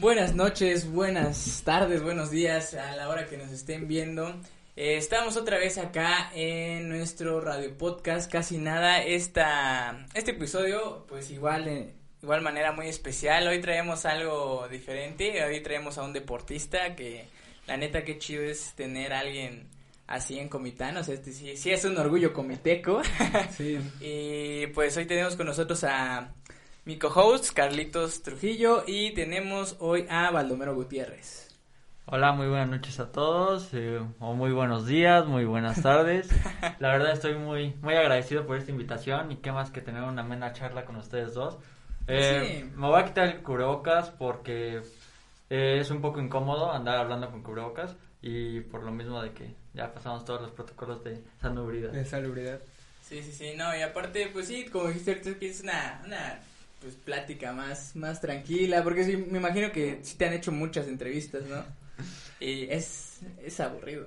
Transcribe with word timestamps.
Buenas 0.00 0.34
noches, 0.34 0.90
buenas 0.90 1.60
tardes, 1.62 2.02
buenos 2.02 2.30
días 2.30 2.72
a 2.72 2.96
la 2.96 3.10
hora 3.10 3.26
que 3.26 3.36
nos 3.36 3.50
estén 3.50 3.86
viendo. 3.86 4.30
Eh, 4.74 4.96
estamos 4.96 5.36
otra 5.36 5.58
vez 5.58 5.76
acá 5.76 6.30
en 6.34 6.88
nuestro 6.88 7.38
radio 7.42 7.76
podcast, 7.76 8.32
casi 8.32 8.56
nada. 8.56 9.02
Esta, 9.02 10.06
este 10.14 10.30
episodio, 10.30 11.04
pues 11.06 11.30
igual, 11.30 11.66
de 11.66 11.92
igual 12.22 12.40
manera 12.40 12.72
muy 12.72 12.88
especial. 12.88 13.46
Hoy 13.46 13.60
traemos 13.60 14.06
algo 14.06 14.66
diferente. 14.68 15.44
Hoy 15.44 15.60
traemos 15.60 15.98
a 15.98 16.02
un 16.02 16.14
deportista 16.14 16.96
que 16.96 17.26
la 17.66 17.76
neta 17.76 18.02
qué 18.02 18.16
chido 18.16 18.42
es 18.42 18.72
tener 18.72 19.12
a 19.12 19.18
alguien 19.18 19.68
así 20.06 20.38
en 20.38 20.48
Comitán. 20.48 20.96
O 20.96 21.04
sea, 21.04 21.14
este 21.14 21.30
sí, 21.30 21.58
sí 21.58 21.72
es 21.72 21.84
un 21.84 21.98
orgullo 21.98 22.32
comiteco. 22.32 23.02
Sí. 23.54 23.78
y 24.00 24.66
pues 24.68 24.96
hoy 24.96 25.04
tenemos 25.04 25.36
con 25.36 25.44
nosotros 25.44 25.84
a 25.84 26.32
mi 26.84 26.98
co-host 26.98 27.52
Carlitos 27.52 28.22
Trujillo 28.22 28.84
y 28.86 29.12
tenemos 29.14 29.76
hoy 29.80 30.06
a 30.08 30.30
Baldomero 30.30 30.74
Gutiérrez. 30.74 31.48
Hola, 32.06 32.32
muy 32.32 32.48
buenas 32.48 32.68
noches 32.68 32.98
a 32.98 33.12
todos, 33.12 33.68
eh, 33.72 34.00
o 34.18 34.34
muy 34.34 34.50
buenos 34.50 34.86
días, 34.86 35.26
muy 35.26 35.44
buenas 35.44 35.80
tardes. 35.82 36.28
La 36.80 36.88
verdad 36.88 37.12
estoy 37.12 37.36
muy, 37.36 37.74
muy 37.82 37.94
agradecido 37.94 38.46
por 38.46 38.56
esta 38.56 38.72
invitación 38.72 39.30
y 39.30 39.36
qué 39.36 39.52
más 39.52 39.70
que 39.70 39.80
tener 39.80 40.02
una 40.02 40.22
amena 40.22 40.52
charla 40.52 40.84
con 40.84 40.96
ustedes 40.96 41.34
dos. 41.34 41.58
Eh, 42.08 42.62
Sí. 42.64 42.70
Me 42.74 42.88
voy 42.88 43.00
a 43.00 43.04
quitar 43.04 43.28
el 43.28 43.42
cubrebocas 43.42 44.10
porque 44.10 44.82
eh, 45.50 45.78
es 45.80 45.90
un 45.90 46.00
poco 46.00 46.20
incómodo 46.20 46.72
andar 46.72 46.96
hablando 46.98 47.30
con 47.30 47.42
cubrebocas 47.42 47.94
y 48.22 48.60
por 48.60 48.82
lo 48.82 48.90
mismo 48.90 49.22
de 49.22 49.30
que 49.32 49.54
ya 49.74 49.92
pasamos 49.92 50.24
todos 50.24 50.40
los 50.40 50.50
protocolos 50.50 51.04
de 51.04 51.22
salubridad. 51.40 51.92
De 51.92 52.04
salubridad. 52.04 52.58
Sí, 53.02 53.22
sí, 53.22 53.32
sí, 53.32 53.52
no, 53.56 53.76
y 53.76 53.82
aparte, 53.82 54.30
pues 54.32 54.48
sí, 54.48 54.64
como 54.66 54.88
dijiste 54.88 55.36
es 55.40 55.60
una, 55.62 56.02
una 56.04 56.40
pues, 56.80 56.94
plática 56.94 57.52
más, 57.52 57.94
más 57.96 58.20
tranquila, 58.20 58.82
porque 58.82 59.04
sí, 59.04 59.16
me 59.16 59.38
imagino 59.38 59.70
que 59.72 60.00
sí 60.02 60.16
te 60.16 60.26
han 60.26 60.32
hecho 60.32 60.52
muchas 60.52 60.88
entrevistas, 60.88 61.42
¿no? 61.44 61.62
Y 62.40 62.70
es, 62.70 63.18
es 63.44 63.60
aburrido. 63.60 64.06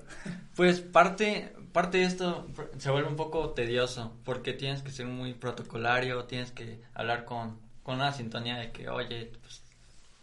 Pues 0.56 0.80
parte, 0.80 1.54
parte 1.72 2.00
de 2.00 2.06
esto 2.06 2.48
se 2.80 2.90
vuelve 2.90 3.08
un 3.08 3.16
poco 3.16 3.52
tedioso 3.52 4.12
porque 4.26 4.54
tienes 4.54 4.82
que 4.82 4.90
ser 4.90 5.06
muy 5.06 5.36
protocolario, 5.36 6.24
tienes 6.24 6.50
que 6.50 6.80
hablar 6.96 7.26
con, 7.26 7.60
con 7.84 7.98
una 7.98 8.12
sintonía 8.12 8.58
de 8.58 8.72
que, 8.72 8.90
oye, 8.90 9.32
pues, 9.40 9.62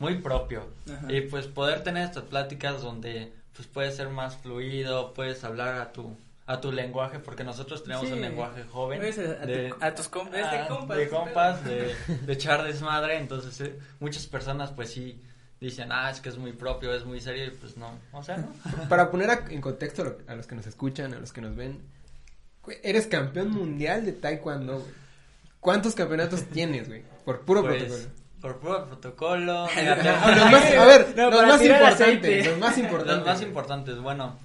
muy 0.01 0.17
propio. 0.17 0.67
Ajá. 0.93 1.13
Y 1.13 1.21
pues 1.21 1.47
poder 1.47 1.85
tener 1.85 2.05
estas 2.05 2.25
pláticas 2.25 2.83
donde 2.83 3.33
pues 3.55 3.69
puedes 3.69 3.95
ser 3.95 4.09
más 4.09 4.37
fluido, 4.39 5.15
puedes 5.15 5.45
hablar 5.45 5.81
a 5.81 5.93
tu 5.93 6.17
a 6.53 6.61
tu 6.61 6.73
lenguaje 6.73 7.19
porque 7.21 7.45
nosotros 7.45 7.83
tenemos 7.85 8.07
Sí. 8.07 8.13
un 8.13 8.21
lenguaje 8.21 8.65
joven 8.65 9.01
a- 9.03 9.43
a 9.43 9.47
tu- 9.47 9.85
a 9.85 9.95
tus 9.95 10.09
compas, 10.09 10.41
es 10.41 10.51
de 10.51 10.59
ah, 10.59 10.69
compas, 10.69 10.97
de 10.99 11.09
compas, 11.09 11.65
de, 11.65 11.95
de 12.27 12.33
echar 12.33 12.65
desmadre, 12.65 13.19
entonces 13.19 13.61
eh, 13.61 13.79
muchas 14.01 14.27
personas 14.27 14.71
pues 14.73 14.91
sí 14.91 15.23
dicen, 15.61 15.91
"Ah, 15.93 16.11
es 16.11 16.21
que 16.21 16.29
es 16.31 16.39
muy 16.39 16.53
propio, 16.53 16.93
es 16.95 17.05
muy 17.05 17.21
serio" 17.21 17.45
y 17.47 17.51
pues 17.51 17.77
no, 17.77 17.93
o 18.13 18.23
sea, 18.23 18.39
no. 18.39 18.49
Para 18.89 19.11
poner 19.11 19.31
a- 19.31 19.45
en 19.49 19.61
contexto 19.61 20.03
lo- 20.05 20.19
a 20.27 20.35
los 20.35 20.47
que 20.47 20.55
nos 20.57 20.67
escuchan, 20.67 21.15
a 21.15 21.19
los 21.21 21.33
que 21.33 21.41
nos 21.41 21.55
ven, 21.55 21.81
eres 22.83 23.07
campeón 23.07 23.51
mundial 23.51 24.05
de 24.05 24.13
taekwondo, 24.13 24.81
güey. 24.81 24.93
¿Cuántos 25.61 25.95
campeonatos 25.95 26.45
tienes, 26.45 26.89
güey? 26.89 27.03
Por 27.25 27.43
puro 27.43 27.63
Pues, 27.63 27.83
protocolo. 27.85 28.11
por 28.41 28.59
puro 28.61 28.87
protocolo. 28.87 29.65
Ah, 29.65 29.69
fíjate. 29.69 30.05
los 30.41 30.51
más- 30.51 30.75
a 30.75 30.85
ver, 30.87 31.15
No, 31.17 31.31
los 31.31 31.47
más 31.47 31.61
tirar 31.61 31.81
importantes, 31.83 32.09
aceite. 32.09 32.45
los 32.51 32.59
más 32.59 32.79
importantes. 32.79 33.17
Los 33.19 33.27
más 33.27 33.43
importantes, 33.43 33.99
bueno, 34.01 34.39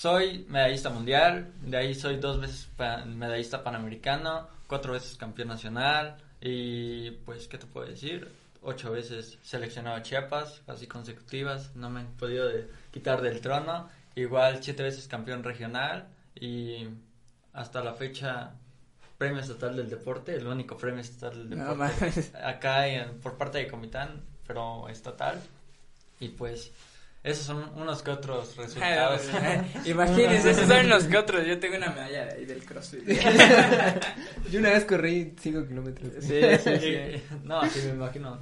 soy 0.00 0.44
medallista 0.50 0.90
mundial, 0.90 1.54
de 1.62 1.74
ahí 1.78 1.94
soy 1.94 2.16
dos 2.16 2.38
veces 2.38 2.68
pa- 2.76 3.06
medallista 3.06 3.64
panamericano, 3.64 4.46
cuatro 4.66 4.92
veces 4.92 5.16
campeón 5.16 5.48
nacional 5.48 6.18
y 6.38 7.12
pues, 7.24 7.48
¿qué 7.48 7.56
te 7.56 7.64
puedo 7.64 7.86
decir? 7.88 8.30
Ocho 8.60 8.90
veces 8.92 9.38
seleccionado 9.42 9.96
a 9.96 10.02
Chiapas, 10.02 10.60
así 10.66 10.86
consecutivas, 10.86 11.74
no 11.76 11.88
me 11.88 12.00
han 12.00 12.08
podido 12.18 12.46
de- 12.46 12.68
quitar 12.92 13.22
del 13.22 13.40
trono, 13.40 13.88
igual 14.16 14.62
siete 14.62 14.82
veces 14.82 15.08
campeón 15.08 15.42
regional 15.42 16.08
y 16.38 16.88
hasta 17.54 17.82
la 17.82 17.94
fecha 17.94 18.50
premio 19.16 19.40
estatal 19.40 19.76
del 19.76 19.88
deporte, 19.88 20.34
el 20.34 20.46
único 20.46 20.76
premio 20.76 21.00
estatal 21.00 21.48
del 21.48 21.58
deporte 21.58 22.36
acá 22.44 22.86
en- 22.86 23.18
por 23.20 23.38
parte 23.38 23.56
de 23.56 23.66
Comitán, 23.68 24.20
pero 24.46 24.90
estatal. 24.90 25.40
Y 26.20 26.28
pues 26.28 26.70
esos 27.26 27.44
son 27.44 27.68
unos 27.74 28.04
que 28.04 28.12
otros 28.12 28.56
resultados. 28.56 29.22
Imagínense, 29.84 30.50
esos 30.50 30.68
son 30.68 30.88
los 30.88 31.04
que 31.04 31.16
otros. 31.16 31.44
Yo 31.44 31.58
tengo 31.58 31.76
una 31.76 31.90
medalla 31.90 32.26
de 32.26 32.34
ahí 32.34 32.44
del 32.44 32.64
CrossFit. 32.64 33.02
Yo 34.50 34.60
una 34.60 34.70
vez 34.70 34.84
corrí 34.84 35.34
5 35.36 35.66
kilómetros. 35.66 36.12
Sí, 36.20 36.40
sí, 36.62 36.70
sí. 36.78 37.22
No, 37.42 37.68
sí 37.68 37.80
me 37.84 37.94
imagino. 37.94 38.38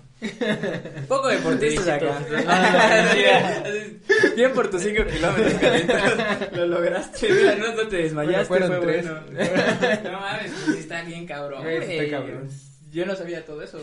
Poco 1.08 1.28
deportistas 1.28 1.88
acá. 1.88 2.18
Dígitos. 3.14 4.36
Bien 4.36 4.52
por 4.52 4.70
tus 4.70 4.82
5 4.82 5.04
kilómetros, 5.06 5.54
Carlitos. 5.54 6.52
Lo 6.52 6.66
lograste. 6.66 7.32
Mira, 7.32 7.54
no, 7.56 7.74
no 7.74 7.88
te 7.88 7.96
desmayaste. 7.96 8.48
Bueno, 8.48 8.66
fueron 8.66 8.82
fue 8.84 8.92
tres. 8.92 9.10
bueno. 9.10 10.10
No 10.12 10.20
mames, 10.20 10.52
pues 10.52 10.76
sí 10.76 10.82
está 10.82 11.02
bien 11.04 11.26
cabrón. 11.26 11.66
Está 11.66 12.18
cabrón. 12.18 12.50
Yo 12.92 13.06
no 13.06 13.16
sabía 13.16 13.46
todo 13.46 13.62
eso. 13.62 13.82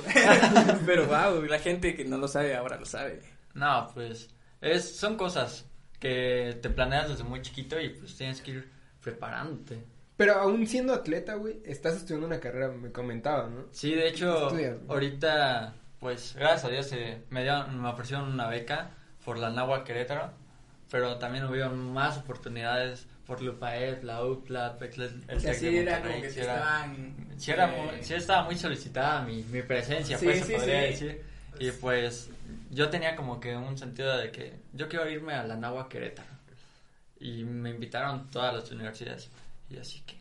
Pero 0.86 1.08
wow, 1.08 1.42
la 1.46 1.58
gente 1.58 1.96
que 1.96 2.06
no 2.06 2.20
lo 2.20 2.28
sabe 2.28 2.54
ahora 2.54 2.78
lo 2.78 2.86
sabe. 2.86 3.20
No, 3.56 3.90
pues 3.96 4.30
es, 4.62 4.96
son 4.96 5.18
cosas 5.18 5.66
que 6.00 6.58
te 6.62 6.70
planeas 6.70 7.10
desde 7.10 7.24
muy 7.24 7.42
chiquito 7.42 7.80
y 7.80 7.90
pues 7.90 8.16
tienes 8.16 8.42
que 8.42 8.52
ir 8.52 8.70
preparándote. 9.04 9.84
Pero 10.18 10.36
aún 10.36 10.68
siendo 10.68 10.94
atleta, 10.94 11.36
güey, 11.36 11.60
estás 11.66 11.96
estudiando 11.96 12.28
una 12.28 12.40
carrera, 12.40 12.70
me 12.70 12.92
comentaba, 12.92 13.48
¿no? 13.50 13.66
Sí, 13.72 13.94
de 13.96 14.08
hecho, 14.08 14.48
Estudias, 14.48 14.78
ahorita, 14.88 15.74
pues, 16.00 16.36
gracias 16.38 16.66
a 16.66 16.70
Dios, 16.70 16.92
eh, 16.94 17.24
me, 17.32 17.42
dieron, 17.42 17.82
me 17.82 17.90
ofrecieron 17.90 18.32
una 18.32 18.48
beca 18.48 18.92
por 19.26 19.38
la 19.40 19.50
Nahua 19.50 19.84
Querétaro, 19.84 20.32
pero 20.92 21.18
también 21.18 21.46
hubieron 21.46 21.92
más 21.92 22.18
oportunidades 22.18 23.08
por 23.26 23.42
Lupaed, 23.42 24.04
la 24.04 24.24
UPLA, 24.26 24.78
el, 24.80 25.42
Tec 25.42 25.54
sí 25.56 25.66
de 25.68 25.80
era 25.82 25.94
Monterrey, 25.94 26.12
como 26.12 26.22
que 26.24 26.30
sí 26.30 26.36
te 26.36 26.42
era- 26.44 26.54
estaban. 26.56 27.16
sí 27.38 27.52
era 27.52 27.76
eh, 27.76 28.00
sí 28.04 28.14
estaba 28.14 28.44
muy 28.44 28.56
solicitada 28.58 29.22
mi, 29.24 29.44
mi 29.44 29.62
presencia, 29.64 30.18
Sí, 30.18 30.26
pues, 30.26 30.40
se 30.40 30.46
sí, 30.46 30.54
podría 30.54 30.82
sí. 30.82 30.88
decir. 31.06 31.24
Y 31.60 31.72
pues, 31.72 32.30
yo 32.70 32.90
tenía 32.90 33.16
como 33.16 33.40
que 33.40 33.56
un 33.56 33.78
sentido 33.78 34.18
de 34.18 34.32
que 34.32 34.54
yo 34.74 34.88
quiero 34.88 35.10
irme 35.10 35.34
a 35.34 35.44
la 35.44 35.56
Nahua 35.56 35.90
Querétaro. 35.90 36.30
Y 37.20 37.44
me 37.44 37.70
invitaron 37.70 38.30
todas 38.32 38.54
las 38.54 38.72
universidades. 38.72 39.30
Y 39.70 39.78
así 39.78 40.02
que, 40.06 40.16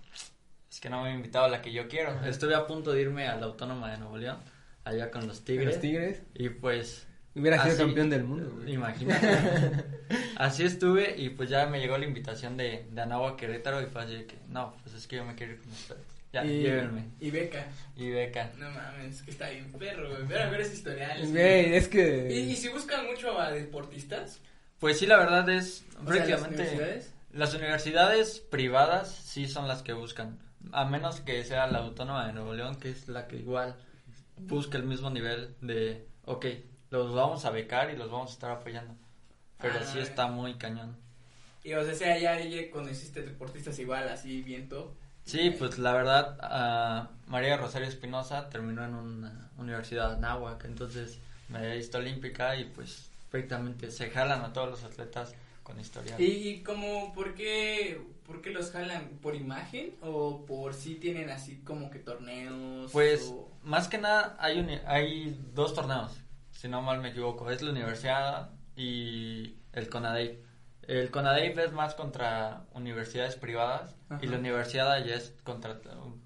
es 0.70 0.80
que 0.80 0.91
no 0.91 1.02
me 1.02 1.10
han 1.10 1.16
invitado 1.16 1.46
a 1.46 1.48
la 1.48 1.62
que 1.62 1.72
yo 1.72 1.88
quiero. 1.88 2.24
Estuve 2.24 2.54
a 2.54 2.66
punto 2.66 2.92
de 2.92 3.02
irme 3.02 3.26
a 3.26 3.36
la 3.36 3.46
Autónoma 3.46 3.91
de 3.91 3.98
Nuevo 3.98 4.18
León, 4.18 4.38
allá 4.84 5.10
con 5.10 5.26
los 5.26 5.44
Tigres. 5.44 5.66
Los 5.66 5.80
Tigres. 5.80 6.22
Y 6.34 6.50
pues, 6.50 7.06
Hubiera 7.34 7.62
sido 7.62 7.76
campeón 7.76 8.10
del 8.10 8.24
mundo, 8.24 8.50
güey. 8.56 8.74
imagínate. 8.74 9.28
así 10.36 10.64
estuve 10.64 11.14
y 11.16 11.30
pues 11.30 11.48
ya 11.48 11.66
me 11.66 11.78
llegó 11.80 11.97
la 11.97 12.04
invitación 12.04 12.56
de, 12.56 12.86
de 12.91 13.00
Anáhuac 13.00 13.36
Querétaro 13.36 13.80
y 13.80 13.86
fue 13.86 14.02
así 14.02 14.14
de 14.14 14.26
que, 14.26 14.36
no, 14.48 14.74
pues 14.82 14.97
es 14.97 15.06
que 15.06 15.16
yo 15.16 15.24
me 15.24 15.36
quiero 15.36 15.52
ir 15.52 15.60
con 15.60 15.70
ustedes. 15.70 16.09
Ya, 16.32 16.44
y, 16.44 16.62
llévenme. 16.62 17.08
Y 17.18 17.30
beca. 17.30 17.66
Y 17.96 18.10
beca. 18.10 18.52
No 18.56 18.70
mames, 18.70 19.22
que 19.22 19.32
está 19.32 19.50
bien 19.50 19.72
perro, 19.72 20.08
güey. 20.10 20.26
Ver 20.26 20.42
a 20.42 20.50
ver 20.50 20.60
ese 20.60 20.74
historial. 20.74 21.26
Güey, 21.26 21.74
es 21.74 21.86
¿Y, 21.86 21.91
que... 21.91 22.30
y 22.30 22.56
si 22.56 22.68
buscan 22.68 23.06
mucho 23.06 23.38
a 23.38 23.50
deportistas? 23.50 24.41
Pues 24.78 24.98
sí, 24.98 25.06
la 25.06 25.18
verdad 25.18 25.48
es 25.50 25.84
O 25.88 25.92
sea, 25.92 25.98
las 25.98 26.06
prácticamente... 26.06 26.62
universidades. 26.62 27.14
Las 27.32 27.54
universidades 27.54 28.41
privadas 28.41 29.08
sí 29.14 29.46
son 29.46 29.68
las 29.68 29.82
que 29.82 29.92
buscan, 29.92 30.38
a 30.72 30.84
menos 30.84 31.20
que 31.20 31.44
sea 31.44 31.66
la 31.68 31.78
Autónoma 31.78 32.26
de 32.26 32.32
Nuevo 32.32 32.54
León, 32.54 32.76
que 32.80 32.91
es 32.91 33.06
la 33.08 33.28
que 33.28 33.36
igual 33.36 33.76
busca 34.36 34.78
el 34.78 34.84
mismo 34.84 35.10
nivel 35.10 35.54
de, 35.60 36.06
ok, 36.24 36.47
los 36.91 37.14
vamos 37.14 37.44
a 37.44 37.50
becar 37.50 37.91
y 37.91 37.97
los 37.97 38.10
vamos 38.10 38.30
a 38.30 38.32
estar 38.34 38.50
apoyando. 38.50 38.97
Pero 39.60 39.74
Ah, 39.80 39.84
sí 39.84 39.98
está 40.00 40.26
muy 40.26 40.54
cañón. 40.54 40.97
Y 41.62 41.74
o 41.74 41.84
sea, 41.84 41.94
sea 41.94 42.18
ya, 42.18 42.41
ya 42.41 42.70
conociste 42.70 43.22
deportistas 43.22 43.78
igual, 43.78 44.08
así 44.08 44.42
bien 44.42 44.68
top. 44.68 44.92
Sí, 45.30 45.50
pues 45.56 45.78
la 45.78 45.92
verdad, 45.92 46.36
ah, 46.42 47.08
María 47.28 47.56
Rosario 47.56 47.86
Espinosa 47.86 48.48
terminó 48.48 48.84
en 48.84 48.94
una 48.94 49.50
universidad 49.58 50.18
náhuac, 50.18 50.65
entonces 50.65 51.18
medallista 51.48 51.98
olímpica 51.98 52.56
y 52.56 52.65
pues 52.65 53.10
prácticamente 53.30 53.91
se 53.92 54.10
jalan 54.10 54.42
a 54.42 54.53
todos 54.53 54.68
los 54.71 54.82
atletas 54.82 55.34
con 55.62 55.78
historial. 55.78 56.21
¿Y, 56.21 56.62
como, 56.65 57.12
por 57.12 57.34
qué, 57.34 58.00
por 58.27 58.42
qué 58.42 58.50
los 58.50 58.72
jalan? 58.72 59.09
¿Por 59.22 59.36
imagen 59.36 59.94
o 60.03 60.44
por 60.47 60.74
si 60.74 60.97
tienen 60.97 61.30
así 61.30 61.59
como 61.65 61.91
que 61.91 62.00
torneos? 62.00 62.91
Pues 62.91 63.22
o- 63.32 63.48
más 63.62 63.86
que 63.86 63.98
nada 63.98 64.36
hay 64.41 64.59
uni- 64.59 64.80
hay 64.86 65.38
dos 65.54 65.74
torneos, 65.74 66.10
si 66.50 66.66
no 66.66 66.82
mal 66.82 67.00
me 67.00 67.10
equivoco, 67.10 67.50
es 67.53 67.62
la 67.62 67.71
universidad 67.71 68.50
y 68.74 69.54
el 69.72 69.88
CONADEIP. 69.88 70.49
El 70.91 71.10
CONADEIP 71.13 71.57
es 71.59 71.72
más 71.72 71.95
contra 71.95 72.65
universidades 72.75 73.37
privadas 73.37 73.95
y 74.10 74.15
Ajá. 74.15 74.27
la 74.27 74.39
universidad 74.39 75.04
ya 75.04 75.15
es 75.15 75.33
contra 75.45 75.78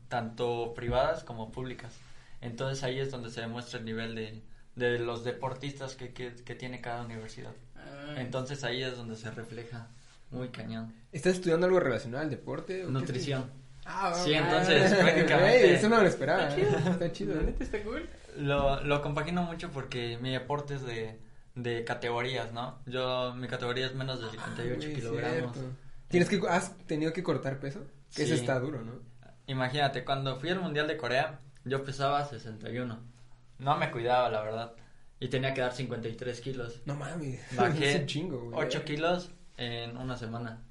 tanto 0.09 0.73
privadas 0.75 1.23
como 1.23 1.53
públicas. 1.53 1.93
Entonces 2.41 2.83
ahí 2.83 2.99
es 2.99 3.11
donde 3.11 3.31
se 3.31 3.43
demuestra 3.43 3.79
el 3.79 3.85
nivel 3.85 4.15
de, 4.15 4.43
de 4.75 4.99
los 4.99 5.23
deportistas 5.23 5.95
que, 5.97 6.15
que, 6.15 6.35
que 6.35 6.55
tiene 6.55 6.81
cada 6.81 7.03
universidad. 7.05 7.53
Ah, 7.77 8.15
Entonces 8.17 8.65
ahí 8.65 8.83
es 8.83 8.97
donde 8.97 9.17
se 9.17 9.31
refleja 9.31 9.89
muy 10.31 10.49
cañón. 10.49 10.95
¿Estás 11.13 11.35
estudiando 11.35 11.67
algo 11.67 11.81
relacionado 11.81 12.25
al 12.25 12.31
deporte? 12.31 12.85
o 12.85 12.87
qué 12.87 12.93
Nutrición. 12.93 13.51
Ah, 13.85 14.15
Sí, 14.15 14.33
ah, 14.33 14.39
entonces, 14.39 14.93
ah, 14.95 14.97
prácticamente- 15.03 15.75
eso 15.75 15.89
no 15.91 16.01
lo 16.01 16.09
esperaba. 16.09 16.49
Está 16.49 16.57
¿eh? 16.57 16.65
chido. 16.65 16.91
Está 16.91 17.13
chido. 17.13 17.35
La 17.35 17.41
¿eh? 17.43 17.45
neta 17.45 17.65
está 17.65 17.83
cool. 17.83 18.09
Lo, 18.39 18.83
lo 18.83 19.03
compagino 19.03 19.43
mucho 19.43 19.71
porque 19.71 20.17
mi 20.23 20.33
deporte 20.33 20.75
es 20.77 20.83
de, 20.87 21.19
de 21.55 21.85
categorías, 21.85 22.53
¿no? 22.53 22.81
Yo, 22.87 23.35
mi 23.35 23.47
categoría 23.47 23.87
es 23.87 23.95
menos 23.95 24.21
de 24.21 24.31
58 24.31 24.77
Güey, 24.77 24.95
kilogramos. 24.95 25.57
¿Tienes 26.09 26.29
que, 26.29 26.41
¿Has 26.49 26.77
tenido 26.87 27.13
que 27.13 27.23
cortar 27.23 27.59
peso? 27.59 27.85
Que 28.15 28.25
eso 28.25 28.35
está 28.35 28.59
duro, 28.59 28.83
¿no? 28.83 29.01
Imagínate, 29.47 30.05
cuando 30.05 30.39
fui 30.39 30.51
al 30.51 30.61
Mundial 30.61 30.87
de 30.87 30.97
Corea, 30.97 31.41
yo 31.65 31.85
pesaba 31.85 32.25
61. 32.25 32.99
No 33.59 33.77
me 33.77 33.91
cuidaba, 33.91 34.29
la 34.31 34.43
verdad. 34.43 34.73
Y 35.21 35.29
tenía 35.29 35.55
que 35.55 35.61
dar 35.61 35.73
53 35.73 36.41
kilos. 36.41 36.83
No 36.87 36.95
mames. 36.97 37.41
Bajé 37.57 37.95
es 37.95 38.01
un 38.01 38.07
chingo, 38.07 38.41
güey. 38.51 38.67
8 38.67 38.85
kilos 38.85 39.31
en 39.57 39.97
una 39.97 40.17
semana. 40.17 40.63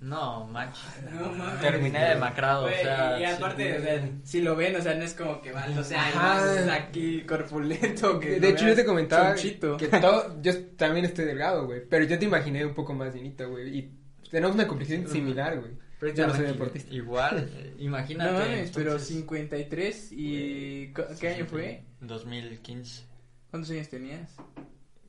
No, 0.00 0.46
manches. 0.46 0.82
No 1.12 1.32
mames. 1.32 1.60
Terminé 1.60 2.08
demacrado, 2.10 2.66
o 2.66 2.70
sea. 2.70 3.18
y 3.18 3.24
aparte, 3.24 3.72
sí. 3.72 3.78
o 3.78 3.82
sea, 3.82 4.08
si 4.24 4.40
lo 4.42 4.56
ven, 4.56 4.76
o 4.76 4.80
sea, 4.82 4.94
no 4.94 5.02
es 5.04 5.14
como 5.14 5.40
que 5.40 5.52
van, 5.52 5.76
o 5.78 5.82
sea, 5.84 6.00
Ajá. 6.08 6.34
más 6.34 6.68
aquí 6.68 7.22
corpulento 7.22 8.18
que 8.20 8.38
De 8.40 8.50
hecho, 8.50 8.66
yo 8.68 8.74
te 8.74 8.84
comentaba 8.84 9.34
chonchito. 9.34 9.76
que 9.76 9.88
todo, 9.88 10.40
yo 10.42 10.52
también 10.76 11.04
estoy 11.06 11.24
delgado, 11.24 11.66
güey, 11.66 11.82
pero 11.88 12.04
yo 12.04 12.18
te 12.18 12.24
imaginé 12.24 12.64
un 12.66 12.74
poco 12.74 12.92
más 12.94 13.14
llenito, 13.14 13.48
güey, 13.48 13.78
y 13.78 13.92
tenemos 14.30 14.54
una 14.54 14.66
complexión 14.66 15.06
similar, 15.08 15.58
güey. 15.60 15.72
Yo 16.14 16.26
no 16.26 16.34
soy 16.34 16.44
deportista. 16.46 16.92
Igual, 16.94 17.48
imagínate. 17.78 18.30
No 18.32 18.38
mames, 18.38 18.70
pero 18.74 18.90
entonces, 18.90 19.08
53 19.16 20.08
y 20.12 20.92
¿cu- 20.92 21.02
¿qué 21.18 21.28
año 21.28 21.46
fue? 21.46 21.82
2015, 22.00 23.04
¿Cuántos 23.50 23.70
años 23.70 23.88
tenías? 23.88 24.34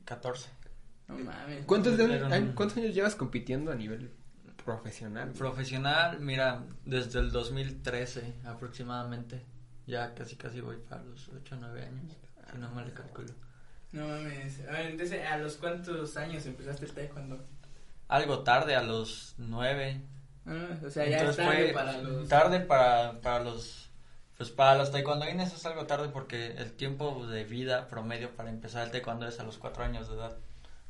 14. 0.06 0.48
No 1.08 1.18
mames. 1.18 1.64
¿Cuántos, 1.66 1.98
de- 1.98 2.04
un- 2.04 2.52
¿Cuántos 2.54 2.78
años 2.78 2.94
llevas 2.94 3.14
compitiendo 3.14 3.70
a 3.72 3.74
nivel 3.74 4.10
profesional? 4.66 5.30
Profesional, 5.32 6.20
mira, 6.20 6.64
desde 6.84 7.20
el 7.20 7.30
2013 7.30 8.34
aproximadamente. 8.44 9.42
Ya 9.86 10.14
casi 10.14 10.36
casi 10.36 10.60
voy 10.60 10.76
para 10.76 11.02
los 11.04 11.28
8 11.28 11.54
o 11.54 11.58
9 11.58 11.82
años, 11.82 12.16
si 12.52 12.58
no 12.58 12.68
mal 12.72 12.92
calculo. 12.92 13.32
No 13.92 14.06
mames. 14.06 14.60
A 14.68 14.72
ver, 14.72 14.90
entonces, 14.90 15.24
¿a 15.24 15.38
los 15.38 15.56
cuántos 15.56 16.16
años 16.16 16.44
empezaste 16.44 16.84
el 16.84 16.92
taekwondo? 16.92 17.46
Algo 18.08 18.40
tarde, 18.40 18.74
a 18.74 18.82
los 18.82 19.34
9. 19.38 20.02
Ah, 20.46 20.78
o 20.84 20.90
sea, 20.90 21.06
ya 21.06 21.22
es 21.22 21.36
tarde 21.36 21.64
fue 21.64 21.72
para 21.72 21.98
los... 21.98 22.28
tarde 22.28 22.60
para, 22.60 23.20
para 23.20 23.44
los 23.44 23.86
pues 24.36 24.50
para 24.50 24.76
los 24.76 24.92
taekwondoines 24.92 25.54
es 25.54 25.64
algo 25.64 25.86
tarde 25.86 26.10
porque 26.10 26.48
el 26.58 26.72
tiempo 26.72 27.26
de 27.26 27.44
vida 27.44 27.88
promedio 27.88 28.30
para 28.36 28.50
empezar 28.50 28.84
el 28.84 28.90
taekwondo 28.90 29.26
es 29.26 29.40
a 29.40 29.44
los 29.44 29.56
4 29.56 29.84
años 29.84 30.08
de 30.08 30.16
edad. 30.16 30.36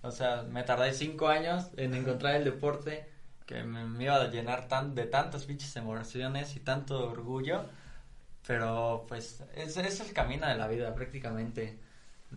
O 0.02 0.10
sea, 0.10 0.42
me 0.42 0.64
tardé 0.64 0.92
5 0.92 1.28
años 1.28 1.66
en 1.76 1.94
encontrar 1.94 2.34
el 2.34 2.44
deporte 2.44 3.08
que 3.46 3.62
me, 3.62 3.84
me 3.84 4.04
iba 4.04 4.16
a 4.16 4.28
llenar 4.30 4.68
tan, 4.68 4.94
de 4.94 5.04
tantas 5.04 5.44
pinches 5.44 5.74
emociones 5.76 6.56
y 6.56 6.60
tanto 6.60 7.08
orgullo. 7.08 7.64
Pero 8.46 9.04
pues 9.08 9.42
es, 9.54 9.76
es 9.76 10.00
el 10.00 10.12
camino 10.12 10.46
de 10.46 10.56
la 10.56 10.68
vida 10.68 10.94
prácticamente. 10.94 11.78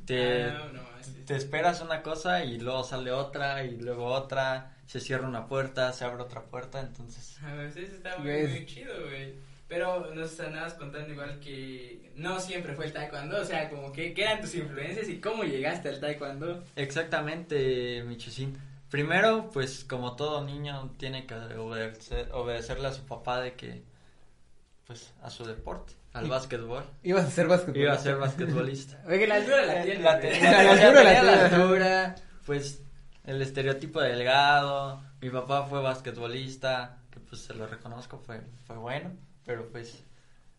Te, 0.06 0.48
Ah, 0.48 0.70
no, 0.74 1.00
es- 1.00 1.26
te 1.26 1.36
esperas 1.36 1.82
una 1.82 2.02
cosa 2.04 2.44
y 2.44 2.60
luego 2.60 2.84
sale 2.84 3.12
otra 3.12 3.64
y 3.64 3.78
luego 3.78 4.06
otra, 4.06 4.76
se 4.88 5.00
cierra 5.00 5.28
una 5.28 5.48
puerta, 5.48 5.92
se 5.94 6.06
abre 6.06 6.22
otra 6.24 6.44
puerta, 6.44 6.80
entonces 6.80 7.38
A 7.44 7.54
ver, 7.54 7.68
eso 7.68 7.80
está 7.96 8.18
muy, 8.18 8.28
¿Ves? 8.28 8.50
muy 8.52 8.66
chido, 8.66 8.94
güey. 9.06 9.34
Pero 9.68 10.14
nos 10.16 10.40
andabas 10.40 10.74
contando 10.76 11.12
igual 11.12 11.40
que 11.40 12.12
no 12.16 12.40
siempre 12.40 12.74
fue 12.74 12.86
el 12.88 12.94
taekwondo, 12.94 13.40
o 13.40 13.46
sea, 13.46 13.70
como 13.70 13.92
que 13.92 14.16
qué 14.16 14.24
eran 14.24 14.42
tus 14.42 14.56
influencias 14.56 15.08
y 15.10 15.20
cómo 15.22 15.44
llegaste 15.44 15.90
al 15.90 16.00
taekwondo. 16.00 16.64
Exactamente, 16.76 18.04
Michusín. 18.08 18.58
Primero, 18.90 19.50
pues 19.52 19.84
como 19.86 20.16
todo 20.16 20.44
niño 20.44 20.92
tiene 20.98 21.26
que 21.28 21.36
obedecer, 21.36 22.32
obedecerle 22.34 22.88
a 22.88 22.94
su 22.94 23.06
papá 23.06 23.40
de 23.42 23.54
que, 23.54 23.84
pues, 24.88 25.14
a 25.22 25.30
su 25.30 25.46
deporte, 25.46 25.94
al 26.14 26.26
Y- 26.26 26.30
básquetbol. 26.30 26.84
Ibas 27.04 27.26
a 27.26 27.30
ser 27.30 27.48
basquetbolista. 27.48 27.80
Iba 27.84 27.94
a 27.94 27.98
ser 28.00 28.16
basquetbolista. 28.18 29.04
Oye, 29.08 29.28
la 29.28 29.36
altura 29.36 29.66
la 29.66 29.84
tienes. 29.84 30.02
La 30.04 30.12
altura 30.14 31.04
la 31.04 31.24
la 31.24 31.46
altura, 31.46 32.16
pues 32.46 32.82
el 33.26 33.42
estereotipo 33.42 34.02
delgado. 34.02 35.04
Mi 35.22 35.30
papá 35.30 35.66
fue 35.68 35.82
basquetbolista, 35.82 36.98
que 37.12 37.20
pues 37.20 37.42
se 37.42 37.54
lo 37.54 37.68
reconozco, 37.68 38.18
fue, 38.18 38.42
fue 38.66 38.78
bueno, 38.78 39.12
pero 39.46 39.70
pues 39.70 40.04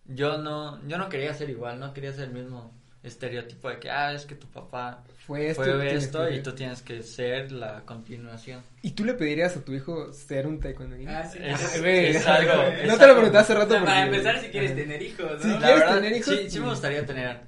yo 0.04 0.38
no, 0.38 0.80
yo 0.86 0.98
no 0.98 1.08
quería 1.08 1.34
ser 1.34 1.50
igual, 1.50 1.80
no 1.80 1.92
quería 1.92 2.12
ser 2.12 2.24
el 2.28 2.34
mismo 2.34 2.79
estereotipo 3.02 3.68
de 3.70 3.78
que, 3.78 3.90
ah, 3.90 4.12
es 4.12 4.26
que 4.26 4.34
tu 4.34 4.46
papá 4.46 5.02
Fue 5.26 5.48
esto. 5.50 5.62
fue 5.64 6.34
y 6.34 6.42
tú 6.42 6.52
tienes 6.54 6.82
que 6.82 7.02
ser 7.02 7.50
la 7.52 7.80
continuación. 7.86 8.62
¿Y 8.82 8.90
tú 8.90 9.04
le 9.04 9.14
pedirías 9.14 9.56
a 9.56 9.64
tu 9.64 9.72
hijo 9.72 10.12
ser 10.12 10.46
un 10.46 10.60
taekwondo? 10.60 10.96
Ah, 11.08 11.24
sí. 11.24 11.38
Es- 11.42 11.76
Ah, 11.76 11.78
güey, 11.80 12.06
es 12.16 12.26
algo- 12.26 12.52
No 12.86 12.92
es 12.92 12.98
te 12.98 13.06
lo 13.06 13.14
pregunté 13.14 13.38
hace 13.38 13.52
O 13.54 13.56
rato 13.56 13.74
para 13.84 14.04
empezar, 14.04 14.38
si 14.40 14.48
quieres 14.48 14.72
Ajá. 14.72 14.80
tener 14.80 15.02
hijos, 15.02 15.30
¿no? 15.32 15.38
Sí, 15.42 15.48
La 15.48 15.58
¿Quieres 15.58 15.80
verdad, 15.80 15.94
tener 15.96 16.12
hijos? 16.16 16.34
Sí, 16.36 16.50
sí 16.50 16.60
me 16.60 16.68
gustaría 16.68 17.06
tener. 17.06 17.40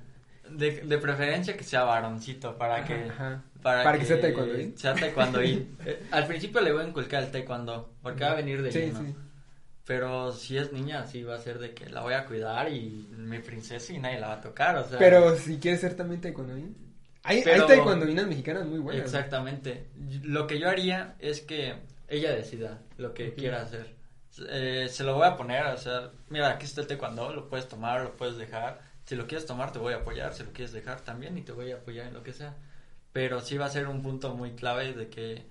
De, 0.49 0.71
de 0.83 0.99
preferencia 0.99 1.57
que 1.57 1.65
sea 1.65 1.85
varoncito 1.85 2.57
para 2.59 2.85
que 2.85 2.95
Ajá. 2.95 3.43
para, 3.63 3.83
Para 3.85 3.99
que 3.99 4.05
sea 4.05 4.21
taekwondoín. 4.21 4.77
sea 4.77 4.95
taekwondoín. 4.95 5.77
Eh, 5.87 6.03
al 6.11 6.27
principio 6.27 6.61
le 6.61 6.73
voy 6.73 6.85
a 6.85 6.89
inculcar 6.89 7.23
el 7.25 7.31
taekwondo 7.31 7.95
porque 8.03 8.25
va 8.25 8.33
a 8.33 8.35
venir 8.35 8.61
de 8.63 8.71
Sí, 8.73 8.79
lleno. 8.81 9.01
sí. 9.01 9.15
Pero 9.85 10.33
si 10.33 10.57
es 10.57 10.73
niña, 10.73 11.07
sí 11.07 11.23
va 11.25 11.35
a 11.35 11.39
ser 11.39 11.59
de 11.59 11.75
que 11.75 11.89
la 11.91 12.03
voy 12.03 12.15
a 12.15 12.25
cuidar 12.25 12.73
y 12.73 13.09
mi 13.17 13.41
princesa 13.41 13.93
y 13.93 13.99
nadie 13.99 14.21
la 14.21 14.29
va 14.29 14.35
a 14.35 14.41
tocar, 14.41 14.77
o 14.77 14.89
sea. 14.89 14.99
Pero 14.99 15.37
si 15.37 15.59
quieres 15.59 15.81
ser 15.81 15.95
también 15.97 16.21
taekwondoín. 16.21 16.77
Hay, 17.25 17.43
Pero- 17.43 17.63
hay 17.63 17.69
taekwondoínas 17.69 18.27
mexicanas 18.27 18.67
muy 18.67 18.79
buenas. 18.79 19.05
Exactamente. 19.05 19.89
Lo 20.23 20.47
que 20.47 20.59
yo 20.61 20.69
haría 20.69 21.17
es 21.19 21.41
que 21.41 21.75
ella 22.09 22.33
decida 22.33 22.81
lo 22.97 23.13
que 23.15 23.29
Ujú. 23.29 23.37
quiera 23.37 23.63
hacer. 23.63 23.95
Eh, 24.49 24.89
se 24.91 25.05
lo 25.05 25.15
voy 25.17 25.27
a 25.27 25.37
poner, 25.37 25.67
o 25.67 25.77
sea, 25.77 26.11
mira, 26.31 26.51
aquí 26.51 26.65
está 26.65 26.81
el 26.81 26.87
taekwondo, 26.87 27.33
lo 27.33 27.49
puedes 27.49 27.69
tomar, 27.69 28.03
lo 28.03 28.17
puedes 28.17 28.37
dejar. 28.37 28.81
Si 29.05 29.17
lo 29.17 29.27
quieres 29.27 29.47
tomar, 29.47 29.73
te 29.73 29.79
voy 29.81 29.93
a 29.95 29.97
apoyar. 29.97 30.33
Si 30.33 30.43
lo 30.45 30.53
quieres 30.53 30.73
dejar, 30.73 31.01
también, 31.01 31.37
y 31.37 31.43
te 31.43 31.53
voy 31.53 31.71
a 31.73 31.77
apoyar 31.77 32.07
en 32.07 32.15
lo 32.15 32.23
que 32.23 32.33
sea. 32.33 32.57
Pero 33.13 33.41
sí 33.41 33.59
va 33.59 33.67
a 33.67 33.71
ser 33.71 33.89
un 33.89 34.01
punto 34.01 34.35
muy 34.35 34.53
clave 34.53 34.93
de 34.95 35.09
que 35.09 35.45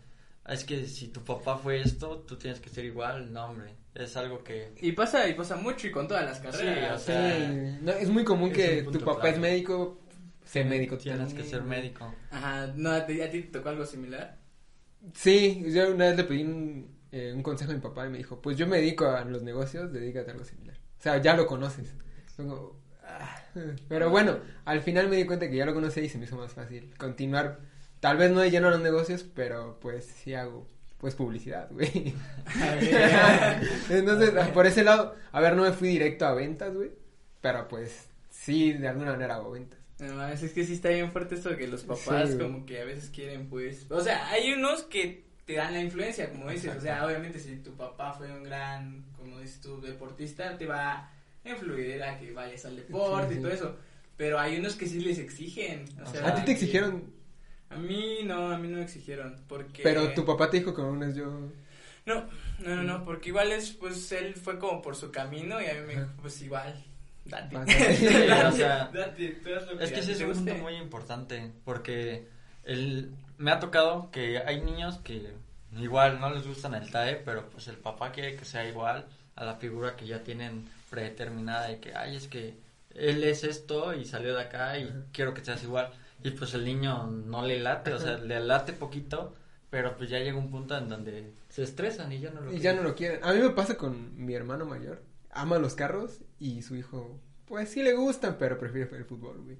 es 0.47 0.63
que 0.63 0.87
si 0.87 1.09
tu 1.09 1.23
papá 1.23 1.57
fue 1.57 1.81
esto, 1.81 2.19
tú 2.27 2.37
tienes 2.37 2.59
que 2.59 2.69
ser 2.69 2.85
igual. 2.85 3.31
No, 3.31 3.45
hombre, 3.45 3.75
es 3.93 4.15
algo 4.15 4.43
que... 4.43 4.73
Y 4.81 4.93
pasa, 4.93 5.27
y 5.27 5.33
pasa 5.33 5.55
mucho 5.55 5.87
y 5.87 5.91
con 5.91 6.07
todas 6.07 6.25
las 6.25 6.39
carreras. 6.39 7.01
o 7.01 7.05
Sí, 7.05 7.77
no, 7.81 7.91
es 7.91 8.09
muy 8.09 8.23
común 8.23 8.51
es 8.51 8.57
que 8.57 8.83
tu 8.83 8.99
papá 8.99 9.29
es 9.29 9.39
médico, 9.39 9.99
sé 10.45 10.63
médico. 10.63 10.97
Tienes 10.97 11.33
que 11.33 11.43
ser 11.43 11.63
médico. 11.63 12.13
Ajá, 12.29 12.67
¿no, 12.75 12.91
¿a 12.91 13.05
ti, 13.05 13.21
a 13.21 13.29
ti 13.29 13.41
te 13.41 13.59
tocó 13.59 13.69
algo 13.69 13.85
similar? 13.85 14.37
Sí, 15.13 15.63
yo 15.67 15.93
una 15.93 16.05
vez 16.05 16.17
le 16.17 16.23
pedí 16.23 16.43
un, 16.43 16.95
eh, 17.11 17.33
un 17.35 17.43
consejo 17.43 17.71
a 17.71 17.75
mi 17.75 17.81
papá 17.81 18.05
y 18.05 18.09
me 18.09 18.17
dijo, 18.17 18.41
pues 18.41 18.57
yo 18.57 18.67
me 18.67 18.77
dedico 18.77 19.07
a 19.07 19.25
los 19.25 19.41
negocios, 19.43 19.91
dedícate 19.91 20.29
a 20.29 20.33
algo 20.33 20.45
similar. 20.45 20.77
O 20.99 21.01
sea, 21.01 21.17
ya 21.17 21.35
lo 21.35 21.47
conoces. 21.47 21.93
Como, 22.37 22.79
ah. 23.03 23.43
Pero 23.89 24.09
bueno, 24.09 24.39
al 24.63 24.81
final 24.81 25.09
me 25.09 25.17
di 25.17 25.25
cuenta 25.25 25.49
que 25.49 25.57
ya 25.57 25.65
lo 25.65 25.73
conocía 25.73 26.03
y 26.03 26.09
se 26.09 26.17
me 26.17 26.25
hizo 26.25 26.37
más 26.37 26.53
fácil 26.53 26.93
continuar. 26.97 27.59
Tal 27.99 28.17
vez 28.17 28.31
no 28.31 28.39
de 28.39 28.51
lleno 28.51 28.67
a 28.67 28.71
los 28.71 28.81
negocios, 28.81 29.23
pero 29.23 29.79
pues 29.79 30.05
sí 30.05 30.33
hago 30.33 30.67
pues 31.01 31.15
publicidad, 31.15 31.67
güey. 31.71 32.13
Entonces, 33.89 34.31
por 34.53 34.67
ese 34.67 34.83
lado, 34.83 35.15
a 35.31 35.41
ver, 35.41 35.55
no 35.55 35.63
me 35.63 35.71
fui 35.71 35.89
directo 35.89 36.27
a 36.27 36.33
ventas, 36.35 36.73
güey, 36.73 36.91
pero 37.41 37.67
pues 37.67 38.07
sí, 38.29 38.73
de 38.73 38.87
alguna 38.87 39.13
manera 39.13 39.35
hago 39.35 39.51
ventas. 39.51 39.79
No 39.99 40.27
es 40.27 40.39
que 40.51 40.63
sí 40.63 40.73
está 40.73 40.89
bien 40.89 41.11
fuerte 41.11 41.35
esto 41.35 41.49
de 41.49 41.57
que 41.57 41.67
los 41.67 41.83
papás 41.83 42.31
Sí, 42.31 42.37
como 42.37 42.65
que 42.65 42.81
a 42.81 42.85
veces 42.85 43.09
quieren 43.09 43.49
pues, 43.49 43.85
o 43.89 44.01
sea, 44.01 44.29
hay 44.29 44.53
unos 44.53 44.83
que 44.83 45.25
te 45.45 45.55
dan 45.55 45.73
la 45.73 45.81
influencia, 45.81 46.29
como 46.29 46.49
dices, 46.49 46.75
o 46.75 46.81
sea, 46.81 47.05
obviamente 47.05 47.39
si 47.39 47.57
tu 47.57 47.75
papá 47.75 48.13
fue 48.13 48.31
un 48.31 48.43
gran, 48.43 49.03
como 49.17 49.39
dices 49.39 49.59
tú, 49.59 49.81
deportista, 49.81 50.57
te 50.57 50.67
va 50.67 50.93
a 50.93 51.49
influir 51.49 52.03
a 52.03 52.19
que 52.19 52.31
vayas 52.31 52.65
al 52.65 52.75
deporte 52.75 53.33
Sí, 53.33 53.39
y 53.39 53.41
todo 53.41 53.51
eso, 53.51 53.75
pero 54.17 54.39
hay 54.39 54.57
unos 54.57 54.75
que 54.75 54.87
sí 54.87 54.99
les 54.99 55.17
exigen, 55.17 55.85
o 56.03 56.11
sea, 56.11 56.27
¿A 56.27 56.35
ti 56.35 56.45
te 56.45 56.51
exigieron? 56.51 57.20
A 57.71 57.77
mí 57.77 58.19
no, 58.23 58.51
a 58.51 58.57
mí 58.57 58.67
no 58.67 58.77
me 58.77 58.83
exigieron, 58.83 59.35
porque... 59.47 59.83
Pero 59.83 60.13
tu 60.13 60.25
papá 60.25 60.49
te 60.49 60.57
dijo 60.57 60.73
que 60.73 60.81
aún 60.81 61.03
es 61.03 61.15
yo... 61.15 61.25
No, 62.05 62.25
no, 62.59 62.75
no, 62.75 62.83
no, 62.83 63.05
porque 63.05 63.29
igual 63.29 63.51
es, 63.51 63.71
pues 63.71 64.11
él 64.11 64.33
fue 64.35 64.57
como 64.57 64.81
por 64.81 64.95
su 64.95 65.11
camino 65.11 65.61
y 65.61 65.65
a 65.65 65.73
mí 65.75 65.81
me 65.81 65.95
dijo, 65.95 66.07
pues 66.21 66.41
igual, 66.41 66.83
date. 67.25 67.55
Sí, 67.95 68.05
o 68.07 68.51
sea, 68.51 68.89
date, 68.91 69.39
tú 69.43 69.49
haz 69.55 69.67
lo 69.67 69.79
Es 69.79 69.91
que 69.91 70.01
ti 70.01 70.11
es 70.11 70.21
un 70.21 70.33
punto 70.33 70.55
muy 70.55 70.75
importante 70.75 71.51
porque 71.63 72.27
el, 72.63 73.11
me 73.37 73.51
ha 73.51 73.59
tocado 73.59 74.09
que 74.11 74.39
hay 74.39 74.61
niños 74.61 74.97
que 75.03 75.31
igual 75.77 76.19
no 76.19 76.29
les 76.31 76.45
gustan 76.45 76.73
el 76.73 76.89
TAE, 76.89 77.17
pero 77.17 77.49
pues 77.49 77.67
el 77.67 77.77
papá 77.77 78.11
quiere 78.11 78.35
que 78.35 78.45
sea 78.45 78.67
igual 78.67 79.05
a 79.35 79.45
la 79.45 79.55
figura 79.55 79.95
que 79.95 80.05
ya 80.05 80.23
tienen 80.23 80.67
predeterminada 80.89 81.67
de 81.67 81.79
que, 81.79 81.95
ay, 81.95 82.15
es 82.15 82.27
que 82.27 82.55
él 82.93 83.23
es 83.23 83.43
esto 83.43 83.93
y 83.93 84.05
salió 84.05 84.35
de 84.35 84.41
acá 84.41 84.77
y 84.77 84.83
Ajá. 84.83 85.03
quiero 85.11 85.33
que 85.33 85.43
seas 85.43 85.63
igual. 85.63 85.91
Y 86.23 86.31
pues 86.31 86.53
el 86.53 86.65
niño 86.65 87.07
no 87.07 87.45
le 87.45 87.59
late, 87.59 87.93
o 87.93 87.99
sea, 87.99 88.17
le 88.17 88.39
late 88.39 88.73
poquito, 88.73 89.33
pero 89.69 89.95
pues 89.97 90.09
ya 90.09 90.19
llega 90.19 90.37
un 90.37 90.51
punto 90.51 90.77
en 90.77 90.87
donde 90.89 91.33
se 91.49 91.63
estresan 91.63 92.11
y 92.11 92.19
ya 92.19 92.29
no 92.31 92.41
lo 92.41 92.51
Y 92.51 92.55
ya 92.55 92.61
quieren. 92.61 92.77
no 92.77 92.83
lo 92.83 92.95
quieren. 92.95 93.23
A 93.23 93.33
mí 93.33 93.39
me 93.39 93.49
pasa 93.51 93.75
con 93.77 94.23
mi 94.23 94.33
hermano 94.33 94.65
mayor. 94.65 95.01
Ama 95.31 95.57
los 95.59 95.75
carros 95.75 96.19
y 96.39 96.61
su 96.61 96.75
hijo, 96.75 97.19
pues 97.45 97.69
sí 97.69 97.81
le 97.81 97.93
gustan, 97.93 98.35
pero 98.37 98.57
prefiere 98.59 98.95
el 98.97 99.05
fútbol, 99.05 99.41
güey. 99.41 99.57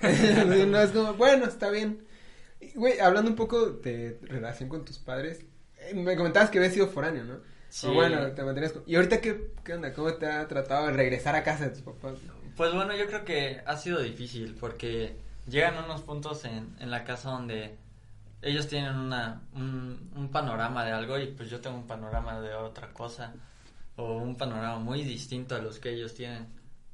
no 0.66 0.80
es 0.80 0.90
como, 0.90 1.14
bueno, 1.14 1.46
está 1.46 1.70
bien. 1.70 2.04
Güey, 2.74 2.98
hablando 3.00 3.30
un 3.30 3.36
poco 3.36 3.70
de 3.70 4.18
relación 4.22 4.68
con 4.68 4.84
tus 4.84 4.98
padres, 4.98 5.44
eh, 5.78 5.94
me 5.94 6.16
comentabas 6.16 6.50
que 6.50 6.58
habías 6.58 6.72
sido 6.74 6.86
foráneo, 6.88 7.24
¿no? 7.24 7.40
Sí. 7.68 7.86
O 7.88 7.94
bueno, 7.94 8.32
te 8.32 8.42
mantenías 8.42 8.72
con... 8.72 8.84
¿Y 8.86 8.94
ahorita 8.96 9.20
qué, 9.20 9.50
qué 9.64 9.74
onda? 9.74 9.92
¿Cómo 9.92 10.14
te 10.14 10.26
ha 10.26 10.46
tratado 10.46 10.86
de 10.86 10.92
regresar 10.92 11.34
a 11.34 11.42
casa 11.42 11.64
de 11.64 11.70
tus 11.70 11.82
papás? 11.82 12.18
Pues 12.56 12.72
bueno, 12.72 12.94
yo 12.96 13.06
creo 13.06 13.24
que 13.24 13.60
ha 13.66 13.76
sido 13.76 14.00
difícil 14.00 14.54
porque 14.58 15.16
llegan 15.46 15.82
unos 15.84 16.02
puntos 16.02 16.44
en, 16.44 16.76
en 16.80 16.90
la 16.90 17.04
casa 17.04 17.30
donde 17.30 17.76
ellos 18.42 18.66
tienen 18.68 18.94
una, 18.96 19.42
un, 19.54 20.10
un 20.14 20.28
panorama 20.30 20.84
de 20.84 20.92
algo 20.92 21.18
y 21.18 21.26
pues 21.28 21.48
yo 21.50 21.60
tengo 21.60 21.76
un 21.76 21.86
panorama 21.86 22.40
de 22.40 22.54
otra 22.54 22.92
cosa 22.92 23.32
o 23.96 24.16
un 24.18 24.36
panorama 24.36 24.78
muy 24.78 25.02
distinto 25.02 25.54
a 25.56 25.60
los 25.60 25.78
que 25.78 25.90
ellos 25.92 26.14
tienen. 26.14 26.46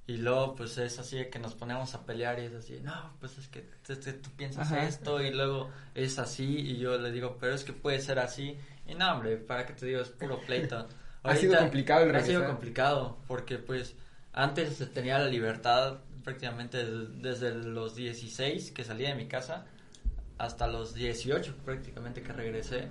Y 0.07 0.17
luego, 0.17 0.57
pues 0.57 0.77
es 0.79 0.99
así 0.99 1.19
de 1.19 1.31
que 1.31 1.39
nos 1.39 1.55
ponemos 1.55 1.95
a 1.95 2.05
pelear 2.05 2.41
y 2.41 2.47
es 2.47 2.55
así, 2.55 2.81
no, 2.83 3.13
pues 3.21 3.39
es 3.39 3.47
que, 3.47 3.69
es 3.89 3.99
que 3.99 4.13
tú 4.15 4.31
piensas 4.31 4.67
Ajá. 4.73 4.83
esto 4.85 5.23
y 5.23 5.31
luego 5.33 5.71
es 5.95 6.19
así 6.19 6.45
y 6.59 6.79
yo 6.79 6.99
le 6.99 7.13
digo, 7.13 7.37
pero 7.41 7.55
es 7.55 7.63
que 7.63 7.73
puede 7.73 8.01
ser 8.01 8.19
así. 8.19 8.57
Y 8.89 8.95
no, 8.97 9.13
hombre, 9.13 9.37
para 9.37 9.67
que 9.67 9.73
te 9.73 9.87
digo, 9.87 10.01
es 10.01 10.09
puro 10.09 10.41
pleito. 10.41 10.87
Ha 11.23 11.37
sido 11.37 11.59
complicado 11.59 12.05
el 12.05 12.17
Ha 12.17 12.21
sido 12.21 12.41
regresar. 12.41 12.49
complicado 12.51 13.19
porque 13.29 13.59
pues 13.59 13.95
antes 14.33 14.75
se 14.77 14.87
tenía 14.87 15.19
la 15.19 15.27
libertad 15.27 15.99
prácticamente 16.23 16.85
des- 16.85 17.23
desde 17.23 17.55
los 17.55 17.95
16 17.95 18.71
que 18.73 18.85
salí 18.85 19.05
de 19.05 19.15
mi 19.15 19.27
casa 19.27 19.67
hasta 20.39 20.67
los 20.67 20.95
18 20.95 21.55
prácticamente 21.65 22.23
que 22.23 22.33
regresé. 22.33 22.89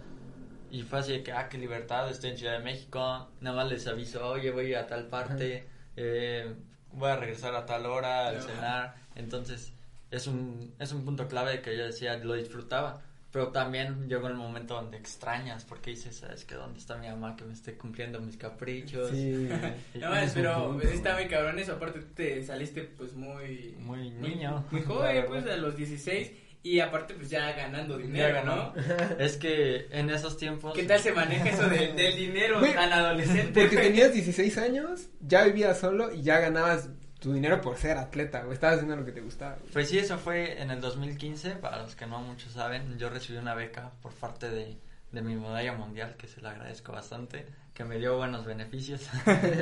Y 0.71 0.83
fue 0.83 0.99
así 0.99 1.13
de 1.13 1.23
que, 1.23 1.31
ah, 1.31 1.49
qué 1.49 1.57
libertad, 1.57 2.09
estoy 2.11 2.29
en 2.31 2.37
Ciudad 2.37 2.57
de 2.59 2.63
México. 2.63 3.29
Nada 3.41 3.55
más 3.55 3.69
les 3.69 3.87
aviso, 3.87 4.27
oye, 4.27 4.51
voy 4.51 4.65
a 4.65 4.69
ir 4.69 4.77
a 4.77 4.87
tal 4.87 5.07
parte, 5.07 5.67
eh, 5.95 6.53
voy 6.91 7.09
a 7.09 7.15
regresar 7.15 7.55
a 7.55 7.65
tal 7.65 7.85
hora, 7.87 8.27
al 8.27 8.35
cenar. 8.41 8.95
Entonces, 9.15 9.73
es 10.11 10.27
un, 10.27 10.75
es 10.79 10.91
un 10.91 11.05
punto 11.05 11.27
clave 11.27 11.61
que 11.61 11.75
yo 11.75 11.85
decía, 11.85 12.17
lo 12.17 12.35
disfrutaba. 12.35 13.01
Pero 13.31 13.49
también 13.49 14.07
llegó 14.09 14.27
el 14.27 14.33
momento 14.33 14.73
donde 14.73 14.97
extrañas, 14.97 15.63
porque 15.63 15.91
dices, 15.91 16.15
¿sabes 16.15 16.45
que 16.45 16.55
¿Dónde 16.55 16.79
está 16.79 16.97
mi 16.97 17.07
mamá 17.07 17.35
que 17.35 17.45
me 17.45 17.53
esté 17.53 17.77
cumpliendo 17.77 18.19
mis 18.19 18.37
caprichos? 18.37 19.11
Sí. 19.11 19.47
No, 19.99 20.15
Es 20.15 20.31
pero 20.33 20.55
punto. 20.69 20.79
pues, 20.81 20.93
está 20.95 21.13
muy 21.13 21.27
cabrón 21.27 21.59
eso. 21.59 21.73
Aparte, 21.73 21.99
tú 21.99 22.13
te 22.15 22.43
saliste 22.43 22.81
pues 22.97 23.13
muy. 23.13 23.75
Muy 23.79 24.09
niño. 24.09 24.65
Muy 24.71 24.81
joven, 24.85 25.25
pues 25.27 25.45
a 25.45 25.57
los 25.57 25.75
16. 25.77 26.31
Y 26.61 26.79
aparte, 26.81 27.13
pues 27.13 27.29
ya 27.29 27.51
ganando 27.53 27.97
dinero, 27.97 28.33
Ya 28.35 28.43
¿no? 28.43 28.73
Es 29.19 29.37
que 29.37 29.87
en 29.91 30.09
esos 30.09 30.35
tiempos... 30.35 30.73
¿Qué 30.73 30.83
tal 30.83 30.99
se 30.99 31.13
maneja 31.13 31.49
eso 31.51 31.69
de- 31.69 31.93
del 31.93 32.17
dinero 32.17 32.59
Güey, 32.59 32.73
tan 32.73 32.91
adolescente? 32.91 33.61
Porque 33.61 33.77
tenías 33.77 34.11
16 34.11 34.57
años, 34.57 35.07
ya 35.21 35.45
vivías 35.45 35.79
solo 35.79 36.11
y 36.13 36.21
ya 36.21 36.39
ganabas 36.39 36.89
tu 37.19 37.33
dinero 37.33 37.61
por 37.61 37.77
ser 37.77 37.97
atleta, 37.97 38.45
o 38.47 38.53
estabas 38.53 38.77
haciendo 38.77 38.95
lo 38.95 39.05
que 39.05 39.11
te 39.11 39.21
gustaba. 39.21 39.55
güey. 39.55 39.71
Pues 39.71 39.89
sí, 39.89 39.99
eso 39.99 40.17
fue 40.17 40.61
en 40.61 40.71
el 40.71 40.79
2015, 40.81 41.51
para 41.55 41.81
los 41.81 41.95
que 41.95 42.07
no 42.07 42.19
muchos 42.19 42.53
saben, 42.53 42.97
yo 42.97 43.09
recibí 43.09 43.37
una 43.37 43.55
beca 43.55 43.91
por 44.01 44.13
parte 44.13 44.49
de, 44.49 44.77
de 45.11 45.21
mi 45.21 45.35
medalla 45.35 45.73
mundial, 45.73 46.15
que 46.17 46.27
se 46.27 46.41
le 46.41 46.47
agradezco 46.47 46.91
bastante, 46.91 47.45
que 47.73 47.83
me 47.83 47.97
dio 47.97 48.17
buenos 48.17 48.45
beneficios. 48.45 49.07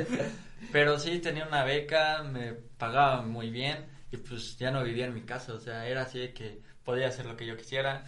Pero 0.72 0.98
sí, 0.98 1.18
tenía 1.18 1.46
una 1.46 1.64
beca, 1.64 2.22
me 2.22 2.52
pagaba 2.52 3.22
muy 3.22 3.50
bien 3.50 3.86
y 4.10 4.16
pues 4.16 4.56
ya 4.56 4.70
no 4.70 4.82
vivía 4.84 5.06
en 5.06 5.14
mi 5.14 5.22
casa, 5.22 5.52
o 5.52 5.60
sea, 5.60 5.86
era 5.86 6.02
así 6.02 6.18
de 6.18 6.32
que 6.32 6.62
podía 6.84 7.08
hacer 7.08 7.26
lo 7.26 7.36
que 7.36 7.46
yo 7.46 7.56
quisiera. 7.56 8.04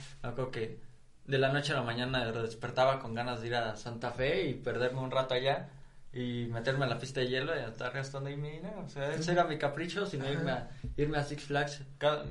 Que 0.52 0.80
de 1.26 1.38
la 1.38 1.52
noche 1.52 1.72
a 1.72 1.76
la 1.76 1.82
mañana 1.82 2.32
despertaba 2.32 2.98
con 2.98 3.14
ganas 3.14 3.40
de 3.40 3.48
ir 3.48 3.54
a 3.54 3.76
Santa 3.76 4.10
Fe 4.10 4.48
y 4.48 4.54
perderme 4.54 5.00
un 5.00 5.10
rato 5.10 5.34
allá 5.34 5.68
y 6.12 6.46
meterme 6.50 6.84
a 6.84 6.88
la 6.88 6.98
pista 6.98 7.20
de 7.20 7.28
hielo 7.28 7.52
y 7.54 7.60
estar 7.60 7.92
gastando 7.92 8.28
ahí 8.28 8.36
mi 8.36 8.50
dinero. 8.50 8.82
O 8.84 8.88
sea, 8.88 9.14
ese 9.14 9.32
era 9.32 9.44
mi 9.44 9.58
capricho, 9.58 10.06
sino 10.06 10.30
irme 10.30 10.50
a, 10.50 10.70
irme 10.96 11.18
a 11.18 11.24
Six 11.24 11.44
Flags. 11.44 11.82
Cada- 11.98 12.24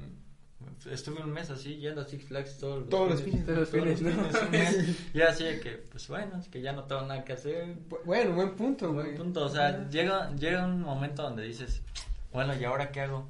estuve 0.91 1.21
un 1.21 1.31
mes 1.31 1.49
así 1.49 1.77
yendo 1.77 2.01
a 2.01 2.05
Six 2.05 2.25
Flags 2.25 2.57
todos 2.57 2.79
los 2.81 2.89
Todos 2.89 3.09
los 3.11 3.21
fines. 3.21 3.45
Todos 3.45 3.59
los 3.59 3.69
todos 3.69 3.85
los 3.87 3.99
fines, 3.99 4.15
¿no? 4.15 4.23
fines, 4.23 4.41
un 4.43 4.51
mes. 4.51 4.97
Y 5.13 5.21
así 5.21 5.43
de 5.45 5.59
que, 5.59 5.71
pues 5.71 6.07
bueno, 6.07 6.37
es 6.39 6.47
que 6.49 6.61
ya 6.61 6.73
no 6.73 6.83
tengo 6.83 7.01
nada 7.03 7.23
que 7.23 7.33
hacer. 7.33 7.75
Bu- 7.89 7.99
Bueno, 8.05 8.33
buen 8.33 8.55
punto, 8.55 8.91
güey. 8.91 9.05
Buen 9.07 9.17
punto, 9.17 9.45
o 9.45 9.49
sea, 9.49 9.89
llega, 9.89 10.33
llega 10.35 10.65
un 10.65 10.81
momento 10.81 11.23
donde 11.23 11.43
dices, 11.43 11.81
bueno, 12.33 12.53
¿y 12.59 12.63
ahora 12.65 12.91
qué 12.91 13.01
hago? 13.01 13.29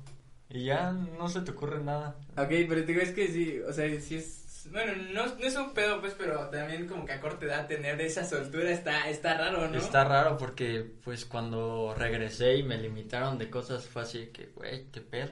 Y 0.50 0.64
ya 0.66 0.92
no 0.92 1.30
se 1.30 1.42
te 1.42 1.52
ocurre 1.52 1.84
nada. 1.84 2.16
Ok, 2.36 2.48
pero 2.68 2.82
te 2.82 2.86
digo, 2.88 3.02
es 3.02 3.12
que 3.12 3.28
sí, 3.28 3.60
o 3.68 3.72
sea, 3.72 3.88
sí 4.02 4.16
es... 4.16 4.39
Bueno, 4.72 4.94
no, 5.14 5.26
no 5.26 5.46
es 5.46 5.56
un 5.56 5.74
pedo, 5.74 6.00
pues, 6.00 6.16
pero 6.18 6.48
también 6.50 6.88
como 6.88 7.06
que 7.06 7.14
a 7.14 7.20
corta 7.20 7.46
edad 7.46 7.68
tener 7.68 8.00
esa 8.02 8.24
soltura 8.24 8.70
está, 8.70 9.10
está 9.10 9.38
raro, 9.38 9.68
¿no? 9.68 9.78
Está 9.78 10.04
raro 10.04 10.38
porque, 10.38 10.86
pues, 11.04 11.26
cuando 11.26 11.94
regresé 11.98 12.58
y 12.58 12.64
me 12.64 12.78
limitaron 12.78 13.38
de 13.38 13.50
cosas, 13.50 13.86
fue 13.86 14.04
así 14.04 14.28
que, 14.28 14.48
güey, 14.56 14.86
¿qué 14.92 15.02
pedo? 15.02 15.32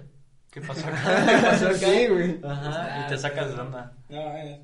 ¿Qué 0.51 0.61
pasó 0.61 0.87
acá? 0.87 1.25
¿Qué 1.25 1.47
pasó 1.47 1.67
acá? 1.67 1.77
Sí, 1.77 2.07
güey. 2.07 2.39
Ajá, 2.43 3.05
y 3.05 3.09
te 3.09 3.17
sacas 3.17 3.53
de 3.53 3.61
onda. 3.61 3.93
No, 4.09 4.37
eh. 4.37 4.61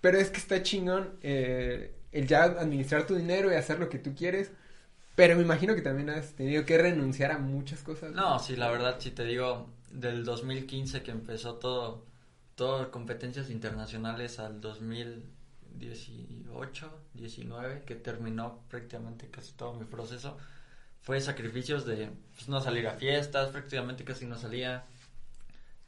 Pero 0.00 0.18
es 0.18 0.28
que 0.28 0.38
está 0.38 0.62
chingón 0.62 1.14
eh, 1.22 1.94
el 2.12 2.26
ya 2.26 2.44
administrar 2.44 3.06
tu 3.06 3.14
dinero 3.14 3.50
y 3.50 3.54
hacer 3.54 3.78
lo 3.78 3.88
que 3.88 3.98
tú 3.98 4.14
quieres. 4.14 4.50
Pero 5.14 5.36
me 5.36 5.42
imagino 5.42 5.74
que 5.74 5.80
también 5.80 6.10
has 6.10 6.32
tenido 6.32 6.64
que 6.64 6.76
renunciar 6.76 7.30
a 7.30 7.38
muchas 7.38 7.80
cosas. 7.82 8.12
güey. 8.12 8.14
No, 8.14 8.38
sí, 8.38 8.56
la 8.56 8.70
verdad, 8.70 8.96
si 8.98 9.12
te 9.12 9.24
digo, 9.24 9.70
del 9.90 10.24
2015 10.24 11.02
que 11.02 11.12
empezó 11.12 11.54
todo, 11.54 12.04
todo 12.54 12.90
competencias 12.90 13.50
internacionales 13.50 14.38
al 14.38 14.60
2018, 14.60 17.00
19, 17.14 17.82
que 17.84 17.96
terminó 17.96 18.60
prácticamente 18.68 19.28
casi 19.28 19.52
todo 19.52 19.74
mi 19.74 19.84
proceso, 19.84 20.36
fue 21.04 21.20
sacrificios 21.20 21.84
de 21.84 22.10
pues, 22.34 22.48
no 22.48 22.60
salir 22.60 22.88
a 22.88 22.94
fiestas, 22.94 23.50
prácticamente 23.50 24.04
casi 24.04 24.24
no 24.24 24.38
salía. 24.38 24.84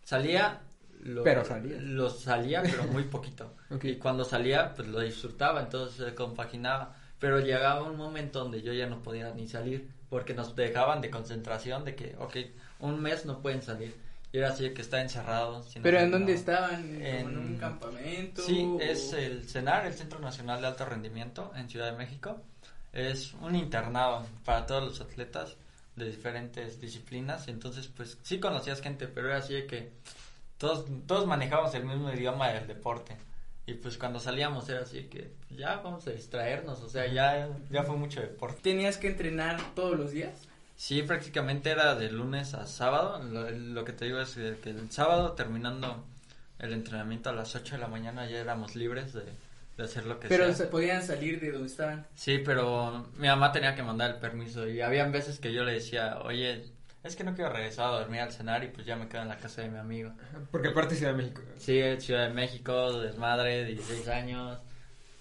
Salía, 0.04 0.60
lo, 1.02 1.24
Pero 1.24 1.44
salía. 1.44 1.78
Lo 1.80 2.10
salía, 2.10 2.62
pero 2.62 2.84
muy 2.84 3.04
poquito. 3.04 3.54
Y 3.82 3.96
cuando 3.96 4.24
salía, 4.24 4.74
pues 4.74 4.88
lo 4.88 5.00
disfrutaba, 5.00 5.62
entonces 5.62 6.06
se 6.06 6.14
compaginaba. 6.14 6.96
Pero 7.18 7.40
llegaba 7.40 7.82
un 7.82 7.96
momento 7.96 8.40
donde 8.40 8.60
yo 8.60 8.74
ya 8.74 8.88
no 8.88 9.02
podía 9.02 9.32
ni 9.32 9.48
salir, 9.48 9.88
porque 10.10 10.34
nos 10.34 10.54
dejaban 10.54 11.00
de 11.00 11.10
concentración 11.10 11.84
de 11.84 11.94
que, 11.94 12.14
ok, 12.18 12.36
un 12.80 13.00
mes 13.00 13.24
no 13.24 13.40
pueden 13.40 13.62
salir. 13.62 13.96
Y 14.32 14.38
era 14.38 14.48
así 14.50 14.64
de 14.64 14.74
que 14.74 14.82
está 14.82 15.00
encerrado. 15.00 15.64
¿Pero 15.82 15.98
en 16.00 16.10
dónde 16.10 16.34
estaban? 16.34 16.82
¿Como 16.82 16.94
¿En 17.04 17.28
En- 17.28 17.38
un 17.38 17.56
campamento? 17.58 18.42
Sí, 18.42 18.62
o- 18.64 18.80
es 18.80 19.12
el 19.12 19.48
CENAR, 19.48 19.86
el 19.86 19.94
Centro 19.94 20.18
Nacional 20.18 20.60
de 20.60 20.66
Alto 20.66 20.84
Rendimiento 20.84 21.52
en 21.56 21.68
Ciudad 21.70 21.90
de 21.92 21.96
México. 21.96 22.42
Es 22.92 23.32
un 23.34 23.54
internado 23.54 24.26
para 24.44 24.66
todos 24.66 24.82
los 24.84 25.00
atletas 25.00 25.56
de 25.96 26.06
diferentes 26.06 26.80
disciplinas. 26.80 27.48
Entonces, 27.48 27.88
pues 27.88 28.18
sí 28.22 28.38
conocías 28.38 28.80
gente, 28.82 29.06
pero 29.08 29.28
era 29.28 29.38
así 29.38 29.54
de 29.54 29.66
que 29.66 29.90
todos, 30.58 30.86
todos 31.06 31.26
manejábamos 31.26 31.74
el 31.74 31.84
mismo 31.84 32.12
idioma 32.12 32.48
del 32.50 32.66
deporte. 32.66 33.16
Y 33.66 33.74
pues 33.74 33.96
cuando 33.98 34.20
salíamos 34.20 34.68
era 34.68 34.82
así 34.82 35.02
de 35.02 35.08
que 35.08 35.30
ya 35.50 35.76
vamos 35.78 36.06
a 36.06 36.10
distraernos, 36.12 36.80
o 36.82 36.88
sea, 36.88 37.06
ya, 37.06 37.48
ya 37.70 37.82
fue 37.82 37.96
mucho 37.96 38.20
deporte. 38.20 38.60
¿Tenías 38.62 38.96
que 38.96 39.08
entrenar 39.08 39.60
todos 39.74 39.98
los 39.98 40.12
días? 40.12 40.46
Sí, 40.76 41.02
prácticamente 41.02 41.70
era 41.70 41.94
de 41.94 42.10
lunes 42.10 42.54
a 42.54 42.66
sábado. 42.66 43.22
Lo, 43.22 43.50
lo 43.50 43.84
que 43.84 43.92
te 43.92 44.04
digo 44.06 44.20
es 44.20 44.34
que 44.34 44.58
que 44.62 44.70
el 44.70 44.90
sábado 44.90 45.32
terminando 45.32 46.04
el 46.58 46.72
entrenamiento 46.72 47.30
a 47.30 47.32
las 47.32 47.54
8 47.54 47.76
de 47.76 47.80
la 47.80 47.88
mañana 47.88 48.26
ya 48.28 48.38
éramos 48.38 48.76
libres 48.76 49.12
de, 49.12 49.24
de 49.76 49.84
hacer 49.84 50.04
lo 50.06 50.20
que 50.20 50.28
Pero 50.28 50.44
sea. 50.46 50.54
se 50.54 50.66
podían 50.66 51.02
salir 51.02 51.40
de 51.40 51.52
donde 51.52 51.68
estaban. 51.68 52.06
Sí, 52.14 52.38
pero 52.44 53.06
mi 53.16 53.26
mamá 53.28 53.52
tenía 53.52 53.74
que 53.74 53.82
mandar 53.82 54.10
el 54.12 54.16
permiso 54.20 54.68
y 54.68 54.80
habían 54.80 55.12
veces 55.12 55.38
que 55.40 55.52
yo 55.52 55.64
le 55.64 55.72
decía, 55.72 56.18
oye, 56.20 56.64
es 57.02 57.16
que 57.16 57.24
no 57.24 57.34
quiero 57.34 57.52
regresar 57.52 57.86
a 57.86 57.98
dormir 58.00 58.20
al 58.20 58.32
cenar 58.32 58.64
y 58.64 58.68
pues 58.68 58.86
ya 58.86 58.96
me 58.96 59.08
quedo 59.08 59.22
en 59.22 59.28
la 59.28 59.38
casa 59.38 59.62
de 59.62 59.68
mi 59.70 59.78
amigo. 59.78 60.12
Porque 60.50 60.68
aparte 60.68 60.94
es 60.94 60.98
Ciudad 61.00 61.12
de 61.14 61.22
México. 61.22 61.42
Sí, 61.58 61.80
Ciudad 62.00 62.28
de 62.28 62.34
México, 62.34 63.00
desmadre, 63.00 63.64
16 63.64 64.08
años, 64.08 64.58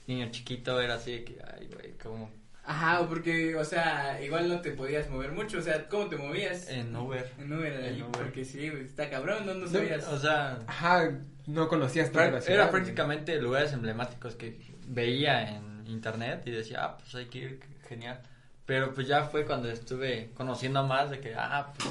niño 0.07 0.29
chiquito, 0.31 0.81
era 0.81 0.95
así 0.95 1.24
que, 1.24 1.38
ay, 1.53 1.67
güey, 1.74 1.91
como 1.97 2.29
Ajá, 2.67 3.07
porque, 3.07 3.55
o 3.55 3.63
sea, 3.63 4.19
igual 4.24 4.48
no 4.50 4.60
te 4.62 4.72
podías 4.72 5.10
mover 5.10 5.31
mucho, 5.31 5.60
o 5.60 5.62
sea, 5.62 5.88
¿cómo 5.88 6.07
te 6.07 6.17
movías? 6.17 6.67
en 6.69 6.95
Uber. 6.95 7.31
En 7.39 7.53
Uber, 7.53 7.74
ahí, 7.77 7.95
En 7.98 8.01
Uber. 8.03 8.12
porque 8.24 8.43
sí, 8.43 8.65
está 8.65 9.10
cabrón, 9.10 9.45
no, 9.45 9.53
no 9.53 9.62
No, 9.62 9.67
sabías. 9.67 10.07
O 10.07 10.17
sea, 10.17 10.60
Ajá, 10.67 11.12
no 11.45 11.67
conocías 11.67 12.12
toda 12.12 12.31
la 12.31 12.41
ciudad, 12.41 12.62
era 12.62 12.72
prácticamente 12.72 13.39
lugares 13.39 13.72
emblemáticos 13.74 14.36
que 14.36 14.60
veía 14.88 15.55
en 15.55 15.86
internet 15.88 16.41
y 16.45 16.51
decía, 16.51 16.84
ah, 16.84 16.98
pues 16.98 17.13
hay 17.15 17.25
que 17.27 17.38
ir, 17.38 17.60
genial. 17.88 18.19
Pero 18.65 18.93
pues 18.95 19.07
ya 19.07 19.25
fue 19.25 19.45
cuando 19.45 19.69
estuve 19.69 20.31
conociendo 20.34 20.84
más 20.84 21.12
de 21.12 21.19
que, 21.19 21.36
ah, 21.36 21.72
pues 21.77 21.88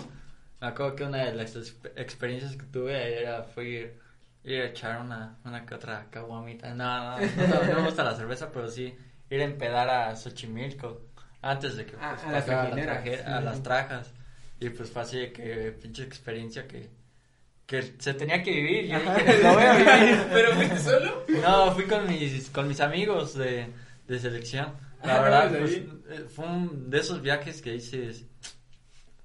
me 0.61 0.66
acuerdo 0.66 0.97
que 0.97 1.04
una 1.04 1.19
de 1.25 1.35
las 1.35 1.54
exp- 1.57 1.93
experiencias 1.95 2.57
que 2.57 2.64
tuve 2.64 3.21
era 3.23 3.45
fue 3.45 3.64
ir, 3.69 3.95
ir 4.43 4.61
a 4.62 4.66
echar 4.66 5.00
una, 5.00 5.37
una 5.45 5.64
que 5.66 5.75
otra 5.76 6.07
caguamita. 6.11 6.75
No, 6.75 7.21
no, 7.21 7.26
no, 7.47 7.64
no 7.64 7.75
me 7.76 7.83
gusta 7.85 8.02
la 8.02 8.16
cerveza, 8.16 8.50
pero 8.52 8.69
sí 8.69 8.93
ir 9.35 9.41
a 9.41 9.45
empedar 9.45 9.88
a 9.88 10.17
Xochimilco 10.17 11.03
antes 11.43 11.76
de 11.76 11.87
que 11.87 11.97
A- 11.97 12.11
pues, 12.14 12.25
a 12.25 12.33
las 12.33 12.45
pasara 12.45 12.61
trajineras, 12.62 13.05
traje- 13.05 13.23
a 13.25 13.38
sí. 13.38 13.45
las 13.45 13.62
trajas. 13.62 14.12
Y 14.61 14.69
pues 14.71 14.91
fue 14.91 15.03
así 15.03 15.19
de 15.19 15.33
que 15.33 15.73
pinche 15.81 16.03
experiencia 16.05 16.67
que, 16.67 16.88
que 17.67 17.95
se 17.99 18.14
tenía 18.14 18.43
que 18.43 18.50
vivir. 18.53 18.87
Yo 18.87 18.99
dije, 19.00 19.43
lo 19.43 19.55
voy 19.55 19.62
a 19.64 19.75
vivir. 19.76 20.19
¿Pero 20.33 20.53
fuiste 20.53 20.79
solo? 20.79 21.25
No, 21.43 21.73
fui 21.73 21.85
con 21.85 22.07
mis, 22.09 22.49
con 22.50 22.69
mis 22.69 22.81
amigos 22.81 23.35
de, 23.37 23.67
de 24.07 24.19
selección. 24.19 24.73
La 25.03 25.19
Ah, 25.19 25.21
verdad, 25.21 25.50
¿de 25.50 25.59
pues, 25.59 25.73
eh, 25.75 26.26
fue 26.35 26.47
un 26.47 26.88
de 26.88 26.99
esos 27.00 27.21
viajes 27.21 27.61
que 27.61 27.73
dices, 27.73 28.25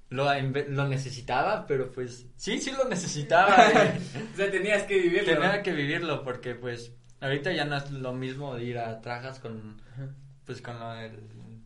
lo, 0.10 0.25
lo 0.70 0.88
necesitaba, 0.88 1.66
pero 1.68 1.89
pues 1.92 2.25
sí, 2.36 2.60
sí 2.60 2.72
lo 2.72 2.86
necesitaba. 2.89 3.56
y 3.72 3.78
O 4.34 4.36
sea, 4.36 4.51
tenías 4.51 4.84
que 4.84 5.00
vivirlo. 5.00 5.34
tenía 5.34 5.62
que 5.63 5.72
vivirlo 5.72 6.24
porque 6.24 6.56
pues 6.56 6.92
ahorita 7.21 7.51
ya 7.53 7.65
no 7.65 7.77
es 7.77 7.91
lo 7.91 8.13
mismo 8.13 8.55
de 8.55 8.63
ir 8.63 8.77
a 8.77 9.01
trajas 9.01 9.39
con, 9.39 9.81
Ajá. 9.93 10.09
pues 10.45 10.61
con 10.61 10.79
lo 10.79 10.91
del 10.93 11.19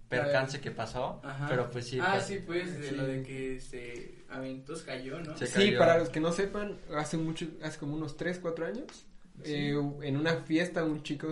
percance 0.09 0.59
que 0.61 0.71
pasó, 0.71 1.21
Ajá. 1.23 1.47
pero 1.49 1.69
pues 1.69 1.87
sí. 1.87 1.99
Ah, 2.01 2.13
pues, 2.13 2.25
sí, 2.25 2.39
pues, 2.45 2.79
de 2.79 2.89
Sí. 2.89 2.95
lo 2.95 3.05
de 3.07 3.23
que 3.23 3.59
se 3.59 4.23
aventó, 4.29 4.75
se 4.75 4.85
cayó, 4.85 5.19
¿no? 5.21 5.35
Se 5.37 5.47
Sí, 5.47 5.71
para 5.77 5.97
los 5.97 6.09
que 6.09 6.19
no 6.19 6.31
sepan, 6.31 6.77
hace 6.95 7.17
mucho, 7.17 7.47
hace 7.63 7.79
como 7.79 7.95
unos 7.95 8.15
3, 8.17 8.39
4 8.39 8.65
años, 8.67 9.05
eh, 9.43 9.73
en 10.03 10.17
una 10.17 10.35
fiesta 10.43 10.83
un 10.83 11.01
chico 11.03 11.31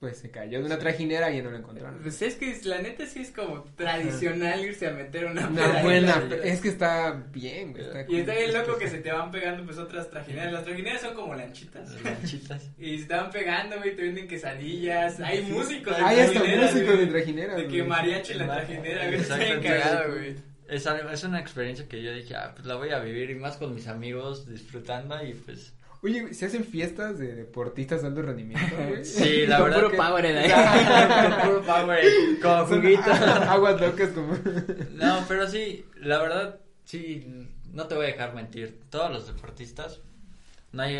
pues 0.00 0.18
se 0.18 0.30
cayó 0.30 0.60
de 0.60 0.66
una 0.66 0.78
trajinera 0.78 1.30
y 1.30 1.38
ya 1.38 1.42
no 1.42 1.50
lo 1.50 1.56
encontraron. 1.56 1.98
Pues 2.02 2.20
es 2.20 2.34
que 2.34 2.54
la 2.64 2.82
neta 2.82 3.06
sí 3.06 3.20
es 3.20 3.30
como 3.30 3.62
tradicional 3.76 4.64
irse 4.64 4.86
a 4.86 4.90
meter 4.90 5.26
una 5.26 5.48
Una 5.48 5.82
buena, 5.82 6.28
es 6.44 6.60
que 6.60 6.68
está 6.68 7.24
bien, 7.32 7.72
güey. 7.72 7.84
Está 7.84 8.04
Y 8.08 8.16
está 8.16 8.34
bien 8.34 8.52
loco 8.52 8.76
que 8.76 8.88
se 8.88 8.98
te 8.98 9.10
van 9.10 9.30
pegando 9.30 9.64
pues 9.64 9.78
otras 9.78 10.10
trajineras. 10.10 10.52
Las 10.52 10.64
trajineras 10.64 11.00
son 11.00 11.14
como 11.14 11.34
lanchitas. 11.34 11.90
Lanchitas. 12.02 12.70
Y 12.78 12.98
se 12.98 13.06
te 13.06 13.14
van 13.14 13.30
pegando, 13.30 13.78
güey, 13.78 13.96
te 13.96 14.02
venden 14.02 14.28
quesadillas. 14.28 15.20
Hay 15.20 15.42
músicos 15.42 15.96
en 15.96 16.04
Hay 16.04 16.20
hasta 16.20 16.40
trajineras, 16.40 16.72
músicos 16.72 16.94
güey. 16.94 17.06
de 17.06 17.12
trajineras. 17.12 17.56
De 17.56 17.68
que 17.68 17.82
mariachi 17.84 18.32
en 18.32 18.38
la 18.38 18.46
trajinera, 18.56 19.06
güey. 19.06 19.20
Está 19.20 19.36
bien 19.38 19.62
cagado, 19.62 20.12
güey. 20.12 20.36
Es, 20.68 21.24
una 21.24 21.40
experiencia 21.40 21.86
que 21.88 22.02
yo 22.02 22.12
dije, 22.12 22.34
ah, 22.34 22.52
pues 22.54 22.66
la 22.66 22.76
voy 22.76 22.90
a 22.90 22.98
vivir 22.98 23.30
y 23.30 23.34
más 23.34 23.56
con 23.56 23.74
mis 23.74 23.86
amigos 23.86 24.46
disfrutando 24.46 25.22
y 25.24 25.34
pues... 25.34 25.74
Oye, 26.04 26.34
¿se 26.34 26.44
hacen 26.44 26.64
fiestas 26.64 27.18
de 27.18 27.34
deportistas 27.34 28.02
de 28.02 28.08
alto 28.08 28.20
rendimiento, 28.22 28.76
güey? 28.88 29.04
Sí, 29.04 29.46
la 29.46 29.56
Con 29.58 29.64
verdad 29.64 29.78
puro 29.80 29.90
que- 29.90 29.96
Powerade 29.96 30.38
ahí. 30.38 31.30
Con 31.40 31.48
puro 31.48 31.62
power, 31.62 32.04
con 32.42 32.66
juguito. 32.66 33.10
Aguas 33.10 33.80
locas 33.80 34.10
como... 34.10 34.34
No, 34.92 35.24
pero 35.26 35.48
sí, 35.48 35.86
la 35.96 36.18
verdad, 36.20 36.60
sí, 36.84 37.48
no 37.72 37.86
te 37.86 37.94
voy 37.94 38.04
a 38.04 38.08
dejar 38.08 38.34
mentir. 38.34 38.80
Todos 38.90 39.10
los 39.10 39.26
deportistas, 39.26 40.00
no 40.72 40.82
hay, 40.82 40.98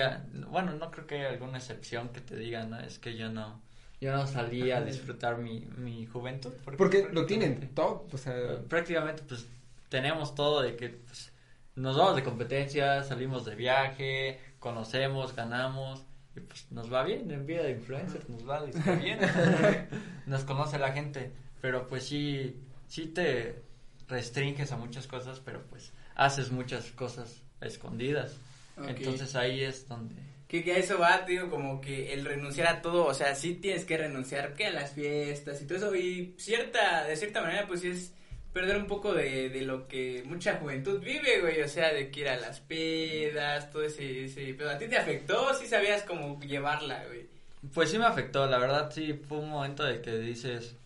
bueno, 0.48 0.72
no 0.72 0.90
creo 0.90 1.06
que 1.06 1.16
haya 1.16 1.28
alguna 1.28 1.58
excepción 1.58 2.08
que 2.08 2.22
te 2.22 2.36
diga, 2.36 2.64
no, 2.64 2.80
es 2.80 2.98
que 2.98 3.14
yo 3.16 3.28
no, 3.28 3.60
yo 4.00 4.10
no 4.10 4.26
salí 4.26 4.70
a 4.70 4.80
disfrutar 4.80 5.36
mi, 5.36 5.66
mi 5.76 6.06
juventud. 6.06 6.52
Porque 6.78 7.08
lo 7.12 7.26
tienen 7.26 7.68
todo, 7.74 8.06
o 8.10 8.16
sea... 8.16 8.34
Prácticamente, 8.70 9.22
pues, 9.28 9.46
tenemos 9.90 10.34
todo 10.34 10.62
de 10.62 10.76
que, 10.76 10.88
pues, 10.88 11.30
nos 11.76 11.96
vamos 11.98 12.16
de 12.16 12.22
competencia, 12.22 13.02
salimos 13.02 13.44
de 13.44 13.56
viaje, 13.56 14.38
conocemos, 14.64 15.36
ganamos. 15.36 16.02
Y 16.34 16.40
pues 16.40 16.66
nos 16.72 16.92
va 16.92 17.04
bien 17.04 17.30
en 17.30 17.46
vida 17.46 17.62
de 17.62 17.72
influencer, 17.72 18.28
nos 18.28 18.48
va 18.48 18.64
bien. 18.64 19.20
nos 20.26 20.42
conoce 20.44 20.78
la 20.78 20.92
gente. 20.92 21.30
Pero 21.60 21.86
pues 21.86 22.06
sí, 22.06 22.56
sí 22.88 23.06
te 23.06 23.62
restringes 24.08 24.72
a 24.72 24.76
muchas 24.76 25.06
cosas, 25.06 25.38
pero 25.38 25.62
pues 25.66 25.92
haces 26.16 26.50
muchas 26.50 26.90
cosas 26.92 27.42
escondidas. 27.60 28.36
Entonces 28.76 29.36
ahí 29.36 29.62
es 29.62 29.86
donde... 29.86 30.16
Que, 30.48 30.64
que 30.64 30.72
a 30.72 30.78
eso 30.78 30.98
va, 30.98 31.22
digo, 31.22 31.50
como 31.50 31.80
que 31.80 32.12
el 32.12 32.24
renunciar 32.24 32.66
a 32.68 32.82
todo, 32.82 33.06
o 33.06 33.14
sea, 33.14 33.34
sí 33.34 33.54
tienes 33.54 33.84
que 33.84 33.96
renunciar 33.96 34.54
que 34.54 34.66
a 34.66 34.70
las 34.70 34.92
fiestas 34.92 35.60
y 35.62 35.66
todo 35.66 35.78
eso, 35.78 35.94
y 35.94 36.34
cierta, 36.38 37.04
de 37.04 37.16
cierta 37.16 37.40
manera, 37.40 37.66
pues 37.66 37.80
sí 37.80 37.88
es 37.88 38.12
perder 38.54 38.76
un 38.76 38.86
poco 38.86 39.12
de, 39.12 39.50
de 39.50 39.60
lo 39.62 39.86
que 39.88 40.22
mucha 40.26 40.56
juventud 40.56 41.00
vive, 41.00 41.40
güey, 41.40 41.60
o 41.60 41.68
sea, 41.68 41.92
de 41.92 42.10
que 42.10 42.20
ir 42.20 42.28
a 42.28 42.36
las 42.36 42.60
pedas, 42.60 43.70
todo 43.70 43.82
ese, 43.82 44.24
ese, 44.24 44.54
pero 44.56 44.70
a 44.70 44.78
ti 44.78 44.86
te 44.88 44.96
afectó, 44.96 45.52
sí 45.54 45.66
sabías 45.66 46.04
cómo 46.04 46.40
llevarla, 46.40 47.04
güey. 47.08 47.26
Pues 47.74 47.90
sí 47.90 47.98
me 47.98 48.06
afectó, 48.06 48.46
la 48.46 48.58
verdad 48.58 48.90
sí 48.94 49.12
fue 49.28 49.38
un 49.38 49.50
momento 49.50 49.82
de 49.84 50.00
que 50.00 50.16
dices, 50.18 50.76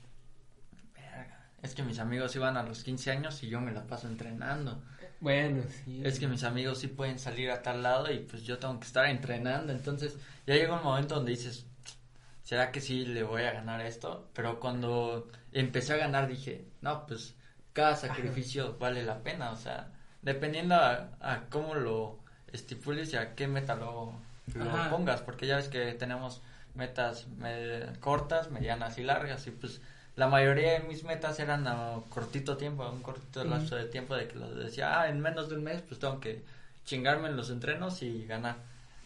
"Verga, 0.95 1.47
es 1.63 1.75
que 1.75 1.83
mis 1.83 1.99
amigos 1.99 2.35
iban 2.37 2.57
a 2.57 2.63
los 2.63 2.83
15 2.83 3.11
años 3.11 3.43
y 3.43 3.49
yo 3.49 3.61
me 3.61 3.73
la 3.73 3.87
paso 3.87 4.09
entrenando. 4.09 4.83
Bueno, 5.21 5.65
sí. 5.85 6.01
Es 6.05 6.19
que 6.19 6.29
mis 6.29 6.45
amigos 6.45 6.79
sí 6.79 6.87
pueden 6.87 7.19
salir 7.19 7.51
a 7.51 7.61
tal 7.63 7.83
lado 7.83 8.11
y 8.11 8.21
pues 8.21 8.45
yo 8.45 8.59
tengo 8.59 8.79
que 8.81 8.87
estar 8.87 9.07
entrenando. 9.07 9.73
Entonces 9.73 10.17
ya 10.47 10.55
llega 10.55 10.77
un 10.77 10.85
momento 10.85 11.17
donde 11.17 11.33
dices, 11.33 11.67
¿será 12.45 12.71
que 12.73 12.81
sí 12.81 13.05
le 13.05 13.25
voy 13.25 13.43
a 13.43 13.53
ganar 13.53 13.81
esto? 13.85 14.31
Pero 14.33 14.61
cuando 14.61 15.29
empecé 15.53 15.95
a 15.95 15.97
ganar 15.97 16.29
dije, 16.29 16.65
no, 16.81 17.05
pues 17.07 17.35
cada 17.73 17.97
sacrificio 17.97 18.77
vale 18.79 19.03
la 19.05 19.19
pena. 19.19 19.51
O 19.53 19.57
sea, 19.57 19.89
dependiendo 20.23 20.75
a, 20.75 21.09
a 21.21 21.41
cómo 21.51 21.75
lo 21.75 22.19
estipules 22.53 23.13
y 23.13 23.17
a 23.17 23.35
qué 23.35 23.47
meta 23.47 23.75
lo, 23.77 24.13
lo 24.55 24.91
pongas. 24.91 25.21
Porque 25.23 25.47
ya 25.47 25.57
ves 25.57 25.69
que 25.69 25.93
tenemos 25.95 26.41
metas 26.75 27.27
me- 27.39 27.99
cortas, 28.01 28.51
medianas 28.51 28.99
y 28.99 29.03
largas 29.03 29.47
y 29.47 29.51
pues 29.51 29.81
la 30.17 30.27
mayoría 30.29 30.73
de 30.73 30.81
mis 30.81 31.05
metas 31.05 31.39
eran 31.39 31.67
a 31.69 31.95
cortito 32.11 32.57
tiempo, 32.57 32.83
a 32.83 32.91
un 32.91 33.03
cortito 33.03 33.45
lapso 33.45 33.77
de 33.77 33.85
tiempo 33.85 34.17
de 34.17 34.27
que 34.29 34.35
los 34.37 34.57
decía, 34.57 35.01
ah, 35.01 35.09
en 35.09 35.21
menos 35.21 35.49
de 35.49 35.55
un 35.57 35.65
mes 35.65 35.81
pues 35.83 36.01
tengo 36.01 36.19
que 36.21 36.43
chingarme 36.85 37.29
en 37.29 37.37
los 37.37 37.51
entrenos 37.51 38.03
y 38.03 38.27
ganar. 38.27 38.57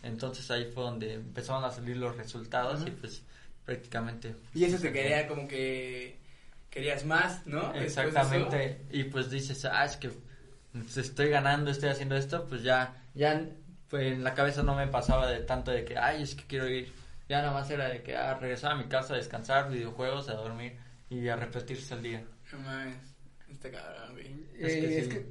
Entonces 0.03 0.51
ahí 0.51 0.71
fue 0.73 0.83
donde 0.85 1.15
empezaron 1.15 1.65
a 1.65 1.71
salir 1.71 1.97
los 1.99 2.17
resultados 2.17 2.83
y 2.87 2.91
pues 2.91 3.23
prácticamente... 3.67 4.35
Y 4.55 4.65
eso 4.65 4.79
te 4.79 4.93
quería 4.93 5.29
como 5.29 5.47
que 5.47 6.17
querías 6.73 7.05
más, 7.05 7.47
¿no? 7.47 7.73
De. 7.73 7.85
Exactamente. 7.85 8.87
Y 8.91 9.05
pues 9.05 9.31
dices, 9.31 9.65
ah, 9.67 9.85
es 9.85 9.97
que 9.97 10.11
pues, 10.73 10.97
estoy 10.97 11.29
ganando, 11.29 11.71
estoy 11.71 11.91
haciendo 11.91 12.17
esto, 12.17 12.47
pues 12.49 12.63
ya, 12.65 13.05
ya 13.15 13.49
pues, 13.89 14.13
en 14.13 14.25
la 14.25 14.35
cabeza 14.35 14.63
no 14.65 14.75
me 14.75 14.89
pasaba 14.89 15.31
de 15.31 15.41
tanto 15.41 15.71
de 15.71 15.85
que, 15.85 15.97
ay, 15.99 16.23
es 16.23 16.35
que 16.35 16.45
quiero 16.47 16.69
ir. 16.69 16.93
Ya 17.29 17.41
nada 17.43 17.53
más 17.53 17.71
era 17.71 17.89
de 17.89 18.03
que, 18.03 18.17
ah, 18.17 18.35
regresar 18.35 18.73
a 18.73 18.77
mi 18.77 18.85
casa 18.85 19.15
a 19.15 19.19
descansar, 19.19 19.71
videojuegos, 19.71 20.29
a 20.29 20.35
dormir 20.35 20.79
y 21.09 21.29
a 21.29 21.37
repetirse 21.37 21.95
el 21.95 22.03
día. 22.03 22.25
No 22.53 22.59
mames, 22.59 22.97
está 23.51 23.71
cabrón, 23.71 24.13
güey. 24.13 24.47
Es 24.59 24.73
que 24.73 24.87
Eh, 24.87 24.99
es 24.99 25.09
que 25.09 25.27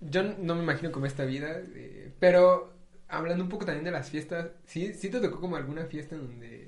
yo 0.00 0.22
no 0.22 0.54
me 0.54 0.62
imagino 0.62 0.90
como 0.90 1.06
esta 1.06 1.24
vida, 1.24 1.60
eh, 1.74 2.12
pero 2.18 2.74
hablando 3.08 3.44
un 3.44 3.50
poco 3.50 3.64
también 3.66 3.84
de 3.84 3.90
las 3.90 4.10
fiestas, 4.10 4.48
¿sí, 4.66 4.94
sí 4.94 5.10
te 5.10 5.20
tocó 5.20 5.40
como 5.40 5.56
alguna 5.56 5.84
fiesta 5.86 6.14
en 6.14 6.26
donde 6.26 6.65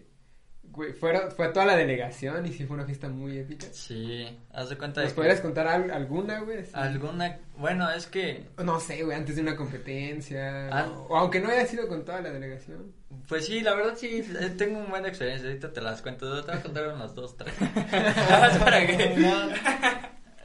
fuera, 0.98 1.30
fue 1.30 1.48
toda 1.48 1.66
la 1.66 1.76
delegación 1.76 2.46
y 2.46 2.52
sí 2.52 2.64
fue 2.66 2.76
una 2.76 2.86
fiesta 2.86 3.08
muy 3.08 3.38
épica? 3.38 3.66
Sí, 3.72 4.26
haz 4.52 4.68
de 4.70 4.76
cuenta 4.78 5.00
de 5.00 5.06
¿Nos 5.06 5.12
que 5.12 5.16
podrías 5.16 5.40
contar 5.40 5.66
al- 5.68 5.90
alguna, 5.90 6.40
güey? 6.40 6.64
alguna, 6.72 7.38
bueno, 7.56 7.90
es 7.90 8.06
que, 8.06 8.46
No 8.64 8.80
sé, 8.80 9.02
güey, 9.02 9.16
antes 9.16 9.36
de 9.36 9.42
una 9.42 9.56
competencia, 9.56 10.68
Ah. 10.70 10.88
o, 10.90 11.02
o 11.08 11.16
aunque 11.16 11.40
no 11.40 11.48
haya 11.50 11.66
sido 11.66 11.86
con 11.88 12.04
toda 12.04 12.20
la 12.20 12.30
delegación. 12.30 12.92
pues 13.28 13.46
sí, 13.46 13.60
la 13.60 13.74
verdad 13.74 13.94
sí, 13.96 14.24
eh, 14.40 14.50
tengo 14.56 14.78
una 14.78 14.88
buena 14.88 15.08
experiencia, 15.08 15.48
ahorita 15.48 15.72
te 15.72 15.80
las 15.80 16.00
cuento, 16.02 16.42
te 16.44 16.50
voy 16.52 16.60
a 16.60 16.62
contar 16.62 16.88
unas 16.94 17.14
dos, 17.14 17.36
tres. 17.36 17.54
¿Para 18.58 18.86
qué? 18.86 19.14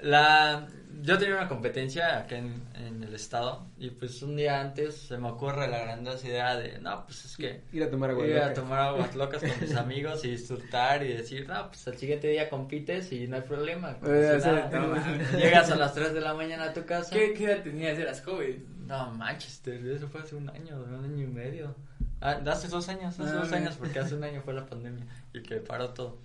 La, 0.01 0.67
yo 1.05 1.17
tenía 1.17 1.35
una 1.35 1.49
competencia 1.49 2.17
acá 2.19 2.37
en, 2.37 2.63
en 2.75 3.03
el 3.03 3.13
estado 3.13 3.67
y 3.77 3.89
pues 3.89 4.21
un 4.23 4.35
día 4.37 4.61
antes 4.61 4.95
se 4.95 5.17
me 5.17 5.27
ocurre 5.29 5.67
la 5.67 5.79
grandiosa 5.79 6.27
idea 6.27 6.55
de, 6.55 6.79
no, 6.79 7.05
pues 7.05 7.25
es 7.25 7.35
que 7.35 7.63
Ir 7.73 7.83
a 7.83 7.89
tomar 7.89 8.11
agua. 8.11 8.25
ir 8.25 8.37
a 8.37 8.41
loca. 8.49 8.53
tomar 8.53 8.79
aguas 8.79 9.15
locas 9.23 9.41
con 9.43 9.51
mis 9.61 9.75
amigos 9.75 10.23
y 10.23 10.31
disfrutar 10.31 11.03
y 11.03 11.09
decir, 11.13 11.47
no, 11.47 11.67
pues 11.67 11.85
al 11.87 11.97
siguiente 11.97 12.27
día 12.29 12.49
compites 12.49 13.11
y 13.11 13.27
no 13.27 13.35
hay 13.35 13.41
problema. 13.41 13.91
Eh, 14.03 14.31
pasa 14.35 14.37
o 14.37 14.39
sea, 14.39 14.51
nada". 14.53 14.79
no 14.79 14.87
mames. 14.95 15.31
Llegas 15.37 15.69
a 15.71 15.75
las 15.75 15.93
3 15.93 16.13
de 16.13 16.21
la 16.21 16.33
mañana 16.33 16.63
a 16.65 16.73
tu 16.73 16.85
casa. 16.85 17.13
¿Qué, 17.13 17.33
¿Qué 17.33 17.45
edad 17.45 17.63
tenías? 17.63 17.97
¿Eras 17.99 18.21
joven? 18.21 18.65
No, 18.87 19.11
Manchester, 19.11 19.85
eso 19.87 20.07
fue 20.07 20.21
hace 20.21 20.35
un 20.35 20.49
año, 20.49 20.77
un 20.81 21.03
año 21.05 21.23
y 21.23 21.27
medio. 21.27 21.75
Ah, 22.21 22.39
hace 22.47 22.69
dos 22.69 22.87
años, 22.89 23.19
hace 23.19 23.29
Ah, 23.29 23.33
dos 23.35 23.45
mira. 23.47 23.57
años, 23.57 23.75
porque 23.75 23.99
hace 23.99 24.15
un 24.15 24.23
año 24.23 24.41
fue 24.41 24.53
la 24.53 24.65
pandemia 24.65 25.05
y 25.33 25.41
que 25.43 25.57
paró 25.57 25.89
todo. 25.89 26.19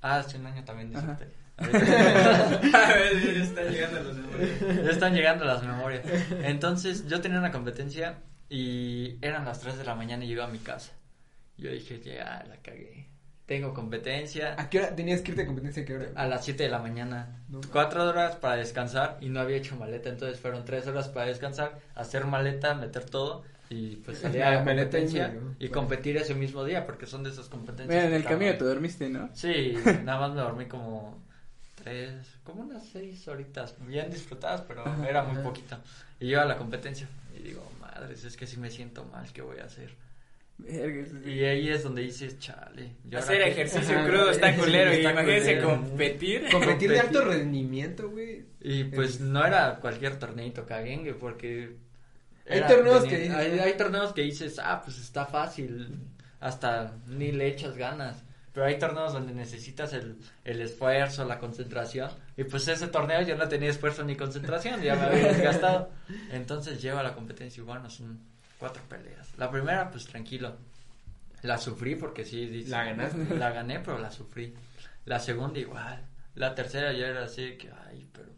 Ah, 0.00 0.16
hace 0.18 0.38
un 0.38 0.46
año 0.46 0.64
también 0.64 0.94
Ajá. 0.96 1.18
Disfruté. 1.58 2.76
A 2.76 2.94
ver, 2.94 3.34
ya 3.34 3.42
están 3.42 3.68
llegando 3.70 4.12
números. 4.12 4.50
Ya 4.84 4.90
están 4.90 5.14
llegando 5.14 5.44
las 5.44 5.62
memorias. 5.62 6.02
Entonces, 6.42 7.06
yo 7.08 7.20
tenía 7.20 7.38
una 7.38 7.52
competencia 7.52 8.18
y 8.48 9.18
eran 9.22 9.44
las 9.44 9.60
3 9.60 9.78
de 9.78 9.84
la 9.84 9.94
mañana 9.94 10.24
y 10.24 10.28
llego 10.28 10.42
a 10.42 10.48
mi 10.48 10.58
casa. 10.58 10.92
Yo 11.56 11.70
dije, 11.70 12.00
ya, 12.00 12.44
la 12.48 12.56
cagué. 12.62 13.08
Tengo 13.46 13.74
competencia 13.74 14.54
¿A 14.58 14.70
qué 14.70 14.78
hora 14.78 14.96
tenías 14.96 15.20
que 15.20 15.32
irte 15.32 15.42
a 15.42 15.46
competencia? 15.46 15.82
¿A 15.82 15.86
qué 15.86 15.94
hora? 15.94 16.06
a 16.14 16.26
las 16.26 16.44
7 16.44 16.62
de 16.62 16.68
la 16.70 16.78
mañana. 16.78 17.44
No. 17.48 17.60
Cuatro 17.70 18.08
horas 18.08 18.36
para 18.36 18.56
descansar 18.56 19.18
y 19.20 19.28
no 19.28 19.40
había 19.40 19.58
hecho 19.58 19.76
maleta. 19.76 20.08
Entonces, 20.08 20.40
fueron 20.40 20.64
tres 20.64 20.86
horas 20.86 21.08
para 21.08 21.26
descansar, 21.26 21.78
hacer 21.94 22.24
maleta, 22.24 22.74
meter 22.74 23.04
todo 23.04 23.44
y 23.70 23.96
pues 23.96 24.18
salir 24.18 24.42
a 24.42 24.50
La 24.50 24.56
competencia 24.58 25.28
medio, 25.28 25.54
y 25.58 25.68
competir 25.68 26.16
ese 26.16 26.34
mismo 26.34 26.64
día 26.64 26.86
porque 26.86 27.06
son 27.06 27.22
de 27.22 27.30
esas 27.30 27.48
competencias. 27.48 27.88
Mira, 27.88 28.06
en 28.06 28.14
el 28.14 28.24
camino 28.24 28.52
te 28.56 28.64
dormiste, 28.64 29.08
¿no? 29.08 29.30
Sí, 29.34 29.74
nada 30.04 30.20
más 30.20 30.34
me 30.34 30.40
dormí 30.40 30.66
como 30.66 31.23
tres, 31.84 32.38
como 32.42 32.62
unas 32.62 32.84
seis 32.88 33.28
horitas, 33.28 33.76
bien 33.86 34.10
disfrutadas, 34.10 34.62
pero 34.62 34.86
Ajá, 34.86 35.06
era 35.08 35.22
muy 35.22 35.34
ajá. 35.34 35.42
poquito. 35.42 35.78
Y 36.18 36.28
yo 36.28 36.40
a 36.40 36.44
la 36.46 36.56
competencia 36.56 37.06
y 37.38 37.42
digo, 37.42 37.70
madres, 37.80 38.24
es 38.24 38.36
que 38.36 38.46
si 38.46 38.56
me 38.58 38.70
siento 38.70 39.04
mal, 39.04 39.30
¿qué 39.32 39.42
voy 39.42 39.58
a 39.58 39.64
hacer? 39.64 39.90
Sí. 40.64 41.30
Y 41.30 41.44
ahí 41.44 41.68
es 41.68 41.82
donde 41.82 42.02
dices, 42.02 42.38
chale. 42.38 42.92
¿y 43.04 43.08
ahora 43.08 43.18
Hacer 43.18 43.38
qué?". 43.42 43.50
ejercicio 43.50 44.04
crudo 44.06 44.30
está 44.30 44.52
Sí, 44.54 44.60
culero 44.60 44.92
y 44.92 44.96
está 44.96 45.10
imagínense 45.12 45.58
culero. 45.60 45.80
competir. 45.80 46.44
Competir 46.52 46.90
de 46.90 47.00
alto 47.00 47.24
rendimiento, 47.24 48.08
güey. 48.10 48.44
Y 48.60 48.84
pues 48.84 49.20
no 49.20 49.44
era 49.44 49.76
cualquier 49.80 50.18
torneito 50.18 50.64
caguengue, 50.64 51.14
porque... 51.14 51.76
Hay 52.48 52.60
torneos 52.66 53.02
tenía- 53.08 53.38
que 53.40 53.60
hay 53.60 53.76
torneos 53.76 54.12
que 54.12 54.22
dices, 54.22 54.58
ah, 54.62 54.80
pues 54.84 54.98
está 54.98 55.24
fácil, 55.26 55.98
hasta 56.40 56.94
ni 57.08 57.32
le 57.32 57.48
echas 57.48 57.76
ganas. 57.76 58.22
Pero 58.54 58.66
hay 58.66 58.78
torneos 58.78 59.12
donde 59.12 59.34
necesitas 59.34 59.92
el, 59.94 60.16
el 60.44 60.60
esfuerzo, 60.60 61.24
la 61.24 61.40
concentración. 61.40 62.08
Y 62.36 62.44
pues 62.44 62.68
ese 62.68 62.86
torneo 62.86 63.20
yo 63.22 63.36
no 63.36 63.48
tenía 63.48 63.68
esfuerzo 63.68 64.04
ni 64.04 64.14
concentración, 64.16 64.80
ya 64.80 64.94
me 64.94 65.02
había 65.02 65.32
desgastado. 65.32 65.90
Entonces 66.30 66.80
llego 66.80 66.98
a 66.98 67.02
la 67.02 67.14
competencia 67.14 67.60
y 67.60 67.64
bueno, 67.64 67.90
son 67.90 68.20
cuatro 68.58 68.80
peleas. 68.88 69.36
La 69.36 69.50
primera, 69.50 69.90
pues 69.90 70.06
tranquilo. 70.06 70.56
La 71.42 71.58
sufrí 71.58 71.96
porque 71.96 72.24
sí. 72.24 72.46
dices, 72.46 72.70
La 72.70 72.84
ganaste. 72.84 73.36
La 73.36 73.50
gané, 73.50 73.80
pero 73.80 73.98
la 73.98 74.12
sufrí. 74.12 74.54
La 75.04 75.18
segunda 75.18 75.58
igual. 75.58 76.06
La 76.36 76.54
tercera 76.54 76.92
ya 76.92 77.08
era 77.08 77.24
así 77.24 77.56
que, 77.58 77.70
ay, 77.88 78.08
pero 78.12 78.28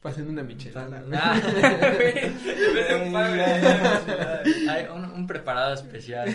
Pasando 0.00 0.30
una 0.30 0.44
michelada. 0.44 1.02
Ah. 1.12 1.40
Hay 4.70 4.86
un, 4.94 5.04
un 5.06 5.26
preparado 5.26 5.74
especial. 5.74 6.34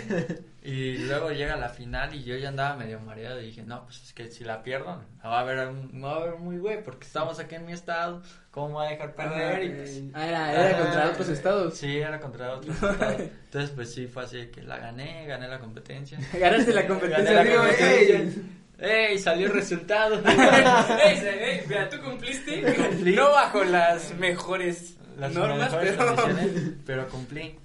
Y 0.62 0.98
luego 0.98 1.30
llega 1.30 1.56
la 1.56 1.70
final 1.70 2.14
y 2.14 2.24
yo 2.24 2.36
ya 2.36 2.48
andaba 2.50 2.76
medio 2.76 3.00
mareado 3.00 3.40
y 3.40 3.46
dije, 3.46 3.62
no, 3.62 3.84
pues 3.84 4.02
es 4.02 4.12
que 4.12 4.30
si 4.30 4.44
la 4.44 4.62
pierdo, 4.62 5.02
me 5.22 5.28
va 5.28 5.40
a 5.40 5.44
ver, 5.44 5.58
va 5.58 6.16
a 6.16 6.24
ver 6.24 6.34
muy 6.36 6.58
güey, 6.58 6.82
porque 6.82 7.06
estamos 7.06 7.38
aquí 7.38 7.54
en 7.54 7.66
mi 7.66 7.72
estado, 7.72 8.22
¿cómo 8.50 8.68
me 8.68 8.74
voy 8.74 8.86
a 8.86 8.90
dejar 8.90 9.14
perder? 9.14 9.64
Y 9.64 9.68
pues, 9.70 10.02
Ah, 10.14 10.26
era, 10.26 10.52
era 10.52 10.78
Ah, 10.78 10.82
contra 10.82 11.10
otros 11.10 11.28
estados. 11.30 11.74
Sí, 11.76 11.98
era 11.98 12.20
contra 12.20 12.52
otros 12.52 12.76
estados. 12.82 13.20
Entonces, 13.20 13.70
pues 13.70 13.94
sí, 13.94 14.06
fue 14.06 14.24
así 14.24 14.46
que 14.48 14.62
la 14.62 14.78
gané, 14.78 15.26
gané 15.26 15.48
la 15.48 15.58
competencia. 15.58 16.18
Ganaste 16.38 16.72
la 16.72 16.86
competencia. 16.86 17.32
Gané 17.32 17.50
la 17.50 17.56
competencia. 17.56 18.42
Ey. 18.78 19.18
Salió 19.18 19.46
el 19.46 19.52
resultado. 19.52 20.16
Ey, 20.26 21.18
ey, 21.18 21.64
mira, 21.68 21.88
tú 21.88 22.00
cumpliste, 22.02 22.62
Cumplí. 22.90 23.14
no 23.16 23.30
bajo 23.30 23.64
las 23.64 24.14
mejores 24.18 24.96
Las 25.18 25.32
normas, 25.32 25.70
mejores 25.72 25.94
pero... 25.96 26.74
pero 26.86 27.08
cumplí. 27.08 27.58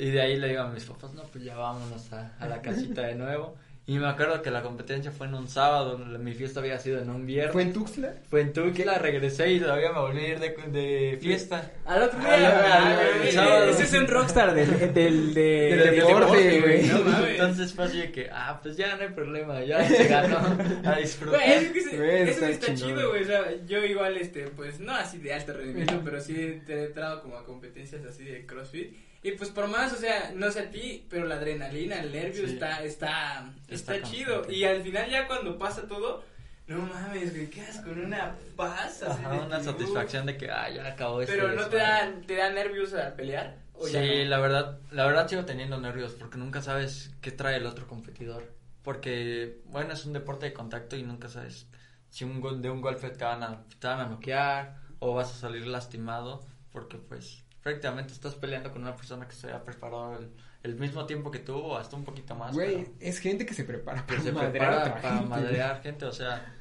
Y 0.00 0.10
de 0.10 0.20
ahí 0.22 0.36
le 0.36 0.50
digo 0.50 0.62
a 0.62 0.68
mis 0.68 0.84
papás, 0.84 1.12
no, 1.12 1.24
pues 1.24 1.42
ya 1.42 1.56
vámonos 1.56 2.12
a, 2.12 2.32
a 2.38 2.46
la 2.46 2.62
casita 2.62 3.02
de 3.02 3.16
nuevo. 3.16 3.56
Y 3.88 3.98
me 3.98 4.06
acuerdo 4.06 4.42
que 4.42 4.50
la 4.50 4.60
competencia 4.60 5.10
fue 5.10 5.28
en 5.28 5.34
un 5.34 5.48
sábado, 5.48 5.96
mi 5.96 6.34
fiesta 6.34 6.60
había 6.60 6.78
sido 6.78 7.00
en 7.00 7.08
un 7.08 7.24
viernes. 7.24 7.54
¿Fue 7.54 7.62
en 7.62 7.72
Tuxtla? 7.72 8.16
Fue 8.28 8.42
en 8.42 8.52
Tuxtla, 8.52 8.98
regresé 8.98 9.50
y 9.52 9.60
todavía 9.60 9.90
me 9.92 10.00
volví 10.00 10.20
a 10.20 10.28
ir 10.28 10.38
de, 10.40 10.50
de 10.70 11.16
fiesta. 11.18 11.72
Al 11.86 12.02
otro 12.02 12.20
día, 12.20 13.24
ese 13.70 13.82
es 13.84 13.92
un 13.94 14.06
rockstar 14.06 14.54
del, 14.54 14.92
del, 14.92 15.32
deporte, 15.32 16.60
güey. 16.60 16.82
No. 16.86 17.26
Entonces 17.26 17.72
fue 17.72 17.86
así 17.86 17.98
de 17.98 18.12
que, 18.12 18.28
ah, 18.30 18.60
pues 18.62 18.76
ya 18.76 18.94
no 18.94 19.04
hay 19.04 19.08
problema, 19.08 19.64
ya 19.64 19.82
se 19.88 20.06
ganó, 20.06 20.36
a 20.84 20.96
disfrutar. 20.96 21.40
Güey, 21.40 21.52
es 21.54 21.72
que 21.72 21.80
se- 21.80 22.22
eso 22.30 22.44
está 22.44 22.74
chido, 22.74 23.08
güey. 23.08 23.22
O 23.22 23.26
sea, 23.26 23.42
yo 23.66 23.82
igual, 23.86 24.18
este, 24.18 24.48
pues, 24.48 24.80
no 24.80 24.94
así 24.94 25.16
de 25.16 25.32
alto 25.32 25.54
rendimiento, 25.54 25.98
pero 26.04 26.20
sí 26.20 26.60
te 26.66 26.74
he 26.74 26.84
entrado 26.88 27.22
como 27.22 27.38
a 27.38 27.44
competencias 27.46 28.04
así 28.04 28.24
de 28.24 28.44
CrossFit. 28.44 29.07
Y 29.22 29.32
pues 29.32 29.50
por 29.50 29.66
más, 29.68 29.92
o 29.92 29.96
sea, 29.96 30.30
no 30.34 30.50
sé 30.50 30.60
a 30.60 30.70
ti, 30.70 31.06
pero 31.10 31.26
la 31.26 31.34
adrenalina, 31.36 32.00
el 32.00 32.12
nervio 32.12 32.46
Sí. 32.46 32.52
está, 32.54 32.82
está, 32.84 33.50
está, 33.68 33.94
Está 33.96 34.08
chido. 34.08 34.34
constante. 34.36 34.54
Y 34.58 34.64
al 34.64 34.82
final 34.82 35.10
ya 35.10 35.26
cuando 35.26 35.58
pasa 35.58 35.86
todo, 35.88 36.22
no 36.68 36.78
mames, 36.82 37.32
güey, 37.34 37.48
quedas 37.50 37.80
con 37.80 37.98
una 37.98 38.36
paz. 38.56 39.02
Ajá, 39.02 39.32
una 39.32 39.60
satisfacción 39.62 40.26
de 40.26 40.36
que, 40.36 40.50
ah, 40.50 40.70
ya 40.70 40.86
acabó 40.86 41.20
este 41.20 41.34
Pero 41.34 41.52
no 41.52 41.66
te 41.66 41.78
da, 41.78 42.12
te 42.26 42.36
da 42.36 42.50
nervios 42.50 42.94
al 42.94 43.14
pelear. 43.14 43.56
¿O 43.74 43.88
ya 43.88 44.00
Sí, 44.02 44.24
no? 44.24 44.30
la 44.30 44.38
verdad, 44.40 44.78
la 44.92 45.06
verdad 45.06 45.28
sigo 45.28 45.44
teniendo 45.44 45.80
nervios 45.80 46.12
porque 46.12 46.36
nunca 46.38 46.62
sabes 46.62 47.10
qué 47.20 47.30
trae 47.32 47.56
el 47.56 47.66
otro 47.66 47.86
competidor. 47.88 48.52
Porque, 48.82 49.60
bueno, 49.66 49.92
es 49.94 50.04
un 50.06 50.12
deporte 50.12 50.46
de 50.46 50.52
contacto 50.52 50.96
y 50.96 51.02
nunca 51.02 51.28
sabes 51.28 51.66
si 52.08 52.24
un 52.24 52.40
gol, 52.40 52.62
de 52.62 52.70
un 52.70 52.80
golpe 52.80 53.10
te 53.10 53.24
van, 53.24 53.42
a, 53.42 53.64
te 53.80 53.86
van 53.86 54.00
a 54.00 54.06
noquear 54.06 54.76
o 55.00 55.14
vas 55.14 55.30
a 55.32 55.38
salir 55.38 55.66
lastimado. 55.66 56.46
Porque, 56.72 56.96
pues, 56.98 57.44
prácticamente 57.62 58.12
estás 58.12 58.34
peleando 58.34 58.70
con 58.72 58.82
una 58.82 58.96
persona 58.96 59.26
que 59.26 59.34
se 59.34 59.50
ha 59.50 59.62
preparado 59.62 60.18
el, 60.18 60.30
el 60.62 60.74
mismo 60.76 61.06
tiempo 61.06 61.30
que 61.30 61.40
tú 61.40 61.56
o 61.56 61.76
hasta 61.76 61.96
un 61.96 62.04
poquito 62.04 62.34
más. 62.34 62.54
Güey, 62.54 62.88
es 63.00 63.18
gente 63.18 63.46
que 63.46 63.54
se 63.54 63.64
prepara 63.64 64.06
para 64.06 64.20
se 64.20 64.32
madrear 64.32 64.50
prepara 64.50 64.84
para 64.94 65.00
gente, 65.00 65.26
güey. 65.26 65.28
madrear 65.28 65.82
gente, 65.82 66.04
o 66.04 66.12
sea, 66.12 66.54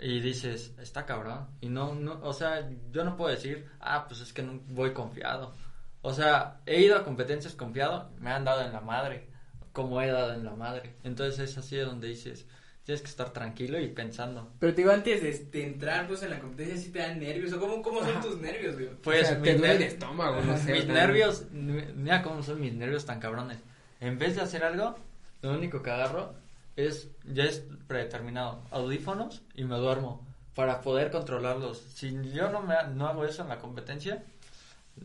y 0.00 0.20
dices, 0.20 0.74
está 0.78 1.04
cabrón. 1.04 1.48
Y 1.60 1.68
no, 1.68 1.94
no, 1.94 2.20
o 2.22 2.32
sea, 2.32 2.68
yo 2.90 3.04
no 3.04 3.16
puedo 3.16 3.30
decir, 3.30 3.68
ah, 3.80 4.06
pues 4.08 4.20
es 4.20 4.32
que 4.32 4.42
no 4.42 4.60
voy 4.68 4.92
confiado. 4.92 5.54
O 6.02 6.12
sea, 6.12 6.60
he 6.66 6.80
ido 6.80 6.96
a 6.96 7.04
competencias 7.04 7.54
confiado, 7.54 8.10
me 8.18 8.30
han 8.30 8.44
dado 8.44 8.62
en 8.62 8.72
la 8.72 8.80
madre, 8.80 9.28
como 9.72 10.00
he 10.00 10.08
dado 10.08 10.34
en 10.34 10.44
la 10.44 10.54
madre. 10.54 10.96
Entonces 11.02 11.50
es 11.50 11.58
así 11.58 11.76
de 11.76 11.84
donde 11.84 12.08
dices, 12.08 12.46
tienes 12.88 13.02
que 13.02 13.08
estar 13.10 13.34
tranquilo 13.34 13.78
y 13.78 13.88
pensando. 13.88 14.48
Pero 14.58 14.72
te 14.74 14.80
digo, 14.80 14.92
antes 14.94 15.22
de, 15.22 15.30
de 15.58 15.66
entrar 15.66 16.06
pues 16.08 16.22
en 16.22 16.30
la 16.30 16.38
competencia, 16.38 16.78
¿sí 16.78 16.90
te 16.90 17.00
dan 17.00 17.20
nervios? 17.20 17.52
¿O 17.52 17.60
cómo, 17.60 17.82
cómo 17.82 18.00
son 18.02 18.18
tus 18.22 18.38
nervios, 18.40 18.76
güey? 18.76 18.88
Pues 19.02 19.24
o 19.24 19.26
sea, 19.26 19.38
mis 19.40 19.50
te 19.52 19.58
duele 19.58 19.74
el 19.74 19.82
estómago, 19.82 20.40
no 20.40 20.56
sé. 20.56 20.72
mis 20.72 20.86
nervios, 20.86 21.44
mira 21.52 22.22
cómo 22.22 22.42
son 22.42 22.58
mis 22.62 22.72
nervios 22.72 23.04
tan 23.04 23.20
cabrones. 23.20 23.58
En 24.00 24.18
vez 24.18 24.36
de 24.36 24.40
hacer 24.40 24.64
algo, 24.64 24.98
lo 25.42 25.52
único 25.52 25.82
que 25.82 25.90
agarro 25.90 26.32
es, 26.76 27.08
ya 27.26 27.44
es 27.44 27.62
predeterminado, 27.86 28.62
audífonos 28.70 29.42
y 29.54 29.64
me 29.64 29.76
duermo 29.76 30.26
para 30.54 30.80
poder 30.80 31.10
controlarlos. 31.10 31.82
Si 31.92 32.10
yo 32.32 32.48
no 32.50 32.62
me 32.62 32.74
no 32.94 33.06
hago 33.06 33.26
eso 33.26 33.42
en 33.42 33.48
la 33.50 33.58
competencia, 33.58 34.22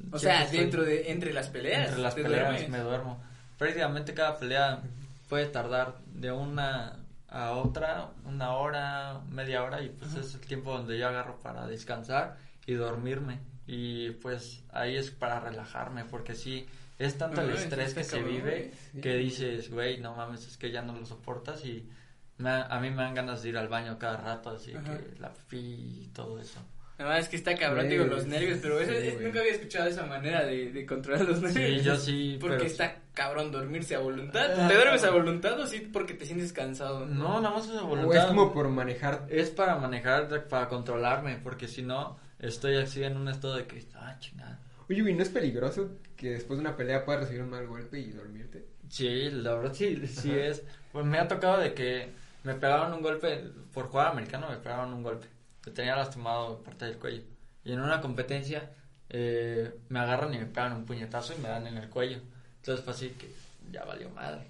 O 0.10 0.17
sea, 0.19 0.46
estoy- 0.46 0.60
dentro 0.60 0.84
de, 0.86 1.12
entre 1.12 1.34
las 1.34 1.50
peleas. 1.50 1.88
entre 1.89 2.02
las 2.02 2.13
peleas 2.15 2.50
duermes. 2.50 2.69
me 2.69 2.80
duermo. 2.80 3.22
Prácticamente 3.58 4.13
cada 4.13 4.38
pelea 4.38 4.82
puede 5.28 5.48
tardar 5.48 5.96
de 6.13 6.32
una 6.32 6.98
a 7.34 7.54
otra, 7.54 8.12
una 8.26 8.54
hora, 8.54 9.22
media 9.30 9.63
hora 9.63 9.82
y 9.82 9.89
pues 9.89 10.13
es 10.15 10.36
el 10.36 10.41
tiempo 10.41 10.72
donde 10.72 11.00
yo 11.00 11.08
agarro 11.08 11.39
para 11.39 11.65
descansar 11.65 12.38
y 12.67 12.74
dormirme. 12.74 13.39
Y 13.65 14.12
pues 14.12 14.63
ahí 14.72 14.96
es 14.96 15.10
para 15.10 15.39
relajarme 15.39 16.06
porque 16.06 16.36
sí, 16.36 16.67
es 17.00 17.17
tanto 17.17 17.41
el 17.41 17.50
estrés 17.50 17.96
que 17.96 18.04
se 18.04 18.22
vive 18.22 18.72
que 19.02 19.15
dices, 19.15 19.72
güey, 19.72 20.00
no 20.00 20.15
mames, 20.15 20.46
es 20.48 20.58
que 20.58 20.72
ya 20.72 20.84
no 20.84 20.93
lo 20.93 21.06
soportas 21.08 21.65
y 21.65 21.89
me 22.38 22.50
a 22.52 22.80
mí 22.80 22.91
me 22.91 23.04
dan 23.04 23.15
ganas 23.15 23.41
de 23.41 23.50
ir 23.50 23.58
al 23.58 23.67
baño 23.67 23.98
cada 23.98 24.17
rato, 24.17 24.52
así 24.52 24.74
Ajá. 24.76 24.98
que 24.98 25.19
la 25.19 25.34
pipí 25.34 26.04
y 26.04 26.12
todo 26.13 26.39
eso. 26.39 26.60
Nada 27.04 27.16
más 27.16 27.24
es 27.26 27.30
que 27.30 27.36
está 27.36 27.56
cabrón, 27.56 27.89
digo, 27.89 28.06
los 28.06 28.26
nervios, 28.26 28.60
pero 28.62 28.80
eso, 28.80 28.92
sí, 28.94 29.08
es- 29.10 29.22
nunca 29.22 29.39
había 29.39 29.52
escuchado 29.52 29.88
esa 29.89 30.06
manera 30.06 30.46
de, 30.46 30.72
de 30.72 30.86
controlar 30.86 31.26
los 31.28 31.42
nervios. 31.42 31.80
Sí, 31.82 31.86
yo 31.86 31.96
sí, 31.98 32.38
Porque 32.39 32.56
pero- 32.58 32.68
está 32.70 32.96
cabrón 33.13 33.52
dormirse 33.52 33.96
a 33.96 34.00
voluntad. 34.00 34.68
¿Te 34.68 34.74
duermes 34.74 35.04
a 35.04 35.12
voluntad 35.12 35.60
o 35.60 35.68
sí 35.68 35.89
porque 35.92 36.13
te 36.13 36.26
sientes 36.26 36.54
cansado? 36.54 37.06
No, 37.06 37.42
nada 37.42 37.56
más 37.56 37.66
es 37.68 37.74
de 37.74 37.82
voluntad. 37.82 38.10
O 38.18 38.20
es 38.22 38.26
como 38.26 38.54
por 38.54 38.70
manejar. 38.70 39.26
Es 39.30 39.50
para 39.50 39.76
manejar, 39.78 40.48
para 40.48 40.68
controlarme, 40.70 41.38
porque 41.44 41.68
si 41.68 41.82
no, 41.82 42.18
estoy 42.39 42.78
así 42.78 43.04
en 43.04 43.18
un 43.18 43.28
estado 43.28 43.56
de 43.58 43.66
que, 43.68 43.84
ah, 43.96 44.16
chingada. 44.20 44.60
Oye, 44.89 45.02
güey, 45.02 45.13
¿no 45.13 45.24
es 45.24 45.30
peligroso 45.30 45.92
que 46.16 46.32
después 46.32 46.58
de 46.58 46.62
una 46.66 46.76
pelea 46.76 47.06
puedas 47.06 47.22
recibir 47.22 47.42
un 47.44 47.50
mal 47.50 47.68
golpe 47.68 48.00
y 48.00 48.12
dormirte? 48.12 48.66
Sí, 48.89 49.30
la 49.32 49.56
verdad 49.56 49.74
sí, 49.74 50.06
sí 50.08 50.32
Ajá. 50.32 50.39
es. 50.42 50.63
Pues 50.92 51.06
me 51.06 51.18
ha 51.20 51.28
tocado 51.28 51.58
de 51.60 51.74
que 51.74 52.10
me 52.44 52.54
pegaron 52.56 52.94
un 52.94 53.02
golpe, 53.02 53.44
por 53.74 53.88
jugar 53.88 54.08
americano 54.08 54.50
me 54.50 54.58
pegaron 54.58 54.94
un 54.94 55.04
golpe. 55.04 55.28
Me 55.65 55.71
tenía 55.71 55.95
lastimado 55.95 56.62
parte 56.63 56.86
del 56.86 56.97
cuello. 56.97 57.23
Y 57.63 57.71
en 57.71 57.80
una 57.80 58.02
competencia 58.02 58.71
eh, 59.10 59.73
me 59.89 59.99
agarran 59.99 60.34
y 60.34 60.39
me 60.39 60.45
pegan 60.45 60.73
un 60.73 60.86
puñetazo 60.86 61.34
y 61.34 61.41
me 61.41 61.49
dan 61.49 61.67
en 61.67 61.78
el 61.78 61.89
cuello. 61.89 62.19
Entonces 62.58 62.84
fue 62.84 62.93
así 62.93 63.10
que 63.10 63.32
ya 63.71 63.84
valió 63.86 64.10
madre. 64.10 64.47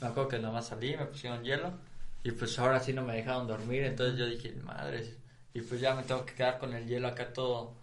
Me 0.00 0.08
acuerdo 0.08 0.28
que 0.28 0.38
nomás 0.38 0.68
salí, 0.68 0.96
me 0.96 1.06
pusieron 1.06 1.44
hielo 1.44 1.72
y 2.24 2.32
pues 2.32 2.58
ahora 2.58 2.80
sí 2.80 2.92
no 2.92 3.02
me 3.02 3.16
dejaron 3.16 3.46
dormir. 3.46 3.84
Entonces 3.84 4.18
yo 4.18 4.26
dije, 4.26 4.52
madres. 4.64 5.16
Y 5.54 5.60
pues 5.60 5.80
ya 5.80 5.94
me 5.94 6.02
tengo 6.02 6.24
que 6.24 6.34
quedar 6.34 6.58
con 6.58 6.74
el 6.74 6.86
hielo 6.86 7.08
acá 7.08 7.32
todo, 7.32 7.74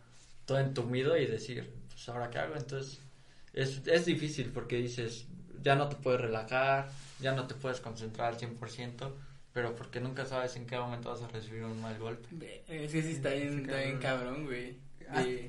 todo 0.46 0.60
entumido 0.60 1.18
y 1.18 1.26
decir, 1.26 1.74
pues 1.90 2.08
ahora 2.10 2.30
qué 2.30 2.40
hago. 2.40 2.56
Entonces 2.56 3.00
es, 3.54 3.82
es 3.88 4.06
difícil 4.06 4.52
porque 4.52 4.78
dices, 4.78 5.26
ya 5.64 5.76
no 5.76 5.90
te 5.90 5.96
puedes 5.96 6.22
relajar, 6.22 6.90
ya 7.20 7.32
no 7.32 7.48
te 7.48 7.56
puedes 7.56 7.80
concentrar 7.80 8.34
al 8.34 8.40
100%, 8.40 9.12
pero 9.56 9.74
porque 9.74 10.02
nunca 10.02 10.26
sabes 10.26 10.54
en 10.58 10.66
qué 10.68 10.78
momento 10.78 11.10
vas 11.10 11.22
a 11.22 11.30
recibir 11.30 11.64
un 11.64 11.82
mal 11.82 11.98
golpe. 11.98 12.28
Es 12.68 12.92
que 12.92 13.02
sí 13.02 13.12
está 13.14 13.30
bien, 13.30 13.62
está 13.62 13.78
bien 13.78 14.00
cabrón, 14.00 14.44
güey. 14.44 14.76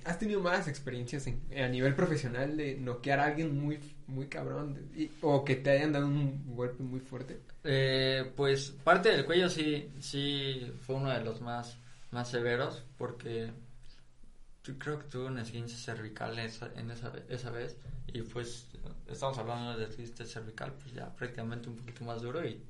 ¿Has, 0.05 0.21
tenido 0.21 0.40
malas 0.40 0.69
experiencias 0.69 1.27
en- 1.27 1.42
a 1.61 1.66
nivel 1.66 1.92
profesional 1.97 2.57
de 2.57 2.77
noquear 2.77 3.19
a 3.19 3.25
alguien 3.25 3.59
muy, 3.59 3.81
muy 4.07 4.29
cabrón? 4.29 4.75
de- 4.75 5.03
y- 5.03 5.11
o 5.23 5.45
que 5.45 5.57
te 5.57 5.71
hayan 5.71 5.92
dado 5.92 6.07
un 6.07 6.55
golpe 6.55 6.85
muy 6.85 7.01
fuerte. 7.01 7.40
Eh, 7.64 8.31
pues 8.37 8.71
parte 8.85 9.09
del 9.09 9.25
cuello 9.25 9.49
sí, 9.51 9.90
sí 9.99 10.73
fue 10.83 10.95
uno 10.95 11.11
de 11.11 11.25
los 11.25 11.40
más, 11.40 11.77
más 12.12 12.31
severos 12.31 12.85
porque 12.97 13.51
tu- 14.62 14.79
creo 14.79 15.01
que 15.01 15.09
tuve 15.09 15.25
un 15.27 15.38
esguince 15.40 15.75
cervical 15.77 16.38
esa, 16.38 16.71
en 16.77 16.92
esa, 16.92 17.09
ve- 17.11 17.25
esa 17.29 17.51
vez 17.51 17.77
y 18.07 18.23
pues 18.23 18.69
estamos 19.09 19.37
hablando 19.38 19.77
de 19.77 19.87
esguince 19.87 20.27
cervical 20.27 20.75
pues 20.81 20.95
ya 20.95 21.12
prácticamente 21.12 21.69
un 21.69 21.75
poquito 21.75 22.05
más 22.05 22.23
duro 22.23 22.47
y 22.47 22.62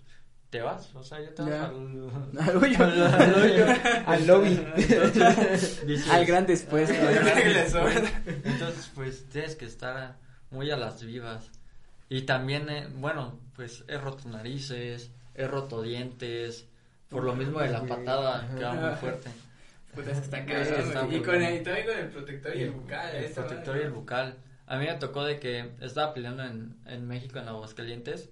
te 0.57 0.63
vas, 0.63 0.95
o 0.95 1.03
sea, 1.05 1.21
ya 1.21 1.35
te 1.35 1.43
vas 1.43 1.51
Ya. 1.51 1.65
al, 1.67 2.11
Al 2.49 2.57
hoyo. 2.57 2.85
al 2.85 3.35
hoyo. 3.35 3.67
Al 4.07 4.27
lobby. 4.27 4.67
Entonces, 4.77 5.87
dices, 5.87 6.11
Al 6.11 6.25
gran 6.25 6.47
después. 6.47 6.89
Al. 6.91 8.09
Entonces, 8.45 8.91
pues 8.95 9.27
tienes 9.29 9.55
que 9.57 9.67
estar 9.67 10.17
muy 10.51 10.71
a 10.71 10.77
las 10.77 11.05
vivas. 11.05 11.51
Y 12.09 12.23
también, 12.23 12.69
eh, 12.71 12.89
bueno, 12.95 13.39
pues 13.55 13.85
he 13.89 13.99
roto 13.99 14.29
narices, 14.29 15.11
he 15.35 15.47
roto 15.47 15.83
dientes, 15.83 16.67
por 17.09 17.25
lo 17.25 17.35
mismo 17.35 17.61
de 17.61 17.69
la 17.69 17.83
patada 17.85 18.49
que 18.57 18.65
va 18.65 18.73
muy 18.73 18.95
fuerte. 18.95 19.31
Puta, 19.95 20.11
es 20.13 20.19
que 20.21 20.25
está 20.25 20.45
cabrón. 20.93 21.13
Y 21.15 21.21
con 21.23 21.43
el, 21.43 21.63
también 21.63 21.87
con 21.87 21.99
el 21.99 22.09
protector 22.09 22.57
y 22.57 22.63
el 22.63 22.71
bucal. 22.71 23.15
El 23.15 23.31
protector 23.33 23.77
y 23.77 23.81
el 23.81 23.91
bucal. 23.91 24.37
A 24.67 24.79
mí 24.79 24.87
me 24.87 24.95
tocó 24.95 25.25
de 25.25 25.39
que 25.39 25.73
estaba 25.81 26.15
peleando 26.15 26.45
en, 26.45 26.77
en 26.87 27.07
México, 27.07 27.39
en 27.39 27.49
Aguascalientes, 27.49 28.31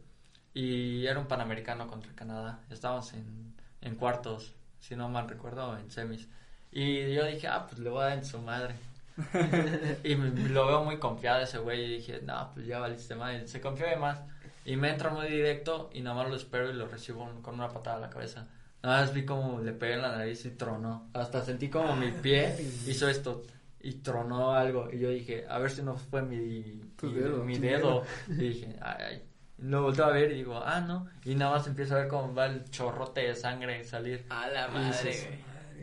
y 0.55 1.07
era 1.07 1.19
un 1.21 1.27
panamericano 1.27 1.87
contra 1.87 2.12
Canadá. 2.14 2.61
Estábamos 2.71 3.12
en, 3.14 3.55
en 3.81 3.95
cuartos, 3.97 4.55
si 4.81 4.95
no 4.97 5.09
mal 5.09 5.29
recuerdo, 5.29 5.77
en 5.77 5.90
semis. 5.90 6.29
Y 6.73 7.12
yo 7.12 7.25
dije, 7.27 7.47
ah, 7.49 7.67
pues 7.69 7.79
le 7.81 7.90
voy 7.90 8.03
a 8.03 8.07
dar 8.07 8.19
en 8.19 8.25
su 8.25 8.38
madre. 8.40 8.75
y 10.05 10.17
me- 10.17 10.49
lo 10.49 10.67
veo 10.67 10.85
muy 10.85 10.99
confiado 10.99 11.43
ese 11.43 11.59
güey 11.59 11.85
y 11.85 11.97
dije, 11.99 12.21
no, 12.23 12.51
pues 12.55 12.67
ya 12.67 12.79
valiste 12.79 13.14
madre. 13.14 13.47
Se 13.49 13.61
confió 13.61 13.87
de 13.87 13.97
más. 13.97 14.21
Y 14.64 14.77
me 14.77 14.90
entra 14.90 15.11
muy 15.11 15.27
directo 15.29 15.90
y 15.93 16.01
nada 16.01 16.17
más 16.17 16.29
lo 16.31 16.37
espero 16.37 16.71
y 16.71 16.73
lo 16.73 16.87
recibo 16.88 17.29
con 17.43 17.55
una 17.55 17.69
patada 17.69 17.97
a 17.97 18.01
la 18.01 18.11
cabeza. 18.11 18.49
Nada 18.83 19.01
más 19.03 19.12
vi 19.14 19.25
como 19.25 19.61
le 19.61 19.73
pegué 19.73 19.95
en 19.95 20.03
la 20.03 20.17
nariz 20.17 20.45
y 20.47 20.51
tronó. 20.53 21.09
Hasta 21.14 21.43
sentí 21.45 21.69
como 21.69 21.95
mi 21.97 22.11
pie 22.12 22.55
hizo 22.87 23.09
esto 23.09 23.43
y 23.81 23.93
tronó 23.95 24.53
algo. 24.55 24.88
Y 24.90 24.99
yo 24.99 25.11
dije, 25.11 25.45
a 25.49 25.59
ver 25.59 25.71
si 25.71 25.83
no 25.83 25.95
fue 25.97 26.23
mi, 26.23 26.83
mi, 27.09 27.12
dedo. 27.14 27.45
mi 27.45 27.55
Tu 27.57 27.61
dedo. 27.62 28.03
Y 28.29 28.33
dije, 28.35 28.77
ay, 28.81 28.97
ay. 29.11 29.23
Lo 29.59 29.83
volteo 29.83 30.05
a 30.07 30.11
ver 30.11 30.33
y 30.33 30.37
digo, 30.37 30.61
ah, 30.64 30.81
no. 30.81 31.09
Y 31.25 31.35
nada 31.35 31.53
más 31.53 31.67
empiezo 31.67 31.95
a 31.95 32.01
ver 32.01 32.09
cómo 32.09 32.35
va 32.35 32.47
el 32.47 32.64
chorrote 32.71 33.21
de 33.23 33.35
sangre 33.35 33.85
salir. 33.85 34.27
A 34.29 34.49
la 34.49 34.69
madre, 34.69 34.87
dices. 34.88 35.29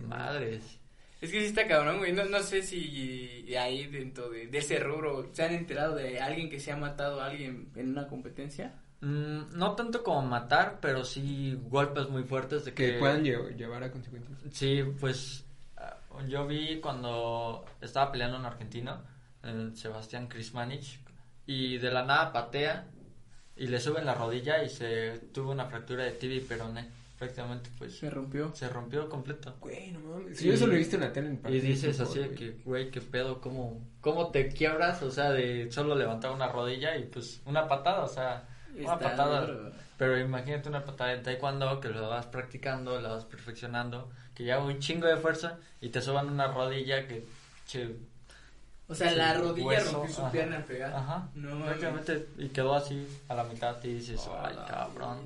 Madres. 0.08 0.80
Es 1.22 1.32
que 1.32 1.40
sí 1.40 1.46
está 1.48 1.68
cabrón, 1.68 2.00
güey. 2.00 2.14
No, 2.14 2.26
no 2.26 2.40
sé 2.40 2.64
si 2.64 3.56
ahí 3.56 3.86
dentro 3.88 4.30
de, 4.30 4.48
de 4.48 4.58
ese 4.58 4.80
rubro 4.80 5.30
se 5.34 5.44
han 5.44 5.54
enterado 5.54 5.96
de 5.96 6.20
alguien 6.20 6.50
que 6.50 6.60
se 6.60 6.72
ha 6.72 6.78
matado 6.78 7.22
a 7.22 7.28
alguien 7.28 7.70
en 7.76 7.90
una 7.90 8.08
competencia. 8.08 8.74
Mm, 9.02 9.58
no 9.58 9.76
tanto 9.76 10.04
como 10.04 10.22
matar, 10.24 10.80
pero 10.82 11.04
sí 11.06 11.58
golpes 11.70 12.10
muy 12.10 12.24
fuertes 12.24 12.66
de 12.66 12.74
que... 12.74 12.94
Que 12.94 13.00
puedan 13.00 13.24
lle- 13.24 13.56
llevar 13.56 13.84
a 13.84 13.92
consecuencias. 13.92 14.38
Sí, 14.52 14.84
pues 15.00 15.46
ah, 15.78 15.98
yo 16.28 16.46
vi 16.48 16.80
cuando 16.80 17.66
estaba 17.82 18.12
peleando 18.12 18.38
un 18.38 18.46
argentino, 18.46 19.02
Sebastián 19.74 20.28
Krismanich, 20.28 21.00
y 21.48 21.78
de 21.78 21.92
la 21.92 22.04
nada 22.04 22.32
patea 22.32 22.88
y 23.64 23.68
le 23.68 23.80
sube 23.80 24.00
en 24.00 24.06
la 24.06 24.16
rodilla 24.16 24.64
y 24.64 24.70
se 24.70 25.20
tuvo 25.34 25.52
una 25.52 25.66
fractura 25.66 26.04
de 26.04 26.12
tibia 26.12 26.38
y 26.38 26.42
peroné. 26.42 26.88
Prácticamente 27.20 27.70
pues 27.78 27.98
Se 28.00 28.10
rompió. 28.10 28.52
se 28.56 28.68
rompió 28.68 29.08
completo. 29.08 29.56
Güey, 29.62 29.92
no 29.92 30.00
mames. 30.00 30.42
Y- 30.42 30.48
yo 30.48 30.54
eso 30.54 30.66
lo 30.66 30.74
he 30.74 30.78
visto 30.80 30.96
en 30.96 31.02
la 31.04 31.14
tele 31.14 31.28
en 31.28 31.54
Y 31.54 31.60
dices 31.60 32.00
de 32.00 32.04
así 32.04 32.18
de 32.20 32.26
güey. 32.26 32.36
que, 32.38 32.52
güey, 32.66 32.90
qué 32.90 33.00
pedo, 33.02 33.40
¿cómo, 33.42 33.80
¿cómo 34.02 34.32
te 34.32 34.48
quiebras? 34.50 35.04
O 35.04 35.12
sea, 35.12 35.32
de 35.32 35.72
solo 35.72 35.94
levantar 35.96 36.32
una 36.32 36.48
rodilla 36.48 36.98
y 36.98 37.04
pues 37.04 37.40
una 37.46 37.68
patada, 37.68 38.04
o 38.04 38.08
sea, 38.08 38.48
una 38.74 38.94
Está 38.94 39.00
patada. 39.00 39.46
duro. 39.46 39.72
Pero 39.98 40.18
imagínate 40.20 40.68
una 40.68 40.84
patada 40.84 41.14
en 41.14 41.22
taekwondo 41.22 41.80
que 41.80 41.90
lo 41.90 42.10
vas 42.10 42.26
practicando, 42.26 43.00
la 43.00 43.10
vas 43.10 43.26
perfeccionando, 43.26 44.10
que 44.34 44.44
lleva 44.44 44.66
un 44.66 44.80
chingo 44.80 45.06
de 45.06 45.18
fuerza 45.18 45.60
y 45.80 45.90
te 45.90 46.02
suban 46.02 46.28
una 46.28 46.48
rodilla 46.48 47.08
que... 47.08 47.24
che, 47.68 47.96
O 48.92 48.96
sea, 48.96 49.10
Sí, 49.10 49.16
la 49.16 49.34
rodilla 49.36 49.68
hueso, 49.68 49.92
rompió 49.94 50.14
su 50.16 50.22
ajá. 50.22 50.32
pierna 50.32 50.56
al 50.58 50.66
pegar. 50.66 50.94
Ajá, 50.94 51.30
No 51.34 51.64
prácticamente 51.64 52.28
y 52.38 52.50
quedó 52.50 52.76
así 52.76 53.08
a 53.30 53.36
la 53.36 53.44
mitad 53.46 53.82
y 53.84 53.94
dices, 53.94 54.20
Oh, 54.28 54.38
ay 54.44 54.56
la 54.56 54.66
cabrón. 54.66 55.20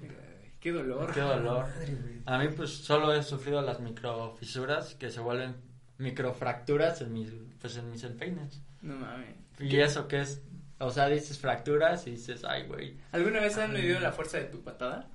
Qué 0.59 0.71
dolor. 0.71 1.11
qué 1.13 1.19
dolor. 1.21 1.65
Madre. 1.67 2.21
A 2.25 2.37
mí 2.39 2.47
pues 2.55 2.71
solo 2.71 3.13
he 3.13 3.21
sufrido 3.23 3.61
las 3.61 3.79
microfisuras 3.79 4.95
que 4.95 5.09
se 5.11 5.19
vuelven 5.19 5.55
microfracturas 5.97 7.01
en 7.01 7.13
mis, 7.13 7.31
pues 7.59 7.75
en 7.77 7.89
mis 7.91 8.03
empeines. 8.03 8.61
No 8.81 8.95
mames. 8.95 9.35
Y 9.59 9.79
eso 9.79 10.07
que 10.07 10.21
es, 10.21 10.41
o 10.79 10.91
sea, 10.91 11.07
dices 11.07 11.39
fracturas 11.39 12.05
y 12.07 12.11
dices, 12.11 12.43
ay, 12.45 12.67
güey. 12.67 12.97
¿Alguna 13.11 13.39
vez 13.41 13.57
han 13.57 13.73
medido 13.73 13.99
la 13.99 14.11
fuerza 14.11 14.37
de 14.37 14.45
tu 14.45 14.61
patada? 14.63 15.07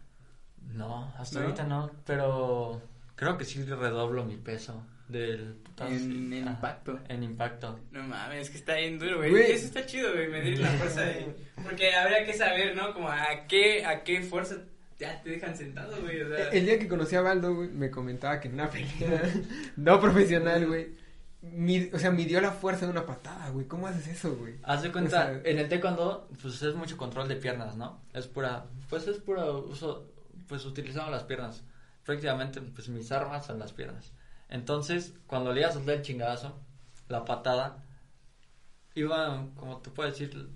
No, 0.73 1.13
hasta 1.19 1.39
¿No? 1.41 1.45
ahorita 1.47 1.65
no, 1.65 1.91
pero 2.07 2.81
creo 3.17 3.37
que 3.39 3.45
sí 3.45 3.63
redoblo 3.65 4.25
mi 4.25 4.37
peso 4.37 4.83
del 5.11 5.57
En- 5.81 6.33
en 6.33 6.47
impacto. 6.49 6.99
En 7.09 7.23
impacto. 7.23 7.81
No 7.91 8.03
mames, 8.03 8.43
es 8.43 8.51
que 8.51 8.59
está 8.59 8.75
bien 8.77 8.99
duro, 8.99 9.19
güey. 9.19 9.51
Eso 9.53 9.67
está 9.67 9.85
chido, 9.87 10.13
güey, 10.13 10.29
medir 10.29 10.59
la 10.61 10.69
fuerza 10.71 11.03
de... 11.03 11.35
Porque 11.63 11.95
habría 11.95 12.25
que 12.25 12.33
saber, 12.35 12.77
¿no? 12.77 12.93
Como 12.93 13.09
a 13.09 13.27
qué, 13.49 13.85
a 13.85 14.03
qué 14.05 14.23
fuerza 14.23 14.57
ya 14.99 15.21
te 15.23 15.31
dejan 15.31 15.57
sentado, 15.57 15.99
güey. 16.03 16.21
O 16.21 16.29
sea, 16.29 16.49
El 16.51 16.67
día 16.67 16.79
que 16.79 16.87
conocí 16.89 17.17
a 17.17 17.23
Baldo, 17.23 17.55
güey, 17.55 17.69
me 17.71 17.91
comentaba 17.91 18.39
que 18.41 18.49
en 18.49 18.55
una 18.55 18.69
pelea 18.71 19.23
no 19.77 19.99
profesional, 20.01 20.67
güey, 20.67 20.89
o 21.95 21.99
sea, 21.99 22.11
midió 22.11 22.39
la 22.43 22.51
fuerza 22.53 22.85
de 22.85 22.93
una 22.93 23.07
patada, 23.07 23.49
güey. 23.49 23.67
¿Cómo 23.67 23.87
haces 23.87 24.07
eso, 24.09 24.37
güey? 24.37 24.57
Haz 24.63 24.83
de 24.83 24.93
cuenta, 24.93 25.09
O 25.09 25.41
sea- 25.41 25.41
en 25.51 25.59
el 25.59 25.69
taekwondo, 25.71 26.29
pues 26.43 26.61
es 26.61 26.75
mucho 26.75 26.99
control 26.99 27.29
de 27.29 27.37
piernas, 27.37 27.77
¿no? 27.79 28.03
Es 28.13 28.27
pura, 28.27 28.67
pues 28.91 29.07
es 29.09 29.17
puro 29.17 29.65
uso, 29.67 30.13
pues 30.47 30.67
utilizamos 30.67 31.11
las 31.11 31.23
piernas. 31.25 31.63
Prácticamente, 32.05 32.61
pues 32.61 32.89
mis 32.91 33.11
armas 33.13 33.47
son 33.47 33.59
las 33.59 33.73
piernas. 33.73 34.13
Entonces, 34.51 35.15
cuando 35.27 35.53
le 35.53 35.61
iba 35.61 35.71
a 35.71 35.73
soltar 35.73 35.95
el 35.97 36.03
chingadazo, 36.03 36.59
la 37.09 37.25
patada, 37.25 37.83
iba, 38.95 39.47
como 39.57 39.79
tú 39.79 39.93
puedes 39.93 40.19
decir, 40.19 40.49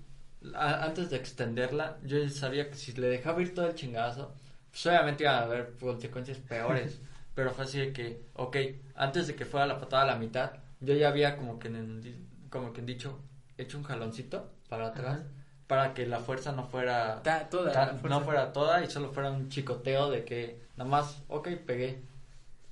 a- 0.53 0.83
antes 0.85 1.09
de 1.09 1.17
extenderla, 1.17 1.97
yo 2.03 2.27
sabía 2.29 2.69
que 2.69 2.75
si 2.75 2.93
le 2.93 3.07
dejaba 3.07 3.41
ir 3.41 3.55
todo 3.55 3.67
el 3.67 3.75
chingadazo, 3.75 4.33
pues 4.71 4.85
obviamente 4.87 5.23
iba 5.23 5.37
a 5.39 5.43
haber 5.43 5.73
consecuencias 5.79 6.37
peores. 6.39 6.99
Pero 7.35 7.51
fue 7.51 7.65
así 7.65 7.79
de 7.79 7.91
que, 7.91 8.21
ok, 8.33 8.55
antes 8.95 9.27
de 9.27 9.35
que 9.35 9.43
fuera 9.45 9.65
la 9.65 9.79
patada 9.79 10.03
a 10.03 10.05
la 10.05 10.15
mitad, 10.15 10.51
yo 10.79 10.93
ya 10.93 11.09
había 11.09 11.35
como 11.35 11.59
que, 11.59 11.67
en 11.67 12.27
como 12.49 12.71
que 12.71 12.81
dicho, 12.81 13.19
hecho 13.57 13.77
un 13.77 13.83
jaloncito 13.83 14.49
para 14.69 14.87
atrás, 14.87 15.19
Ajá. 15.19 15.27
para 15.67 15.93
que 15.93 16.05
la 16.05 16.19
fuerza 16.19 16.53
no 16.53 16.63
fuera, 16.67 17.21
Ta- 17.23 17.49
toda 17.49 17.87
fuerza. 17.87 18.07
no 18.07 18.21
fuera 18.21 18.53
toda 18.53 18.83
y 18.85 18.89
solo 18.89 19.11
fuera 19.11 19.31
un 19.31 19.49
chicoteo 19.49 20.09
de 20.09 20.23
que 20.23 20.61
nada 20.77 20.89
más, 20.89 21.21
ok, 21.27 21.49
pegué. 21.65 22.01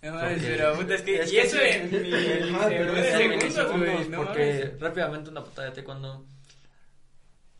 No 0.03 0.11
mames, 0.13 0.33
Porque- 0.39 0.47
pero 0.57 0.75
puta, 0.75 0.95
es 0.95 1.01
que... 1.01 1.19
es 1.21 1.31
y 1.31 1.35
que 1.35 1.41
eso 1.41 1.57
sí. 1.57 1.63
en 1.65 1.89
güey, 3.79 4.09
no 4.09 4.17
porque 4.17 4.63
mames. 4.65 4.79
rápidamente 4.79 5.29
una 5.29 5.43
patada 5.43 5.69
de 5.69 5.73
taekwondo 5.75 6.25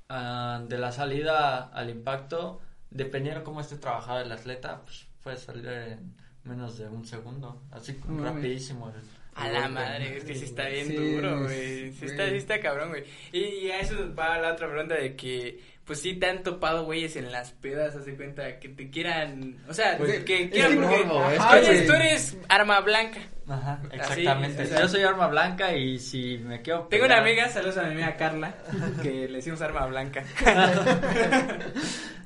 ah, 0.10 0.62
de 0.68 0.78
la 0.78 0.92
salida 0.92 1.70
al 1.74 1.90
impacto, 1.90 2.62
dependiendo 2.90 3.44
cómo 3.44 3.62
esté 3.62 3.78
trabajado 3.78 4.22
el 4.22 4.32
atleta, 4.32 4.82
pues 4.84 5.08
puede 5.24 5.38
salir 5.38 5.66
en 5.68 6.16
menos 6.44 6.78
de 6.78 6.88
un 6.88 7.06
segundo, 7.06 7.64
así 7.72 8.00
No 8.08 8.24
rapidísimo. 8.26 8.90
el- 8.90 9.02
A 9.36 9.48
la 9.50 9.68
madre, 9.68 10.18
es 10.18 10.26
que 10.26 10.36
sí 10.36 10.46
está 10.46 10.68
bien 10.68 10.88
Sí, 10.88 10.96
duro, 10.96 11.42
güey. 11.44 11.92
Sí 11.94 12.06
está, 12.06 12.30
sí 12.30 12.36
está 12.36 12.60
cabrón, 12.60 12.90
güey. 12.90 13.04
Y, 13.32 13.40
y 13.66 13.72
a 13.72 13.80
eso 13.80 14.14
va 14.14 14.38
la 14.38 14.52
otra 14.54 14.70
pregunta 14.70 14.94
de 14.96 15.16
que, 15.16 15.60
pues 15.86 16.00
sí 16.02 16.14
te 16.16 16.28
han 16.28 16.44
topado 16.44 16.86
güeyes 16.86 17.16
en 17.18 17.32
las 17.32 17.52
pedas, 17.52 17.96
haz 17.96 18.06
de 18.06 18.16
cuenta, 18.16 18.60
que 18.60 18.70
te 18.70 18.90
quieran, 18.90 19.58
o 19.68 19.74
sea, 19.74 19.98
Pues, 19.98 20.24
que 20.24 20.50
quieran 20.50 20.72
que 20.72 20.78
porque 20.78 21.04
morbo, 21.06 21.30
es 21.32 21.38
tú 21.40 21.44
que- 21.52 21.58
eres- 21.58 21.88
tú 21.88 21.94
eres 21.94 22.38
arma 22.50 22.80
blanca. 22.82 23.20
Ajá, 23.46 23.82
exactamente. 23.92 24.66
Yo 24.80 24.88
soy 24.88 25.04
arma 25.04 25.28
blanca 25.28 25.76
y 25.76 26.00
si 26.00 26.38
me 26.38 26.62
quiero 26.62 26.84
Tengo 26.90 27.04
una 27.06 27.18
amiga, 27.18 27.50
saludos 27.50 27.78
a 27.78 27.84
mi 27.84 27.92
amiga 27.92 28.16
Carla, 28.16 28.56
que 29.04 29.28
le 29.28 29.34
decimos 29.38 29.62
arma 29.62 29.86
blanca. 29.88 30.24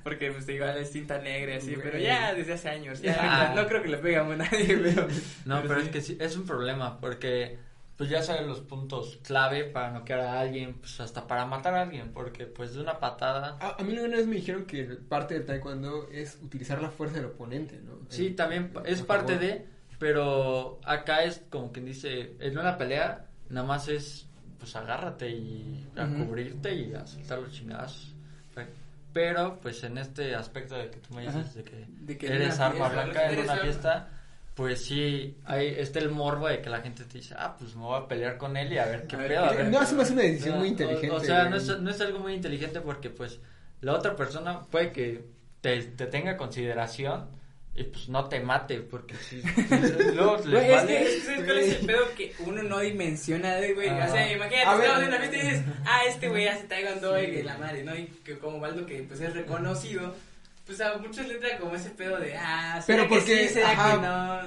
Porque 0.04 0.32
pues 0.32 0.48
igual 0.48 0.78
es 0.78 0.91
cinta 0.91 1.17
negra 1.17 1.56
y 1.56 1.58
así, 1.58 1.76
pero 1.82 1.98
ya 1.98 2.34
desde 2.34 2.54
hace 2.54 2.70
años, 2.70 3.02
ya 3.02 3.17
Ah. 3.20 3.54
no 3.56 3.67
creo 3.67 3.82
que 3.82 3.89
le 3.89 3.98
pegamos 3.98 4.36
a 4.36 4.38
nadie, 4.38 4.78
pero... 4.84 5.08
No, 5.46 5.62
pero 5.63 5.80
sí. 5.82 5.86
es 5.88 5.91
que 5.91 6.02
sí, 6.02 6.17
es 6.22 6.36
un 6.38 6.46
problema 6.46 7.00
porque 7.00 7.58
pues 7.98 8.10
ya 8.10 8.22
sabes 8.22 8.46
los 8.46 8.60
puntos 8.62 9.20
clave 9.24 9.64
para 9.66 9.92
noquear 9.92 10.20
a 10.20 10.40
alguien, 10.40 10.76
pues 10.76 11.00
hasta 11.00 11.26
para 11.26 11.46
matar 11.46 11.74
a 11.74 11.82
alguien, 11.82 12.12
porque 12.14 12.46
pues 12.46 12.76
de 12.76 12.82
una 12.82 13.00
patada... 13.00 13.58
A, 13.60 13.82
a 13.82 13.84
mí 13.84 13.98
una 13.98 14.18
vez 14.18 14.28
me 14.28 14.36
dijeron 14.36 14.66
que 14.66 14.84
parte 14.84 15.34
del 15.34 15.46
taekwondo 15.46 16.08
es 16.12 16.38
utilizar 16.44 16.80
la 16.82 16.90
fuerza 16.92 17.16
del 17.18 17.26
oponente, 17.26 17.80
¿no? 17.84 18.00
Sí, 18.10 18.32
también 18.32 18.72
es 18.86 19.00
favor. 19.00 19.08
parte 19.08 19.38
de, 19.40 19.68
pero 19.98 20.80
acá 20.84 21.24
es 21.24 21.42
como 21.50 21.72
quien 21.72 21.86
dice, 21.86 22.36
en 22.40 22.58
una 22.58 22.78
pelea 22.78 23.26
nada 23.50 23.66
más 23.66 23.88
es 23.88 24.28
pues 24.60 24.76
agárrate 24.76 25.30
y 25.30 25.88
a 25.96 26.06
Ujú. 26.06 26.26
cubrirte 26.26 26.74
y 26.76 26.94
a 26.94 27.06
soltar 27.08 27.40
los 27.40 27.52
chingazos. 27.52 28.14
Pero 29.14 29.60
pues 29.62 29.84
en 29.84 29.98
este 29.98 30.36
aspecto 30.36 30.76
de 30.76 30.92
que 30.92 30.98
tú 31.00 31.16
me 31.16 31.24
dices 31.24 31.56
de 31.56 31.64
que, 31.64 31.86
De 31.90 32.18
que 32.18 32.28
eres 32.28 32.56
una 32.58 32.68
arma 32.68 32.90
blanca 32.90 33.32
en 33.32 33.40
una 33.40 33.56
fiesta, 33.58 34.10
pues 34.58 34.84
sí, 34.86 35.38
hay 35.46 35.67
está 35.78 36.00
el 36.00 36.10
morbo 36.10 36.48
de 36.50 36.60
que 36.62 36.70
la 36.70 36.82
gente 36.82 37.04
te 37.06 37.20
dice, 37.20 37.36
ah, 37.38 37.56
pues 37.58 37.76
me 37.76 37.84
voy 37.84 38.02
a 38.04 38.08
pelear 38.08 38.38
con 38.38 38.58
él 38.58 38.74
y 38.74 38.78
a 38.80 38.86
ver 38.88 39.06
qué 39.08 39.15
A 39.15 39.20
pedo. 39.20 39.28
qué- 39.30 39.38
a 39.38 39.52
ver 39.52 39.65
No, 39.65 39.72
me 39.72 39.78
hace 40.02 40.13
una 40.13 40.24
decisión 40.24 40.56
No, 40.56 40.60
muy 40.62 40.67
inteligente. 40.70 41.12
O, 41.12 41.20
sea, 41.20 41.46
no 41.48 41.56
es, 41.58 41.67
no 41.80 41.89
es 41.91 42.02
algo 42.02 42.20
muy 42.20 42.34
inteligente 42.34 42.82
porque 42.82 43.10
pues 43.12 43.39
la 43.82 43.93
otra 43.93 44.15
persona 44.15 44.62
puede 44.62 44.91
que 44.91 45.24
te, 45.62 45.82
te 45.84 46.08
tenga 46.08 46.36
consideración 46.36 47.30
y 47.76 47.84
pues 47.84 48.10
no 48.10 48.28
te 48.28 48.39
mate 48.39 48.80
porque 48.82 49.13
si, 49.17 49.43
luego 50.15 50.38
les 50.38 50.46
Güey, 50.50 50.65
es 50.65 50.72
vale. 50.76 51.02
es 51.04 51.10
que 51.15 51.22
¿sabes 51.22 51.43
cuál 51.46 51.58
es 51.60 51.80
el 51.80 51.86
pedo 51.86 52.04
que 52.15 52.34
uno 52.39 52.63
no 52.63 52.80
dimensiona 52.80 53.56
de, 53.58 53.74
güey? 53.76 53.89
O 53.89 54.08
sea, 54.08 54.32
imagínate, 54.34 54.58
estamos 54.58 55.02
en 55.04 55.08
una 55.08 55.17
fiesta 55.20 55.38
y 55.38 55.41
dices, 55.41 55.62
ah, 55.86 56.00
este 56.08 56.30
güey 56.30 56.48
hace 56.48 56.63
taekwondo 56.63 57.22
y 57.22 57.28
que 57.32 57.43
la 57.43 57.58
madre, 57.60 57.84
¿no? 57.84 57.96
Y 57.96 58.06
que 58.24 58.39
como 58.39 58.60
Valdo 58.60 58.86
que 58.88 59.04
pues 59.04 59.22
es 59.22 59.32
reconocido, 59.34 60.15
pues 60.68 60.80
a 60.82 60.98
muchos 60.98 61.26
le 61.28 61.36
entra 61.36 61.58
como 61.58 61.74
ese 61.76 61.90
pedo 61.92 62.20
de, 62.20 62.36
ah, 62.38 62.80
¿será 62.86 62.98
Pero 62.98 63.10
que 63.10 63.16
porque, 63.16 63.48
sí, 63.48 63.54
será 63.56 63.72
ajá. 63.72 63.92
que 63.96 64.02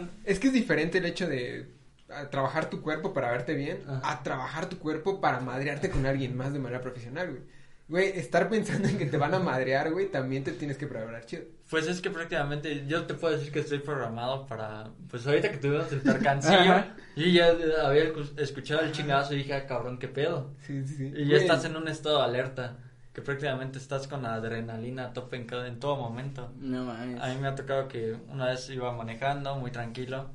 no? 0.04 0.08
Es 0.24 0.38
que 0.38 0.46
es 0.48 0.52
diferente 0.52 0.98
el 0.98 1.06
hecho 1.06 1.26
de 1.26 1.72
a, 2.08 2.28
trabajar 2.30 2.68
tu 2.70 2.80
cuerpo 2.82 3.12
para 3.12 3.30
verte 3.32 3.54
bien 3.54 3.82
Ajá. 3.88 4.00
a 4.12 4.22
trabajar 4.22 4.66
tu 4.68 4.78
cuerpo 4.78 5.20
para 5.20 5.40
madrearte 5.40 5.90
con 5.90 6.06
alguien 6.06 6.36
más 6.36 6.52
de 6.52 6.58
manera 6.58 6.80
profesional, 6.80 7.30
güey. 7.30 7.42
Güey, 7.88 8.08
estar 8.20 8.48
pensando 8.48 8.86
en 8.86 8.98
que 8.98 9.06
te 9.06 9.16
van 9.16 9.34
a 9.34 9.40
madrear, 9.40 9.90
güey, 9.90 10.06
también 10.12 10.44
te 10.44 10.52
tienes 10.52 10.76
que 10.76 10.86
preparar 10.86 11.26
chido. 11.26 11.42
Pues 11.68 11.88
es 11.88 12.00
que 12.00 12.08
prácticamente 12.08 12.84
yo 12.86 13.04
te 13.04 13.14
puedo 13.14 13.36
decir 13.36 13.52
que 13.52 13.58
estoy 13.60 13.80
programado 13.80 14.46
para, 14.46 14.90
pues 15.08 15.26
ahorita 15.26 15.50
que 15.50 15.56
tuvimos 15.56 15.90
el 15.90 16.00
percancillo, 16.00 16.56
Ajá. 16.72 16.94
y 17.16 17.32
ya 17.32 17.48
había 17.48 18.12
escu- 18.12 18.38
escuchado 18.38 18.82
el 18.82 18.92
chingazo 18.92 19.34
y 19.34 19.38
dije, 19.38 19.54
ah, 19.54 19.66
cabrón, 19.66 19.98
qué 19.98 20.06
pedo. 20.06 20.54
Sí, 20.66 20.84
sí, 20.86 20.94
sí. 20.98 21.06
Y 21.16 21.22
ya 21.24 21.30
Güey, 21.30 21.40
estás 21.42 21.64
en 21.64 21.76
un 21.76 21.88
estado 21.88 22.18
de 22.18 22.24
alerta, 22.24 22.76
que 23.20 23.26
prácticamente 23.26 23.78
estás 23.78 24.08
con 24.08 24.24
adrenalina 24.24 25.04
a 25.06 25.12
tope 25.12 25.36
en, 25.36 25.46
cada- 25.46 25.66
en 25.68 25.78
todo 25.78 25.96
momento. 25.96 26.50
No 26.58 26.84
mames. 26.84 27.20
A 27.20 27.28
mí 27.28 27.34
me 27.40 27.48
ha 27.48 27.54
tocado 27.54 27.86
que 27.86 28.16
una 28.28 28.46
vez 28.46 28.68
iba 28.70 28.90
manejando 28.92 29.54
muy 29.56 29.70
tranquilo 29.70 30.30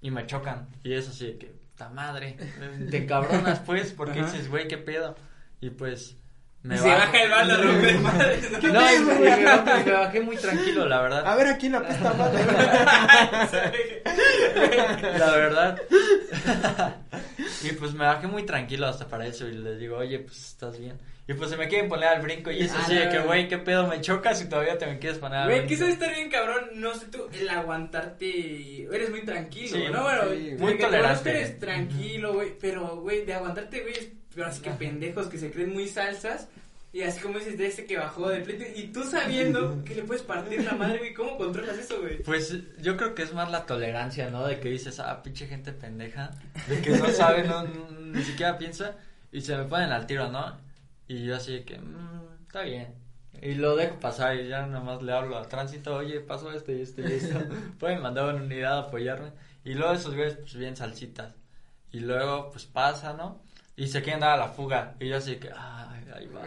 y 0.00 0.10
me 0.10 0.26
chocan. 0.26 0.68
Y 0.82 0.94
eso 0.94 1.12
sí, 1.12 1.36
que, 1.38 1.54
ta 1.76 1.90
madre, 1.90 2.36
te 2.90 2.96
encabronas 2.96 3.60
pues, 3.66 3.92
porque 3.92 4.22
dices, 4.22 4.48
güey, 4.48 4.66
qué 4.68 4.78
pedo. 4.78 5.16
Y 5.60 5.68
pues, 5.70 6.16
me 6.62 6.78
Se 6.78 6.88
baja 6.88 7.22
el 7.22 7.30
bando 7.30 7.54
madres. 8.02 8.50
No, 8.62 8.92
y 8.94 8.98
me, 9.00 9.14
me 9.14 9.44
bajé, 9.44 9.80
y 9.80 9.84
me 9.84 9.92
bajé 9.92 10.20
muy 10.22 10.36
tranquilo, 10.36 10.88
la 10.88 11.02
verdad. 11.02 11.26
A 11.26 11.34
ver, 11.36 11.46
aquí 11.48 11.66
en 11.66 11.72
la 11.72 11.86
pista 11.86 12.12
madre. 12.14 12.44
La 15.18 15.30
verdad. 15.32 15.78
Y 17.62 17.72
pues 17.72 17.92
me 17.94 18.04
bajé 18.04 18.26
muy 18.26 18.44
tranquilo 18.44 18.86
hasta 18.86 19.06
para 19.08 19.26
eso 19.26 19.46
y 19.48 19.52
les 19.52 19.78
digo, 19.78 19.96
oye, 19.98 20.18
pues 20.20 20.38
estás 20.48 20.78
bien. 20.78 20.98
Y 21.28 21.34
pues 21.34 21.48
se 21.50 21.56
me 21.56 21.68
quieren 21.68 21.88
poner 21.88 22.08
al 22.08 22.22
brinco 22.22 22.50
y 22.50 22.60
es 22.60 22.72
Ah, 22.72 22.80
así 22.82 22.94
de 22.96 23.08
que, 23.08 23.20
güey, 23.20 23.46
qué 23.46 23.58
pedo, 23.58 23.86
me 23.86 24.00
chocas 24.00 24.42
y 24.42 24.48
todavía 24.48 24.76
te 24.78 24.86
me 24.86 24.98
quieres 24.98 25.18
poner 25.18 25.38
al 25.38 25.46
Güey, 25.46 25.58
brinco. 25.60 25.68
quiso 25.74 25.86
estar 25.86 26.12
bien 26.12 26.28
cabrón, 26.28 26.70
no 26.74 26.92
sé 26.94 27.06
tú, 27.06 27.28
el 27.32 27.48
aguantarte, 27.48 28.82
eres 28.84 29.10
muy 29.10 29.22
tranquilo, 29.24 29.76
Sí, 29.76 29.84
¿no? 29.92 30.02
Bueno, 30.02 30.22
sí, 30.32 30.54
muy 30.58 30.78
tolerante. 30.78 31.30
eres 31.30 31.58
tranquilo, 31.58 32.34
güey, 32.34 32.52
pero, 32.60 32.96
güey, 33.00 33.24
de 33.24 33.34
aguantarte, 33.34 33.80
güey, 33.82 33.94
es- 33.94 34.08
pero 34.34 34.46
así 34.46 34.60
que 34.62 34.70
pendejos 34.70 35.26
que 35.28 35.38
se 35.38 35.50
creen 35.50 35.72
muy 35.72 35.86
salsas, 35.88 36.48
y 36.92 37.02
así 37.02 37.20
como 37.20 37.38
dices, 37.38 37.56
de 37.56 37.66
ese 37.66 37.86
que 37.86 37.96
bajó 37.96 38.28
de 38.28 38.40
pleito, 38.40 38.64
y 38.74 38.88
tú 38.88 39.04
sabiendo 39.04 39.82
que 39.84 39.94
le 39.94 40.02
puedes 40.02 40.22
partir 40.22 40.64
la 40.64 40.72
madre, 40.74 40.98
güey, 40.98 41.14
¿cómo 41.14 41.36
controlas 41.36 41.78
eso, 41.78 42.00
güey? 42.00 42.22
Pues 42.22 42.54
yo 42.80 42.96
creo 42.96 43.14
que 43.14 43.22
es 43.22 43.32
más 43.32 43.50
la 43.50 43.66
tolerancia, 43.66 44.28
¿no? 44.30 44.46
De 44.46 44.58
que 44.60 44.68
dices, 44.70 44.98
ah, 45.00 45.22
pinche 45.22 45.46
gente 45.46 45.72
pendeja, 45.72 46.30
de 46.68 46.80
que 46.80 46.90
no 46.90 47.08
sabe, 47.10 47.44
no, 47.44 47.64
ni 47.64 48.22
siquiera 48.22 48.58
piensa, 48.58 48.96
y 49.32 49.40
se 49.40 49.56
me 49.56 49.64
ponen 49.64 49.92
al 49.92 50.06
tiro, 50.06 50.28
¿no? 50.30 50.58
Y 51.06 51.24
yo 51.24 51.36
así 51.36 51.52
de 51.54 51.64
que, 51.64 51.78
"Mm, 51.78 52.42
está 52.42 52.62
bien. 52.62 52.94
Y 53.42 53.54
lo 53.54 53.74
dejo 53.76 53.98
pasar 54.00 54.36
y 54.36 54.48
ya 54.48 54.66
nada 54.66 54.84
más 54.84 55.00
le 55.02 55.12
hablo 55.12 55.38
al 55.38 55.48
tránsito, 55.48 55.94
oye, 55.96 56.20
pasó 56.20 56.52
esto 56.52 56.72
y 56.72 56.82
esto 56.82 57.00
y 57.00 57.12
esto. 57.12 57.38
Pueden 57.78 58.02
mandar 58.02 58.34
una 58.34 58.44
unidad 58.44 58.74
a 58.74 58.80
apoyarme. 58.82 59.30
Y 59.64 59.74
luego 59.74 59.92
esos 59.94 60.14
güeyes, 60.14 60.34
pues 60.34 60.54
bien 60.56 60.76
salsitas. 60.76 61.32
Y 61.92 62.00
luego, 62.00 62.50
pues 62.50 62.66
pasa, 62.66 63.12
¿no? 63.14 63.40
Y 63.76 63.86
se 63.86 64.02
quieren 64.02 64.20
dar 64.20 64.32
a 64.32 64.36
la 64.36 64.48
fuga. 64.48 64.94
Y 65.00 65.08
yo 65.08 65.16
así 65.16 65.36
que, 65.36 65.48
ay, 65.48 66.04
ahí 66.14 66.26
va. 66.26 66.42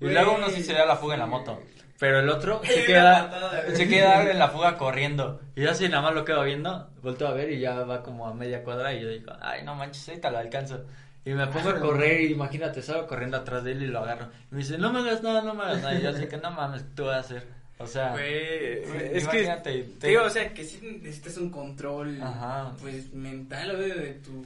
Y 0.00 0.06
luego 0.06 0.34
uno 0.34 0.48
sí 0.48 0.62
se 0.62 0.72
da 0.72 0.84
la 0.84 0.96
fuga 0.96 1.14
en 1.14 1.20
la 1.20 1.26
moto. 1.26 1.60
Pero 1.98 2.18
el 2.18 2.28
otro 2.28 2.60
se 2.64 2.84
queda, 2.84 3.30
se 3.74 3.86
queda 3.86 4.28
en 4.28 4.38
la 4.38 4.48
fuga 4.48 4.76
corriendo. 4.76 5.40
Y 5.54 5.62
yo 5.62 5.70
así 5.70 5.88
nada 5.88 6.02
más 6.02 6.14
lo 6.14 6.24
quedo 6.24 6.42
viendo, 6.42 6.90
vuelto 7.00 7.28
a 7.28 7.32
ver 7.32 7.52
y 7.52 7.60
ya 7.60 7.84
va 7.84 8.02
como 8.02 8.26
a 8.26 8.34
media 8.34 8.64
cuadra 8.64 8.92
y 8.92 9.02
yo 9.02 9.08
digo, 9.08 9.32
ay, 9.40 9.62
no 9.64 9.76
manches, 9.76 10.08
ahorita 10.08 10.30
lo 10.30 10.38
alcanzo. 10.38 10.84
Y 11.24 11.30
me 11.30 11.46
pongo 11.46 11.70
a 11.70 11.78
correr 11.80 12.22
y 12.22 12.32
imagínate, 12.32 12.82
salgo 12.82 13.06
corriendo 13.06 13.36
atrás 13.36 13.62
de 13.62 13.70
él 13.70 13.84
y 13.84 13.86
lo 13.86 14.00
agarro. 14.00 14.26
Y 14.50 14.54
me 14.56 14.58
dice, 14.62 14.78
no 14.78 14.92
me 14.92 14.98
hagas 14.98 15.22
nada, 15.22 15.42
no 15.42 15.54
me 15.54 15.62
hagas 15.62 15.82
nada. 15.82 15.94
Y 15.94 16.02
yo 16.02 16.10
así 16.10 16.26
que 16.26 16.38
no 16.38 16.50
mames, 16.50 16.84
tú 16.96 17.04
vas 17.04 17.18
a 17.18 17.20
hacer. 17.20 17.46
O 17.78 17.86
sea, 17.86 18.14
es 18.16 19.26
que, 19.28 19.42
imagínate, 19.42 19.82
te 20.00 20.08
digo, 20.08 20.24
o 20.24 20.30
sea, 20.30 20.52
que 20.52 20.64
sí 20.64 20.80
necesitas 21.02 21.36
un 21.36 21.50
control, 21.50 22.20
Ajá. 22.20 22.72
pues, 22.80 23.12
mental, 23.12 23.76
güey, 23.76 23.90
de 23.90 23.94
de 23.94 24.14
tu 24.14 24.44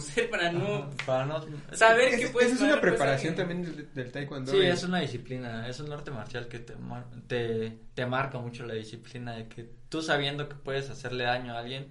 ser 0.00 0.28
para 0.30 0.52
no... 0.52 0.64
Ajá, 0.76 0.90
para 1.06 1.26
no 1.26 1.44
Saber 1.72 2.08
Es- 2.08 2.16
que 2.16 2.22
esa 2.24 2.32
puedes 2.32 2.52
es 2.52 2.60
una 2.60 2.80
preparación 2.80 3.34
también 3.34 3.62
del, 3.62 3.92
del 3.94 4.12
taekwondo. 4.12 4.52
Sí, 4.52 4.58
es 4.60 4.82
una 4.84 5.00
disciplina, 5.00 5.68
es 5.68 5.80
un 5.80 5.92
arte 5.92 6.10
marcial 6.10 6.48
que 6.48 6.58
te, 6.58 6.76
mar- 6.76 7.06
te, 7.26 7.78
te 7.94 8.06
marca 8.06 8.38
mucho 8.38 8.66
la 8.66 8.74
disciplina 8.74 9.32
de 9.34 9.48
que 9.48 9.68
tú 9.88 10.02
sabiendo 10.02 10.48
que 10.48 10.54
puedes 10.56 10.90
hacerle 10.90 11.24
daño 11.24 11.54
a 11.54 11.60
alguien, 11.60 11.88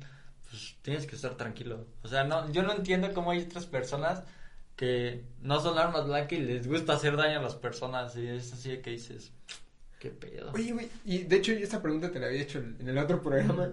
pues 0.50 0.76
tienes 0.82 1.06
que 1.08 1.16
estar 1.16 1.36
tranquilo. 1.36 1.88
O 2.04 2.08
sea, 2.08 2.24
no, 2.24 2.52
yo 2.52 2.62
no 2.64 2.74
entiendo 2.74 3.14
cómo 3.14 3.32
hay 3.32 3.42
otras 3.42 3.66
personas 3.66 4.24
que 4.76 5.24
no 5.42 5.60
son 5.60 5.78
armas 5.78 6.06
blancas 6.08 6.34
y 6.34 6.42
les 6.42 6.68
gusta 6.68 6.94
hacer 6.94 7.16
daño 7.16 7.40
a 7.40 7.42
las 7.44 7.56
personas 7.56 8.16
y 8.16 8.28
es 8.28 8.52
así 8.54 8.70
de 8.70 8.82
que 8.82 8.92
dices, 8.92 9.32
qué 10.00 10.10
pedo. 10.10 10.52
Oye, 10.54 10.72
güey, 10.72 10.90
y 11.06 11.20
de 11.20 11.36
hecho 11.38 11.52
esta 11.52 11.82
pregunta 11.82 12.12
te 12.12 12.20
la 12.20 12.28
había 12.28 12.42
hecho 12.42 12.60
en 12.60 12.88
el 12.88 12.98
otro 12.98 13.22
programa. 13.22 13.70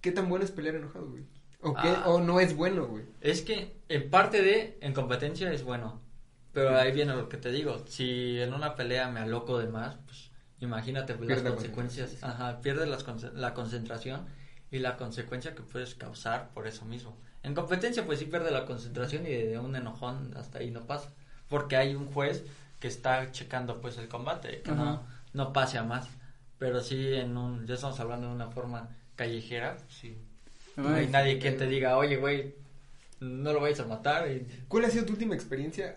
¿Qué 0.00 0.10
tan 0.10 0.28
bueno 0.28 0.44
es 0.44 0.50
pelear 0.50 0.74
enojado, 0.76 1.08
güey? 1.10 1.24
¿O, 1.62 1.74
Ah. 1.76 2.02
o 2.06 2.20
no 2.20 2.40
es 2.40 2.56
bueno, 2.56 2.86
güey? 2.86 3.04
Es 3.20 3.42
que 3.42 3.76
en 3.88 4.10
parte 4.10 4.42
de, 4.42 4.78
en 4.80 4.92
competencia 4.94 5.52
es 5.52 5.62
bueno, 5.62 6.00
pero 6.52 6.76
ahí 6.76 6.92
viene 6.92 7.14
lo 7.14 7.28
que 7.28 7.36
te 7.38 7.50
digo, 7.50 7.84
si 7.86 8.40
en 8.40 8.52
una 8.52 8.74
pelea 8.74 9.08
me 9.08 9.20
aloco 9.20 9.58
de 9.58 9.68
más, 9.68 9.96
pues 10.06 10.30
imagínate 10.60 11.14
pues, 11.14 11.28
las 11.28 11.42
consecuencias, 11.42 12.22
ajá, 12.22 12.60
pierdes 12.60 12.88
las 12.88 13.04
la 13.34 13.54
concentración 13.54 14.26
y 14.70 14.78
la 14.78 14.96
consecuencia 14.96 15.54
que 15.54 15.62
puedes 15.62 15.94
causar 15.94 16.50
por 16.50 16.66
eso 16.66 16.84
mismo. 16.84 17.16
En 17.42 17.54
competencia 17.54 18.04
pues 18.06 18.18
sí 18.18 18.26
pierde 18.26 18.50
la 18.50 18.66
concentración 18.66 19.26
y 19.26 19.30
de 19.30 19.58
un 19.58 19.74
enojón 19.76 20.34
hasta 20.36 20.58
ahí 20.58 20.70
no 20.70 20.86
pasa, 20.86 21.10
porque 21.48 21.76
hay 21.76 21.94
un 21.94 22.06
juez 22.12 22.44
que 22.80 22.88
está 22.88 23.30
checando 23.32 23.80
pues 23.80 23.98
el 23.98 24.08
combate, 24.08 24.62
que 24.62 24.72
no, 24.72 24.82
Ajá. 24.82 25.02
no 25.32 25.52
pase 25.52 25.78
a 25.78 25.84
más, 25.84 26.08
pero 26.58 26.80
sí 26.80 27.14
en 27.14 27.36
un, 27.36 27.66
ya 27.66 27.74
estamos 27.74 27.98
hablando 28.00 28.28
de 28.28 28.34
una 28.34 28.48
forma 28.50 28.90
callejera, 29.16 29.76
pues, 29.76 29.94
sí. 29.94 30.18
No 30.76 30.94
hay 30.94 31.06
nadie 31.08 31.38
quien 31.38 31.56
te 31.58 31.66
diga, 31.66 31.96
oye, 31.96 32.16
güey, 32.16 32.54
no 33.20 33.52
lo 33.52 33.60
vayas 33.60 33.80
a 33.80 33.86
matar. 33.86 34.30
Y, 34.30 34.46
¿Cuál 34.68 34.84
ha 34.86 34.90
sido 34.90 35.04
tu 35.04 35.12
última 35.12 35.34
experiencia? 35.34 35.96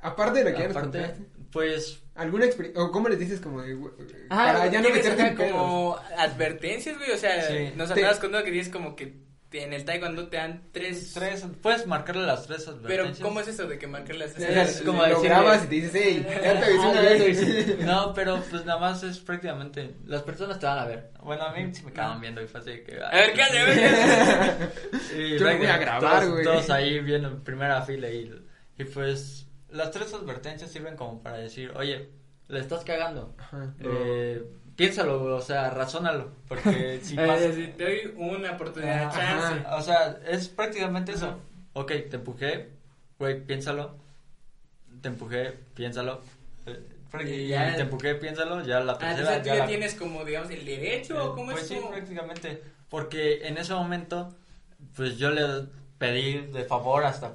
Aparte 0.00 0.38
de 0.40 0.44
la 0.44 0.52
que 0.52 0.62
ya 0.62 0.68
nos 0.68 0.76
aparte, 0.76 0.98
contaste. 1.00 1.24
pues, 1.52 1.98
¿Alguna 2.14 2.44
experiencia? 2.44 2.82
¿O 2.82 2.90
cómo 2.92 3.08
le 3.08 3.16
dices 3.16 3.40
como 3.40 3.62
de, 3.62 3.76
Ah, 4.30 4.52
para 4.54 4.66
ya 4.66 4.80
no 4.82 4.90
meterte 4.90 5.22
en 5.28 5.36
pedos? 5.36 5.52
como 5.52 5.96
advertencias, 6.18 6.98
güey, 6.98 7.10
o 7.12 7.16
sea, 7.16 7.42
Sí. 7.48 7.72
nos 7.76 7.88
Te- 7.88 7.94
hablabas 7.94 8.18
contando 8.18 8.44
que 8.44 8.50
dices 8.50 8.72
como 8.72 8.94
que 8.96 9.14
en 9.54 9.72
el 9.72 9.84
taekwondo 9.84 10.28
te 10.28 10.36
dan 10.38 10.62
tres... 10.72 11.12
tres, 11.12 11.44
puedes 11.60 11.86
marcarle 11.86 12.26
las 12.26 12.46
tres 12.46 12.64
Pero, 12.64 12.76
advertencias. 12.78 13.26
¿cómo 13.26 13.40
es 13.40 13.48
eso 13.48 13.66
de 13.66 13.78
que 13.78 13.86
marcar 13.86 14.16
las 14.16 14.32
tres? 14.32 14.48
sea, 14.48 14.62
Es 14.62 14.82
como 14.82 15.02
lo 15.02 15.08
decirle- 15.08 15.28
grabas 15.28 15.64
y 15.64 15.66
te 15.68 15.74
dices, 15.74 15.92
hey, 15.94 16.26
ya 16.42 16.60
te 16.60 16.78
una 16.78 17.00
vez. 17.00 17.78
No, 17.84 18.12
pero 18.14 18.42
pues 18.50 18.64
nada 18.64 18.78
más 18.78 19.02
es 19.02 19.18
prácticamente, 19.18 19.96
las 20.06 20.22
personas 20.22 20.58
te 20.58 20.66
van 20.66 20.78
a 20.78 20.84
ver. 20.86 21.10
Bueno, 21.22 21.42
a 21.44 21.52
mí 21.52 21.74
sí 21.74 21.82
me 21.84 21.90
acaban 21.90 22.20
viendo 22.20 22.40
y 22.42 22.46
fue 22.46 22.60
así 22.60 22.70
que... 22.86 23.00
A 23.02 23.10
ver, 23.10 23.32
¿qué 23.34 23.42
hace? 23.42 23.58
Yo 25.38 25.44
me 25.46 25.56
voy 25.58 25.66
a 25.66 25.78
grabar, 25.78 26.20
todos- 26.22 26.30
güey. 26.32 26.44
Todos 26.44 26.70
ahí 26.70 27.00
viendo 27.00 27.28
en 27.28 27.40
primera 27.42 27.82
fila 27.82 28.08
y, 28.10 28.32
y 28.78 28.84
pues 28.84 29.46
las 29.70 29.90
tres 29.90 30.12
advertencias 30.14 30.70
sirven 30.70 30.96
como 30.96 31.22
para 31.22 31.38
decir, 31.38 31.72
oye, 31.76 32.10
le 32.48 32.58
estás 32.60 32.84
cagando. 32.84 33.34
Ajá. 33.38 33.74
Eh, 33.80 34.42
piénsalo, 34.86 35.36
o 35.36 35.40
sea, 35.40 35.70
razónalo, 35.70 36.30
porque 36.48 37.00
si 37.02 37.14
Eh, 37.14 37.26
pasa... 37.26 37.52
si 37.52 37.66
te 37.68 37.84
doy 37.84 38.14
una 38.16 38.52
oportunidad, 38.52 39.04
Ajá. 39.04 39.12
chance. 39.52 39.64
O 39.76 39.82
sea, 39.82 40.18
es 40.26 40.48
prácticamente 40.48 41.12
eso. 41.12 41.38
Ok, 41.74 41.88
te 42.10 42.16
empujé, 42.16 42.70
güey, 43.18 43.40
piénsalo. 43.44 43.96
Te 45.00 45.08
empujé, 45.08 45.52
piénsalo. 45.74 46.20
Eh, 46.66 46.80
Y 47.26 47.48
ya- 47.48 47.74
te 47.76 47.82
empujé, 47.82 48.14
piénsalo. 48.16 48.62
Ya 48.64 48.80
la 48.80 48.92
Ah, 48.92 48.98
tercera. 48.98 49.18
entonces 49.20 49.42
tú 49.42 49.48
ya 49.48 49.54
ya 49.54 49.60
la- 49.60 49.66
tienes 49.66 49.94
como, 49.94 50.24
digamos, 50.24 50.50
el 50.50 50.64
derecho, 50.64 51.32
o 51.32 51.34
cómo 51.34 51.50
pues 51.52 51.62
es 51.62 51.68
sí, 51.68 51.74
como... 51.76 51.90
prácticamente. 51.90 52.62
Porque 52.88 53.46
en 53.46 53.58
ese 53.58 53.74
momento, 53.74 54.34
pues 54.96 55.16
yo 55.18 55.30
le 55.30 55.66
pedí 55.98 56.38
de 56.52 56.64
favor 56.64 57.04
hasta 57.04 57.32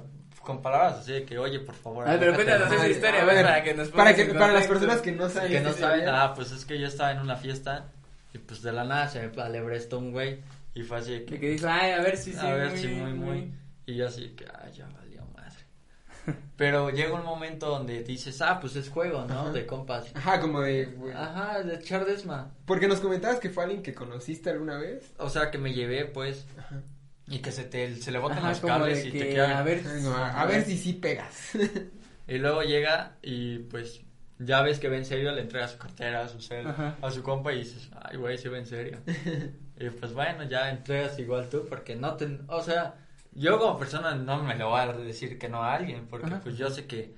con 0.48 0.62
palabras 0.62 1.00
así 1.00 1.12
de 1.12 1.24
que, 1.26 1.38
oye, 1.38 1.60
por 1.60 1.74
favor. 1.74 2.08
Ah, 2.08 2.16
pero 2.18 2.34
cuéntanos 2.34 2.70
de 2.70 2.76
mí". 2.76 2.82
esa 2.84 2.88
historia, 2.88 3.20
a 3.20 3.24
ver, 3.26 3.44
para 3.44 3.62
que 3.62 3.74
nos 3.74 3.88
Para, 3.90 4.14
que, 4.14 4.24
para 4.24 4.54
las 4.54 4.66
personas 4.66 5.02
que 5.02 5.12
no 5.12 5.28
saben 5.28 5.52
que 5.52 5.60
no 5.60 5.74
saben 5.74 6.06
nada, 6.06 6.32
pues 6.32 6.52
es 6.52 6.64
que 6.64 6.80
yo 6.80 6.86
estaba 6.86 7.12
en 7.12 7.18
una 7.18 7.36
fiesta 7.36 7.92
y 8.32 8.38
pues 8.38 8.62
de 8.62 8.72
la 8.72 8.84
nada 8.84 9.08
se 9.08 9.28
me 9.28 9.42
alebrestó 9.42 9.98
un 9.98 10.10
güey 10.10 10.40
y 10.72 10.84
fue 10.84 10.96
así 10.96 11.12
de 11.12 11.24
que, 11.26 11.34
De 11.34 11.40
que 11.40 11.50
dijo, 11.50 11.66
ay, 11.68 11.90
a 11.90 12.00
ver 12.00 12.16
si 12.16 12.32
sí, 12.32 12.38
a 12.38 12.54
ver 12.54 12.70
muy, 12.70 12.78
si 12.78 12.88
muy, 12.88 13.12
muy. 13.12 13.52
Y 13.84 13.96
yo 13.96 14.06
así 14.06 14.30
que, 14.30 14.46
ay, 14.46 14.72
ya 14.72 14.86
valió 14.86 15.22
madre. 15.36 16.38
Pero 16.56 16.88
llega 16.88 17.12
un 17.12 17.26
momento 17.26 17.68
donde 17.68 18.02
dices, 18.02 18.40
ah, 18.40 18.58
pues 18.58 18.74
es 18.74 18.88
juego, 18.88 19.26
¿no? 19.28 19.40
Ajá. 19.40 19.52
De 19.52 19.66
compas. 19.66 20.06
Ajá, 20.14 20.40
como 20.40 20.62
de, 20.62 20.86
güey. 20.86 21.12
Ajá, 21.12 21.62
de 21.62 21.74
echar 21.74 22.06
desma. 22.06 22.52
Porque 22.64 22.88
nos 22.88 23.00
comentabas 23.00 23.38
que 23.38 23.50
fue 23.50 23.64
alguien 23.64 23.82
que 23.82 23.92
conociste 23.92 24.48
alguna 24.48 24.78
vez. 24.78 25.12
O 25.18 25.28
sea, 25.28 25.50
que 25.50 25.58
me 25.58 25.74
llevé, 25.74 26.06
pues, 26.06 26.46
Ajá. 26.58 26.80
Y 27.28 27.38
que 27.40 27.52
se 27.52 27.64
te, 27.64 27.94
se 27.96 28.10
le 28.10 28.18
botan 28.18 28.38
Ajá, 28.38 28.50
los 28.50 28.60
cables 28.60 29.04
y 29.04 29.12
que, 29.12 29.18
te 29.20 29.28
quedan. 29.30 29.52
a 29.52 29.62
ver, 29.62 29.84
no, 30.02 30.16
a, 30.16 30.40
a 30.40 30.46
ver 30.46 30.64
si 30.64 30.76
sí 30.78 30.92
pegas. 30.94 31.52
Y 32.30 32.36
luego 32.36 32.62
llega 32.62 33.16
y 33.22 33.58
pues 33.60 34.02
ya 34.38 34.60
ves 34.60 34.78
que 34.78 34.90
ve 34.90 34.98
en 34.98 35.06
serio, 35.06 35.32
le 35.32 35.40
entrega 35.40 35.66
su 35.66 35.78
cartera, 35.78 36.24
a 36.24 36.28
su 36.28 36.40
cel, 36.42 36.66
Ajá. 36.66 36.96
a 37.00 37.10
su 37.10 37.22
compa 37.22 37.54
y 37.54 37.60
dices, 37.60 37.88
ay, 38.02 38.18
güey, 38.18 38.36
sí 38.36 38.48
ve 38.48 38.58
en 38.58 38.66
serio. 38.66 38.98
y 39.80 39.88
pues 39.88 40.12
bueno, 40.12 40.44
ya 40.44 40.68
entregas 40.68 41.18
igual 41.18 41.48
tú 41.48 41.64
porque 41.66 41.96
no 41.96 42.16
te... 42.16 42.38
O 42.48 42.62
sea, 42.62 42.96
yo 43.32 43.58
como 43.58 43.78
persona 43.78 44.14
no 44.14 44.42
me 44.42 44.54
le 44.54 44.64
voy 44.64 44.78
a 44.78 44.92
decir 44.92 45.38
que 45.38 45.48
no 45.48 45.62
a 45.62 45.72
alguien 45.74 46.06
porque 46.06 46.26
Ajá. 46.26 46.40
pues 46.42 46.58
yo 46.58 46.68
sé 46.68 46.86
que... 46.86 47.14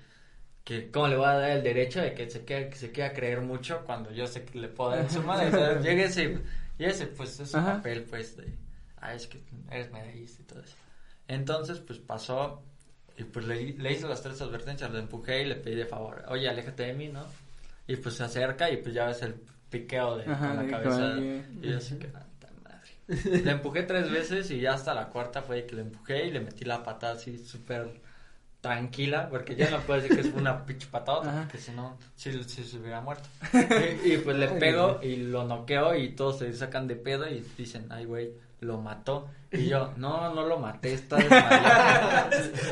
que 0.62 0.92
cómo 0.92 1.08
le 1.08 1.16
voy 1.16 1.26
a 1.26 1.32
dar 1.34 1.50
el 1.50 1.62
derecho 1.64 2.00
de 2.00 2.14
que 2.14 2.30
se 2.30 2.44
quede, 2.44 2.68
que 2.70 2.76
se 2.76 2.92
quiera 2.92 3.12
creer 3.12 3.40
mucho 3.40 3.82
cuando 3.84 4.12
yo 4.12 4.28
sé 4.28 4.44
que 4.44 4.60
le 4.60 4.68
puedo 4.68 4.90
dar 4.90 5.00
en 5.00 5.10
su 5.10 5.22
madre. 5.24 5.48
O 5.48 5.50
sea, 5.50 5.80
llega 5.82 6.04
ese, 6.04 6.38
y 6.78 6.84
ese 6.84 7.08
pues 7.08 7.40
es 7.40 7.52
un 7.52 7.64
papel 7.64 8.04
pues 8.04 8.36
de, 8.36 8.44
ah, 9.00 9.14
es 9.14 9.26
que 9.26 9.40
eres 9.70 9.90
medallista 9.92 10.42
y 10.42 10.44
todo 10.46 10.60
eso. 10.60 10.76
Entonces 11.28 11.78
pues 11.80 11.98
pasó 11.98 12.62
y 13.16 13.24
pues 13.24 13.46
le, 13.46 13.72
le 13.74 13.92
hice 13.92 14.08
las 14.08 14.22
tres 14.22 14.40
advertencias, 14.40 14.90
le 14.90 14.98
empujé 15.00 15.42
y 15.42 15.46
le 15.46 15.56
pedí 15.56 15.74
de 15.76 15.86
favor, 15.86 16.24
oye, 16.28 16.48
aléjate 16.48 16.84
de 16.84 16.92
mí, 16.94 17.08
¿no? 17.08 17.24
Y 17.86 17.96
pues 17.96 18.14
se 18.16 18.24
acerca 18.24 18.70
y 18.70 18.78
pues 18.78 18.94
ya 18.94 19.06
ves 19.06 19.22
el 19.22 19.34
piqueo 19.68 20.16
de 20.16 20.30
Ajá, 20.30 20.48
con 20.48 20.56
la 20.66 20.70
cabeza. 20.70 21.10
como 21.10 21.20
que- 21.20 21.44
Y 21.62 21.70
yo 21.70 21.76
así 21.78 21.96
que, 21.98 22.08
ah, 22.14 22.24
madre. 22.64 23.40
Le 23.42 23.50
empujé 23.50 23.82
tres 23.82 24.10
veces 24.10 24.50
y 24.50 24.60
ya 24.60 24.74
hasta 24.74 24.94
la 24.94 25.08
cuarta 25.08 25.42
fue 25.42 25.66
que 25.66 25.74
le 25.76 25.82
empujé 25.82 26.26
y 26.26 26.30
le 26.30 26.40
metí 26.40 26.64
la 26.64 26.82
patada 26.82 27.14
así 27.14 27.38
súper 27.38 28.00
tranquila, 28.60 29.28
porque 29.30 29.56
ya 29.56 29.70
no 29.70 29.78
puedo 29.80 30.00
decir 30.02 30.16
que 30.20 30.28
es 30.28 30.34
una 30.34 30.64
pinche 30.66 30.86
patada, 30.90 31.20
Ajá. 31.30 31.40
porque 31.42 31.58
si 31.58 31.72
no, 31.72 31.96
sí, 32.16 32.32
sí 32.44 32.62
se 32.64 32.78
hubiera 32.78 33.00
muerto. 33.00 33.28
Y, 34.04 34.12
y, 34.14 34.18
pues 34.18 34.36
le 34.36 34.48
pego 34.48 35.00
y 35.02 35.16
lo 35.16 35.44
noqueo 35.44 35.94
y 35.96 36.10
todos 36.10 36.38
se 36.40 36.52
sacan 36.52 36.86
de 36.86 36.96
pedo 36.96 37.28
y 37.28 37.44
dicen, 37.56 37.86
ay 37.90 38.04
güey, 38.04 38.30
lo 38.60 38.78
mató. 38.78 39.28
Y 39.52 39.66
yo, 39.68 39.92
no, 39.96 40.32
no 40.34 40.46
lo 40.46 40.58
maté, 40.58 40.94
está 40.94 41.16
desmayado. 41.16 42.30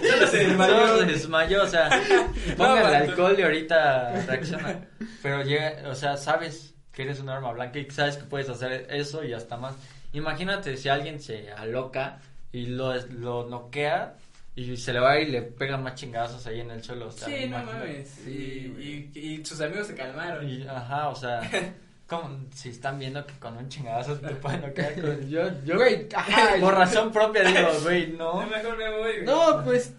Solo 0.08 0.26
se 0.26 0.36
desmayó. 0.38 0.86
Solo 0.86 0.98
se 0.98 1.06
desmayó, 1.06 1.62
o 1.62 1.66
sea, 1.66 1.90
póngale 2.56 2.96
alcohol 2.96 3.36
y 3.38 3.42
ahorita 3.42 4.24
reacciona. 4.26 4.80
Pero 5.22 5.42
llega, 5.42 5.88
o 5.88 5.94
sea, 5.94 6.16
sabes 6.16 6.74
que 6.92 7.02
eres 7.02 7.20
un 7.20 7.28
arma 7.28 7.52
blanca 7.52 7.78
y 7.78 7.90
sabes 7.90 8.16
que 8.16 8.24
puedes 8.24 8.48
hacer 8.48 8.86
eso 8.90 9.24
y 9.24 9.32
hasta 9.32 9.56
más. 9.56 9.74
Imagínate 10.12 10.76
si 10.76 10.88
alguien 10.88 11.20
se 11.20 11.52
aloca 11.52 12.20
y 12.52 12.66
lo, 12.66 12.94
lo 13.08 13.46
noquea 13.48 14.14
y 14.56 14.76
se 14.76 14.92
le 14.92 14.98
va 14.98 15.20
y 15.20 15.26
le 15.26 15.42
pega 15.42 15.76
más 15.76 15.94
chingazos 15.94 16.44
ahí 16.46 16.60
en 16.60 16.70
el 16.70 16.82
suelo. 16.82 17.08
O 17.08 17.12
sea, 17.12 17.28
Sí, 17.28 17.46
no 17.48 17.62
mames. 17.62 18.08
Sí, 18.24 18.74
y, 19.14 19.18
y, 19.18 19.34
y 19.34 19.44
sus 19.44 19.60
amigos 19.60 19.86
se 19.86 19.94
calmaron. 19.94 20.48
Y, 20.48 20.66
ajá, 20.66 21.08
o 21.10 21.14
sea, 21.14 21.40
como 22.08 22.40
si 22.54 22.70
están 22.70 22.98
viendo 22.98 23.24
que 23.26 23.34
con 23.38 23.56
un 23.56 23.68
chingazo 23.68 24.16
te 24.16 24.34
pueden 24.36 24.62
noquear. 24.62 24.94
con- 25.00 25.28
Yo, 25.28 25.42
yo, 25.64 25.76
Güey, 25.76 26.08
ajá. 26.14 26.54
por 26.60 26.74
razón 26.74 27.12
propia 27.12 27.42
digo, 27.44 27.68
güey, 27.82 28.12
No, 28.12 28.40
no. 28.42 28.46
mejor 28.48 28.76
me 28.78 28.90
voy, 28.90 29.12
güey. 29.12 29.24
No, 29.26 29.62
pues, 29.64 29.92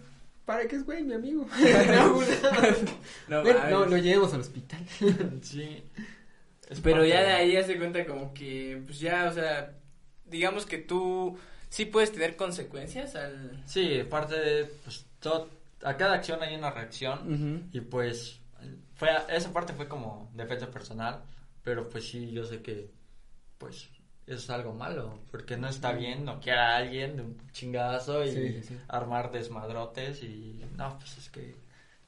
¿para 0.44 0.66
qué 0.66 0.76
es 0.76 0.84
güey, 0.84 1.02
mi 1.04 1.14
amigo? 1.14 1.46
no, 1.56 2.20
No, 3.28 3.42
Ven, 3.44 3.56
mames. 3.56 3.70
no, 3.70 3.86
lo 3.86 3.96
llevemos 3.96 4.34
al 4.34 4.40
hospital. 4.40 4.84
Sí. 5.42 5.84
Es 6.68 6.80
Pero 6.80 7.04
ya 7.04 7.22
de 7.22 7.32
ahí 7.32 7.52
ya 7.52 7.64
se 7.64 7.76
cuenta 7.78 8.04
como 8.06 8.32
que, 8.34 8.82
pues 8.86 9.00
ya, 9.00 9.26
o 9.28 9.32
sea, 9.32 9.72
digamos 10.26 10.66
que 10.66 10.78
tú 10.78 11.36
sí 11.68 11.84
puedes 11.84 12.12
tener 12.12 12.36
consecuencias 12.36 13.14
al... 13.16 13.62
Sí, 13.66 14.02
parte 14.08 14.34
de, 14.38 14.64
pues, 14.84 15.04
todo, 15.20 15.48
a 15.82 15.96
cada 15.96 16.14
acción 16.14 16.42
hay 16.42 16.54
una 16.56 16.70
reacción. 16.70 17.68
Y 17.72 17.80
pues, 17.80 18.40
fue, 18.96 19.08
esa 19.30 19.52
parte 19.52 19.72
fue 19.72 19.88
como 19.88 20.30
defensa 20.34 20.70
personal, 20.70 21.22
pero 21.70 21.88
pues 21.88 22.08
sí, 22.08 22.32
yo 22.32 22.44
sé 22.44 22.62
que, 22.62 22.90
pues, 23.56 23.88
es 24.26 24.50
algo 24.50 24.74
malo, 24.74 25.20
porque 25.30 25.56
no 25.56 25.68
está 25.68 25.92
bien 25.92 26.24
noquear 26.24 26.58
a 26.58 26.76
alguien 26.78 27.14
de 27.14 27.22
un 27.22 27.36
chingazo 27.52 28.24
y 28.24 28.32
Sí, 28.32 28.52
sí, 28.54 28.62
sí. 28.70 28.76
armar 28.88 29.30
desmadrotes 29.30 30.20
y, 30.24 30.64
no, 30.76 30.98
pues 30.98 31.16
es 31.18 31.28
que 31.28 31.54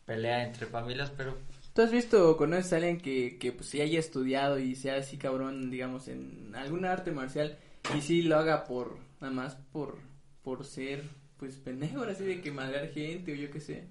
pelea 0.04 0.42
entre 0.42 0.66
familias, 0.66 1.12
pero 1.16 1.36
¿Tú 1.74 1.82
has 1.82 1.92
visto 1.92 2.28
o 2.28 2.36
conoces 2.36 2.72
a 2.72 2.76
alguien 2.76 3.00
que, 3.00 3.38
que 3.38 3.52
pues 3.52 3.68
sí 3.68 3.80
haya 3.80 4.00
estudiado 4.00 4.58
y 4.58 4.74
sea 4.74 4.96
así 4.96 5.16
cabrón, 5.16 5.70
digamos, 5.70 6.08
en 6.08 6.52
alguna 6.56 6.90
arte 6.90 7.12
marcial 7.12 7.56
y 7.96 8.00
sí 8.00 8.22
lo 8.22 8.38
haga 8.38 8.64
por, 8.64 8.96
nada 9.20 9.32
más 9.32 9.54
por, 9.70 9.96
por 10.42 10.64
ser, 10.64 11.04
pues 11.36 11.56
pendejo, 11.58 12.02
así 12.02 12.24
de 12.24 12.40
que 12.40 12.50
madrear 12.50 12.88
gente 12.88 13.30
o 13.30 13.36
yo 13.36 13.48
qué 13.52 13.60
sé. 13.60 13.84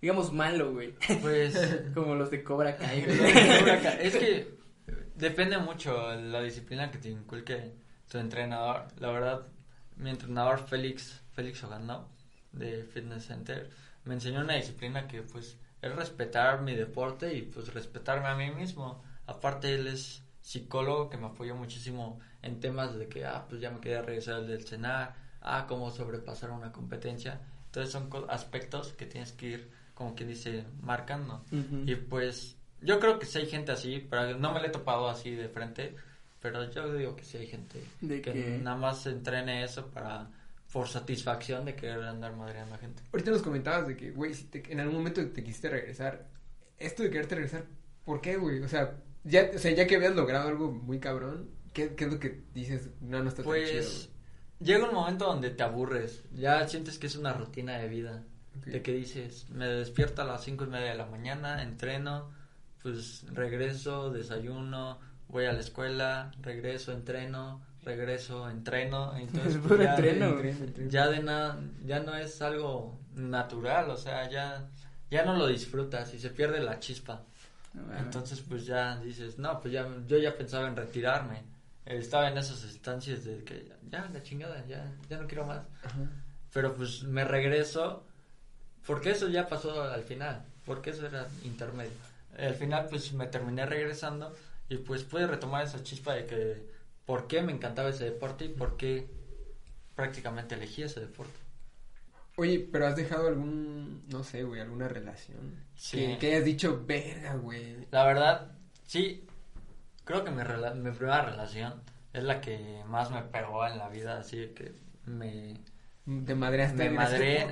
Digamos 0.00 0.32
malo, 0.32 0.72
güey. 0.72 0.94
pues, 1.20 1.54
Como 1.94 2.14
los 2.14 2.30
de 2.30 2.42
Cobra 2.42 2.76
Kai, 2.76 3.04
güey. 3.04 3.18
es 4.00 4.16
que 4.16 4.57
depende 5.18 5.58
mucho 5.58 6.14
la 6.14 6.42
disciplina 6.42 6.90
que 6.90 6.98
te 6.98 7.10
inculque 7.10 7.74
tu 8.08 8.18
entrenador. 8.18 8.86
La 8.98 9.10
verdad, 9.10 9.46
mi 9.96 10.10
entrenador 10.10 10.66
Félix, 10.66 11.20
Félix 11.32 11.62
Ogando 11.64 12.08
de 12.52 12.84
Fitness 12.84 13.26
Center 13.26 13.70
me 14.04 14.14
enseñó 14.14 14.40
una 14.40 14.54
disciplina 14.54 15.06
que 15.06 15.22
pues 15.22 15.58
es 15.82 15.94
respetar 15.94 16.62
mi 16.62 16.74
deporte 16.74 17.34
y 17.34 17.42
pues 17.42 17.72
respetarme 17.74 18.28
a 18.28 18.34
mí 18.34 18.50
mismo. 18.50 19.02
Aparte 19.26 19.74
él 19.74 19.86
es 19.86 20.22
psicólogo 20.40 21.10
que 21.10 21.18
me 21.18 21.26
apoyó 21.26 21.54
muchísimo 21.54 22.18
en 22.40 22.58
temas 22.60 22.96
de 22.96 23.08
que, 23.08 23.26
ah, 23.26 23.44
pues 23.48 23.60
ya 23.60 23.70
me 23.70 23.80
quería 23.80 24.02
regresar 24.02 24.46
del 24.46 24.66
cenar, 24.66 25.14
ah, 25.42 25.66
cómo 25.68 25.90
sobrepasar 25.90 26.50
una 26.50 26.72
competencia. 26.72 27.40
Entonces 27.66 27.92
son 27.92 28.08
aspectos 28.30 28.94
que 28.94 29.04
tienes 29.04 29.32
que 29.32 29.46
ir, 29.46 29.70
como 29.94 30.14
quien 30.14 30.30
dice, 30.30 30.64
marcando. 30.80 31.44
Y 31.86 31.94
pues 31.96 32.56
yo 32.82 32.98
creo 33.00 33.18
que 33.18 33.26
sí 33.26 33.38
hay 33.38 33.46
gente 33.46 33.72
así, 33.72 34.06
pero 34.08 34.38
no 34.38 34.52
me 34.52 34.60
la 34.60 34.66
he 34.66 34.70
topado 34.70 35.08
así 35.08 35.30
de 35.34 35.48
frente, 35.48 35.94
pero 36.40 36.70
yo 36.70 36.92
digo 36.94 37.16
que 37.16 37.24
sí 37.24 37.36
hay 37.38 37.46
gente 37.46 37.82
De 38.00 38.20
que 38.22 38.32
nada 38.62 38.76
más 38.76 39.06
entrene 39.06 39.64
eso 39.64 39.86
para 39.88 40.30
por 40.72 40.86
satisfacción 40.86 41.64
de 41.64 41.74
querer 41.74 42.02
andar 42.02 42.36
madreando 42.36 42.74
a 42.74 42.78
gente. 42.78 43.02
Ahorita 43.12 43.30
nos 43.30 43.40
comentabas 43.42 43.88
de 43.88 43.96
que, 43.96 44.10
güey, 44.10 44.34
si 44.34 44.44
te- 44.44 44.70
en 44.70 44.80
algún 44.80 44.96
momento 44.98 45.26
te 45.30 45.42
quisiste 45.42 45.70
regresar, 45.70 46.26
esto 46.78 47.02
de 47.02 47.10
quererte 47.10 47.36
regresar, 47.36 47.64
¿por 48.04 48.20
qué, 48.20 48.36
güey? 48.36 48.60
O 48.62 48.68
sea, 48.68 48.96
ya, 49.24 49.50
o 49.54 49.58
sea, 49.58 49.70
ya 49.72 49.86
que 49.86 49.96
habías 49.96 50.14
logrado 50.14 50.48
algo 50.48 50.70
muy 50.70 51.00
cabrón, 51.00 51.48
¿qué, 51.72 51.94
qué 51.94 52.04
es 52.04 52.12
lo 52.12 52.20
que 52.20 52.42
dices? 52.52 52.90
No, 53.00 53.22
no 53.22 53.30
está 53.30 53.42
tan 53.42 53.52
chido, 53.54 53.82
Pues 53.82 54.10
llega 54.60 54.86
un 54.88 54.94
momento 54.94 55.24
donde 55.24 55.50
te 55.50 55.62
aburres, 55.62 56.22
ya 56.34 56.68
sientes 56.68 56.98
que 56.98 57.06
es 57.06 57.16
una 57.16 57.32
rutina 57.32 57.78
de 57.78 57.88
vida, 57.88 58.22
de 58.66 58.82
que 58.82 58.92
dices, 58.92 59.48
me 59.48 59.66
despierto 59.66 60.20
a 60.20 60.26
las 60.26 60.44
cinco 60.44 60.64
y 60.64 60.68
media 60.68 60.90
de 60.90 60.96
la 60.98 61.06
mañana, 61.06 61.62
entreno, 61.62 62.30
pues 62.82 63.24
regreso, 63.32 64.10
desayuno, 64.10 64.98
voy 65.28 65.46
a 65.46 65.52
la 65.52 65.60
escuela, 65.60 66.30
regreso, 66.42 66.92
entreno, 66.92 67.60
regreso, 67.84 68.48
entreno, 68.48 69.16
entonces 69.18 69.56
Es 69.56 69.60
pues, 69.66 69.80
ya- 69.80 69.94
entreno, 69.96 70.38
entreno. 70.40 70.90
ya 70.90 71.08
de 71.08 71.22
nada, 71.22 71.58
ya 71.84 72.00
no 72.00 72.14
es 72.16 72.40
algo 72.42 72.98
natural, 73.14 73.90
o 73.90 73.96
sea, 73.96 74.28
ya, 74.30 74.68
ya 75.10 75.24
no 75.24 75.36
lo 75.36 75.46
disfrutas 75.46 76.12
y 76.14 76.18
se 76.18 76.30
pierde 76.30 76.60
la 76.60 76.78
chispa. 76.78 77.22
Mames. 77.74 78.00
Entonces, 78.02 78.40
pues 78.40 78.64
ya 78.66 78.96
dices, 79.00 79.38
no, 79.38 79.60
pues 79.60 79.72
ya, 79.74 79.86
yo 80.06 80.18
ya 80.18 80.36
pensaba 80.36 80.66
en 80.68 80.76
retirarme. 80.76 81.42
Estaba 81.84 82.28
en 82.28 82.36
esas 82.38 82.62
instancias 82.64 83.24
de 83.24 83.44
que 83.44 83.70
ya, 83.90 84.08
la 84.12 84.22
chingada, 84.22 84.64
ya, 84.66 84.90
ya 85.08 85.18
no 85.18 85.26
quiero 85.26 85.46
más. 85.46 85.62
Ajá. 85.84 85.98
Pero 86.52 86.74
pues 86.74 87.02
me 87.04 87.24
regreso, 87.24 88.04
porque 88.86 89.10
eso 89.10 89.28
ya 89.28 89.48
pasó 89.48 89.82
al 89.82 90.02
final, 90.02 90.44
porque 90.64 90.90
eso 90.90 91.06
era 91.06 91.26
intermedio. 91.44 91.92
Al 92.38 92.54
final, 92.54 92.86
pues 92.88 93.12
me 93.12 93.26
terminé 93.26 93.66
regresando 93.66 94.34
y 94.68 94.76
pues 94.76 95.04
pude 95.04 95.26
retomar 95.26 95.64
esa 95.64 95.82
chispa 95.82 96.14
de 96.14 96.26
que 96.26 96.62
por 97.04 97.26
qué 97.26 97.42
me 97.42 97.52
encantaba 97.52 97.88
ese 97.88 98.04
deporte 98.04 98.46
y 98.46 98.48
por 98.48 98.76
qué 98.76 99.08
prácticamente 99.94 100.54
elegí 100.54 100.82
ese 100.82 101.00
deporte. 101.00 101.38
Oye, 102.36 102.68
pero 102.70 102.86
has 102.86 102.94
dejado 102.94 103.26
algún, 103.26 104.04
no 104.08 104.22
sé, 104.22 104.44
güey, 104.44 104.60
alguna 104.60 104.86
relación. 104.86 105.56
Sí. 105.74 105.96
Que, 105.96 106.18
que 106.18 106.26
hayas 106.28 106.44
dicho, 106.44 106.84
verga, 106.86 107.34
güey. 107.34 107.88
La 107.90 108.04
verdad, 108.04 108.52
sí, 108.86 109.26
creo 110.04 110.22
que 110.22 110.30
mi, 110.30 110.36
mi 110.36 110.90
primera 110.92 111.22
relación 111.22 111.82
es 112.12 112.22
la 112.22 112.40
que 112.40 112.82
más 112.86 113.10
me 113.10 113.22
pegó 113.22 113.66
en 113.66 113.78
la 113.78 113.88
vida, 113.88 114.18
así 114.18 114.52
que 114.54 114.72
me, 115.04 115.54
Te 116.24 116.34
madreaste. 116.34 116.84
me 116.84 116.90
madré. 116.90 117.46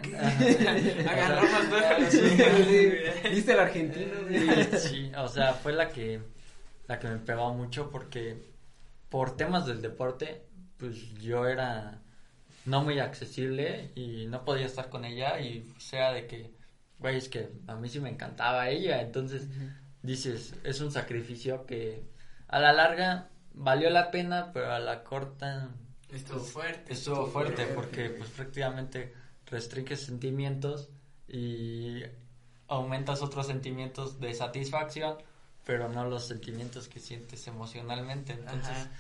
Sí, 2.11 2.19
¿Viste 3.31 3.53
el 3.53 3.59
argentino, 3.59 4.23
güey? 4.23 4.79
Sí, 4.79 5.13
o 5.15 5.29
sea, 5.29 5.53
fue 5.53 5.75
la 5.75 5.91
que, 5.91 6.23
la 6.87 6.99
que 6.99 7.09
me 7.09 7.19
pegó 7.19 7.53
mucho 7.53 7.91
porque 7.91 8.43
por 9.11 9.37
temas 9.37 9.67
del 9.67 9.83
deporte, 9.83 10.47
pues 10.79 11.13
yo 11.21 11.47
era 11.47 12.01
no 12.65 12.83
muy 12.83 12.99
accesible 12.99 13.93
y 13.95 14.27
no 14.27 14.45
podía 14.45 14.65
estar 14.65 14.89
con 14.89 15.05
ella 15.05 15.39
y 15.39 15.71
sea 15.77 16.13
de 16.13 16.27
que, 16.27 16.55
güey, 16.99 17.19
es 17.19 17.29
que 17.29 17.51
a 17.67 17.75
mí 17.77 17.91
sí 17.91 18.01
me 18.01 18.09
encantaba 18.09 18.71
ella, 18.71 19.03
entonces 19.03 19.49
dices, 20.03 20.55
es 20.65 20.81
un 20.81 20.91
sacrificio 20.91 21.67
que 21.67 22.05
a 22.49 22.59
la 22.59 22.73
larga 22.73 23.29
valió 23.53 23.91
la 23.91 24.11
pena, 24.11 24.51
pero 24.55 24.73
a 24.73 24.79
la 24.79 25.05
corta 25.05 25.69
Estuvo 26.11 26.41
fuerte. 26.41 26.93
estuvo 26.93 27.27
fuerte 27.27 27.67
porque 27.67 28.11
pues 28.11 28.31
prácticamente 28.31 29.13
restringes 29.47 30.01
sentimientos 30.01 30.89
y 31.29 32.03
aumentas 32.69 33.23
otros 33.23 33.47
sentimientos 33.47 34.21
de 34.21 34.35
satisfacción, 34.35 35.17
pero 35.65 35.89
no 35.89 36.09
los 36.09 36.27
sentimientos 36.27 36.89
que 36.89 37.01
sientes 37.01 37.47
emocionalmente. 37.47 38.33
Entonces 38.33 38.71
Ajá. 38.71 38.91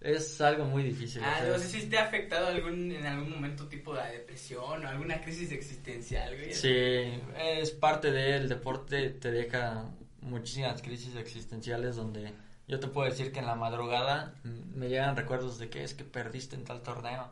es 0.00 0.40
algo 0.40 0.64
muy 0.64 0.84
difícil. 0.84 1.22
Ah, 1.24 1.42
no 1.48 1.58
sé 1.58 1.68
si 1.68 1.86
te 1.88 1.98
ha 1.98 2.04
afectado 2.04 2.48
algún, 2.48 2.92
en 2.92 3.06
algún 3.06 3.30
momento 3.30 3.66
tipo 3.66 3.94
de 3.94 4.18
depresión 4.18 4.84
o 4.84 4.88
alguna 4.88 5.20
crisis 5.20 5.52
existencial, 5.52 6.34
güey. 6.36 6.54
Sí, 6.54 7.20
es 7.38 7.70
parte 7.72 8.12
del 8.12 8.48
deporte, 8.48 9.10
te 9.10 9.30
deja 9.30 9.90
muchísimas 10.20 10.80
crisis 10.82 11.16
existenciales 11.16 11.96
donde 11.96 12.32
yo 12.72 12.80
te 12.80 12.88
puedo 12.88 13.06
decir 13.06 13.32
que 13.32 13.40
en 13.40 13.46
la 13.46 13.54
madrugada 13.54 14.32
mm, 14.44 14.78
me 14.78 14.88
llegan 14.88 15.14
recuerdos 15.14 15.58
de 15.58 15.68
que 15.68 15.84
es 15.84 15.92
que 15.92 16.04
perdiste 16.04 16.56
en 16.56 16.64
tal 16.64 16.80
torneo. 16.80 17.28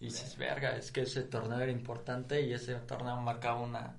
Y 0.00 0.06
dices, 0.06 0.36
verga, 0.36 0.76
es 0.76 0.90
que 0.90 1.02
ese 1.02 1.22
torneo 1.22 1.60
era 1.60 1.70
importante 1.70 2.42
y 2.42 2.52
ese 2.52 2.74
torneo 2.74 3.16
marcaba 3.20 3.60
una, 3.60 3.94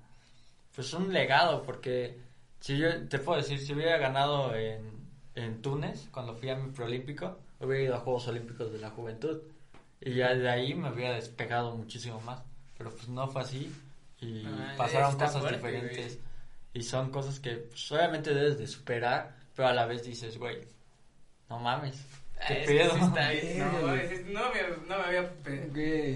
pues 0.74 0.92
un 0.92 1.10
legado 1.10 1.62
porque 1.62 2.18
si 2.60 2.76
yo 2.76 3.08
te 3.08 3.18
puedo 3.18 3.40
decir, 3.40 3.58
si 3.58 3.72
hubiera 3.72 3.96
ganado 3.96 4.54
en, 4.54 4.82
en 5.34 5.62
Túnez 5.62 6.08
cuando 6.10 6.34
fui 6.34 6.50
a 6.50 6.56
mi 6.56 6.70
preolímpico, 6.72 7.38
hubiera 7.58 7.84
ido 7.84 7.94
a 7.96 8.00
Juegos 8.00 8.28
Olímpicos 8.28 8.70
de 8.70 8.78
la 8.78 8.90
Juventud. 8.90 9.40
Y 9.98 10.12
ya 10.16 10.34
de 10.34 10.50
ahí 10.50 10.74
me 10.74 10.92
hubiera 10.92 11.14
despegado 11.14 11.74
muchísimo 11.74 12.20
más, 12.20 12.42
pero 12.76 12.90
pues 12.90 13.08
no 13.08 13.28
fue 13.28 13.40
así. 13.40 13.72
Y 14.20 14.44
Ah, 14.44 14.74
pasaron 14.76 15.12
cosas 15.14 15.40
fuerte, 15.40 15.56
diferentes. 15.56 16.18
Y 16.74 16.82
son 16.82 17.10
cosas 17.10 17.40
que 17.40 17.52
pues, 17.56 17.90
obviamente 17.92 18.34
debes 18.34 18.58
de 18.58 18.66
superar, 18.66 19.36
pero 19.56 19.68
a 19.68 19.72
la 19.72 19.86
vez 19.86 20.04
dices, 20.04 20.36
güey, 20.38 20.58
no 21.52 21.60
mames, 21.60 21.96
Ah, 22.40 22.44
qué 22.48 22.54
que 22.62 22.66
pedo. 22.66 22.90
sí 22.94 23.00
está 23.04 23.30
bien, 23.30 23.58
Verga, 23.58 23.70
no, 24.32 24.32
no, 24.32 24.52
me, 24.52 24.88
no 24.88 24.98
me 24.98 25.04
había 25.04 25.30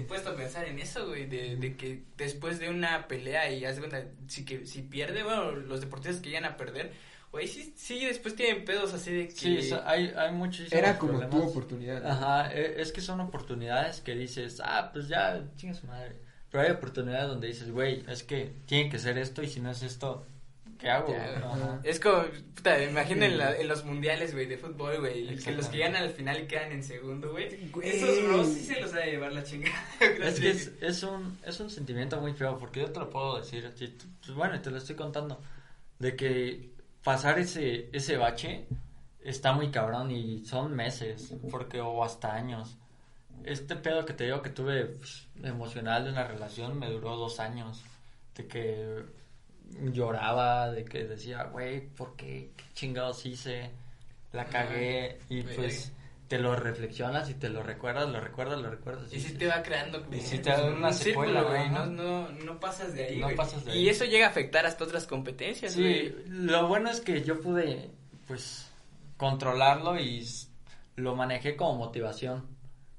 puesto 0.07 0.29
a 0.31 0.35
pensar 0.35 0.65
en 0.65 0.77
eso, 0.79 1.07
güey, 1.07 1.25
de, 1.25 1.55
de 1.55 1.77
que 1.77 2.03
después 2.17 2.59
de 2.59 2.69
una 2.69 3.07
pelea 3.07 3.49
y 3.49 3.63
haz 3.65 3.77
cuenta, 3.79 4.03
si, 4.27 4.43
que, 4.43 4.65
si 4.65 4.81
pierde, 4.81 5.23
bueno, 5.23 5.51
los 5.51 5.79
deportistas 5.79 6.21
que 6.21 6.29
llegan 6.29 6.43
a 6.45 6.57
perder, 6.57 6.91
güey, 7.31 7.47
sí, 7.47 7.73
sí, 7.77 8.05
después 8.05 8.35
tienen 8.35 8.65
pedos 8.65 8.93
así 8.93 9.13
de 9.13 9.27
que... 9.29 9.33
Sí, 9.35 9.57
o 9.57 9.61
sea, 9.61 9.83
hay, 9.89 10.13
hay 10.17 10.33
muchísimos 10.33 10.73
Era 10.73 10.97
como 10.99 11.13
problemas. 11.19 11.39
tu 11.39 11.47
oportunidad. 11.49 12.01
¿no? 12.01 12.09
Ajá, 12.09 12.53
e- 12.53 12.81
es 12.81 12.91
que 12.91 12.99
son 13.01 13.21
oportunidades 13.21 14.01
que 14.01 14.13
dices, 14.15 14.61
ah, 14.63 14.89
pues 14.91 15.07
ya, 15.07 15.41
chinga 15.55 15.75
su 15.75 15.87
madre. 15.87 16.15
Pero 16.51 16.63
hay 16.63 16.71
oportunidades 16.71 17.27
donde 17.27 17.47
dices, 17.47 17.71
güey, 17.71 18.03
es 18.09 18.23
que 18.23 18.51
tiene 18.65 18.89
que 18.89 18.99
ser 18.99 19.17
esto 19.17 19.43
y 19.43 19.47
si 19.47 19.59
no 19.61 19.71
es 19.71 19.81
esto, 19.83 20.25
¿qué 20.77 20.89
hago? 20.89 21.09
Ya. 21.11 21.79
Es 21.83 21.99
como, 21.99 22.23
puta, 22.55 22.83
imagina 22.83 23.25
Sí. 23.25 23.31
en, 23.33 23.37
la- 23.37 23.55
en 23.55 23.67
los 23.67 23.83
mundiales, 23.85 24.33
güey, 24.33 24.45
de 24.45 24.57
fútbol, 24.57 24.99
güey, 24.99 25.35
que 25.37 25.51
los 25.51 25.67
que 25.67 25.77
llegan 25.77 25.95
al 25.95 26.09
final 26.11 26.39
y 26.41 26.47
quedan 26.47 26.71
en 26.71 26.83
segundo, 26.83 27.31
güey. 27.31 27.69
Esos 27.83 28.23
bros 28.27 28.47
sí 28.47 28.63
se 28.65 28.79
los 28.81 28.93
va 28.93 28.99
a 28.99 29.05
llevar 29.05 29.33
la 29.33 29.43
chingada. 29.43 29.83
Es 29.99 30.39
que 30.39 30.49
es, 30.51 30.71
es 30.81 31.03
un, 31.03 31.37
es 31.45 31.59
un 31.59 31.69
sentimiento 31.69 32.19
muy 32.21 32.33
feo, 32.33 32.57
porque 32.57 32.81
yo 32.81 32.91
te 32.91 32.99
lo 32.99 33.09
puedo 33.09 33.37
decir, 33.39 33.65
así, 33.65 33.95
pues 34.23 34.35
bueno, 34.35 34.55
y 34.55 34.59
te 34.59 34.69
lo 34.71 34.77
estoy 34.77 34.95
contando, 34.95 35.41
de 35.99 36.15
que 36.15 36.69
pasar 37.03 37.39
ese, 37.39 37.89
ese 37.93 38.17
bache 38.17 38.65
está 39.21 39.53
muy 39.53 39.71
cabrón 39.71 40.11
y 40.11 40.45
son 40.45 40.73
meses, 40.75 41.33
porque 41.49 41.81
o 41.81 42.03
hasta 42.03 42.33
años. 42.33 42.77
Este 43.43 43.75
pedo 43.75 44.03
que 44.05 44.13
te 44.13 44.23
digo 44.25 44.41
que 44.41 44.49
tuve 44.49 44.85
pues, 44.85 45.27
emocional 45.43 46.03
de 46.05 46.11
una 46.11 46.25
relación 46.27 46.77
me 46.79 46.89
duró 46.89 47.15
dos 47.15 47.39
años, 47.39 47.83
de 48.35 48.47
que 48.47 49.03
lloraba, 49.91 50.71
de 50.71 50.85
que 50.85 51.05
decía, 51.05 51.43
güey, 51.45 51.81
¿por 51.87 52.15
qué? 52.15 52.51
¿Qué 52.55 52.63
chingados 52.73 53.25
hice? 53.25 53.71
La 54.33 54.45
cagué 54.45 55.19
y 55.29 55.41
pues 55.41 55.93
te 56.27 56.37
lo 56.39 56.55
reflexionas 56.57 57.29
y 57.29 57.35
te 57.35 57.47
lo 57.49 57.63
recuerdas, 57.63 58.09
lo 58.09 58.19
recuerdas, 58.19 58.59
lo 58.59 58.69
recuerdas. 58.69 59.07
Y 59.07 59.11
sí 59.11 59.15
dices, 59.17 59.37
te 59.37 59.47
va 59.47 59.63
creando 59.63 60.03
como 60.03 60.15
Y 60.17 60.19
sí 60.21 60.39
te 60.39 60.49
da 60.49 60.65
una 60.65 60.87
un 60.89 60.93
secuela, 60.93 61.41
güey, 61.43 61.69
no, 61.69 61.85
no, 61.85 62.29
no 62.29 62.59
pasas 62.59 62.93
de 62.93 63.05
ahí, 63.05 63.17
No 63.19 63.27
güey. 63.27 63.35
pasas 63.37 63.63
de 63.63 63.71
Y 63.75 63.79
ahí. 63.79 63.89
eso 63.89 64.03
llega 64.03 64.27
a 64.27 64.29
afectar 64.29 64.65
hasta 64.65 64.83
otras 64.83 65.07
competencias, 65.07 65.71
Sí, 65.73 66.13
lo 66.27 66.67
bueno 66.67 66.89
es 66.89 66.99
que 66.99 67.23
yo 67.23 67.39
pude, 67.39 67.91
pues, 68.27 68.69
controlarlo 69.15 69.97
y 69.99 70.27
lo 70.97 71.15
manejé 71.15 71.55
como 71.55 71.75
motivación. 71.75 72.45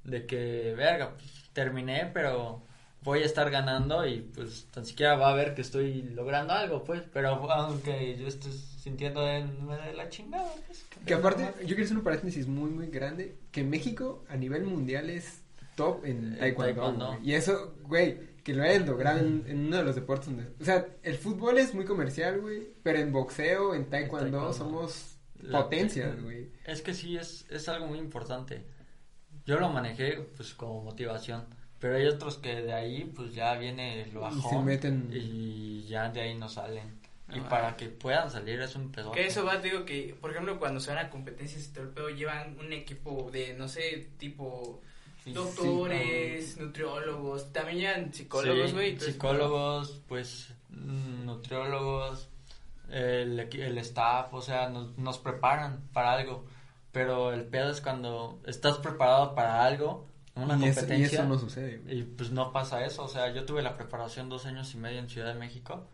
De 0.05 0.25
que, 0.25 0.73
verga, 0.75 1.11
pues, 1.15 1.51
terminé, 1.53 2.11
pero 2.15 2.63
voy 3.03 3.23
a 3.23 3.27
estar 3.27 3.51
ganando 3.51 4.07
y, 4.07 4.21
pues, 4.21 4.67
tan 4.71 4.85
siquiera 4.85 5.17
va 5.17 5.31
a 5.31 5.35
ver 5.35 5.55
que 5.55 5.63
estoy 5.63 6.03
logrando 6.03 6.53
algo, 6.53 6.85
pues. 6.85 7.03
Pero 7.13 7.29
aunque 7.51 8.17
yo 8.19 8.27
esté 8.27 8.51
sintiendo 8.53 9.25
de, 9.25 9.45
de 9.45 9.95
la 9.95 10.09
chingada, 10.09 10.51
pues. 10.67 10.85
Que 11.07 11.15
aparte, 11.15 11.43
yo 11.61 11.69
quiero 11.69 11.85
hacer 11.85 11.97
un 11.97 12.03
paréntesis 12.05 12.47
muy, 12.47 12.71
muy 12.71 12.89
grande. 12.89 13.37
Que 13.51 13.65
México 13.65 14.25
a 14.29 14.37
nivel 14.37 14.65
mundial 14.65 15.11
es 15.11 15.41
top 15.77 16.05
en 16.05 16.33
En 16.43 16.55
taekwondo. 16.57 17.19
Y 17.23 17.35
eso, 17.35 17.75
güey, 17.85 18.19
que 18.43 18.53
lo 18.55 18.63
hayas 18.65 18.87
logrado 18.87 19.19
en, 19.21 19.45
en 19.47 19.67
uno 19.67 19.77
de 19.77 19.85
los 19.85 19.95
deportes 19.95 20.27
donde... 20.27 20.51
O 20.61 20.65
sea, 20.65 20.87
el 21.03 21.17
fútbol 21.17 21.59
es 21.59 21.75
muy 21.75 21.85
comercial, 21.85 22.41
güey. 22.41 22.69
Pero 22.83 22.99
en 22.99 23.13
boxeo, 23.13 23.75
en 23.75 23.85
taekwondo, 23.89 24.31
taekwondo. 24.39 24.53
somos 24.53 25.17
La- 25.41 25.63
potencias, 25.63 26.21
güey. 26.23 26.49
Es 26.65 26.83
que 26.83 26.95
sí, 26.95 27.17
es, 27.17 27.47
es 27.51 27.69
algo 27.69 27.87
muy 27.87 27.99
importante. 27.99 28.65
Yo 29.47 29.59
lo 29.61 29.69
manejé, 29.71 30.27
pues, 30.37 30.53
como 30.55 30.83
motivación. 30.83 31.45
Pero 31.81 31.97
hay 31.97 32.07
otros 32.07 32.39
que 32.39 32.63
de 32.63 32.73
ahí, 32.73 33.05
pues, 33.15 33.33
ya 33.35 33.55
viene 33.57 34.03
el 34.03 34.11
bajón. 34.19 34.43
se 34.43 34.57
meten- 34.57 35.11
Y 35.13 35.85
ya 35.87 36.09
de 36.09 36.21
ahí 36.21 36.35
no 36.37 36.49
salen. 36.49 36.99
Y 37.33 37.41
Ah. 37.41 37.49
para 37.49 37.77
que 37.77 37.87
puedan 37.89 38.31
salir 38.31 38.61
es 38.61 38.75
un 38.75 38.91
pedo. 38.91 39.13
Que 39.13 39.27
eso 39.27 39.45
va, 39.45 39.59
digo 39.59 39.85
que, 39.85 40.17
por 40.21 40.31
ejemplo, 40.31 40.59
cuando 40.59 40.81
se 40.81 40.93
van 40.95 41.05
a 41.07 41.11
competencias 41.11 41.67
y 41.67 41.73
todo 41.73 41.85
el 41.85 41.91
pedo, 41.91 42.09
llevan 42.11 42.57
un 42.59 42.73
equipo 42.73 43.29
de, 43.31 43.55
no 43.55 43.69
sé, 43.69 44.09
tipo 44.19 44.81
Sí, 45.25 45.33
doctores, 45.33 46.57
nutriólogos, 46.59 47.53
también 47.53 47.79
llevan 47.79 48.15
psicólogos, 48.15 48.71
Sí, 48.71 48.75
güey. 48.75 48.89
entonces, 48.91 49.13
psicólogos, 49.15 50.01
pues, 50.09 50.55
mm, 50.71 51.27
nutriólogos, 51.27 52.29
el, 52.91 53.39
equi- 53.39 53.61
el 53.61 53.77
staff, 53.79 54.33
o 54.33 54.41
sea, 54.41 54.71
nos, 54.71 54.97
nos 54.97 55.19
preparan 55.19 55.83
para 55.93 56.13
algo. 56.15 56.47
Pero 56.93 57.33
el 57.35 57.45
pedo 57.45 57.71
es 57.71 57.83
cuando 57.83 58.41
estás 58.47 58.79
preparado 58.79 59.35
para 59.35 59.65
algo, 59.65 60.08
una 60.39 60.57
y, 60.59 60.65
eso, 60.69 60.81
competencia. 60.81 60.97
y 60.97 61.03
eso 61.21 61.25
no 61.29 61.39
sucede, 61.39 61.79
güey. 61.79 61.99
Y 62.01 62.03
pues 62.05 62.31
no 62.31 62.53
pasa 62.53 62.85
eso, 62.85 63.05
o 63.05 63.09
sea, 63.09 63.33
yo 63.33 63.45
tuve 63.45 63.63
la 63.63 63.77
preparación 63.77 64.29
dos 64.29 64.47
años 64.47 64.73
y 64.75 64.79
medio 64.79 64.99
en 64.99 65.09
Ciudad 65.09 65.33
de 65.33 65.39
México 65.39 65.89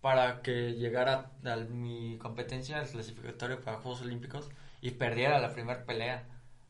para 0.00 0.42
que 0.42 0.74
llegara 0.74 1.30
a 1.44 1.56
mi 1.56 2.16
competencia, 2.18 2.80
el 2.80 2.88
clasificatorio 2.88 3.60
para 3.60 3.78
Juegos 3.78 4.02
Olímpicos, 4.02 4.48
y 4.80 4.92
perdiera 4.92 5.38
la 5.40 5.52
primera 5.52 5.84
pelea. 5.84 6.24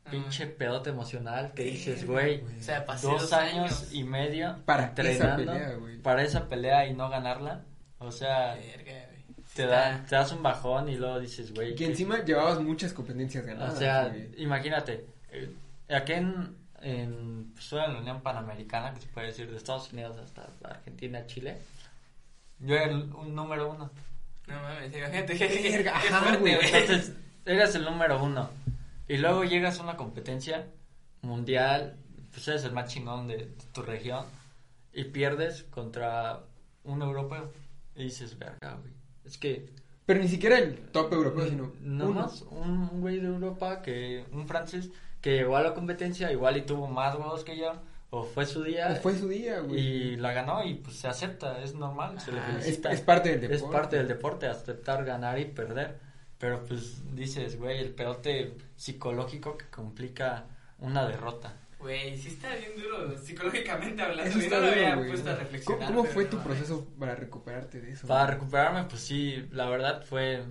Ah. 0.05 0.11
Pinche 0.11 0.47
pedote 0.47 0.89
emocional 0.91 1.53
que 1.55 1.65
dices, 1.65 2.07
güey, 2.07 2.43
O 2.59 2.63
sea, 2.63 2.87
pasé 2.87 3.07
dos 3.07 3.31
años 3.35 3.93
y 3.93 4.05
medio 4.05 4.57
Para 4.65 4.85
esa 4.85 4.89
entrenando 4.89 5.53
pelea, 5.53 5.73
güey. 5.75 5.99
para 5.99 6.23
esa 6.23 6.49
pelea 6.49 6.87
y 6.87 6.95
no 6.95 7.11
ganarla. 7.11 7.65
O 7.99 8.11
sea, 8.11 8.55
Verga, 8.55 9.09
te, 9.55 9.67
da, 9.67 10.07
te 10.09 10.15
das 10.15 10.33
un 10.33 10.43
bajón 10.43 10.89
y 10.89 10.97
luego 10.97 11.21
dices, 11.21 11.53
güey. 11.53 11.71
Que 11.75 11.85
¿qué- 11.85 11.87
encima 11.91 12.25
llevabas 12.25 12.61
muchas 12.61 12.95
competencias 12.95 13.45
ganadas, 13.45 13.75
o 13.75 13.77
sea, 13.79 14.09
güey. 14.09 14.31
imagínate, 14.39 15.05
eh, 15.31 15.53
aquí 15.91 16.13
en, 16.15 16.57
en, 16.83 17.53
pues, 17.55 17.73
en 17.73 17.93
la 17.95 17.99
Unión 18.01 18.21
Panamericana, 18.23 18.95
que 18.95 19.01
se 19.01 19.09
puede 19.09 19.29
decir, 19.29 19.51
de 19.51 19.57
Estados 19.57 19.93
Unidos 19.93 20.17
hasta 20.19 20.49
Argentina, 20.65 21.27
Chile. 21.27 21.59
Yo 22.61 22.75
era 22.75 22.87
el 22.87 23.13
un 23.13 23.35
número 23.35 23.71
uno. 23.71 23.91
No 24.47 24.63
mames, 24.63 24.91
Verga, 24.93 25.27
qué 25.27 25.89
ajá, 25.89 26.21
fuerte, 26.21 26.39
güey. 26.39 26.59
Entonces, 26.75 27.13
eras 27.45 27.75
el 27.75 27.85
número 27.85 28.23
uno. 28.23 28.51
Y 29.07 29.17
luego 29.19 29.45
llegas 29.45 29.79
a 29.79 29.83
una 29.83 29.97
competencia 29.97 30.67
mundial, 31.23 31.97
pues 32.33 32.47
eres 32.49 32.65
el 32.65 32.73
más 32.73 32.93
chingón 32.93 33.29
de, 33.29 33.37
de 33.39 33.47
tu 33.73 33.83
región, 33.83 34.25
y 34.93 35.05
pierdes 35.05 35.65
contra 35.65 36.41
un 36.85 37.03
europeo. 37.03 37.53
Y 37.95 38.05
dices, 38.05 38.39
verga, 38.39 38.75
güey. 38.81 38.93
Es 39.25 39.37
que 39.39 39.71
Pero 40.07 40.21
ni 40.21 40.29
siquiera 40.29 40.59
el 40.59 40.79
top 40.91 41.13
europeo, 41.13 41.47
sino 41.49 41.73
no 41.81 42.09
uno. 42.09 42.21
más 42.23 42.43
un 42.43 43.01
güey 43.01 43.19
de 43.21 43.27
Europa 43.29 43.83
que 43.83 44.25
un 44.33 44.47
francés 44.49 44.91
que 45.21 45.33
llegó 45.37 45.57
a 45.57 45.63
la 45.63 45.75
competencia 45.75 46.31
igual 46.33 46.57
y 46.57 46.63
tuvo 46.63 46.87
más 46.87 47.15
huevos 47.17 47.45
que 47.45 47.57
yo 47.57 47.73
o 48.11 48.25
fue 48.25 48.47
su 48.47 48.63
día 48.63 48.95
Fue 49.03 49.15
su 49.19 49.29
día, 49.29 49.61
güey. 49.61 49.79
y 49.81 50.17
la 50.17 50.33
ganó 50.33 50.65
y 50.65 50.75
pues 50.75 50.97
se 50.97 51.09
acepta 51.09 51.61
es 51.63 51.75
normal 51.75 52.19
se 52.21 52.33
le 52.33 52.41
Ah, 52.41 52.55
es, 52.59 52.65
felicita 52.65 52.93
es 52.93 53.01
parte 53.03 53.29
del 53.37 53.45
es 53.45 53.61
deporte. 53.61 53.77
parte 53.77 53.97
del 53.97 54.09
deporte 54.09 54.47
aceptar 54.47 55.05
ganar 55.05 55.39
y 55.39 55.45
perder 55.47 55.99
pero 56.39 56.65
pues 56.65 57.03
dices 57.15 57.59
güey 57.59 57.81
el 57.81 57.91
pedote 57.91 58.55
psicológico 58.77 59.57
que 59.59 59.67
complica 59.67 60.45
una 60.79 61.07
derrota 61.07 61.53
Güey, 61.81 62.17
sí 62.19 62.29
está 62.29 62.49
bien 62.57 62.73
duro 62.77 63.17
psicológicamente 63.17 64.03
hablando. 64.03 64.29
Eso 64.29 64.41
está 64.41 64.59
no 64.59 64.67
duro, 64.67 64.73
había 64.73 64.97
puesto 64.97 65.31
a 65.31 65.33
¿Cómo, 65.35 65.43
reflexionar. 65.45 65.87
cómo 65.87 66.03
pero 66.03 66.13
fue 66.15 66.25
no 66.25 66.31
tu 66.31 66.37
mames. 66.39 66.53
proceso 66.57 66.89
para 66.99 67.15
recuperarte 67.15 67.81
de 67.81 67.93
eso? 67.93 68.09
para 68.09 68.25
güey? 68.25 68.35
recuperarme 68.35 68.85
pues 68.85 69.01
sí 69.03 69.47
la 69.53 69.69
verdad 69.69 70.03
fue 70.05 70.43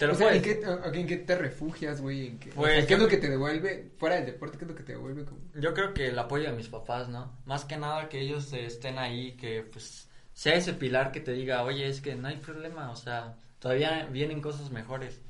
te 0.00 0.06
lo 0.06 0.14
o 0.14 0.16
sea, 0.16 0.34
¿en 0.34 0.40
qué, 0.40 0.62
¿en 0.94 1.06
qué 1.06 1.16
te 1.18 1.36
refugias, 1.36 2.00
güey? 2.00 2.26
¿En 2.28 2.38
qué, 2.38 2.50
o 2.52 2.54
Pues, 2.54 2.72
sea, 2.74 2.86
¿Qué 2.86 2.94
es 2.94 3.00
lo 3.00 3.06
que 3.06 3.18
te 3.18 3.28
devuelve? 3.28 3.92
Fuera 3.98 4.16
del 4.16 4.24
deporte, 4.24 4.56
¿qué 4.56 4.64
es 4.64 4.70
lo 4.70 4.74
que 4.74 4.82
te 4.82 4.92
devuelve? 4.92 5.26
Como... 5.26 5.40
Yo 5.54 5.74
creo 5.74 5.92
que 5.92 6.06
el 6.08 6.18
apoyo 6.18 6.48
de 6.48 6.56
mis 6.56 6.68
papás, 6.68 7.10
¿no? 7.10 7.38
Más 7.44 7.66
que 7.66 7.76
nada 7.76 8.08
que 8.08 8.18
ellos 8.18 8.50
estén 8.54 8.96
ahí, 8.96 9.32
que 9.32 9.62
pues 9.62 10.08
sea 10.32 10.54
ese 10.54 10.72
pilar 10.72 11.12
que 11.12 11.20
te 11.20 11.32
diga, 11.32 11.64
oye, 11.64 11.86
es 11.86 12.00
que 12.00 12.14
no 12.14 12.28
hay 12.28 12.38
problema, 12.38 12.90
o 12.90 12.96
sea, 12.96 13.36
todavía 13.58 14.06
vienen 14.10 14.40
cosas 14.40 14.70
mejores. 14.70 15.20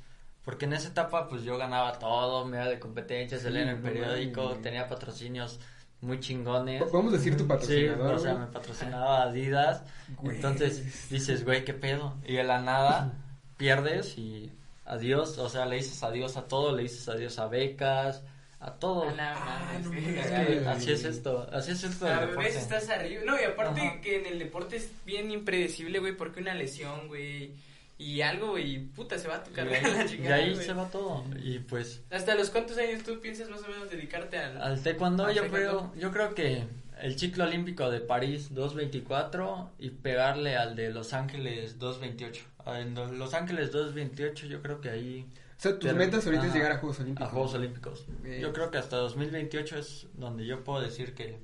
Porque 0.44 0.66
en 0.66 0.74
esa 0.74 0.90
etapa 0.90 1.26
pues 1.26 1.42
yo 1.42 1.58
ganaba 1.58 1.98
todo, 1.98 2.44
me 2.46 2.56
iba 2.58 2.68
de 2.68 2.78
competencias, 2.78 3.40
Sí, 3.40 3.48
salía 3.48 3.62
en 3.62 3.70
el 3.70 3.78
periódico, 3.78 4.54
tenía 4.62 4.86
patrocinios 4.86 5.58
muy 6.00 6.20
chingones. 6.20 6.84
Podemos 6.84 7.12
decir 7.12 7.36
tu 7.36 7.42
Sí, 7.42 7.48
patrocinador, 7.48 8.14
o 8.14 8.18
sea, 8.20 8.34
me 8.36 8.46
patrocinaba 8.46 9.22
Adidas. 9.24 9.82
Güey. 10.16 10.36
Entonces 10.36 11.10
dices, 11.10 11.44
güey, 11.44 11.64
¿qué 11.64 11.74
pedo? 11.74 12.16
Y 12.24 12.34
de 12.34 12.44
la 12.44 12.60
nada 12.60 13.14
pierdes 13.56 14.16
y 14.16 14.52
adiós, 14.84 15.38
o 15.38 15.48
sea, 15.48 15.66
le 15.66 15.76
dices 15.76 16.02
adiós 16.02 16.36
a 16.36 16.46
todo, 16.48 16.74
le 16.76 16.82
dices 16.84 17.08
adiós 17.08 17.38
a 17.38 17.46
becas, 17.46 18.22
a 18.60 18.72
todo. 18.74 19.06
Ah, 19.18 19.70
no 19.82 19.90
mames, 19.90 20.14
Ya, 20.30 20.46
que- 20.46 20.66
Así 20.68 20.92
es 20.92 21.04
esto, 21.04 21.48
así 21.52 21.72
es 21.72 21.82
esto 21.84 22.06
A 22.06 22.26
veces 22.26 22.62
estás 22.62 22.88
arriba. 22.90 23.22
No, 23.24 23.40
y 23.40 23.44
aparte 23.44 23.80
Ajá. 23.80 24.00
que 24.00 24.16
en 24.18 24.26
el 24.26 24.38
deporte 24.38 24.76
es 24.76 24.90
bien 25.06 25.30
impredecible, 25.30 25.98
güey, 25.98 26.14
porque 26.16 26.40
una 26.40 26.54
lesión, 26.54 27.08
güey, 27.08 27.52
y 27.96 28.20
algo, 28.22 28.50
güey, 28.52 28.78
puta, 28.80 29.18
se 29.18 29.28
va 29.28 29.36
a 29.36 29.44
tu 29.44 29.50
Y 29.50 29.54
carrera 29.54 29.86
ahí, 29.88 29.94
la 29.96 30.04
y 30.04 30.08
chingada, 30.08 30.34
ahí 30.36 30.54
güey. 30.54 30.66
se 30.66 30.72
va 30.72 30.90
todo. 30.90 31.24
Y 31.42 31.58
pues 31.60 32.00
¿Hasta 32.10 32.34
los 32.34 32.50
cuántos 32.50 32.76
años 32.78 33.02
tú 33.02 33.18
piensas 33.20 33.48
más 33.50 33.60
o 33.62 33.68
menos 33.68 33.90
dedicarte 33.90 34.38
al...? 34.38 34.60
al 34.60 34.82
taekwondo 34.82 35.24
al 35.26 35.34
yo 35.34 35.42
taekwondo? 35.42 35.90
creo, 35.92 36.00
yo 36.00 36.10
creo 36.12 36.34
que 36.34 36.64
el 37.02 37.18
ciclo 37.18 37.44
olímpico 37.44 37.90
de 37.90 38.00
París 38.00 38.50
2.24 38.54 39.70
y 39.78 39.90
pegarle 39.90 40.56
al 40.56 40.76
de 40.76 40.90
Los 40.90 41.12
Ángeles 41.12 41.78
2.28. 41.78 42.40
En 42.78 43.18
Los 43.18 43.34
Ángeles 43.34 43.72
2.28 43.72 44.46
yo 44.48 44.60
creo 44.62 44.80
que 44.80 44.90
ahí 44.90 45.26
O 45.58 45.60
sea, 45.62 45.72
tus 45.72 45.84
Pero- 45.90 45.96
metas 45.96 46.24
ahorita 46.26 46.46
es 46.46 46.54
llegar 46.54 46.72
a 46.72 46.78
Juegos 46.78 47.00
Olímpicos. 47.00 47.28
a 47.28 47.30
Juegos 47.30 47.54
Olímpicos. 47.54 48.04
Bien. 48.22 48.40
Yo 48.40 48.52
creo 48.52 48.70
que 48.70 48.78
hasta 48.78 48.96
2028 48.96 49.78
es 49.78 50.06
donde 50.14 50.44
yo 50.46 50.62
puedo 50.64 50.80
decir 50.80 51.14
que 51.14 51.38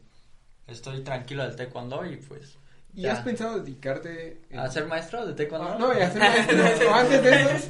estoy 0.66 1.00
tranquilo 1.02 1.42
del 1.44 1.56
taekwondo 1.56 2.04
y 2.06 2.16
pues 2.16 2.58
¿Y 2.94 3.02
ya. 3.02 3.12
has 3.12 3.20
pensado 3.20 3.58
dedicarte 3.60 4.40
en- 4.50 4.58
a 4.58 4.70
ser 4.70 4.86
maestro 4.86 5.26
de 5.26 5.34
taekwondo. 5.34 5.68
Ah, 5.68 5.76
no, 5.78 5.98
y 5.98 6.02
hacer 6.02 6.20
maestro. 6.20 6.90
o 6.90 6.94
antes 6.94 7.22
de 7.22 7.42
eso. 7.42 7.68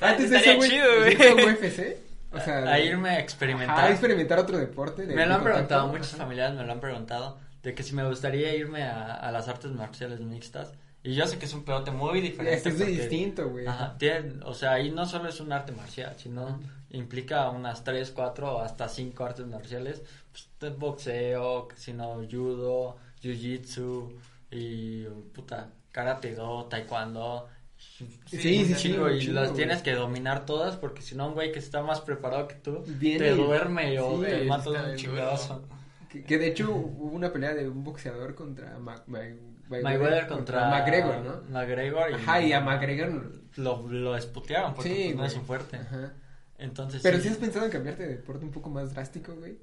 Antes 0.00 0.30
de 0.30 0.36
eso, 0.38 0.56
güey. 0.56 0.70
chido, 0.70 0.86
güey. 0.98 1.12
irte 1.12 1.28
a 1.28 1.34
UFC. 1.34 1.96
O 2.32 2.40
sea, 2.40 2.58
a 2.70 2.78
irme 2.80 3.10
a 3.10 3.18
experimentar. 3.20 3.78
A 3.78 3.90
experimentar 3.90 4.38
otro 4.38 4.58
deporte. 4.58 5.06
de- 5.06 5.14
Me 5.14 5.26
lo 5.26 5.34
han 5.34 5.40
contacto. 5.40 5.44
preguntado, 5.68 5.86
muchos 5.88 6.08
Ajá. 6.14 6.22
familiares 6.24 6.56
me 6.56 6.64
lo 6.64 6.72
han 6.72 6.80
preguntado, 6.80 7.38
de 7.62 7.74
que 7.74 7.82
si 7.82 7.94
me 7.94 8.06
gustaría 8.06 8.54
irme 8.54 8.82
a, 8.84 9.14
a 9.14 9.30
las 9.32 9.48
artes 9.48 9.70
marciales 9.72 10.20
mixtas. 10.20 10.72
Y 11.02 11.14
yo 11.14 11.26
sé 11.28 11.38
que 11.38 11.44
es 11.46 11.54
un 11.54 11.64
pedote 11.64 11.92
muy 11.92 12.20
diferente. 12.20 12.54
Es 12.56 12.62
que 12.64 12.68
es 12.70 12.74
muy 12.76 12.84
porque- 12.86 13.00
distinto, 13.00 13.48
güey. 13.48 13.66
Ajá, 13.66 13.96
tiene- 13.96 14.42
o 14.44 14.54
sea, 14.54 14.72
ahí 14.72 14.90
no 14.90 15.06
solo 15.06 15.28
es 15.28 15.38
un 15.40 15.52
arte 15.52 15.70
marcial, 15.72 16.14
sino 16.16 16.58
implica 16.90 17.48
unas 17.50 17.84
3, 17.84 18.10
4 18.10 18.56
o 18.56 18.60
hasta 18.60 18.88
5 18.88 19.24
artes 19.24 19.46
marciales. 19.46 20.02
Pues, 20.58 20.76
boxeo, 20.76 21.68
que 21.68 21.76
si 21.76 21.92
no, 21.92 22.20
judo, 22.30 22.96
jiu-jitsu 23.22 24.14
y 24.50 25.04
puta, 25.32 25.68
karate 25.92 26.34
do, 26.34 26.64
taekwondo. 26.66 27.48
Sí, 27.96 28.06
Sí, 28.26 28.38
sí, 28.38 28.72
un. 28.72 28.74
Chingo, 28.78 29.04
un 29.06 29.12
y 29.14 29.20
chingo, 29.20 29.34
las 29.34 29.44
güey. 29.50 29.56
tienes 29.56 29.82
que 29.82 29.92
dominar 29.94 30.44
todas 30.44 30.76
porque 30.76 31.00
si 31.02 31.14
no 31.14 31.28
un 31.28 31.34
güey 31.34 31.50
que 31.52 31.58
está 31.58 31.82
más 31.82 32.00
preparado 32.00 32.46
que 32.48 32.56
tú 32.56 32.82
Viene 32.86 33.18
te 33.20 33.32
y- 33.32 33.36
duerme 33.36 33.98
o 34.00 34.18
sí, 34.18 34.26
te 34.26 34.44
mata 34.44 34.70
de 34.70 34.90
un 34.92 34.96
chingazo. 34.96 35.64
Que, 36.10 36.22
que 36.24 36.38
de 36.38 36.48
hecho 36.48 36.70
hubo 36.70 37.14
una 37.14 37.32
pelea 37.32 37.54
de 37.54 37.68
un 37.68 37.82
boxeador 37.84 38.34
contra 38.34 38.78
Ma- 38.78 39.02
Ma- 39.06 39.20
Mayweather 39.68 40.26
contra 40.28 40.68
McGregor, 40.70 41.16
¿no? 41.24 41.42
McGregor 41.50 42.10
y, 42.10 42.14
Ajá, 42.14 42.40
y 42.42 42.52
a 42.52 42.60
McGregor. 42.60 43.32
lo, 43.56 43.86
lo 43.88 44.16
esputearon 44.16 44.74
porque 44.74 44.88
Sí, 44.90 45.02
pues, 45.06 45.16
no 45.16 45.24
es 45.24 45.32
su 45.32 45.40
fuerte. 45.40 45.76
Ajá. 45.78 46.12
Entonces 46.58 47.02
Pero 47.02 47.16
sí. 47.18 47.24
si 47.24 47.28
has 47.30 47.36
pensado 47.38 47.66
en 47.66 47.72
cambiarte 47.72 48.02
de 48.06 48.16
deporte 48.16 48.44
un 48.44 48.50
poco 48.52 48.70
más 48.70 48.94
drástico, 48.94 49.34
güey. 49.34 49.58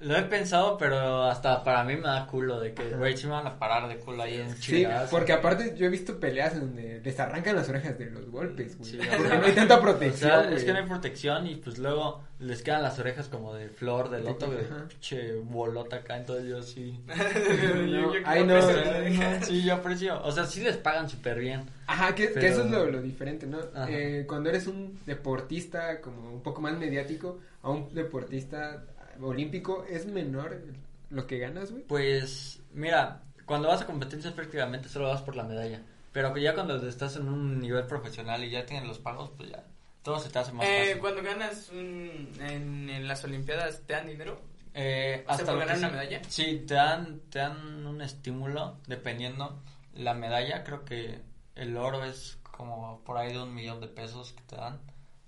Lo 0.00 0.16
he 0.16 0.22
pensado, 0.22 0.78
pero 0.78 1.24
hasta 1.24 1.62
para 1.62 1.84
mí 1.84 1.94
me 1.94 2.02
da 2.02 2.26
culo 2.26 2.58
de 2.58 2.72
que, 2.72 2.88
güey, 2.96 3.16
sí 3.16 3.26
me 3.26 3.32
van 3.34 3.46
a 3.46 3.58
parar 3.58 3.86
de 3.86 3.96
culo 3.98 4.22
ahí 4.22 4.36
en 4.36 4.50
Sí, 4.56 4.76
chingadas. 4.78 5.10
porque 5.10 5.32
aparte 5.34 5.74
yo 5.76 5.86
he 5.86 5.88
visto 5.90 6.18
peleas 6.18 6.54
en 6.54 6.60
donde 6.60 7.00
les 7.04 7.20
arrancan 7.20 7.54
las 7.56 7.68
orejas 7.68 7.98
de 7.98 8.06
los 8.06 8.30
golpes, 8.30 8.78
güey. 8.78 8.90
Sí, 8.92 8.96
porque 8.98 9.28
sea, 9.28 9.38
no 9.38 9.44
hay 9.46 9.52
tanta 9.52 9.76
O 9.76 9.80
protección, 9.82 10.30
sea, 10.30 10.42
güey. 10.44 10.54
es 10.56 10.64
que 10.64 10.72
no 10.72 10.78
hay 10.78 10.86
protección 10.86 11.46
y 11.46 11.56
pues 11.56 11.76
luego 11.78 12.22
les 12.38 12.62
quedan 12.62 12.82
las 12.82 12.98
orejas 12.98 13.28
como 13.28 13.52
de 13.54 13.68
flor, 13.68 14.08
de 14.08 14.20
loto, 14.20 14.50
de 14.50 14.64
Ajá. 14.64 14.88
pinche 14.88 15.34
bolota 15.36 15.96
acá, 15.96 16.16
entonces 16.16 16.46
yo 16.48 16.62
sí. 16.62 16.98
Yo 17.90 18.12
ay, 18.24 18.44
creo 18.44 18.60
no. 18.60 19.44
Sí, 19.46 19.62
yo 19.62 19.74
aprecio. 19.74 20.22
O 20.24 20.32
sea, 20.32 20.44
sí 20.46 20.62
les 20.62 20.76
pagan 20.78 21.10
súper 21.10 21.38
bien. 21.38 21.64
Ajá, 21.86 22.14
que, 22.14 22.28
que 22.28 22.34
Pero- 22.40 22.46
eso 22.46 22.64
es 22.64 22.70
lo, 22.70 22.86
lo 22.90 23.02
diferente, 23.02 23.46
¿no? 23.46 23.58
Ajá. 23.74 23.86
Eh, 23.90 24.24
cuando 24.26 24.48
eres 24.48 24.66
un 24.66 24.98
deportista 25.06 26.00
como 26.00 26.32
un 26.32 26.42
poco 26.42 26.60
más 26.62 26.72
mediático 26.78 27.38
a 27.62 27.70
un 27.70 27.92
deportista 27.94 28.82
olímpico, 29.22 29.84
¿es 29.88 30.06
menor 30.06 30.62
lo 31.10 31.26
que 31.26 31.38
ganas, 31.38 31.70
güey? 31.70 31.84
Pues, 31.84 32.60
mira, 32.72 33.22
cuando 33.46 33.68
vas 33.68 33.82
a 33.82 33.86
competencias 33.86 34.32
prácticamente 34.34 34.88
solo 34.88 35.08
vas 35.08 35.22
por 35.22 35.36
la 35.36 35.44
medalla. 35.44 35.82
Pero 36.12 36.32
que 36.34 36.42
ya 36.42 36.54
cuando 36.54 36.76
estás 36.88 37.16
en 37.16 37.28
un 37.28 37.60
nivel 37.60 37.86
profesional 37.86 38.42
y 38.44 38.50
ya 38.50 38.66
tienen 38.66 38.88
los 38.88 38.98
pagos, 38.98 39.30
pues 39.36 39.50
ya 39.50 39.64
todo 40.02 40.18
se 40.18 40.28
te 40.30 40.38
hace 40.38 40.52
más 40.52 40.66
Eh, 40.66 40.78
fácil. 40.86 40.98
cuando 41.00 41.22
ganas 41.22 41.68
un, 41.70 42.30
en, 42.40 42.90
en 42.90 43.06
las 43.08 43.22
Olimpiadas, 43.24 43.82
¿te 43.86 43.92
dan 43.92 44.06
dinero? 44.08 44.40
Eh, 44.74 45.24
O 45.28 45.34
sea, 45.36 45.44
por 45.44 45.54
lo 45.54 45.60
ganar 45.60 45.74
que 45.74 45.78
una 45.80 45.88
sí- 45.88 45.94
medalla. 45.94 46.20
Sí, 46.28 46.64
te 46.66 46.74
dan, 46.74 47.20
te 47.30 47.38
dan 47.40 47.86
un 47.86 48.00
estímulo 48.02 48.78
dependiendo 48.86 49.60
la 49.94 50.14
medalla. 50.14 50.64
Creo 50.64 50.84
que 50.84 51.20
el 51.56 51.76
oro 51.76 52.04
es 52.04 52.38
como 52.42 53.00
por 53.04 53.16
ahí 53.18 53.32
de 53.32 53.42
un 53.42 53.54
millón 53.54 53.80
de 53.80 53.88
pesos 53.88 54.32
que 54.32 54.42
te 54.42 54.56
dan. 54.56 54.80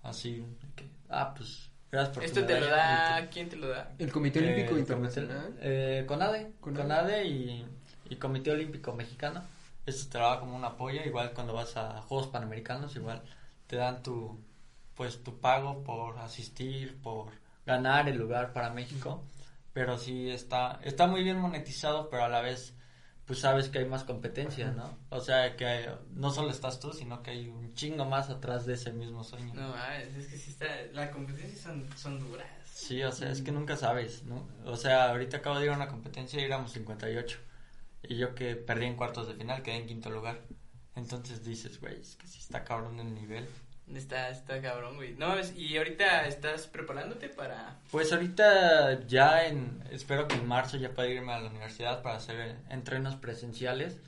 Así 0.03 0.45
que, 0.76 0.88
ah, 1.11 1.34
pues, 1.36 1.70
gracias 1.93 2.14
por 2.14 2.22
tu 2.24 2.28
¿Esto 2.28 2.47
te 2.47 2.59
lo 2.61 2.66
da? 2.66 3.28
¿Quién 3.30 3.49
te 3.49 3.57
lo 3.57 3.68
da? 3.68 3.93
El 3.99 4.11
Comité 4.11 4.40
Eh, 4.40 4.43
Olímpico 4.45 4.78
Internacional. 4.78 5.57
eh, 5.61 6.05
CONADE, 6.09 6.53
CONADE. 6.61 6.82
CONADE 6.82 7.24
y, 7.26 7.66
y 8.09 8.16
Comité 8.16 8.51
Olímpico 8.51 8.93
Mexicano. 8.95 9.43
Esto 9.84 10.11
te 10.11 10.18
lo 10.18 10.28
da 10.30 10.40
como 10.40 10.57
un 10.57 10.64
apoyo, 10.64 11.03
igual 11.05 11.32
cuando 11.34 11.53
vas 11.53 11.76
a 11.76 12.01
Juegos 12.03 12.28
Panamericanos, 12.28 12.97
igual 12.97 13.22
te 13.66 13.76
dan 13.76 14.03
tu, 14.03 14.40
pues 14.95 15.22
tu 15.22 15.38
pago 15.40 15.82
por 15.84 16.18
asistir, 16.18 17.01
por 17.03 17.26
ganar 17.66 18.09
el 18.09 18.16
lugar 18.16 18.53
para 18.53 18.70
México. 18.70 19.22
Pero 19.72 19.99
sí 19.99 20.30
está, 20.30 20.80
está 20.84 21.07
muy 21.07 21.22
bien 21.22 21.38
monetizado, 21.38 22.09
pero 22.11 22.24
a 22.24 22.28
la 22.28 22.40
vez, 22.43 22.74
pues 23.27 23.39
sabes 23.39 23.68
que 23.68 23.79
hay 23.79 23.85
más 23.87 24.05
competencia, 24.05 24.73
¿no? 24.73 24.99
O 25.11 25.20
sea, 25.20 25.57
que 25.57 25.64
hay- 25.66 25.87
no 26.14 26.31
solo 26.31 26.51
estás 26.51 26.81
tú, 26.81 26.93
sino 26.93 27.23
que 27.23 27.31
hay 27.31 27.49
un 27.49 27.73
chingo 27.75 28.05
más 28.05 28.31
atrás 28.31 28.66
de 28.66 28.75
ese 28.75 28.93
mismo 28.93 29.23
sueño. 29.25 29.55
No, 29.55 29.75
es 29.95 30.27
que 30.27 30.37
sí 30.37 30.51
está, 30.51 30.66
las 30.93 31.11
competencias 31.11 31.61
son, 31.61 31.89
son 31.97 32.18
duras. 32.20 32.47
Sí, 32.64 33.03
o 33.03 33.12
sea, 33.12 33.31
es 33.31 33.43
que 33.43 33.53
nunca 33.53 33.77
sabes, 33.77 34.25
¿no? 34.25 34.47
O 34.64 34.77
sea, 34.77 35.11
ahorita 35.11 35.37
acabo 35.39 35.59
de 35.59 35.66
ir 35.66 35.70
a 35.70 35.77
una 35.77 35.89
competencia 35.89 36.41
y 36.41 36.45
éramos 36.45 36.73
58. 36.73 37.39
Y 38.03 38.16
yo 38.16 38.35
que 38.35 38.57
perdí 38.57 38.87
en 38.87 38.97
cuartos 38.97 39.29
de 39.29 39.35
final, 39.35 39.62
quedé 39.62 39.77
en 39.77 39.87
quinto 39.87 40.11
lugar. 40.11 40.41
Entonces 40.97 41.45
dices, 41.45 41.81
güey, 41.81 42.01
es 42.01 42.16
que 42.16 42.27
sí 42.27 42.39
está 42.41 42.64
cabrón 42.64 42.99
el 42.99 43.14
nivel. 43.14 43.47
Está, 43.95 44.30
está 44.30 44.61
cabrón, 44.61 44.97
güey. 44.97 45.14
No 45.14 45.34
y 45.57 45.76
ahorita 45.76 46.26
estás 46.26 46.66
preparándote 46.66 47.28
para... 47.28 47.78
Pues 47.90 48.12
ahorita 48.12 49.07
ya 49.07 49.47
en, 49.47 49.82
espero 49.90 50.26
que 50.26 50.36
en 50.36 50.47
marzo 50.47 50.76
ya 50.76 50.95
pueda 50.95 51.09
irme 51.09 51.32
a 51.32 51.40
la 51.40 51.51
universidad 51.51 52.03
para 52.03 52.16
hacer 52.16 52.57
entrenos 52.70 53.16
presenciales 53.16 53.99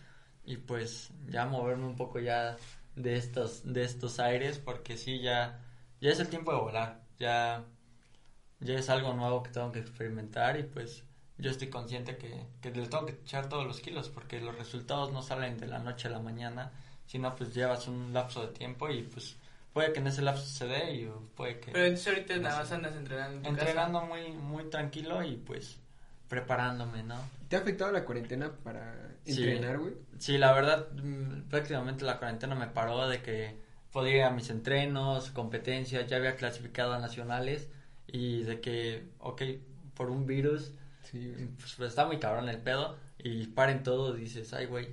y 0.45 0.57
pues 0.57 1.11
ya 1.29 1.47
moverme 1.47 1.87
un 1.87 1.97
poco 1.97 2.19
ya 2.19 2.57
de 2.97 3.17
estos, 3.17 3.63
de 3.73 3.85
estos 3.85 4.21
aires 4.21 4.59
porque 4.59 4.97
sí, 4.97 5.21
ya, 5.21 5.61
ya 6.01 6.11
es 6.11 6.21
el 6.21 6.29
tiempo 6.29 6.53
de 6.53 6.59
volar, 6.59 7.01
ya, 7.19 7.65
ya 8.61 8.75
es 8.75 8.89
algo 8.89 9.13
nuevo 9.15 9.43
que 9.43 9.51
tengo 9.51 9.73
que 9.73 9.81
experimentar 9.81 10.59
y 10.59 10.63
pues 10.63 11.03
yo 11.37 11.51
estoy 11.51 11.69
consciente 11.69 12.17
que, 12.17 12.47
que 12.61 12.71
le 12.71 12.87
tengo 12.87 13.07
que 13.07 13.13
echar 13.13 13.49
todos 13.49 13.67
los 13.67 13.81
kilos 13.81 14.09
porque 14.09 14.41
los 14.41 14.57
resultados 14.57 15.13
no 15.13 15.23
salen 15.23 15.59
de 15.59 15.67
la 15.67 15.79
noche 15.79 16.09
a 16.09 16.13
la 16.13 16.21
mañana, 16.21 16.73
sino 17.07 17.35
pues 17.35 17.55
llevas 17.55 17.89
un 17.89 18.13
lapso 18.13 18.47
de 18.47 18.53
tiempo 18.53 18.89
y 18.89 19.03
pues 19.03 19.37
puede 19.75 19.93
que 19.93 19.99
en 20.01 20.07
ese 20.07 20.23
lapso 20.23 20.47
se 20.47 20.67
dé 20.67 20.95
y 20.95 21.11
puede 21.37 21.61
que... 21.61 21.73
Pero 21.73 21.85
entonces 21.85 22.07
ahorita 22.15 22.37
nada 22.39 22.61
más 22.61 22.73
andas 22.73 22.95
entrenando 22.97 23.37
en 23.37 23.43
tu 23.43 23.49
Entrenando 23.51 24.01
muy, 24.07 24.33
muy 24.33 24.65
tranquilo 24.71 25.23
y 25.23 25.37
pues 25.37 25.79
preparándome, 26.29 27.03
¿no? 27.03 27.17
¿Te 27.49 27.57
ha 27.57 27.59
afectado 27.59 27.93
la 27.93 28.05
cuarentena 28.05 28.51
para 28.65 29.11
Sí. 29.25 29.43
entrenar, 29.43 29.79
güey? 29.79 29.95
Sí, 30.19 30.39
la 30.39 30.53
verdad, 30.53 30.89
mm, 30.93 31.43
prácticamente 31.51 32.05
la 32.05 32.19
cuarentena 32.19 32.55
me 32.55 32.67
paró 32.69 33.09
de 33.09 33.21
que 33.23 33.57
podía 33.93 34.17
ir 34.17 34.23
a 34.25 34.31
mis 34.31 34.49
entrenos, 34.51 35.31
competencias, 35.31 36.09
ya 36.09 36.17
había 36.17 36.37
clasificado 36.37 36.93
a 36.95 36.99
nacionales 36.99 37.69
y 38.07 38.43
de 38.43 38.61
que, 38.61 39.09
ok, 39.19 39.43
por 39.95 40.11
un 40.11 40.27
virus, 40.27 40.73
Sí, 41.11 41.33
güey. 41.33 41.47
pues 41.49 41.79
está 41.81 42.07
muy 42.07 42.19
cabrón 42.19 42.49
el 42.49 42.59
pedo 42.59 42.97
y 43.19 43.47
paren 43.49 43.83
todo, 43.83 44.13
dices, 44.15 44.53
ay, 44.53 44.67
güey. 44.67 44.87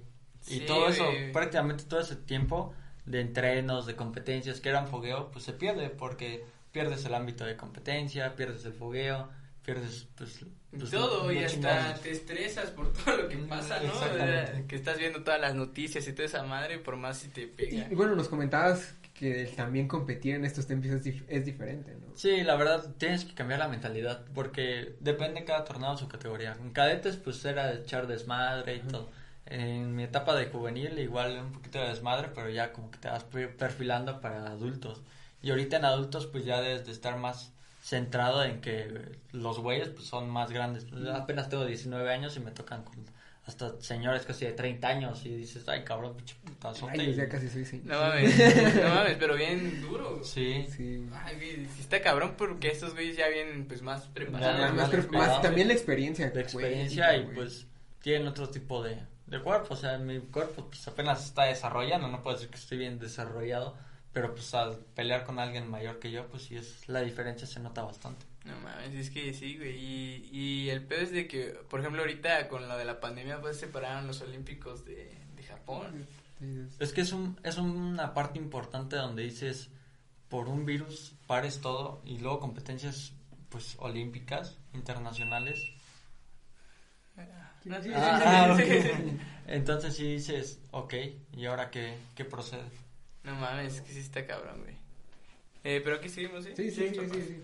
Y 0.48 0.60
Sí, 0.60 0.66
todo 0.66 0.88
eso, 0.88 1.06
güey. 1.06 1.32
prácticamente 1.32 1.84
todo 1.86 2.00
ese 2.00 2.16
tiempo 2.16 2.74
de 3.06 3.22
entrenos, 3.22 3.86
de 3.86 3.96
competencias 3.96 4.60
que 4.62 4.70
eran 4.70 4.88
fogueo, 4.88 5.32
pues 5.32 5.44
se 5.46 5.54
pierde 5.54 5.90
porque 5.90 6.44
pierdes 6.72 7.04
el 7.06 7.14
ámbito 7.14 7.46
de 7.46 7.58
competencia, 7.58 8.36
pierdes 8.36 8.64
el 8.66 8.74
fogueo, 8.74 9.30
pierdes 9.66 10.08
pues, 10.16 10.46
pues, 10.72 10.90
todo 10.92 11.32
y 11.32 11.40
hasta 11.44 11.96
te 11.96 12.12
estresas 12.12 12.70
por 12.72 12.92
todo 12.94 13.18
lo 13.18 13.28
que 13.30 13.38
pasa, 13.38 13.80
¿no? 13.82 13.92
exactamente. 13.92 14.66
Que 14.68 14.76
estás 14.76 14.98
viendo 14.98 15.24
todas 15.24 15.42
las 15.42 15.56
noticias 15.56 16.08
y 16.08 16.14
toda 16.14 16.26
esa 16.26 16.44
madre, 16.44 16.80
por 16.80 16.96
más 16.96 17.18
si 17.18 17.28
te 17.30 17.48
pega. 17.48 17.88
y 17.92 17.96
bueno, 17.96 18.16
nos 18.16 18.30
comentabas 18.30 18.96
que 19.14 19.46
también 19.56 19.88
competir 19.88 20.34
en 20.36 20.46
estos 20.46 20.66
tiempos 20.66 20.90
es, 20.92 21.04
dif- 21.06 21.24
es 21.28 21.46
diferente, 21.46 21.94
¿no? 21.96 22.16
Sí, 22.16 22.42
la 22.42 22.56
verdad, 22.56 22.96
tienes 22.98 23.24
que 23.26 23.36
cambiar 23.36 23.60
la 23.60 23.68
mentalidad 23.68 24.26
porque 24.34 24.96
depende 25.00 25.44
cada 25.46 25.64
torneo 25.64 25.92
de 25.92 25.98
su 25.98 26.08
categoría. 26.08 26.58
En 26.60 26.72
cadetes, 26.72 27.18
pues 27.18 27.44
era 27.46 27.72
echar 27.74 28.08
desmadre 28.08 28.78
y 28.78 28.80
todo. 28.80 29.12
En 29.52 29.96
mi 29.96 30.04
etapa 30.04 30.36
de 30.36 30.46
juvenil, 30.48 30.98
igual 31.00 31.38
un 31.40 31.52
poquito 31.52 31.80
de 31.80 31.90
desmadre, 31.90 32.30
pero 32.34 32.50
ya 32.50 32.72
como 32.72 32.90
que 32.90 32.98
te 33.00 33.10
vas 33.10 33.24
pe- 33.26 33.48
perfilando 33.50 34.22
para 34.22 34.48
adultos. 34.48 35.02
Y 35.44 35.50
ahorita 35.50 35.78
en 35.78 35.86
adultos, 35.86 36.28
pues 36.28 36.46
ya 36.46 36.62
debes 36.62 36.86
de 36.86 36.92
estar 36.92 37.18
más 37.18 37.52
centrado 37.84 38.44
en 38.44 38.62
que 38.62 39.18
los 39.32 39.60
güeyes 39.60 39.90
pues 39.90 40.06
son 40.06 40.30
más 40.30 40.52
grandes. 40.52 40.86
Apenas 41.14 41.50
tengo 41.50 41.66
19 41.66 42.10
años 42.12 42.38
y 42.38 42.40
me 42.40 42.52
tocan 42.52 42.84
con 42.84 42.96
hasta 43.44 43.82
señores 43.82 44.24
casi 44.24 44.46
de 44.46 44.52
30 44.54 44.88
años 44.88 45.26
y 45.26 45.36
dices, 45.36 45.68
ay 45.68 45.84
cabrón, 45.84 46.16
pinche 46.16 46.36
putazote. 46.46 47.02
Ay, 47.02 47.16
ya 47.16 47.28
casi 47.28 47.50
soy 47.50 47.66
señor. 47.66 47.88
No 47.88 48.00
mames, 48.00 48.76
no 48.76 48.90
mames, 48.96 49.18
pero 49.20 49.36
bien 49.36 49.82
duro. 49.82 50.24
Sí, 50.24 50.68
Sí, 50.70 50.98
güey. 50.98 51.20
Ay, 51.26 51.36
güey, 51.38 51.68
está 51.80 52.02
cabrón 52.02 52.36
porque 52.38 52.70
estos 52.70 52.94
güeyes 52.94 53.18
ya 53.18 53.28
vienen 53.30 53.66
pues 53.66 53.82
más 53.82 54.06
preparados. 54.10 54.60
Ya, 54.60 54.72
más 54.74 54.94
más, 54.94 55.12
más 55.12 55.42
también 55.42 55.68
la 55.68 55.74
experiencia. 55.74 56.30
güey, 56.30 56.44
experiencia 56.44 57.18
y 57.18 57.24
güey. 57.24 57.36
pues 57.36 57.66
tienen 58.04 58.28
otro 58.28 58.48
tipo 58.48 58.84
de, 58.84 58.98
de 59.32 59.40
cuerpo, 59.40 59.74
o 59.74 59.78
sea, 59.78 59.98
mi 59.98 60.20
cuerpo 60.20 60.68
pues 60.68 60.86
apenas 60.88 61.26
está 61.26 61.46
desarrollando, 61.46 62.10
no 62.10 62.22
puedo 62.22 62.36
decir 62.36 62.52
que 62.52 62.58
estoy 62.58 62.78
bien 62.78 63.00
desarrollado, 63.00 63.76
pero 64.12 64.34
pues 64.34 64.54
al 64.54 64.76
pelear 64.94 65.24
con 65.24 65.40
alguien 65.40 65.70
mayor 65.70 66.00
que 66.00 66.12
yo, 66.12 66.28
pues 66.28 66.44
sí 66.44 66.58
es, 66.58 66.88
la 66.90 67.02
diferencia 67.02 67.48
se 67.48 67.62
nota 67.62 67.82
bastante. 67.82 68.26
No 68.44 68.60
mames, 68.60 68.94
es 68.94 69.10
que 69.10 69.34
sí, 69.34 69.56
güey. 69.58 69.78
Y, 69.78 70.30
y 70.32 70.70
el 70.70 70.84
pedo 70.84 71.02
es 71.02 71.12
de 71.12 71.28
que, 71.28 71.58
por 71.70 71.80
ejemplo, 71.80 72.02
ahorita 72.02 72.50
con 72.50 72.68
lo 72.68 72.78
de 72.78 72.84
la 72.84 73.00
pandemia, 73.00 73.40
pues 73.40 73.58
separaron 73.58 74.06
los 74.06 74.20
Olímpicos 74.22 74.84
de, 74.84 75.18
de 75.36 75.44
Japón. 75.44 76.06
Es 76.80 76.92
que 76.92 77.02
es, 77.02 77.14
un, 77.14 77.40
es 77.44 77.58
una 77.58 78.14
parte 78.14 78.38
importante 78.38 78.98
donde 78.98 79.24
dices, 79.24 79.70
por 80.28 80.50
un 80.50 80.66
virus 80.66 81.14
pares 81.26 81.62
todo 81.62 82.02
y 82.04 82.18
luego 82.18 82.40
competencias 82.40 83.14
pues 83.48 83.76
olímpicas, 83.80 84.58
internacionales. 84.74 85.60
No, 87.66 87.78
sí, 87.82 87.90
sí, 87.90 87.94
Ah, 87.96 88.18
sí, 88.18 88.24
ah, 88.28 88.56
sí, 88.58 88.64
ok. 88.64 88.70
sí. 88.82 89.18
Entonces 89.48 89.96
sí 89.96 90.14
dices, 90.14 90.60
ok, 90.72 90.94
¿y 91.36 91.46
ahora 91.46 91.70
qué, 91.70 91.96
qué 92.16 92.26
procede? 92.26 92.64
No 93.24 93.36
mames, 93.36 93.76
es 93.76 93.82
que 93.82 93.92
sí 93.94 94.00
está 94.00 94.26
cabrón, 94.26 94.62
güey. 94.62 94.76
Eh, 95.64 95.82
pero 95.84 95.98
aquí 95.98 96.10
seguimos, 96.10 96.44
¿sí? 96.46 96.52
Sí, 96.56 96.72
sí, 96.72 96.90
sí, 96.90 96.96
papá. 96.96 97.14
sí, 97.14 97.22
sí. 97.22 97.44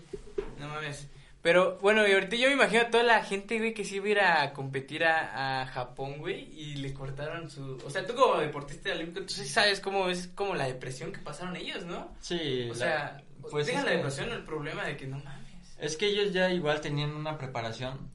No 0.58 0.68
mames. 0.68 1.06
Pero 1.40 1.78
bueno, 1.80 2.06
y 2.06 2.12
ahorita 2.12 2.34
yo 2.34 2.48
me 2.48 2.54
imagino 2.54 2.82
a 2.82 2.90
toda 2.90 3.04
la 3.04 3.22
gente, 3.22 3.58
güey, 3.58 3.72
que 3.72 3.84
sí 3.84 3.96
iba 3.96 4.06
a 4.06 4.10
ir 4.10 4.20
a 4.20 4.52
competir 4.52 5.04
a, 5.04 5.62
a 5.62 5.66
Japón, 5.66 6.18
güey, 6.18 6.50
y 6.52 6.74
le 6.76 6.92
cortaron 6.92 7.48
su... 7.48 7.76
O 7.86 7.90
sea, 7.90 8.04
tú 8.04 8.14
como 8.16 8.38
deportista 8.38 8.90
olímpico, 8.90 9.24
tú 9.24 9.34
sí 9.34 9.46
sabes 9.46 9.78
cómo 9.78 10.08
es 10.08 10.26
como 10.34 10.56
la 10.56 10.66
depresión 10.66 11.12
que 11.12 11.20
pasaron 11.20 11.54
ellos, 11.54 11.84
¿no? 11.84 12.12
Sí. 12.20 12.64
O 12.64 12.68
la- 12.70 12.74
sea, 12.74 13.22
pues 13.50 13.66
deja 13.68 13.84
la 13.84 13.90
que- 13.90 13.96
depresión 13.98 14.30
el 14.32 14.42
problema 14.42 14.84
de 14.84 14.96
que 14.96 15.06
no 15.06 15.18
mames. 15.18 15.46
Es 15.78 15.96
que 15.96 16.06
ellos 16.06 16.32
ya 16.32 16.50
igual 16.50 16.80
tenían 16.80 17.12
una 17.14 17.38
preparación, 17.38 18.10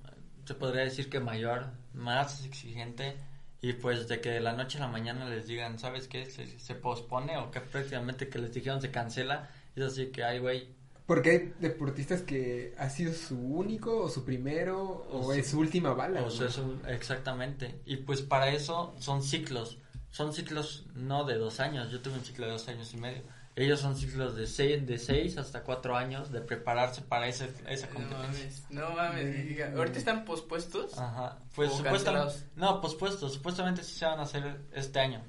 se 0.46 0.54
podría 0.56 0.84
decir 0.84 1.10
que 1.10 1.20
mayor, 1.20 1.68
más 1.94 2.46
exigente, 2.46 3.16
y 3.62 3.74
pues 3.74 4.08
de 4.08 4.20
que 4.20 4.30
de 4.30 4.40
la 4.42 4.54
noche 4.54 4.78
a 4.78 4.82
la 4.82 4.88
mañana 4.88 5.30
les 5.30 5.48
digan, 5.48 5.80
¿sabes 5.80 6.08
qué? 6.08 6.26
Se, 6.26 6.60
se 6.60 6.76
pospone 6.76 7.38
o 7.38 7.50
que 7.50 7.62
prácticamente 7.62 8.28
que 8.30 8.40
les 8.40 8.54
dijeron 8.54 8.82
se 8.82 8.92
cancela, 8.92 9.50
es 9.76 9.84
así 9.84 10.08
que, 10.08 10.24
ay, 10.24 10.40
güey, 10.40 10.68
Porque 11.06 11.30
hay 11.32 11.54
deportistas 11.60 12.22
que 12.22 12.74
ha 12.78 12.90
sido 12.90 13.14
su 13.14 13.38
único 13.38 14.04
o 14.04 14.10
su 14.10 14.24
primero 14.24 15.06
o, 15.10 15.28
O 15.28 15.34
es 15.34 15.48
su 15.48 15.60
última 15.60 15.94
bala. 15.94 16.24
o 16.24 16.30
sea, 16.30 16.48
exactamente. 16.88 17.82
Y 17.86 17.98
pues 17.98 18.22
para 18.22 18.50
eso 18.50 18.96
son 19.00 19.22
ciclos, 19.22 19.80
son 20.12 20.34
ciclos 20.34 20.86
no 20.96 21.24
de 21.26 21.36
dos 21.38 21.60
años, 21.60 21.92
yo 21.92 22.02
tuve 22.02 22.16
un 22.16 22.24
ciclo 22.26 22.46
de 22.46 22.52
dos 22.54 22.68
años 22.68 22.94
y 22.94 22.98
medio. 22.98 23.22
Ellos 23.56 23.80
son 23.82 23.96
ciclos 23.96 24.36
de 24.36 24.48
seis, 24.48 24.86
de 24.88 24.98
seis 24.98 25.38
hasta 25.38 25.62
cuatro 25.64 25.96
años 25.96 26.32
de 26.32 26.42
prepararse 26.42 27.02
para 27.04 27.28
ese, 27.28 27.50
esa 27.68 27.86
No 27.88 27.94
competencia. 27.94 28.28
mames, 28.28 28.66
no 28.72 28.90
mames. 28.96 29.48
diga, 29.48 29.72
Ahorita 29.76 30.00
están 30.00 30.26
pospuestos. 30.26 30.98
Ajá, 30.98 31.38
pues 31.56 31.70
¿O 31.72 31.78
supuestamente, 31.78 32.34
no, 32.56 32.82
pospuestos, 32.82 33.32
supuestamente 33.34 33.84
sí 33.84 33.94
se 33.94 34.06
van 34.06 34.20
a 34.20 34.24
hacer 34.24 34.58
este 34.74 35.00
año. 35.00 35.22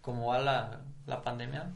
Como 0.00 0.28
va 0.28 0.38
la, 0.38 0.80
la 1.06 1.20
pandemia, 1.22 1.72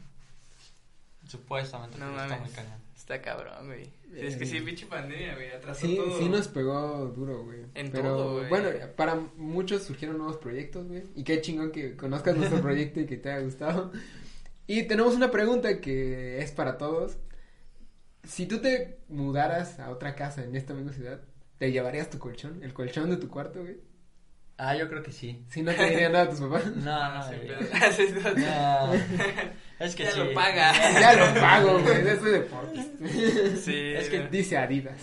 supuestamente 1.27 1.97
No 1.97 2.05
pero 2.07 2.17
está 2.21 2.27
mames. 2.35 2.41
muy 2.47 2.55
cañón. 2.55 2.81
Está 2.95 3.21
cabrón, 3.21 3.65
güey. 3.65 3.89
Es 4.15 4.35
que 4.37 4.45
sí, 4.45 4.61
pinche 4.61 4.85
pandemia, 4.85 5.33
güey, 5.33 5.51
atrasó 5.51 5.85
Sí, 5.87 5.95
todo. 5.95 6.17
sí 6.19 6.29
nos 6.29 6.47
pegó 6.47 7.07
duro, 7.15 7.43
güey. 7.43 7.61
En 7.73 7.91
Pero 7.91 8.03
todo, 8.15 8.33
güey. 8.37 8.49
bueno, 8.49 8.69
para 8.95 9.15
muchos 9.37 9.83
surgieron 9.83 10.17
nuevos 10.17 10.37
proyectos, 10.37 10.87
güey. 10.87 11.03
Y 11.15 11.23
qué 11.23 11.41
chingón 11.41 11.71
que 11.71 11.95
conozcas 11.97 12.37
nuestro 12.37 12.61
proyecto 12.61 12.99
y 13.01 13.05
que 13.07 13.17
te 13.17 13.31
haya 13.31 13.43
gustado. 13.43 13.91
Y 14.67 14.83
tenemos 14.83 15.15
una 15.15 15.31
pregunta 15.31 15.79
que 15.81 16.39
es 16.39 16.51
para 16.51 16.77
todos. 16.77 17.17
Si 18.23 18.45
tú 18.45 18.59
te 18.61 18.99
mudaras 19.09 19.79
a 19.79 19.89
otra 19.89 20.15
casa 20.15 20.43
en 20.43 20.55
esta 20.55 20.73
misma 20.73 20.93
ciudad, 20.93 21.21
¿te 21.57 21.71
llevarías 21.71 22.09
tu 22.09 22.19
colchón? 22.19 22.63
¿El 22.63 22.73
colchón 22.73 23.09
de 23.09 23.17
tu 23.17 23.27
cuarto, 23.29 23.61
güey? 23.61 23.77
Ah, 24.57 24.75
yo 24.75 24.87
creo 24.87 25.01
que 25.01 25.11
sí. 25.11 25.43
Si 25.49 25.63
no 25.63 25.73
te 25.73 25.89
dirían 25.89 26.11
nada 26.11 26.29
tus 26.29 26.39
papás. 26.39 26.65
No, 26.75 27.15
no, 27.15 27.23
Sí, 27.29 27.35
pero- 27.41 27.59
sí, 27.91 28.05
no. 28.37 28.93
Es 29.79 29.95
que 29.95 30.03
Ya 30.03 30.11
sí. 30.11 30.19
lo 30.19 30.33
paga. 30.35 30.71
ya 30.99 31.13
lo 31.13 31.41
pago, 31.41 31.79
güey. 31.79 32.01
Eso 32.07 32.27
es 32.27 32.31
deportista. 32.33 33.07
Sí, 33.59 33.75
Es 33.95 34.09
que 34.09 34.19
no. 34.19 34.29
Dice 34.29 34.57
Adidas. 34.57 35.01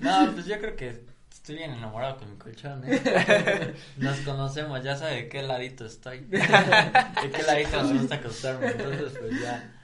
No, 0.00 0.32
pues 0.32 0.46
yo 0.46 0.58
creo 0.60 0.76
que 0.76 1.04
estoy 1.48 1.56
bien 1.66 1.78
enamorado 1.78 2.18
con 2.18 2.30
mi 2.30 2.36
colchón, 2.36 2.82
¿eh? 2.84 3.74
Nos 3.96 4.18
conocemos, 4.18 4.84
ya 4.84 4.96
sabe 4.96 5.14
de 5.14 5.28
qué 5.30 5.42
ladito 5.42 5.86
estoy. 5.86 6.18
De 6.28 6.38
qué 6.38 7.42
ladito 7.46 7.82
me 7.84 8.00
gusta 8.00 8.16
acostarme. 8.16 8.66
Entonces, 8.66 9.18
pues 9.18 9.40
ya. 9.40 9.74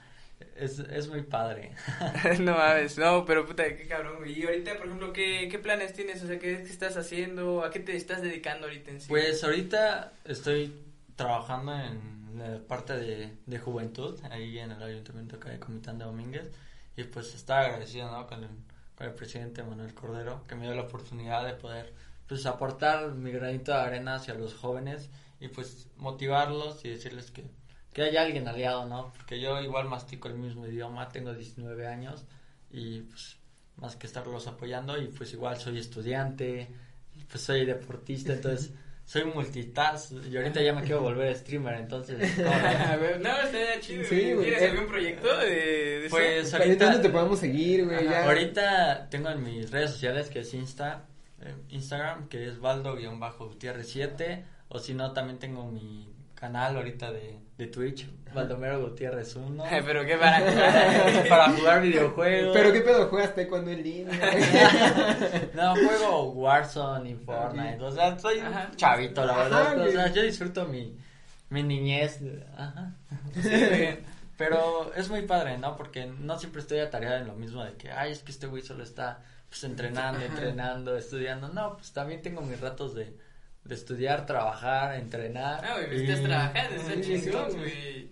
Es, 0.55 0.77
es 0.77 1.07
muy 1.07 1.23
padre. 1.23 1.71
no 2.39 2.55
mames, 2.55 2.99
no, 2.99 3.25
pero 3.25 3.47
puta, 3.47 3.63
qué 3.75 3.87
cabrón. 3.87 4.29
Y 4.29 4.43
ahorita, 4.43 4.77
por 4.77 4.85
ejemplo, 4.85 5.11
¿qué, 5.11 5.47
qué 5.49 5.57
planes 5.57 5.93
tienes? 5.93 6.21
O 6.21 6.27
sea, 6.27 6.37
¿qué, 6.37 6.57
qué 6.57 6.69
estás 6.69 6.97
haciendo? 6.97 7.63
¿A 7.63 7.71
qué 7.71 7.79
te 7.79 7.95
estás 7.95 8.21
dedicando 8.21 8.67
ahorita 8.67 8.91
en 8.91 9.01
sí? 9.01 9.07
Pues 9.09 9.43
ahorita 9.43 10.13
estoy 10.23 10.71
trabajando 11.15 11.73
en 11.73 12.37
la 12.37 12.59
parte 12.59 12.93
de, 12.93 13.37
de 13.43 13.57
juventud, 13.57 14.19
ahí 14.29 14.59
en 14.59 14.69
el 14.69 14.83
ayuntamiento 14.83 15.37
acá 15.37 15.49
de 15.49 15.59
Comitán 15.59 15.97
de 15.97 16.05
Domínguez, 16.05 16.51
y 16.95 17.05
pues 17.05 17.33
está 17.33 17.61
agradecido, 17.61 18.11
¿no? 18.11 18.27
Con 18.27 18.43
el, 18.43 18.49
con 18.97 19.07
el 19.07 19.13
presidente 19.13 19.63
Manuel 19.63 19.93
Cordero, 19.93 20.43
que 20.47 20.55
me 20.55 20.65
dio 20.65 20.75
la 20.75 20.83
oportunidad 20.83 21.45
de 21.45 21.53
poder, 21.53 21.93
pues, 22.27 22.45
aportar 22.45 23.13
mi 23.13 23.31
granito 23.31 23.71
de 23.71 23.79
arena 23.79 24.15
hacia 24.15 24.33
los 24.33 24.53
jóvenes 24.53 25.09
y, 25.39 25.49
pues, 25.49 25.87
motivarlos 25.97 26.83
y 26.85 26.89
decirles 26.89 27.31
que, 27.31 27.45
que 27.93 28.03
hay 28.03 28.17
alguien 28.17 28.47
aliado, 28.47 28.85
¿no? 28.85 29.11
Porque 29.15 29.39
yo 29.39 29.61
igual 29.61 29.87
mastico 29.89 30.27
el 30.27 30.35
mismo 30.35 30.65
idioma, 30.67 31.09
tengo 31.09 31.33
19 31.33 31.87
años 31.87 32.25
y, 32.71 33.01
pues, 33.01 33.37
más 33.77 33.95
que 33.95 34.07
estarlos 34.07 34.47
apoyando 34.47 35.01
y, 35.01 35.07
pues, 35.07 35.33
igual 35.33 35.57
soy 35.57 35.77
estudiante, 35.77 36.69
pues, 37.29 37.43
soy 37.43 37.65
deportista, 37.65 38.33
entonces 38.33 38.71
soy 39.05 39.23
multitask 39.25 40.11
y 40.29 40.35
ahorita 40.35 40.61
ya 40.61 40.73
me 40.73 40.81
quiero 40.81 41.01
volver 41.01 41.35
streamer, 41.35 41.75
entonces 41.75 42.17
¿cómo 42.35 42.49
no? 42.49 42.55
A 42.55 42.95
ver, 42.97 43.21
no, 43.21 43.29
estaría 43.41 43.79
chido. 43.79 44.03
Sí, 44.05 44.15
güey. 44.15 44.33
güey. 44.33 44.45
¿Tienes 44.45 44.61
Eh, 44.63 44.69
algún 44.71 44.87
proyecto 44.87 45.37
de, 45.37 45.99
de? 46.01 46.07
Pues 46.09 46.51
¿Para 46.51 46.63
ahorita, 46.65 46.85
dónde 46.85 46.99
te 47.01 47.09
podemos 47.09 47.39
seguir, 47.39 47.85
güey? 47.85 48.03
Ya. 48.05 48.25
ahorita 48.25 49.07
tengo 49.09 49.29
en 49.29 49.43
mis 49.43 49.69
redes 49.71 49.91
sociales 49.91 50.29
que 50.29 50.39
es 50.39 50.53
Insta, 50.53 51.05
eh, 51.41 51.53
Instagram, 51.69 52.27
que 52.29 52.45
es 52.47 52.59
Baldo-Gutiérrez 52.59 53.87
7, 53.89 54.45
o 54.69 54.79
si 54.79 54.93
no 54.95 55.13
también 55.13 55.37
tengo 55.39 55.69
mi 55.71 56.11
canal 56.35 56.75
ahorita 56.75 57.11
de, 57.11 57.39
de 57.57 57.67
Twitch, 57.67 58.07
Baldomero 58.33 58.81
Gutiérrez 58.81 59.35
1, 59.35 59.63
Ay, 59.65 59.81
pero 59.85 60.05
qué 60.05 60.17
para. 60.17 60.39
para 61.29 61.51
jugar 61.51 61.81
videojuegos. 61.81 62.55
Pero 62.55 62.73
qué 62.73 62.81
pedo 62.81 63.07
juegas 63.07 63.33
cuando 63.49 63.71
en 63.71 63.83
línea. 63.83 64.13
No, 65.55 65.73
juego 65.73 66.31
Warzone 66.33 67.11
y 67.11 67.15
Fortnite. 67.15 67.81
O 67.81 67.91
sea, 67.91 68.19
soy 68.19 68.39
un 68.39 68.47
Ajá. 68.47 68.71
chavito, 68.75 69.25
la 69.25 69.37
verdad. 69.37 69.79
o 69.79 69.91
sea, 69.91 70.11
yo 70.11 70.21
disfruto 70.21 70.65
mi, 70.65 70.97
mi 71.49 71.63
niñez. 71.63 72.19
Ajá. 72.57 72.93
Sí. 73.41 73.97
Pero 74.37 74.93
es 74.95 75.09
muy 75.09 75.21
padre, 75.21 75.57
¿no? 75.57 75.77
Porque 75.77 76.05
no 76.05 76.37
siempre 76.37 76.61
estoy 76.61 76.79
atareado 76.79 77.17
en 77.17 77.27
lo 77.27 77.35
mismo 77.35 77.63
de 77.63 77.73
que, 77.73 77.89
ay, 77.89 78.11
es 78.11 78.19
que 78.19 78.31
este 78.31 78.47
güey 78.47 78.61
solo 78.61 78.83
está 78.83 79.23
pues 79.47 79.63
entrenando, 79.63 80.19
entrenando, 80.25 80.97
estudiando. 80.97 81.47
No, 81.49 81.77
pues 81.77 81.93
también 81.93 82.21
tengo 82.21 82.41
mis 82.41 82.59
ratos 82.59 82.93
de, 82.95 83.15
de 83.65 83.75
estudiar, 83.75 84.25
trabajar, 84.25 84.95
entrenar. 84.95 85.63
Ah, 85.65 85.73
güey, 85.73 85.87
pues 85.87 86.01
y- 86.01 86.03
estás 86.05 86.23
trabajando, 86.23 86.75
está 86.81 87.01
chingón, 87.01 87.53
güey. 87.57 88.11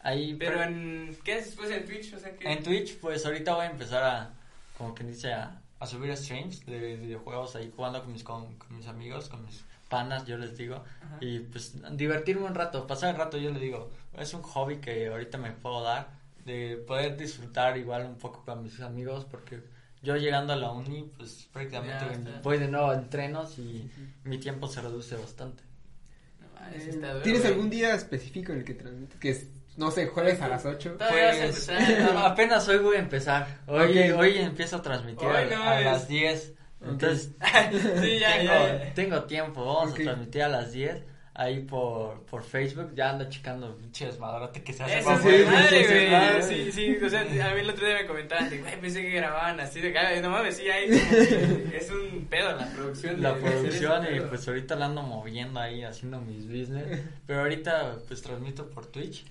Ahí, 0.00 0.34
Pero 0.38 0.62
en. 0.62 1.16
¿Qué 1.24 1.32
haces 1.34 1.46
después 1.46 1.70
en 1.70 1.84
Twitch? 1.84 2.14
O 2.14 2.18
sea, 2.18 2.34
que. 2.36 2.50
En 2.50 2.62
Twitch, 2.62 2.98
pues 2.98 3.26
ahorita 3.26 3.54
voy 3.54 3.66
a 3.66 3.70
empezar 3.70 4.02
a, 4.04 4.30
como 4.76 4.94
quien 4.94 5.08
dice, 5.08 5.32
a, 5.32 5.60
a 5.80 5.86
subir 5.86 6.16
streams 6.16 6.64
de 6.66 6.96
videojuegos 6.96 7.56
ahí 7.56 7.72
jugando 7.74 8.02
con 8.02 8.12
mis, 8.12 8.22
con, 8.22 8.54
con 8.56 8.76
mis 8.76 8.86
amigos, 8.86 9.28
con 9.28 9.44
mis 9.44 9.64
panas, 9.88 10.24
yo 10.24 10.38
les 10.38 10.56
digo. 10.56 10.76
Ajá. 10.76 11.18
Y 11.20 11.40
pues 11.40 11.74
divertirme 11.96 12.44
un 12.46 12.54
rato, 12.54 12.86
pasar 12.86 13.10
el 13.10 13.16
rato, 13.16 13.38
yo 13.38 13.50
les 13.50 13.60
digo, 13.60 13.90
es 14.16 14.32
un 14.34 14.42
hobby 14.42 14.76
que 14.76 15.08
ahorita 15.08 15.36
me 15.38 15.50
puedo 15.50 15.82
dar, 15.82 16.08
de 16.44 16.76
poder 16.86 17.16
disfrutar 17.16 17.76
igual 17.76 18.06
un 18.06 18.16
poco 18.18 18.44
con 18.44 18.62
mis 18.62 18.80
amigos, 18.80 19.24
porque 19.24 19.60
yo 20.02 20.16
llegando 20.16 20.52
a 20.52 20.56
la 20.56 20.70
uni, 20.70 21.10
pues 21.16 21.48
prácticamente 21.52 22.04
Ya, 22.06 22.12
está. 22.12 22.40
voy 22.42 22.58
de 22.58 22.68
nuevo 22.68 22.90
a 22.90 22.94
entrenos 22.94 23.58
y 23.58 23.90
mi 24.24 24.38
tiempo 24.38 24.68
se 24.68 24.80
reduce 24.80 25.16
bastante. 25.16 25.62
No 26.40 26.48
mames, 26.60 26.86
está 26.86 27.08
duro, 27.12 27.22
¿Tienes 27.22 27.44
algún 27.44 27.70
día 27.70 27.94
específico 27.94 28.52
en 28.52 28.58
el 28.58 28.64
que 28.64 28.74
transmites? 28.74 29.18
Que 29.20 29.30
es, 29.30 29.46
no 29.76 29.90
sé, 29.90 30.06
jueves 30.06 30.40
a 30.40 30.48
las 30.48 30.64
8. 30.64 30.92
Todavía 30.98 31.26
vas 31.26 31.36
a 31.36 31.40
Pues 31.40 31.68
empezar, 31.68 32.12
¿no? 32.14 32.18
apenas 32.26 32.68
hoy 32.68 32.78
voy 32.78 32.96
a 32.96 33.00
empezar. 33.00 33.58
Hoy, 33.66 33.98
hoy 34.10 34.38
empiezo 34.38 34.76
a 34.76 34.82
transmitir 34.82 35.26
Hoy 35.28 35.36
a, 35.36 35.56
no 35.56 35.62
a 35.62 35.64
mames. 35.66 35.84
las 35.84 36.08
10. 36.08 36.52
Entonces, 36.80 37.30
sí, 38.00 38.18
ya, 38.20 38.36
tengo, 38.38 38.52
ya, 38.52 38.84
ya. 38.84 38.94
tengo 38.94 39.24
tiempo. 39.24 39.64
Vamos 39.64 39.92
a 39.92 39.94
transmitir 39.96 40.42
a 40.42 40.48
las 40.48 40.72
10 40.72 41.02
ahí 41.38 41.60
por, 41.60 42.20
por 42.26 42.42
Facebook. 42.42 42.92
Ya 42.94 43.10
ando 43.10 43.28
checando 43.30 43.74
pinche 43.76 44.06
desmadrote 44.06 44.62
que 44.62 44.72
se 44.72 44.82
hace. 44.82 44.98
Eso 44.98 45.12
es 45.12 45.20
sí, 45.22 45.44
madre, 45.46 45.68
sí, 45.68 45.84
sí, 45.84 46.62
güey. 46.62 46.72
sí. 46.98 47.04
O 47.04 47.08
sea, 47.08 47.20
a 47.22 47.54
mí 47.54 47.60
el 47.60 47.70
otro 47.70 47.86
día 47.86 47.94
me 47.94 48.06
comentaban 48.06 48.50
de, 48.50 48.58
güey, 48.58 48.80
pensé 48.80 49.02
que 49.02 49.10
grababan 49.10 49.60
así 49.60 49.80
de 49.80 49.92
cara. 49.92 50.20
No 50.20 50.30
mames, 50.30 50.56
sí, 50.56 50.64
que 50.64 51.76
Es 51.76 51.90
un 51.90 52.26
pedo 52.26 52.56
la 52.56 52.66
producción. 52.66 53.22
La 53.22 53.34
producción 53.36 54.04
y 54.14 54.20
pues 54.20 54.46
ahorita 54.48 54.74
la 54.76 54.86
ando 54.86 55.02
moviendo 55.02 55.60
ahí 55.60 55.84
haciendo 55.84 56.20
mis 56.20 56.46
business. 56.48 57.00
Pero 57.26 57.40
ahorita 57.40 57.96
pues 58.08 58.20
transmito 58.20 58.68
por 58.68 58.86
Twitch. 58.86 59.24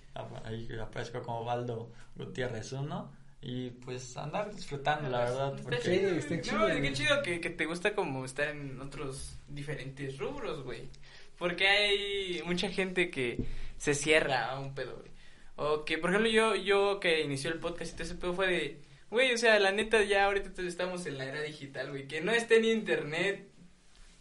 Ahí 0.46 0.68
aparezco 0.82 1.22
como 1.22 1.44
Baldo 1.44 1.90
Gutiérrez 2.16 2.72
1. 2.72 3.18
Y 3.40 3.70
pues 3.70 4.18
andar 4.18 4.54
disfrutando, 4.54 5.10
la 5.10 5.20
verdad. 5.20 5.52
Está 5.56 5.64
Porque 5.64 5.80
chido. 5.82 6.10
está 6.10 6.42
chido, 6.42 6.58
No, 6.58 6.64
güey. 6.66 6.82
qué 6.82 6.94
chido 6.94 7.22
que, 7.22 7.40
que 7.40 7.50
te 7.52 7.66
gusta 7.66 7.94
como 7.94 8.26
estar 8.26 8.48
en 8.48 8.82
otros 8.82 9.38
diferentes 9.48 10.18
rubros, 10.18 10.64
güey. 10.64 10.90
Porque 11.38 11.68
hay 11.68 12.42
mucha 12.46 12.70
gente 12.70 13.10
que 13.12 13.40
se 13.78 13.94
cierra 13.94 14.52
a 14.52 14.60
un 14.60 14.74
pedo, 14.74 14.98
güey. 14.98 15.12
O 15.56 15.86
que, 15.86 15.98
por 15.98 16.12
ejemplo, 16.12 16.30
yo, 16.30 16.56
yo 16.56 17.00
que 17.00 17.22
inició 17.22 17.52
el 17.52 17.60
podcast 17.60 17.92
y 17.92 17.94
todo 17.94 18.04
ese 18.04 18.16
pedo 18.16 18.34
fue 18.34 18.48
de, 18.48 18.82
güey, 19.10 19.34
o 19.34 19.38
sea, 19.38 19.60
la 19.60 19.72
neta 19.72 20.04
ya 20.04 20.26
ahorita 20.26 20.62
estamos 20.62 21.06
en 21.06 21.18
la 21.18 21.26
era 21.26 21.42
digital, 21.42 21.90
güey. 21.90 22.08
Que 22.08 22.22
no 22.22 22.32
esté 22.32 22.60
ni 22.60 22.72
internet, 22.72 23.48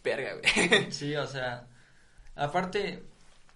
verga, 0.03 0.35
güey. 0.35 0.87
Sí, 0.91 1.15
o 1.15 1.27
sea, 1.27 1.67
aparte, 2.35 3.03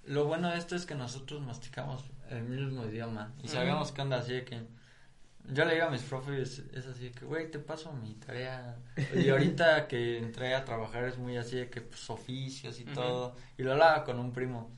lo 0.06 0.26
bueno 0.26 0.50
de 0.50 0.58
esto 0.58 0.76
es 0.76 0.86
que 0.86 0.96
nosotros 0.96 1.42
masticamos 1.42 2.04
el 2.30 2.44
mismo 2.44 2.86
idioma 2.86 3.34
y 3.44 3.48
sabemos 3.48 3.92
qué 3.92 4.02
onda, 4.02 4.18
así 4.18 4.34
de 4.34 4.46
que 4.46 4.62
yo 5.52 5.66
le 5.66 5.74
digo 5.76 5.88
a 5.88 5.90
mis 5.92 6.02
profes, 6.02 6.64
es 6.74 6.86
así 6.88 7.06
de 7.06 7.12
que, 7.12 7.26
güey, 7.26 7.50
te 7.52 7.60
paso 7.60 7.92
mi 7.94 8.14
tarea. 8.16 8.76
Y 9.16 9.30
ahorita 9.30 9.88
que 9.88 10.18
entré 10.18 10.56
a 10.56 10.64
trabajar 10.66 11.06
es 11.06 11.18
muy 11.18 11.38
así 11.38 11.58
de 11.58 11.70
que, 11.70 11.82
pues, 11.82 12.10
oficios 12.10 12.80
y 12.80 12.86
todo, 12.86 13.36
y 13.58 13.64
lo 13.64 13.74
hablaba 13.74 14.04
con 14.04 14.20
un 14.20 14.32
primo. 14.32 14.70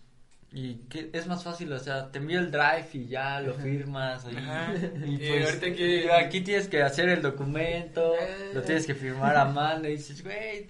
y 0.56 0.76
que 0.88 1.10
es 1.14 1.26
más 1.26 1.44
fácil, 1.44 1.74
o 1.74 1.80
sea, 1.80 2.12
te 2.12 2.20
envío 2.20 2.38
el 2.40 2.52
drive 2.52 2.88
y 2.94 3.08
ya 3.08 3.40
lo 3.42 3.56
firmas. 3.56 4.24
Y, 4.32 4.38
Ajá. 4.38 4.72
y 5.04 5.16
Y 5.16 5.18
pues 5.18 5.46
ahorita 5.46 5.76
que- 5.76 6.12
aquí 6.14 6.42
tienes 6.42 6.68
que 6.68 6.84
hacer 6.84 7.10
el 7.10 7.24
documento, 7.24 8.14
lo 8.54 8.60
Ah. 8.60 8.64
tienes 8.64 8.86
que 8.86 8.94
firmar 8.94 9.36
a 9.36 9.46
mano 9.46 9.88
y 9.88 9.94
dices, 9.94 10.24
güey, 10.24 10.68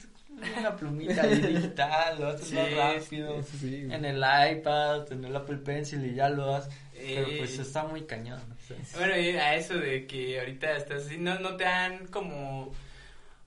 una 0.58 0.74
plumita 0.76 1.24
ahí 1.24 1.36
digital, 1.42 2.18
lo 2.18 2.28
haces 2.30 2.48
Sí, 2.48 2.56
más 2.56 2.74
rápido. 2.74 3.44
Sí. 3.44 3.88
En 3.92 4.06
el 4.06 4.18
iPad, 4.20 5.12
en 5.12 5.26
el 5.26 5.36
Apple 5.36 5.58
Pencil 5.58 6.06
y 6.06 6.16
ya 6.16 6.30
lo 6.30 6.56
haces. 6.56 6.74
Pero 7.06 7.28
Eh. 7.28 7.36
pues 7.40 7.60
está 7.60 7.84
muy 7.86 8.04
cañón. 8.04 8.40
o 8.52 8.68
sea. 8.68 8.78
Bueno, 9.00 9.18
y 9.18 9.30
a 9.38 9.56
eso 9.56 9.76
de 9.76 10.06
que 10.08 10.40
ahorita 10.40 10.78
estás 10.78 11.06
así, 11.06 11.18
no, 11.18 11.38
no 11.40 11.56
te 11.58 11.66
han 11.66 12.08
como, 12.08 12.72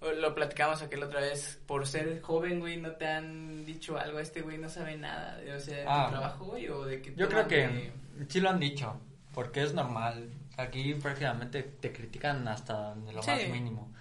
lo 0.01 0.35
platicamos 0.35 0.83
aquel 0.83 1.03
otra 1.03 1.21
vez, 1.21 1.59
por 1.67 1.87
ser 1.87 2.21
joven, 2.21 2.61
güey, 2.61 2.77
no 2.77 2.93
te 2.93 3.07
han 3.07 3.65
dicho 3.65 3.99
algo, 3.99 4.19
este 4.21 4.43
güey 4.43 4.59
no 4.59 4.69
sabe 4.69 4.97
nada, 4.97 5.37
de, 5.39 5.53
o 5.55 5.61
sea, 5.61 5.77
de 5.79 5.85
Ah. 5.89 6.05
tu 6.07 6.11
trabajo, 6.13 6.45
güey, 6.47 6.69
o 6.69 6.85
de 6.85 7.01
que... 7.03 7.15
Yo 7.17 7.29
creo 7.29 7.49
que 7.49 7.91
sí 8.29 8.41
lo 8.41 8.51
han 8.51 8.61
dicho, 8.61 9.01
porque 9.35 9.63
es 9.63 9.73
normal. 9.75 10.29
Aquí 10.59 10.95
prácticamente 10.95 11.63
te 11.63 11.93
critican 11.93 12.47
hasta 12.49 12.95
de 12.95 13.13
lo 13.13 13.23
Sí. 13.23 13.31
más 13.31 13.49
mínimo. 13.49 13.93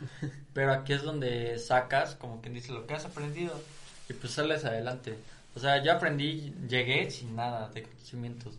Pero 0.54 0.72
aquí 0.74 0.94
es 0.94 1.02
donde 1.04 1.58
sacas, 1.60 2.16
como 2.16 2.40
quien 2.42 2.54
dice, 2.54 2.72
lo 2.72 2.86
que 2.88 2.94
has 2.94 3.06
aprendido 3.06 3.60
y 4.08 4.14
pues 4.14 4.32
sales 4.34 4.64
adelante. 4.64 5.16
O 5.56 5.60
sea, 5.60 5.84
yo 5.84 5.92
aprendí, 5.94 6.54
llegué 6.70 7.10
sin 7.12 7.36
nada 7.36 7.68
de 7.70 7.84
conocimientos. 7.84 8.58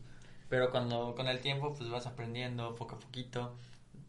Pero 0.49 0.71
cuando 0.71 1.15
con 1.15 1.29
el 1.29 1.41
tiempo 1.41 1.75
pues 1.75 1.91
vas 1.91 2.07
aprendiendo 2.07 2.75
poco 2.75 2.97
a 2.97 2.99
poquito, 2.99 3.57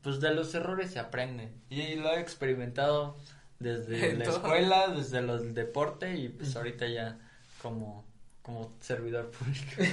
pues 0.01 0.19
de 0.19 0.33
los 0.33 0.53
errores 0.53 0.91
se 0.91 0.99
aprende. 0.99 1.51
Y 1.69 1.95
lo 1.95 2.11
he 2.13 2.19
experimentado 2.19 3.17
desde 3.59 4.13
la 4.17 4.25
escuela, 4.25 4.87
desde 4.89 5.21
los 5.21 5.53
deporte 5.53 6.15
y 6.15 6.29
pues 6.29 6.55
ahorita 6.55 6.87
ya 6.87 7.17
como 7.61 8.05
como 8.47 8.73
servidor 8.79 9.29
público. 9.29 9.83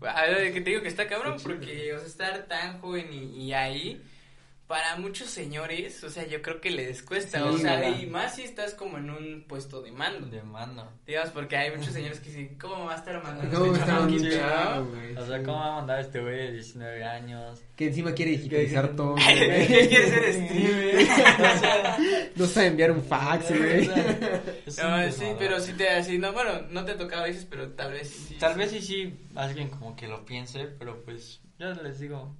A 0.08 0.22
ver, 0.22 0.54
que 0.54 0.62
te 0.62 0.70
digo 0.70 0.80
que 0.80 0.88
está 0.88 1.06
cabrón, 1.06 1.36
porque, 1.42 1.92
o 1.92 1.98
sea, 1.98 2.08
estar 2.08 2.46
tan 2.46 2.80
joven 2.80 3.12
y, 3.12 3.44
y 3.44 3.52
ahí, 3.52 4.02
para 4.72 4.96
muchos 4.96 5.28
señores, 5.28 6.02
o 6.02 6.08
sea, 6.08 6.26
yo 6.26 6.40
creo 6.40 6.58
que 6.58 6.70
les 6.70 7.02
cuesta, 7.02 7.40
Sí, 7.40 7.44
o 7.44 7.58
sea, 7.58 7.90
y 7.90 8.06
más 8.06 8.36
si 8.36 8.42
estás 8.44 8.72
como 8.72 8.96
en 8.96 9.10
un 9.10 9.44
puesto 9.46 9.82
de 9.82 9.92
mando. 9.92 10.28
De 10.28 10.42
mano. 10.42 10.88
Digamos, 11.06 11.28
porque 11.28 11.58
hay 11.58 11.76
muchos 11.76 11.92
señores 11.92 12.20
que 12.20 12.30
dicen, 12.30 12.56
¿cómo 12.58 12.86
va 12.86 12.94
a 12.94 12.96
estar 12.96 13.22
mandando 13.22 13.58
No, 13.58 13.74
este 13.74 13.84
chamaquito. 13.84 14.24
O 14.24 15.26
sea, 15.26 15.38
sí. 15.38 15.44
¿cómo 15.44 15.58
va 15.58 15.66
a 15.66 15.76
mandar 15.76 16.00
este 16.00 16.22
güey 16.22 16.36
de 16.38 16.52
19 16.52 17.04
años? 17.04 17.60
Que 17.76 17.88
encima 17.88 18.12
quiere 18.12 18.30
digitalizar 18.30 18.96
todo. 18.96 19.14
¿Qué 19.28 19.46
güey. 19.46 19.88
quiere 19.88 20.08
ser 20.08 20.32
streamer? 20.32 20.94
O 21.02 21.58
sea, 21.58 21.98
No 22.34 22.46
sabe 22.46 22.66
enviar 22.68 22.92
un 22.92 23.04
fax, 23.04 23.50
güey. 23.50 23.88
No, 23.88 25.12
sí, 25.12 25.26
pero 25.38 25.60
sí 25.60 25.74
te 25.74 25.90
así, 25.90 26.16
no, 26.16 26.32
bueno, 26.32 26.62
no 26.70 26.82
te 26.86 26.94
tocaba 26.94 27.24
veces, 27.24 27.44
pero 27.44 27.68
tal 27.72 27.92
vez 27.92 28.08
sí. 28.08 28.36
Tal 28.40 28.56
vez 28.56 28.70
sí, 28.70 28.80
sí, 28.80 29.14
alguien 29.34 29.68
como 29.68 29.94
que 29.94 30.08
lo 30.08 30.24
piense, 30.24 30.64
pero 30.78 31.04
pues 31.04 31.42
yo 31.58 31.74
les 31.74 32.00
digo, 32.00 32.34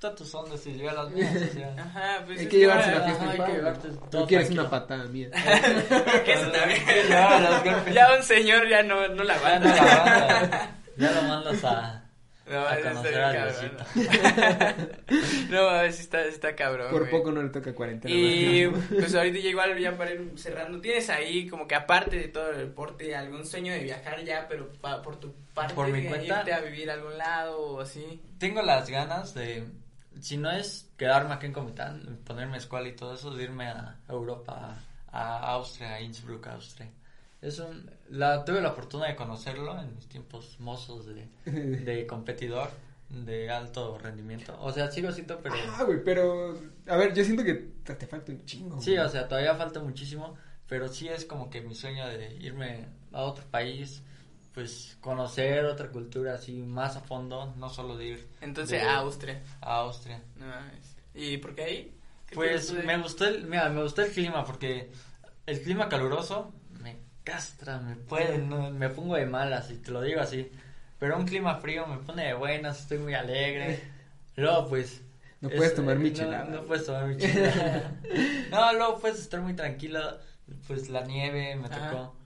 todas 0.00 0.16
tus 0.16 0.34
ondas 0.34 0.66
y 0.66 0.76
yo 0.78 0.90
a 0.90 0.94
las 0.94 1.10
mías, 1.10 1.36
o 1.36 1.52
sea. 1.52 1.74
Ajá, 1.78 2.22
pues 2.26 2.40
Hay 2.40 2.48
que 2.48 2.56
llevarse 2.58 2.90
la 2.90 2.96
Ajá, 2.96 3.04
fiesta 3.06 3.30
hay 3.30 3.38
que 3.50 3.56
llevarte 3.58 3.88
todo 4.10 4.26
quieres 4.26 4.46
tranquilo. 4.48 4.62
una 4.62 4.70
patada 4.70 5.04
mía. 5.04 5.28
que 6.24 6.32
eso 6.32 6.50
también. 6.50 6.80
Ya, 7.94 8.16
un 8.16 8.22
señor 8.24 8.68
ya 8.68 8.82
no, 8.82 9.06
no 9.08 9.22
la 9.22 9.34
Ya 9.36 9.42
mandas, 9.42 10.70
ya 10.96 11.10
lo 11.12 11.22
mandas 11.22 11.64
a, 11.64 12.04
No, 12.50 12.66
a 12.66 12.76
conocer 12.80 13.12
cabrón. 13.14 13.76
no, 15.50 15.68
a 15.68 15.82
ver 15.82 15.92
si 15.92 16.02
está, 16.02 16.24
está 16.24 16.54
cabrón. 16.56 16.90
Por 16.90 17.00
güey. 17.02 17.10
poco 17.10 17.30
no 17.32 17.42
le 17.42 17.50
toca 17.50 17.74
cuarentena. 17.74 18.14
Y 18.14 18.66
pues 18.68 19.14
ahorita 19.14 19.38
ya 19.38 19.48
igual 19.50 19.78
ya 19.78 19.96
para 19.96 20.12
ir 20.12 20.32
cerrando, 20.36 20.80
tienes 20.80 21.08
ahí 21.10 21.46
como 21.48 21.66
que 21.68 21.74
aparte 21.74 22.16
de 22.16 22.28
todo 22.28 22.50
el 22.50 22.58
deporte 22.58 23.14
algún 23.14 23.46
sueño 23.46 23.72
de 23.72 23.80
viajar 23.80 24.24
ya, 24.24 24.46
pero 24.48 24.72
pa- 24.80 25.02
por 25.02 25.16
tu 25.20 25.32
parte 25.54 25.74
Por 25.74 25.88
mi 25.88 26.02
de 26.02 26.08
cuenta. 26.08 26.38
irte 26.40 26.52
a 26.52 26.60
vivir 26.60 26.90
a 26.90 26.94
algún 26.94 27.16
lado 27.18 27.58
o 27.60 27.80
así. 27.80 28.20
Tengo 28.38 28.62
las 28.62 28.88
ganas 28.88 29.34
de, 29.34 29.64
si 30.20 30.36
no 30.36 30.50
es 30.50 30.90
quedarme 30.96 31.34
aquí 31.34 31.46
en 31.46 31.52
Comitán, 31.52 32.20
ponerme 32.24 32.58
escuela 32.58 32.88
y 32.88 32.96
todo 32.96 33.14
eso, 33.14 33.38
irme 33.40 33.68
a 33.68 33.98
Europa, 34.08 34.76
a, 35.10 35.52
Austria, 35.52 35.94
a 35.94 36.00
Innsbruck, 36.00 36.46
Austria. 36.48 36.90
Es 37.40 37.58
un, 37.58 37.90
la, 38.10 38.44
tuve 38.44 38.60
la 38.60 38.70
oportunidad 38.70 39.08
de 39.08 39.16
conocerlo 39.16 39.80
en 39.80 39.94
mis 39.94 40.08
tiempos 40.08 40.60
mozos 40.60 41.06
de, 41.06 41.28
de 41.50 42.06
competidor 42.06 42.70
de 43.08 43.50
alto 43.50 43.98
rendimiento. 43.98 44.56
O 44.60 44.72
sea, 44.72 44.90
sigo 44.90 45.10
siendo, 45.10 45.38
pero... 45.40 45.56
Ah, 45.76 45.84
güey, 45.84 46.02
pero. 46.04 46.56
A 46.86 46.96
ver, 46.96 47.12
yo 47.12 47.24
siento 47.24 47.42
que 47.42 47.54
te, 47.54 47.94
te 47.94 48.06
falta 48.06 48.30
un 48.30 48.44
chingo. 48.44 48.80
Sí, 48.80 48.92
güey. 48.92 49.04
o 49.04 49.08
sea, 49.08 49.26
todavía 49.26 49.54
falta 49.56 49.80
muchísimo, 49.80 50.36
pero 50.68 50.88
sí 50.88 51.08
es 51.08 51.24
como 51.24 51.50
que 51.50 51.60
mi 51.60 51.74
sueño 51.74 52.06
de 52.06 52.34
irme 52.36 52.86
a 53.12 53.22
otro 53.22 53.44
país, 53.50 54.02
pues 54.54 54.96
conocer 55.00 55.64
otra 55.64 55.88
cultura 55.90 56.34
así 56.34 56.62
más 56.62 56.96
a 56.96 57.00
fondo, 57.00 57.54
no 57.56 57.68
solo 57.70 57.96
de 57.96 58.04
ir 58.06 58.28
Entonces 58.40 58.80
de- 58.80 58.86
a 58.88 58.96
Austria. 58.98 59.42
a 59.60 59.76
Austria. 59.76 60.22
No. 60.36 60.46
¿Y 61.14 61.36
por 61.38 61.54
qué 61.54 61.62
ahí? 61.64 61.82
¿Qué 62.26 62.30
te 62.30 62.34
Pues 62.36 62.72
me 62.72 62.96
gustó 62.98 63.26
el, 63.26 63.44
mira, 63.46 63.68
me 63.68 63.82
gustó 63.82 64.02
el 64.02 64.10
clima 64.12 64.44
porque 64.44 64.90
el 65.46 65.62
clima 65.62 65.88
caluroso 65.88 66.52
me 66.80 66.98
castra, 67.24 67.78
me 67.78 67.96
puede, 67.96 68.38
no, 68.38 68.70
me 68.70 68.88
pongo 68.88 69.16
de 69.16 69.26
malas 69.26 69.70
y 69.70 69.76
te 69.76 69.90
lo 69.90 70.00
digo 70.02 70.20
así. 70.20 70.50
Pero 70.98 71.16
un 71.16 71.24
clima 71.26 71.56
frío 71.56 71.86
me 71.86 71.98
pone 71.98 72.26
de 72.26 72.34
buenas, 72.34 72.80
estoy 72.80 72.98
muy 72.98 73.14
alegre. 73.14 73.82
Luego 74.36 74.68
pues 74.68 75.00
No 75.40 75.48
puedes 75.48 75.74
tomar 75.74 75.96
no- 75.96 76.02
michelada. 76.02 76.44
No, 76.44 76.62
puedes 76.64 76.86
tomar 76.86 77.06
michelada. 77.06 77.92
no, 78.50 78.72
luego 78.74 78.98
puedes 78.98 79.18
estar 79.20 79.40
muy 79.40 79.54
tranquilo, 79.54 80.00
pues 80.66 80.88
la 80.88 81.02
nieve 81.02 81.56
me 81.56 81.66
Ajá. 81.68 81.90
tocó 81.90 82.16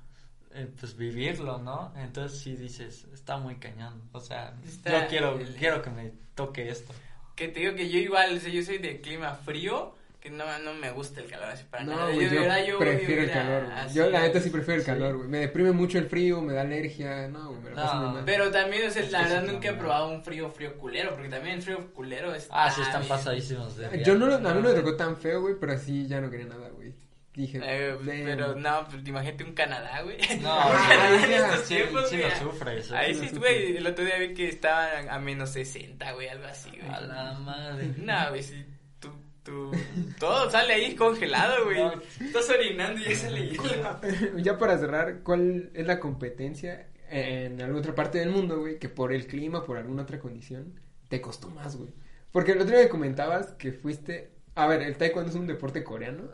eh, 0.55 0.69
pues 0.79 0.97
vivirlo, 0.97 1.59
¿no? 1.59 1.93
Entonces 1.97 2.39
sí 2.39 2.55
dices, 2.57 3.07
está 3.13 3.37
muy 3.39 3.57
cañón. 3.57 4.01
O 4.13 4.21
sea, 4.21 4.55
Está 4.67 5.03
yo 5.03 5.09
quiero 5.09 5.39
el- 5.39 5.55
quiero 5.57 5.83
que 5.83 5.91
me 5.91 6.13
toque 6.35 6.69
esto. 6.69 6.93
Que 7.37 7.49
te 7.49 7.61
digo 7.61 7.75
que 7.75 7.89
yo 7.91 7.99
igual, 7.99 8.37
o 8.37 8.41
sea, 8.41 8.51
yo 8.51 8.63
soy 8.63 8.79
de 8.79 9.01
clima 9.01 9.35
frío, 9.35 9.95
que 10.21 10.31
no, 10.31 10.45
no 10.61 10.73
me 10.73 10.91
gusta 10.91 11.21
el 11.21 11.27
calor 11.29 11.49
así 11.51 11.65
para 11.71 11.85
No, 11.85 11.97
nada. 11.97 12.07
de 12.09 12.15
yo, 12.25 12.31
verdad, 12.41 12.65
yo 12.65 12.79
prefiero 12.79 13.23
el 13.23 13.31
calor. 13.31 13.65
así 13.73 13.95
Yo, 13.99 14.09
la 14.09 14.21
neta, 14.23 14.41
sí 14.41 14.49
prefiero 14.49 14.77
el 14.77 14.81
sí. 14.81 14.87
calor, 14.87 15.17
güey. 15.19 15.29
Me 15.29 15.39
deprime 15.41 15.73
mucho 15.73 15.99
el 15.99 16.07
frío, 16.07 16.41
me 16.41 16.55
da 16.55 16.63
alergia. 16.63 17.29
No, 17.29 17.49
güey, 17.51 17.61
me 17.61 17.71
la 17.71 17.77
paso 17.77 17.95
No, 17.97 18.03
muy 18.07 18.15
mal. 18.15 18.23
Pero 18.25 18.51
también, 18.51 18.87
o 18.87 18.91
sea, 18.91 19.03
Es 19.03 19.13
la 19.13 19.19
que 19.25 19.29
verdad 19.35 19.53
nunca 19.53 19.69
he 19.69 19.73
probado 19.75 20.09
un 20.09 20.23
frío, 20.23 20.49
frío 20.51 20.79
culero, 20.79 21.11
porque 21.15 21.29
también 21.29 21.57
el 21.57 21.63
frío 21.63 21.93
culero 21.93 22.33
está... 22.35 22.65
Ah, 22.65 22.71
sí, 22.71 22.81
están 22.81 23.01
bien- 23.03 23.09
pasadísimos 23.11 23.77
de 23.77 24.03
Yo 24.03 24.15
no, 24.15 24.33
a 24.33 24.39
mí 24.39 24.45
no 24.45 24.61
me 24.61 24.73
tocó 24.73 24.97
tan 24.97 25.17
feo, 25.19 25.43
güey, 25.43 25.57
pero 25.61 25.73
así 25.75 26.07
ya 26.07 26.21
no 26.23 26.31
quería 26.31 26.47
nada, 26.47 26.69
güey. 26.71 26.95
Dije, 27.35 27.61
Eh, 27.65 27.97
pero 28.07 28.55
no, 28.55 28.87
pues 28.89 29.07
imagínate 29.09 29.43
un 29.43 29.55
Canadá, 29.55 30.03
güey. 30.03 30.19
No, 30.41 30.57
sufres. 32.39 32.91
¿eh? 32.93 32.97
Ahí 32.97 33.15
sí, 33.15 33.29
güey, 33.37 33.77
el 33.77 33.87
otro 33.87 34.05
día 34.05 34.19
vi 34.19 34.35
que 34.35 34.49
estaban 34.49 35.09
a 35.09 35.19
menos 35.19 35.51
60, 35.51 36.13
güey, 36.13 36.29
algo 36.29 36.45
así, 36.47 36.71
güey. 36.71 36.89
A 36.89 37.01
la 37.01 37.33
madre. 37.41 37.93
No, 37.99 38.29
güey, 38.31 38.43
sí, 38.43 38.65
tú, 39.01 39.11
tú, 39.43 39.73
todo 40.21 40.49
sale 40.49 40.75
ahí 40.75 40.95
congelado, 40.95 41.65
güey. 41.65 41.79
No. 41.79 42.01
Estás 42.21 42.49
orinando 42.51 43.01
y 43.01 43.05
ya 43.05 43.17
sale 43.17 43.49
hielo. 43.49 44.01
ya 44.39 44.57
para 44.57 44.79
cerrar, 44.79 45.23
¿cuál 45.25 45.71
es 45.75 45.87
la 45.87 45.99
competencia 45.99 46.87
en 47.11 47.61
alguna 47.61 47.81
otra 47.81 47.97
parte 47.97 48.19
del 48.19 48.31
mundo, 48.31 48.61
güey, 48.61 48.79
que 48.79 48.89
por 48.89 49.13
el 49.13 49.27
clima, 49.27 49.65
por 49.65 49.77
alguna 49.77 50.03
otra 50.03 50.21
condición, 50.21 50.81
te 51.09 51.21
costó 51.21 51.49
más, 51.51 51.77
güey? 51.77 51.91
Porque 52.31 52.53
el 52.53 52.61
otro 52.61 52.75
día 52.77 52.85
me 52.85 52.91
comentabas 52.91 53.53
que 53.55 53.73
fuiste, 53.73 54.31
a 54.57 54.67
ver, 54.67 54.83
el 54.83 54.97
taekwondo 54.97 55.31
es 55.31 55.37
un 55.37 55.47
deporte 55.47 55.83
coreano, 55.83 56.25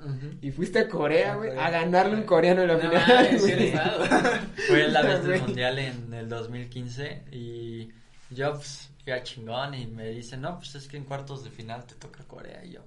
y 0.43 0.51
fuiste 0.51 0.81
a 0.81 0.89
Corea, 0.89 1.37
güey, 1.37 1.57
a 1.57 1.71
ganarle 1.71 2.17
un 2.17 2.25
coreano 2.25 2.63
en 2.63 2.69
la 2.69 2.75
No 2.75 2.91
final, 2.91 3.39
güey. 3.39 3.73
Fue 4.69 4.89
la 4.89 5.03
vez 5.03 5.25
del 5.25 5.41
mundial 5.41 5.79
en 5.79 6.13
el 6.13 6.29
2015 6.29 7.25
y 7.33 7.89
yo 8.31 8.53
pues 8.55 8.91
fui 9.03 9.13
a 9.13 9.23
chingón 9.23 9.75
y 9.75 9.87
me 9.87 10.09
dicen, 10.11 10.43
no, 10.43 10.59
pues 10.59 10.75
es 10.75 10.87
que 10.87 10.99
en 10.99 11.05
cuartos 11.05 11.45
de 11.45 11.51
final 11.51 11.87
te 11.87 11.95
toca 11.95 12.23
Corea 12.25 12.63
y 12.65 12.73
yo, 12.73 12.85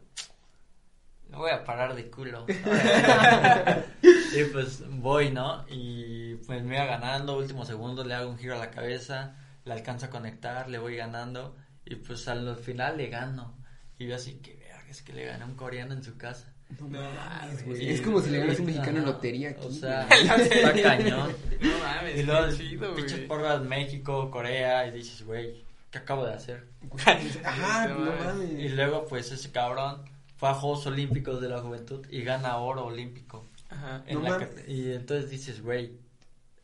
no 1.29 1.39
voy 1.39 1.49
a 1.49 1.63
parar 1.63 1.95
de 1.95 2.11
culo. 2.11 2.45
y 4.01 4.43
pues 4.51 4.83
voy, 4.87 5.31
¿no? 5.31 5.65
Y 5.67 6.35
pues 6.35 6.63
me 6.63 6.75
iba 6.75 6.85
ganando, 6.85 7.37
último 7.37 7.65
segundo 7.65 8.03
le 8.03 8.13
hago 8.13 8.29
un 8.29 8.37
giro 8.37 8.55
a 8.55 8.59
la 8.59 8.69
cabeza, 8.69 9.35
le 9.65 9.73
alcanzo 9.73 10.05
a 10.05 10.09
conectar, 10.11 10.69
le 10.69 10.77
voy 10.77 10.95
ganando 10.95 11.55
y 11.85 11.95
pues 11.95 12.27
al 12.27 12.55
final 12.57 12.97
le 12.97 13.07
gano. 13.07 13.57
Y 13.97 14.07
yo 14.07 14.15
así 14.15 14.35
que, 14.35 14.62
es 14.93 15.01
que 15.01 15.11
le 15.13 15.25
gané 15.25 15.43
a 15.43 15.47
un 15.47 15.55
coreano 15.55 15.93
en 15.93 16.03
su 16.03 16.15
casa. 16.17 16.53
No 16.79 16.87
No 16.87 16.99
mames, 17.13 17.65
güey. 17.65 17.77
Sí, 17.79 17.89
Es 17.89 18.01
como 18.01 18.21
si 18.21 18.29
le 18.29 18.39
ganas 18.39 18.57
a 18.57 18.61
un 18.61 18.65
mexicano 18.67 18.99
en 18.99 19.05
lotería 19.05 19.49
aquí. 19.51 19.65
O 19.67 19.71
sea, 19.71 20.07
está 20.07 20.73
cañón. 20.81 21.35
No 21.61 21.77
mames, 21.79 22.19
Y 22.19 22.23
luego, 22.23 22.47
qué 22.49 22.55
chido, 22.57 22.95
pinches 22.95 23.19
porras 23.21 23.61
México, 23.63 24.31
Corea, 24.31 24.87
y 24.87 24.91
dices, 24.91 25.23
güey, 25.25 25.63
¿qué 25.91 25.97
acabo 25.99 26.25
de 26.25 26.33
hacer? 26.33 26.65
Ajá, 27.43 27.87
No 27.87 27.99
mames. 27.99 28.25
mames. 28.25 28.49
Y 28.59 28.69
luego, 28.69 29.05
pues, 29.07 29.31
ese 29.31 29.51
cabrón 29.51 30.03
fue 30.37 30.49
a 30.49 30.53
Juegos 30.53 30.85
Olímpicos 30.87 31.41
de 31.41 31.49
la 31.49 31.59
Juventud 31.61 32.05
y 32.09 32.21
gana 32.23 32.57
oro 32.57 32.85
olímpico. 32.85 33.47
Ajá. 33.69 34.03
En 34.07 34.21
No 34.21 34.29
la 34.37 34.47
y 34.67 34.91
entonces 34.93 35.29
dices, 35.29 35.61
güey, 35.61 35.91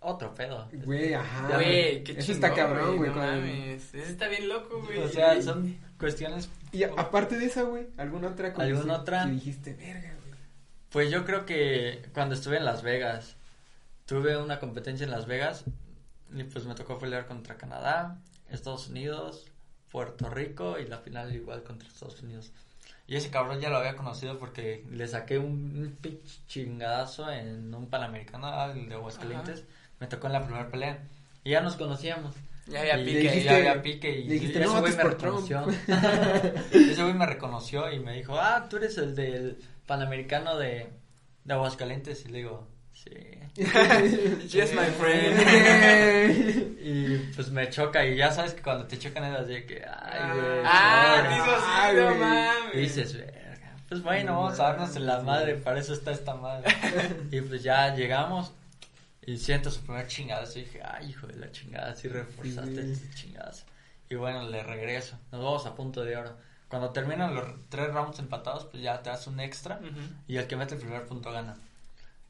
otro 0.01 0.33
pedo. 0.35 0.67
Güey, 0.71 1.13
ajá. 1.13 1.47
Güey, 1.55 2.03
qué 2.03 2.11
Eso 2.13 2.21
chingón, 2.33 2.35
está 2.35 2.53
cabrón, 2.53 2.97
güey. 2.97 3.09
No 3.09 3.15
mames, 3.17 3.93
eso 3.93 4.09
está 4.11 4.27
bien 4.27 4.47
loco, 4.49 4.81
güey. 4.83 4.97
O 4.99 5.07
sea, 5.07 5.41
son 5.41 5.77
cuestiones... 5.99 6.49
Y 6.71 6.83
a- 6.83 6.91
aparte 6.97 7.37
de 7.37 7.45
esa, 7.45 7.63
güey, 7.63 7.87
¿alguna 7.97 8.27
otra 8.29 8.53
cosa? 8.53 8.67
¿Alguna 8.67 8.95
otra? 8.99 9.25
Que 9.25 9.31
dijiste, 9.31 9.73
verga, 9.73 10.13
güey. 10.25 10.39
Pues 10.91 11.11
yo 11.11 11.25
creo 11.25 11.45
que 11.45 12.01
cuando 12.13 12.35
estuve 12.35 12.57
en 12.57 12.65
Las 12.65 12.81
Vegas, 12.83 13.35
tuve 14.05 14.37
una 14.37 14.59
competencia 14.59 15.03
en 15.03 15.11
Las 15.11 15.25
Vegas, 15.27 15.63
Y 16.33 16.43
pues 16.43 16.65
me 16.65 16.75
tocó 16.75 16.97
pelear 16.99 17.25
contra 17.25 17.57
Canadá, 17.57 18.17
Estados 18.49 18.87
Unidos, 18.89 19.45
Puerto 19.91 20.29
Rico 20.29 20.77
y 20.79 20.85
la 20.87 20.99
final 20.99 21.33
igual 21.35 21.63
contra 21.63 21.87
Estados 21.87 22.21
Unidos. 22.21 22.51
Y 23.07 23.15
ese 23.15 23.31
cabrón 23.31 23.59
ya 23.59 23.69
lo 23.71 23.77
había 23.77 23.95
conocido 23.95 24.37
porque 24.37 24.85
le 24.91 25.07
saqué 25.07 25.39
un, 25.39 25.45
un 25.47 25.97
pinche 25.99 26.39
chingadazo 26.47 27.31
en 27.31 27.73
un 27.73 27.87
panamericano, 27.89 28.71
el 28.71 28.87
de 28.87 28.93
Aguascalientes. 28.95 29.63
Me 29.99 30.07
tocó 30.07 30.27
en 30.27 30.33
la 30.33 30.43
primera 30.43 30.67
pelea. 30.69 30.99
Y 31.43 31.51
ya 31.51 31.61
nos 31.61 31.75
conocíamos. 31.75 32.35
Ya 32.67 32.81
había 32.81 32.97
pique. 32.97 33.19
dijiste- 33.21 33.43
ya 33.43 33.55
había 33.55 33.81
pique 33.81 34.09
y 34.19 34.27
dijiste, 34.27 34.59
ese 34.59 34.67
"No, 34.73 34.79
güey 34.81 34.93
me 34.95 35.01
por 35.01 35.15
Trump". 35.17 35.41
reconoció. 35.47 35.65
ese 36.71 37.01
güey 37.01 37.13
me 37.15 37.25
reconoció 37.25 37.91
y 37.91 37.99
me 37.99 38.13
dijo, 38.13 38.37
ah, 38.39 38.67
tú 38.69 38.77
eres 38.77 38.97
el 38.99 39.15
del 39.15 39.57
Panamericano 39.87 40.55
de, 40.57 40.87
de 41.45 41.53
Aguascalientes. 41.53 42.25
Y 42.25 42.29
le 42.29 42.37
digo, 42.39 42.67
sí. 42.93 43.09
Yes, 44.51 44.73
my 44.73 44.85
friend. 44.99 46.75
Y 46.81 47.17
pues 47.35 47.49
me 47.51 47.69
choca 47.69 48.05
y 48.05 48.15
ya 48.15 48.31
sabes 48.31 48.53
que 48.53 48.61
cuando 48.61 48.85
te 48.85 48.97
chocan 48.97 49.23
es 49.25 49.39
así 49.39 49.53
de 49.53 49.65
que, 49.65 49.83
ay, 49.85 50.29
güey. 50.39 50.59
Ah, 50.65 51.15
sorry". 51.17 51.29
te 51.29 51.35
hizo 51.35 51.55
así, 51.55 51.65
Ay, 51.75 51.95
no 51.95 52.15
mames. 52.15 52.75
Y 52.75 52.79
dices, 52.79 53.17
verga. 53.17 53.75
Pues 53.89 54.01
bueno, 54.03 54.33
vamos 54.41 54.59
a 54.59 54.63
darnos 54.63 54.95
en 54.95 55.05
la 55.07 55.19
madre, 55.21 55.55
para 55.55 55.79
eso 55.79 55.93
está 55.93 56.11
esta 56.11 56.35
madre. 56.35 56.71
y 57.31 57.41
pues 57.41 57.63
ya 57.63 57.95
llegamos 57.95 58.53
y 59.33 59.37
siento 59.37 59.69
su 59.71 59.81
primer 59.81 60.07
chingadazo 60.07 60.59
y 60.59 60.63
dije, 60.63 60.81
ay, 60.83 61.09
hijo 61.09 61.27
de 61.27 61.35
la 61.37 61.51
chingada, 61.51 61.95
sí 61.95 62.07
reforzaste 62.07 62.83
Sí. 62.85 62.91
este 62.91 63.15
chingadazo. 63.15 63.65
Y 64.09 64.15
bueno, 64.15 64.49
le 64.49 64.63
regreso. 64.63 65.17
Nos 65.31 65.43
vamos 65.43 65.65
a 65.65 65.75
punto 65.75 66.03
de 66.03 66.15
oro. 66.17 66.35
Cuando 66.67 66.91
terminan 66.91 67.33
los 67.35 67.45
tres 67.69 67.91
rounds 67.93 68.19
empatados, 68.19 68.65
pues 68.65 68.81
ya 68.83 69.01
te 69.01 69.09
das 69.09 69.25
un 69.27 69.39
extra 69.39 69.79
y 70.27 70.37
el 70.37 70.47
que 70.47 70.55
mete 70.55 70.75
el 70.75 70.81
primer 70.81 71.05
punto 71.05 71.31
gana. 71.31 71.55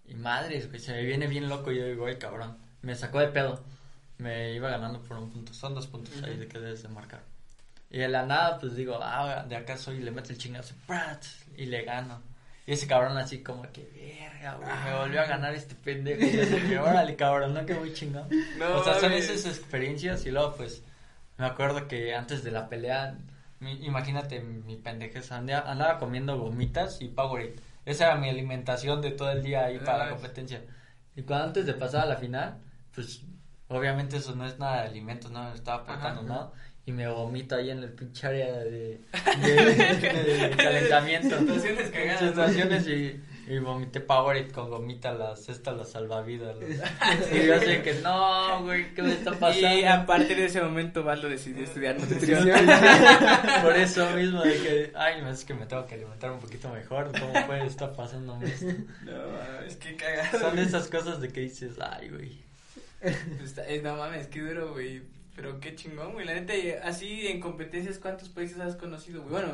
Y 0.08 0.14
madres, 0.16 0.68
güey, 0.70 0.80
se 0.80 0.94
me 0.94 1.04
viene 1.04 1.28
bien 1.28 1.48
loco 1.50 1.72
y 1.72 1.78
yo 1.78 1.86
digo, 1.86 2.06
ay, 2.08 2.18
cabrón. 2.18 2.58
Me 2.82 2.96
sacó 2.96 3.20
de 3.20 3.28
pedo. 3.28 3.62
Me 4.18 4.54
iba 4.54 4.70
ganando 4.70 5.02
por 5.02 5.18
un 5.18 5.30
punto. 5.30 5.54
Son 5.54 5.74
dos 5.76 5.88
puntos 5.88 6.22
ahí 6.24 6.36
de 6.38 6.48
que 6.48 6.58
debes 6.60 6.82
de 6.84 6.90
marcar. 6.90 7.22
Y 7.92 7.98
de 8.00 8.08
la 8.10 8.26
nada, 8.26 8.60
pues 8.60 8.76
digo, 8.76 9.00
ah, 9.02 9.46
de 9.48 9.56
acá 9.56 9.78
soy, 9.78 9.98
y 9.98 10.02
le 10.02 10.12
meto 10.12 10.32
el 10.32 10.38
chingazo, 10.38 10.74
¡prat! 10.88 11.24
y 11.58 11.66
le 11.66 11.84
gano. 11.84 12.22
Y 12.70 12.74
ese 12.74 12.86
cabrón 12.86 13.18
así 13.18 13.42
como 13.42 13.64
que, 13.72 13.90
verga, 14.32 14.54
güey, 14.58 14.70
me 14.86 14.96
volvió 15.00 15.22
a 15.22 15.26
ganar 15.26 15.56
este 15.56 15.74
pendejo. 15.74 16.22
Y 16.22 16.40
así, 16.40 16.56
que, 16.68 16.78
órale, 16.78 17.16
cabrón, 17.16 17.56
no 17.56 17.66
que 17.66 17.74
muy 17.74 17.92
chingón. 17.94 18.28
No 18.60 18.78
o 18.78 18.84
sea, 18.84 19.00
son 19.00 19.12
esas 19.14 19.44
experiencias 19.48 20.24
y 20.28 20.30
luego, 20.30 20.54
pues, 20.56 20.84
me 21.40 21.48
acuerdo 21.48 21.88
que 21.88 22.14
antes 22.14 22.44
de 22.44 22.52
la 22.52 22.70
pelea, 22.70 23.18
mi- 23.60 23.84
imagínate 23.84 24.42
mi 24.42 24.76
pendejez, 24.76 25.32
andaba, 25.32 25.68
andaba 25.72 25.98
comiendo 25.98 26.38
gomitas 26.38 27.02
y 27.02 27.08
Powerade. 27.08 27.56
Esa 27.86 28.06
era 28.06 28.16
mi 28.18 28.30
alimentación 28.30 29.02
de 29.02 29.12
todo 29.12 29.32
el 29.32 29.42
día 29.42 29.66
ahí 29.66 29.80
para 29.80 29.98
la 30.06 30.10
competencia. 30.12 30.62
Y 31.16 31.24
cuando 31.24 31.46
antes 31.48 31.66
de 31.66 31.74
pasar 31.74 32.02
a 32.04 32.06
la 32.06 32.18
final, 32.18 32.60
pues, 32.94 33.24
obviamente 33.68 34.18
eso 34.18 34.36
no 34.36 34.46
es 34.46 34.60
nada 34.60 34.84
de 34.84 34.90
alimentos, 34.90 35.32
¿no? 35.32 35.42
Me 35.50 35.56
estaba 35.56 35.82
aportando, 35.82 36.22
Ajá. 36.22 36.30
¿no? 36.30 36.52
Y 36.90 36.92
me 36.92 37.08
vomito 37.08 37.56
ahí 37.56 37.70
en 37.70 37.84
el 37.84 37.90
pinche 37.92 38.26
área 38.26 38.48
de, 38.64 39.00
de, 39.44 39.54
de 39.54 40.50
calentamiento. 40.58 41.38
Situaciones 41.38 41.92
cagadas. 41.92 42.20
Situaciones 42.20 42.88
y, 42.88 43.22
y 43.48 43.60
vomité 43.60 44.00
Powerade 44.00 44.48
con 44.52 44.72
gomita, 44.72 45.14
las, 45.14 45.48
estas, 45.50 45.78
las 45.78 45.92
salvavidas. 45.92 46.56
las- 46.58 47.32
y 47.32 47.46
yo 47.46 47.60
sé 47.60 47.84
que 47.84 47.94
no, 48.02 48.64
güey, 48.64 48.92
¿qué 48.96 49.04
me 49.04 49.12
está 49.14 49.32
pasando? 49.38 49.72
Y 49.78 49.84
a 49.84 50.04
partir 50.08 50.36
de 50.38 50.46
ese 50.46 50.62
momento 50.64 51.04
Valdo 51.04 51.30
decidió 51.30 51.64
estudiar 51.64 52.00
nutrición. 52.00 52.50
Por 53.62 53.76
eso 53.76 54.10
mismo 54.16 54.42
de 54.42 54.54
que, 54.58 54.92
ay, 54.96 55.22
no, 55.22 55.30
es 55.30 55.46
que 55.46 55.54
me 55.54 55.68
tengo 55.68 55.86
que 55.86 55.94
alimentar 55.94 56.32
un 56.32 56.40
poquito 56.40 56.70
mejor, 56.70 57.12
¿cómo 57.20 57.46
puede 57.46 57.68
estar 57.68 57.94
pasando 57.94 58.40
esto? 58.42 58.66
No 59.06 59.12
mames, 59.12 59.76
qué 59.76 59.96
cagado. 59.96 60.40
Son 60.40 60.58
esas 60.58 60.88
cosas 60.88 61.22
de 61.22 61.28
que 61.30 61.42
dices, 61.42 61.74
ay, 61.80 62.10
güey. 62.10 62.42
Está- 63.44 63.68
eh, 63.68 63.80
no 63.84 63.96
mames, 63.96 64.26
qué 64.26 64.42
duro, 64.42 64.74
güey. 64.74 65.04
Pero 65.40 65.58
qué 65.62 65.74
chingón, 65.74 66.12
güey. 66.12 66.26
La 66.26 66.34
neta, 66.34 66.54
así 66.84 67.28
en 67.28 67.40
competencias, 67.40 67.98
¿cuántos 67.98 68.28
países 68.28 68.60
has 68.60 68.76
conocido, 68.76 69.22
güey? 69.22 69.32
Bueno. 69.32 69.54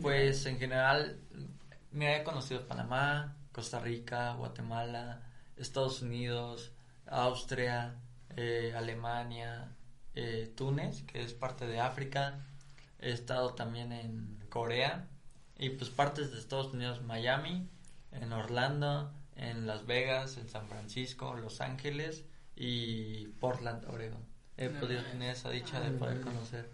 Pues 0.00 0.46
en 0.46 0.58
general, 0.58 1.20
me 1.90 2.16
he 2.16 2.24
conocido 2.24 2.66
Panamá, 2.66 3.36
Costa 3.52 3.80
Rica, 3.80 4.32
Guatemala, 4.32 5.20
Estados 5.58 6.00
Unidos, 6.00 6.72
Austria, 7.04 7.96
eh, 8.34 8.72
Alemania, 8.74 9.76
eh, 10.14 10.50
Túnez, 10.56 11.02
que 11.02 11.22
es 11.22 11.34
parte 11.34 11.66
de 11.66 11.80
África. 11.80 12.38
He 12.98 13.10
estado 13.10 13.52
también 13.52 13.92
en 13.92 14.42
Corea 14.48 15.06
y 15.58 15.68
pues 15.68 15.90
partes 15.90 16.32
de 16.32 16.38
Estados 16.38 16.72
Unidos, 16.72 17.02
Miami, 17.02 17.68
en 18.10 18.32
Orlando, 18.32 19.12
en 19.36 19.66
Las 19.66 19.84
Vegas, 19.84 20.38
en 20.38 20.48
San 20.48 20.66
Francisco, 20.66 21.34
Los 21.34 21.60
Ángeles 21.60 22.24
y 22.56 23.26
Portland, 23.38 23.84
Oregon. 23.84 24.33
He 24.56 24.68
No 24.68 24.80
podido 24.80 25.02
tener 25.04 25.30
esa 25.30 25.50
dicha 25.50 25.80
de 25.80 25.90
poder 25.92 26.20
conocer. 26.20 26.70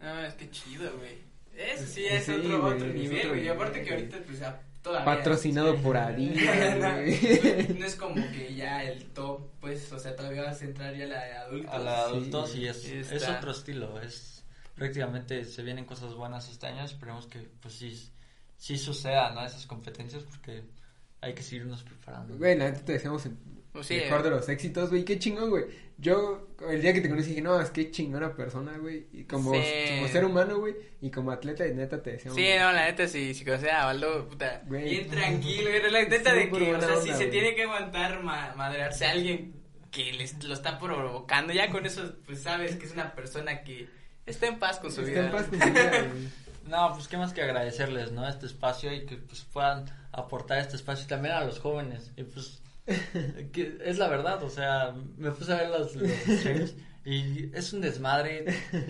No 0.00 0.06
mames, 0.06 0.34
qué 0.34 0.50
chido, 0.50 0.96
güey. 0.98 1.18
Eso 1.56 1.86
sí 1.86 2.04
es 2.04 2.24
Sí, 2.24 2.32
otro, 2.32 2.60
güey, 2.60 2.74
otro 2.74 2.88
es 2.88 2.94
nivel, 2.94 3.28
güey. 3.28 3.44
Y 3.44 3.48
aparte 3.48 3.82
que 3.82 3.90
ahorita, 3.90 4.18
pues, 4.26 4.42
a 4.42 4.60
todavía. 4.82 5.04
Patrocinado 5.04 5.74
sí. 5.74 5.82
por 5.82 5.96
Adidas, 5.96 6.78
güey. 6.78 7.78
No 7.78 7.86
es 7.86 7.94
como 7.96 8.14
que 8.32 8.54
ya 8.54 8.82
el 8.82 9.06
top, 9.06 9.48
pues, 9.60 9.90
o 9.92 9.98
sea, 9.98 10.14
todavía 10.14 10.42
vas 10.42 10.60
a 10.60 10.64
entrar 10.64 10.94
ya 10.94 11.04
a 11.04 11.08
la 11.08 11.24
de 11.24 11.32
adultos. 11.32 11.74
a 11.74 11.78
la 11.78 12.02
adultos 12.02 12.50
Sí, 12.50 12.60
y 12.60 12.66
es, 12.68 12.84
es 12.84 13.28
otro 13.28 13.52
estilo, 13.52 14.00
es 14.00 14.34
prácticamente 14.74 15.44
se 15.44 15.62
vienen 15.62 15.84
cosas 15.84 16.14
buenas 16.14 16.48
este 16.50 16.66
año, 16.66 16.84
esperemos 16.84 17.26
que 17.26 17.48
pues 17.60 17.74
sí, 17.74 18.10
sí 18.56 18.78
suceda, 18.78 19.30
¿no? 19.32 19.44
Esas 19.44 19.66
competencias 19.66 20.22
porque 20.24 20.64
hay 21.20 21.34
que 21.34 21.42
seguirnos 21.42 21.82
preparando. 21.82 22.36
Güey, 22.36 22.56
la 22.58 22.70
neta 22.70 22.84
te 22.84 22.92
deseamos 22.92 23.24
el 23.26 23.36
Pues 23.36 23.53
sí, 23.82 23.96
mejor 23.96 24.20
eh. 24.20 24.22
de 24.24 24.30
los 24.30 24.48
éxitos, 24.48 24.90
güey. 24.90 25.04
Qué 25.04 25.18
chingón, 25.18 25.50
güey. 25.50 25.64
Yo, 25.96 26.48
el 26.68 26.82
día 26.82 26.92
que 26.92 27.00
te 27.00 27.08
conocí, 27.08 27.30
dije, 27.30 27.40
no, 27.42 27.60
es 27.60 27.70
que 27.70 27.90
chingona 27.90 28.34
persona, 28.34 28.76
güey. 28.78 29.06
Y 29.12 29.24
como, 29.24 29.52
Sí. 29.54 29.60
como 29.96 30.08
ser 30.08 30.24
humano, 30.24 30.58
güey. 30.58 30.74
Y 31.00 31.10
como 31.10 31.30
atleta, 31.30 31.64
neta, 31.66 32.02
te 32.02 32.12
deseamos. 32.12 32.36
Sí, 32.40 32.46
no, 32.58 32.72
la 32.72 32.86
neta, 32.86 33.06
si, 33.08 33.32
si 33.34 33.44
conoces 33.44 33.70
a 33.72 33.86
Valdo, 33.86 34.28
puta, 34.28 34.62
Güey. 34.66 34.84
bien 34.90 35.08
tranquilo, 35.08 35.70
güey, 35.70 35.90
la 35.90 36.02
neta 36.08 36.32
de 36.34 36.50
que, 36.50 36.74
o 36.74 36.80
sea, 36.80 36.96
si 37.00 37.12
se 37.12 37.26
tiene 37.26 37.54
que 37.54 37.62
aguantar 37.64 38.22
ma- 38.22 38.54
madrearse 38.56 39.06
a 39.06 39.10
alguien 39.12 39.54
que 39.90 40.12
les, 40.12 40.42
lo 40.42 40.52
está 40.54 40.78
provocando, 40.80 41.52
ya 41.52 41.70
con 41.70 41.86
eso, 41.86 42.14
pues 42.26 42.42
sabes 42.42 42.74
que 42.76 42.86
es 42.86 42.92
una 42.92 43.14
persona 43.14 43.62
que 43.62 43.88
está 44.26 44.48
en 44.48 44.58
paz 44.58 44.80
con 44.80 44.90
su 44.90 45.02
Está 45.02 45.12
vida. 45.12 45.26
en 45.26 45.32
paz 45.32 45.46
con 45.46 45.60
su 45.60 45.66
vida, 45.70 45.90
güey. 45.90 46.28
No, 46.66 46.92
pues 46.94 47.08
qué 47.08 47.18
más 47.18 47.34
que 47.34 47.42
agradecerles, 47.42 48.10
¿no? 48.12 48.26
Este 48.26 48.46
espacio 48.46 48.90
y 48.90 49.04
que 49.04 49.18
pues 49.18 49.42
puedan 49.52 49.84
aportar 50.12 50.58
este 50.60 50.76
espacio 50.76 51.04
y 51.04 51.08
también 51.08 51.34
a 51.34 51.44
los 51.44 51.58
jóvenes. 51.60 52.10
Y 52.16 52.22
pues 52.22 52.62
que 53.52 53.78
es 53.84 53.98
la 53.98 54.08
verdad, 54.08 54.42
o 54.42 54.50
sea, 54.50 54.94
me 55.16 55.30
puse 55.30 55.52
a 55.52 55.56
ver 55.56 55.68
los, 55.68 55.96
los 55.96 56.10
streams 56.10 56.74
y 57.04 57.50
es 57.54 57.72
un 57.72 57.80
desmadre 57.80 58.44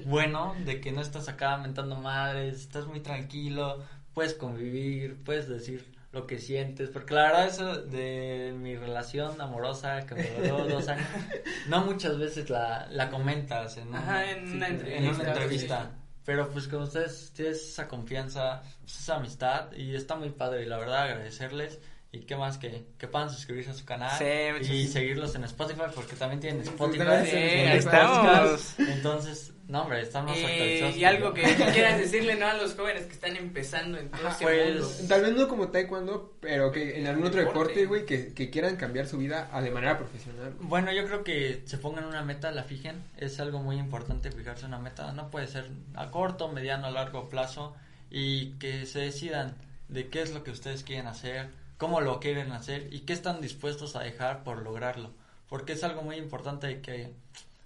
bueno 0.06 0.54
de 0.64 0.80
que 0.80 0.92
no 0.92 1.00
estás 1.00 1.28
acá 1.28 1.56
mentando 1.58 1.96
madres, 1.96 2.60
estás 2.60 2.86
muy 2.86 3.00
tranquilo, 3.00 3.84
puedes 4.12 4.34
convivir, 4.34 5.22
puedes 5.24 5.48
decir 5.48 5.92
lo 6.12 6.26
que 6.28 6.38
sientes, 6.38 6.90
porque 6.90 7.14
la 7.14 7.22
verdad 7.22 7.48
eso 7.48 7.82
de 7.82 8.54
mi 8.56 8.76
relación 8.76 9.40
amorosa 9.40 10.06
que 10.06 10.14
me 10.14 10.48
duró 10.48 10.66
dos 10.66 10.88
años, 10.88 11.08
no 11.68 11.84
muchas 11.84 12.18
veces 12.18 12.50
la, 12.50 12.86
la 12.90 13.10
comentas 13.10 13.76
en, 13.76 13.88
una 13.88 14.30
en 14.30 14.62
entrevista, 14.62 15.22
una 15.22 15.28
entrevista. 15.28 15.90
sí. 15.92 16.00
Pero 16.24 16.48
pues 16.48 16.68
con 16.68 16.82
ustedes 16.82 17.32
tienes 17.34 17.62
esa 17.62 17.86
confianza, 17.86 18.62
pues, 18.80 18.98
esa 18.98 19.16
amistad 19.16 19.72
y 19.72 19.94
está 19.94 20.14
muy 20.16 20.30
padre 20.30 20.62
y 20.62 20.66
la 20.66 20.78
verdad 20.78 21.02
agradecerles 21.02 21.80
y 22.14 22.20
qué 22.20 22.36
más 22.36 22.58
que, 22.58 22.86
que 22.96 23.08
puedan 23.08 23.28
suscribirse 23.28 23.72
a 23.72 23.74
su 23.74 23.84
canal 23.84 24.16
Sí, 24.16 24.72
y 24.72 24.86
seguirlos 24.86 25.34
en 25.34 25.44
Spotify 25.44 25.82
porque 25.92 26.14
también 26.14 26.40
tienen 26.40 26.60
Spotify. 26.62 27.04
Sí, 27.24 27.36
estamos. 27.36 28.78
Entonces, 28.78 29.52
no 29.66 29.82
hombre, 29.82 30.02
están 30.02 30.26
más 30.26 30.36
actualizados. 30.36 30.96
Y 30.96 31.04
algo 31.04 31.34
que, 31.34 31.42
quieras 31.72 31.98
decirle, 31.98 32.36
¿no? 32.36 32.46
A 32.46 32.54
los 32.54 32.74
jóvenes 32.74 33.06
que 33.06 33.14
están 33.14 33.36
empezando 33.36 33.98
en 33.98 34.10
todo 34.10 34.28
este 34.28 34.44
pues, 34.44 34.74
mundo. 34.74 34.90
Tal 35.08 35.22
vez 35.22 35.32
no 35.32 35.48
como 35.48 35.68
taekwondo, 35.68 36.36
pero 36.40 36.70
que 36.70 37.00
en 37.00 37.08
algún 37.08 37.26
otro 37.26 37.40
Deporte. 37.40 37.84
güey, 37.86 38.06
que, 38.06 38.32
que 38.32 38.48
quieran 38.48 38.76
cambiar 38.76 39.08
su 39.08 39.18
vida 39.18 39.48
a 39.52 39.60
de 39.60 39.72
manera 39.72 39.98
profesional. 39.98 40.54
Bueno, 40.60 40.92
yo 40.92 41.04
creo 41.06 41.24
que 41.24 41.62
se 41.64 41.78
pongan 41.78 42.04
una 42.04 42.22
meta, 42.22 42.52
la 42.52 42.62
fijen. 42.62 43.02
Es 43.16 43.40
algo 43.40 43.58
muy 43.58 43.76
importante 43.76 44.30
fijarse 44.30 44.66
una 44.66 44.78
meta. 44.78 45.10
No 45.12 45.30
puede 45.32 45.48
ser 45.48 45.68
a 45.94 46.12
corto, 46.12 46.48
mediano, 46.48 46.90
largo 46.90 47.28
plazo. 47.28 47.74
Y 48.08 48.52
que 48.58 48.86
se 48.86 49.00
decidan 49.00 49.56
de 49.88 50.08
qué 50.08 50.22
es 50.22 50.32
lo 50.32 50.44
que 50.44 50.50
ustedes 50.50 50.84
quieren 50.84 51.06
hacer, 51.06 51.48
cómo 51.78 52.00
lo 52.00 52.20
quieren 52.20 52.52
hacer 52.52 52.88
y 52.92 53.00
qué 53.00 53.12
están 53.12 53.40
dispuestos 53.40 53.96
a 53.96 54.00
dejar 54.02 54.44
por 54.44 54.62
lograrlo. 54.62 55.12
Porque 55.48 55.72
es 55.74 55.84
algo 55.84 56.02
muy 56.02 56.16
importante 56.16 56.80
que 56.80 57.12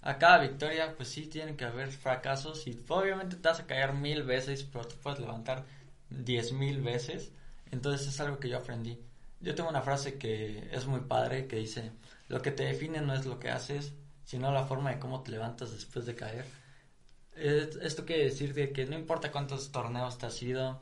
a 0.01 0.17
cada 0.17 0.39
victoria, 0.39 0.95
pues 0.95 1.09
sí, 1.09 1.27
tienen 1.27 1.57
que 1.57 1.65
haber 1.65 1.91
fracasos. 1.91 2.67
Y 2.67 2.79
obviamente 2.89 3.35
te 3.37 3.47
vas 3.49 3.59
a 3.59 3.67
caer 3.67 3.93
mil 3.93 4.23
veces, 4.23 4.63
pero 4.63 4.85
te 4.87 4.95
puedes 4.95 5.19
levantar 5.19 5.65
diez 6.09 6.51
mil 6.53 6.81
veces. 6.81 7.31
Entonces 7.71 8.07
es 8.07 8.19
algo 8.19 8.39
que 8.39 8.49
yo 8.49 8.57
aprendí. 8.57 8.99
Yo 9.41 9.55
tengo 9.55 9.69
una 9.69 9.81
frase 9.81 10.17
que 10.17 10.67
es 10.71 10.85
muy 10.85 11.01
padre 11.01 11.47
que 11.47 11.55
dice, 11.57 11.91
lo 12.27 12.41
que 12.41 12.51
te 12.51 12.63
define 12.63 13.01
no 13.01 13.13
es 13.13 13.25
lo 13.25 13.39
que 13.39 13.49
haces, 13.51 13.93
sino 14.25 14.51
la 14.51 14.65
forma 14.65 14.91
de 14.91 14.99
cómo 14.99 15.21
te 15.23 15.31
levantas 15.31 15.71
después 15.71 16.05
de 16.05 16.15
caer. 16.15 16.45
Es- 17.35 17.75
Esto 17.77 18.05
quiere 18.05 18.25
decir 18.25 18.53
de 18.53 18.71
que 18.71 18.85
no 18.85 18.95
importa 18.97 19.31
cuántos 19.31 19.71
torneos 19.71 20.17
te 20.17 20.25
has 20.27 20.41
ido, 20.43 20.81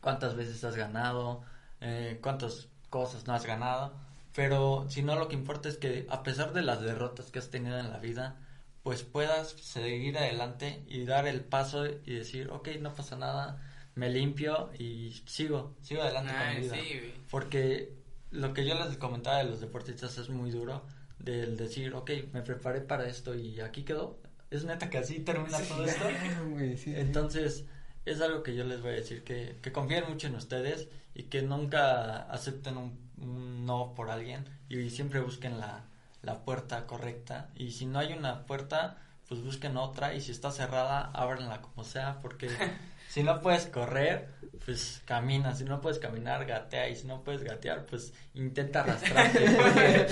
cuántas 0.00 0.36
veces 0.36 0.64
has 0.64 0.76
ganado, 0.76 1.42
eh, 1.80 2.18
cuántas 2.22 2.68
cosas 2.90 3.26
no 3.26 3.34
has 3.34 3.46
ganado, 3.46 3.94
Pero 4.34 4.86
si 4.88 5.02
no, 5.02 5.16
lo 5.16 5.26
que 5.28 5.34
importa 5.34 5.68
es 5.68 5.76
que 5.76 6.06
a 6.08 6.22
pesar 6.22 6.52
de 6.52 6.62
las 6.62 6.80
derrotas 6.82 7.30
que 7.32 7.38
has 7.40 7.50
tenido 7.50 7.78
en 7.78 7.90
la 7.90 7.98
vida, 7.98 8.36
pues 8.82 9.02
puedas 9.02 9.50
seguir 9.50 10.16
adelante 10.18 10.82
y 10.86 11.04
dar 11.04 11.26
el 11.26 11.40
paso 11.40 11.86
y 11.86 12.14
decir, 12.14 12.48
ok, 12.50 12.68
no 12.80 12.94
pasa 12.94 13.16
nada, 13.16 13.60
me 13.96 14.08
limpio 14.08 14.70
y 14.78 15.20
sigo, 15.26 15.74
sigo 15.82 16.02
adelante 16.02 16.32
con 16.32 16.42
Ay, 16.42 16.56
mi 16.56 16.62
vida. 16.62 16.74
sí. 16.76 17.12
Porque 17.28 17.92
lo 18.30 18.52
que 18.54 18.64
yo 18.64 18.74
les 18.76 18.96
comentaba 18.98 19.38
de 19.38 19.44
los 19.44 19.60
deportistas 19.60 20.16
es 20.18 20.28
muy 20.30 20.50
duro, 20.52 20.86
del 21.18 21.56
decir, 21.56 21.92
ok, 21.94 22.10
me 22.32 22.42
preparé 22.42 22.80
para 22.80 23.08
esto 23.08 23.34
y 23.34 23.60
aquí 23.60 23.82
quedó. 23.84 24.18
Es 24.50 24.64
neta 24.64 24.88
que 24.90 24.98
así 24.98 25.20
termina 25.20 25.58
todo 25.60 25.84
esto. 25.84 26.04
Sí, 26.58 26.76
sí. 26.78 26.92
Entonces, 26.96 27.64
es 28.04 28.20
algo 28.20 28.42
que 28.42 28.54
yo 28.54 28.64
les 28.64 28.80
voy 28.80 28.92
a 28.92 28.94
decir, 28.94 29.22
que, 29.24 29.56
que 29.60 29.72
confíen 29.72 30.04
mucho 30.08 30.28
en 30.28 30.36
ustedes 30.36 30.88
y 31.14 31.24
que 31.24 31.42
nunca 31.42 32.22
acepten 32.30 32.76
un, 32.76 33.10
un 33.18 33.66
no 33.66 33.92
por 33.94 34.10
alguien 34.10 34.44
y 34.68 34.90
siempre 34.90 35.20
busquen 35.20 35.58
la, 35.58 35.84
la 36.22 36.44
puerta 36.44 36.86
correcta. 36.86 37.48
Y 37.56 37.72
si 37.72 37.86
no 37.86 37.98
hay 37.98 38.12
una 38.12 38.46
puerta, 38.46 38.98
pues 39.28 39.42
busquen 39.42 39.76
otra 39.76 40.14
y 40.14 40.20
si 40.20 40.32
está 40.32 40.50
cerrada, 40.50 41.10
ábranla 41.14 41.60
como 41.62 41.84
sea, 41.84 42.18
porque 42.20 42.48
si 43.08 43.22
no 43.22 43.40
puedes 43.40 43.66
correr, 43.66 44.28
pues 44.64 45.02
camina, 45.04 45.54
si 45.54 45.64
no 45.64 45.80
puedes 45.80 45.98
caminar, 45.98 46.44
gatea 46.46 46.88
y 46.88 46.96
si 46.96 47.06
no 47.06 47.22
puedes 47.24 47.42
gatear, 47.42 47.86
pues 47.86 48.12
intenta 48.34 48.80
arrastrarte, 48.80 49.40
porque, 49.56 50.06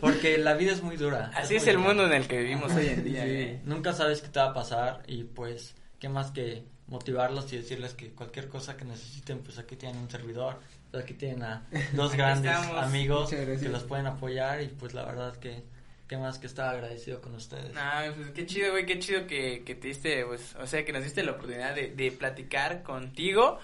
porque 0.00 0.38
la 0.38 0.54
vida 0.54 0.72
es 0.72 0.82
muy 0.82 0.96
dura. 0.96 1.30
Así 1.34 1.56
es 1.56 1.66
el 1.66 1.76
dura. 1.76 1.88
mundo 1.88 2.06
en 2.06 2.12
el 2.12 2.26
que 2.28 2.38
vivimos 2.38 2.72
hoy 2.72 2.88
en 2.88 3.04
día, 3.04 3.22
Sí. 3.24 3.30
¿eh? 3.30 3.60
Nunca 3.64 3.92
sabes 3.92 4.20
qué 4.22 4.28
te 4.28 4.40
va 4.40 4.46
a 4.50 4.54
pasar 4.54 5.02
y 5.06 5.24
pues 5.24 5.74
qué 5.98 6.08
más 6.08 6.30
que 6.32 6.64
motivarlos 6.92 7.52
y 7.52 7.56
decirles 7.56 7.94
que 7.94 8.10
cualquier 8.10 8.48
cosa 8.48 8.76
que 8.76 8.84
necesiten, 8.84 9.38
pues 9.38 9.58
aquí 9.58 9.74
tienen 9.76 10.00
un 10.00 10.10
servidor, 10.10 10.60
pues 10.90 11.02
aquí 11.02 11.14
tienen 11.14 11.42
a 11.42 11.66
dos 11.94 12.14
grandes 12.14 12.52
estamos. 12.52 12.82
amigos 12.84 13.30
que 13.30 13.68
los 13.68 13.82
pueden 13.84 14.06
apoyar 14.06 14.62
y 14.62 14.68
pues 14.68 14.94
la 14.94 15.04
verdad 15.04 15.34
que 15.36 15.64
qué 16.06 16.18
más 16.18 16.38
que 16.38 16.46
estar 16.46 16.74
agradecido 16.74 17.22
con 17.22 17.34
ustedes. 17.34 17.72
Ah, 17.74 18.04
pues 18.14 18.30
qué 18.32 18.44
chido, 18.44 18.72
güey, 18.72 18.84
qué 18.84 18.98
chido 18.98 19.26
que, 19.26 19.62
que 19.64 19.74
te 19.74 19.88
diste, 19.88 20.26
pues, 20.26 20.54
o 20.56 20.66
sea, 20.66 20.84
que 20.84 20.92
nos 20.92 21.02
diste 21.02 21.22
la 21.22 21.32
oportunidad 21.32 21.74
de, 21.74 21.88
de 21.88 22.12
platicar 22.12 22.82
contigo. 22.82 23.58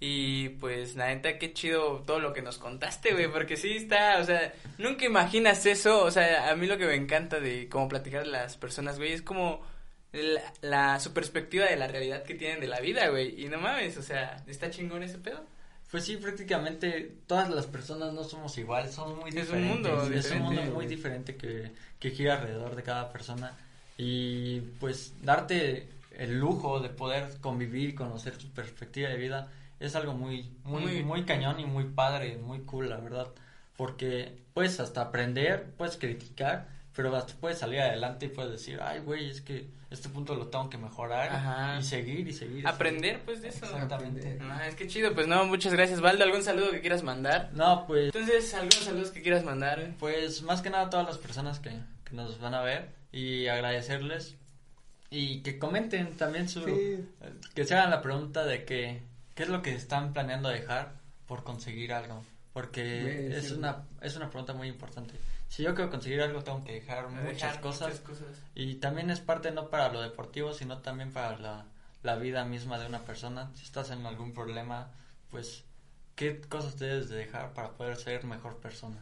Y 0.00 0.50
pues, 0.60 0.96
la 0.96 1.06
neta, 1.06 1.38
qué 1.38 1.54
chido 1.54 2.02
todo 2.04 2.20
lo 2.20 2.34
que 2.34 2.42
nos 2.42 2.58
contaste, 2.58 3.14
güey, 3.14 3.32
porque 3.32 3.56
sí 3.56 3.76
está, 3.76 4.18
o 4.18 4.24
sea, 4.24 4.52
nunca 4.76 5.06
imaginas 5.06 5.64
eso, 5.64 6.04
o 6.04 6.10
sea, 6.10 6.50
a 6.50 6.56
mí 6.56 6.66
lo 6.66 6.76
que 6.76 6.84
me 6.84 6.94
encanta 6.94 7.40
de 7.40 7.70
cómo 7.70 7.88
platicar 7.88 8.24
a 8.24 8.26
las 8.26 8.58
personas, 8.58 8.98
güey, 8.98 9.12
es 9.12 9.22
como 9.22 9.62
la, 10.14 10.40
la- 10.62 11.00
su 11.00 11.12
perspectiva 11.12 11.66
de 11.66 11.76
la 11.76 11.86
realidad 11.88 12.22
que 12.22 12.34
tienen 12.34 12.60
de 12.60 12.68
la 12.68 12.80
vida, 12.80 13.08
güey, 13.08 13.44
y 13.44 13.48
no 13.48 13.58
mames, 13.58 13.96
o 13.98 14.02
sea, 14.02 14.42
está 14.46 14.70
chingón 14.70 15.02
ese 15.02 15.18
pedo. 15.18 15.44
Pues 15.90 16.04
sí, 16.04 16.16
prácticamente 16.16 17.12
todas 17.26 17.50
las 17.50 17.66
personas 17.66 18.12
no 18.12 18.24
somos 18.24 18.56
iguales, 18.58 18.92
somos 18.94 19.16
muy 19.18 19.30
Es 19.30 19.36
un 19.36 19.40
diferentes. 19.42 19.68
mundo 19.92 20.14
es 20.14 20.30
un 20.32 20.38
mundo 20.40 20.62
muy 20.72 20.86
diferente 20.86 21.36
que, 21.36 21.70
que 22.00 22.10
gira 22.10 22.34
alrededor 22.40 22.74
de 22.74 22.82
cada 22.82 23.12
persona. 23.12 23.52
Y 23.96 24.60
pues 24.80 25.14
darte 25.22 25.86
el 26.18 26.38
lujo 26.38 26.80
de 26.80 26.88
poder 26.88 27.28
convivir 27.40 27.90
y 27.90 27.94
conocer 27.94 28.34
su 28.40 28.50
perspectiva 28.50 29.08
de 29.08 29.16
vida 29.16 29.52
es 29.78 29.94
algo 29.94 30.14
muy, 30.14 30.48
muy, 30.64 30.82
Muy- 30.82 31.02
muy, 31.04 31.24
cañón 31.24 31.60
y 31.60 31.64
muy 31.66 31.84
padre, 31.84 32.36
muy 32.38 32.60
cool, 32.62 32.88
la 32.88 32.96
verdad. 32.96 33.28
Porque 33.76 34.36
puedes 34.52 34.80
hasta 34.80 35.00
aprender, 35.02 35.64
puedes 35.76 35.96
criticar, 35.96 36.68
pero 36.96 37.14
hasta 37.14 37.34
puedes 37.34 37.58
salir 37.58 37.80
adelante 37.80 38.26
y 38.26 38.28
puedes 38.30 38.50
decir, 38.52 38.80
ay, 38.82 39.00
güey, 39.00 39.28
es 39.30 39.40
que 39.42 39.66
este 39.94 40.08
punto 40.08 40.34
lo 40.34 40.48
tengo 40.48 40.68
que 40.68 40.78
mejorar 40.78 41.30
Ajá. 41.30 41.78
y 41.78 41.82
seguir 41.82 42.28
y 42.28 42.32
seguir. 42.32 42.66
Aprender, 42.66 43.22
pues, 43.24 43.42
de 43.42 43.48
eso. 43.48 43.64
Exactamente. 43.64 44.38
Ah, 44.42 44.66
es 44.68 44.74
que 44.74 44.86
chido, 44.86 45.14
pues, 45.14 45.26
no, 45.26 45.44
muchas 45.46 45.72
gracias, 45.72 46.00
Valdo, 46.00 46.24
¿algún 46.24 46.42
saludo 46.42 46.70
que 46.70 46.80
quieras 46.80 47.02
mandar? 47.02 47.50
No, 47.54 47.86
pues 47.86 48.06
Entonces, 48.06 48.52
algunos 48.54 48.84
saludos 48.84 49.10
que 49.10 49.22
quieras 49.22 49.44
mandar? 49.44 49.94
Pues 49.98 50.42
más 50.42 50.62
que 50.62 50.70
nada 50.70 50.86
a 50.86 50.90
todas 50.90 51.06
las 51.06 51.18
personas 51.18 51.58
que, 51.58 51.70
que 52.04 52.14
nos 52.14 52.38
van 52.40 52.54
a 52.54 52.62
ver 52.62 52.90
y 53.12 53.46
agradecerles 53.46 54.36
y 55.10 55.42
que 55.42 55.58
comenten 55.58 56.16
también 56.16 56.48
su... 56.48 56.64
Sí. 56.64 57.08
que 57.54 57.64
se 57.64 57.74
hagan 57.74 57.90
la 57.90 58.02
pregunta 58.02 58.44
de 58.44 58.64
que 58.64 59.02
qué 59.34 59.44
es 59.44 59.48
lo 59.48 59.62
que 59.62 59.74
están 59.74 60.12
planeando 60.12 60.48
dejar 60.48 60.94
por 61.26 61.44
conseguir 61.44 61.92
algo. 61.92 62.24
Porque 62.52 63.36
es, 63.36 63.48
sí. 63.48 63.54
una, 63.54 63.84
es 64.00 64.16
una 64.16 64.30
pregunta 64.30 64.52
muy 64.52 64.68
importante. 64.68 65.14
Si 65.54 65.62
yo 65.62 65.72
quiero 65.72 65.88
conseguir 65.88 66.20
algo 66.20 66.42
tengo 66.42 66.64
que 66.64 66.72
dejar 66.72 67.08
muchas 67.10 67.58
cosas 67.58 67.88
muchas 67.88 68.00
cosas. 68.00 68.42
y 68.56 68.74
también 68.76 69.08
es 69.10 69.20
parte 69.20 69.52
no 69.52 69.70
para 69.70 69.92
lo 69.92 70.02
deportivo, 70.02 70.52
sino 70.52 70.78
también 70.78 71.12
para 71.12 71.38
la, 71.38 71.66
la 72.02 72.16
vida 72.16 72.44
misma 72.44 72.76
de 72.80 72.86
una 72.86 73.04
persona. 73.04 73.52
Si 73.54 73.62
estás 73.62 73.90
en 73.92 74.04
algún 74.04 74.32
problema, 74.32 74.90
pues 75.30 75.62
qué 76.16 76.40
cosas 76.40 76.76
debes 76.80 77.08
de 77.08 77.18
dejar 77.18 77.52
para 77.52 77.70
poder 77.70 77.94
ser 77.96 78.24
mejor 78.24 78.56
persona. 78.56 78.98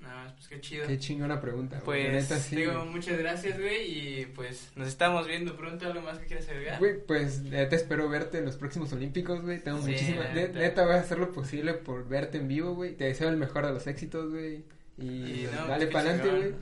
Nada 0.00 0.24
más, 0.24 0.32
pues 0.32 0.48
qué 0.48 0.60
chido. 0.60 0.86
Qué 0.88 0.98
chingona 0.98 1.40
pregunta, 1.40 1.80
Pues, 1.84 2.12
neta, 2.12 2.40
sí, 2.40 2.56
digo, 2.56 2.84
muchas 2.86 3.16
gracias, 3.16 3.56
güey, 3.58 3.86
y 4.20 4.26
pues 4.26 4.72
nos 4.74 4.88
estamos 4.88 5.28
viendo 5.28 5.56
pronto. 5.56 5.86
¿Algo 5.86 6.02
más 6.02 6.18
que 6.18 6.26
quieras 6.26 6.48
agregar? 6.48 6.80
Güey, 6.80 7.06
pues 7.06 7.40
neta 7.42 7.76
espero 7.76 8.08
verte 8.08 8.38
en 8.38 8.46
los 8.46 8.56
próximos 8.56 8.92
Olímpicos, 8.92 9.42
güey. 9.42 9.60
Tengo 9.62 9.78
Sí, 9.82 9.92
muchísimas. 9.92 10.34
neta. 10.34 10.58
Neta, 10.58 10.84
voy 10.84 10.96
a 10.96 11.00
hacer 11.00 11.18
lo 11.18 11.32
posible 11.32 11.74
por 11.74 12.08
verte 12.08 12.38
en 12.38 12.48
vivo, 12.48 12.74
güey. 12.74 12.96
Te 12.96 13.04
deseo 13.04 13.28
el 13.28 13.36
mejor 13.36 13.64
de 13.64 13.72
los 13.72 13.86
éxitos, 13.86 14.30
güey. 14.30 14.64
Y, 14.96 15.06
Y 15.06 15.48
no, 15.52 15.66
dale 15.66 15.88
para 15.88 16.10
adelante, 16.10 16.30
güey. 16.30 16.54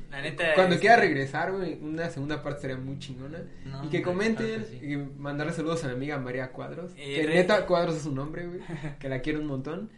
Cuando 0.55 0.75
este- 0.75 0.81
quiera 0.81 0.97
regresar, 0.97 1.53
güey, 1.53 1.75
una 1.83 2.09
segunda 2.09 2.43
parte 2.43 2.63
sería 2.63 2.77
muy 2.79 2.99
chingona. 2.99 3.41
No, 3.67 3.85
y 3.85 3.89
que 3.89 4.01
comenten 4.01 4.65
sí. 4.65 4.81
y 4.83 4.97
mandarle 4.97 5.53
saludos 5.53 5.85
a 5.85 5.89
mi 5.89 5.95
amiga 5.95 6.19
María 6.19 6.51
Cuadros. 6.51 6.93
Y 6.97 7.15
que 7.15 7.27
neta 7.27 7.67
Cuadros 7.67 7.97
es 7.97 8.03
su 8.03 8.13
nombre, 8.15 8.47
güey. 8.47 8.61
que 8.99 9.09
la 9.11 9.21
quiero 9.21 9.41
un 9.41 9.47
montón. 9.47 9.91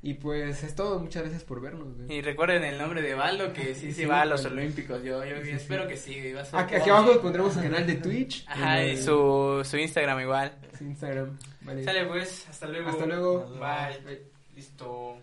Y 0.00 0.14
pues 0.14 0.62
es 0.62 0.74
todo. 0.74 0.98
Muchas 0.98 1.22
gracias 1.22 1.44
por 1.44 1.60
vernos, 1.62 1.94
güey. 1.96 2.12
Y 2.18 2.20
recuerden 2.22 2.62
el 2.64 2.76
nombre 2.78 3.00
de 3.00 3.14
Valdo, 3.14 3.52
que 3.54 3.74
sí, 3.74 3.86
Sí, 3.88 3.92
se 3.92 4.06
va 4.06 4.20
a 4.20 4.26
los 4.26 4.42
güey. 4.46 4.52
Olímpicos. 4.54 5.02
Yo, 5.02 5.24
yo 5.24 5.36
Sí, 5.42 5.44
sí, 5.46 5.50
espero 5.52 5.82
sí. 5.84 5.88
que 5.88 5.96
sí. 5.96 6.34
a 6.52 6.60
Aquí, 6.60 6.90
abajo 6.90 7.20
pondremos 7.22 7.54
su 7.54 7.60
canal 7.62 7.86
de 7.86 7.94
Twitch. 7.94 8.44
Ajá, 8.46 8.82
y 8.84 8.90
el- 8.90 8.98
su, 9.02 9.62
su 9.64 9.76
Instagram 9.78 10.20
igual. 10.20 10.52
su 10.76 10.84
Instagram. 10.84 11.38
Vale. 11.62 11.84
Sale 11.84 12.04
pues, 12.06 12.46
hasta 12.48 12.66
luego. 12.66 12.88
Hasta 12.90 13.06
luego. 13.06 13.46
Bye. 13.58 14.20
Listo. 14.54 15.18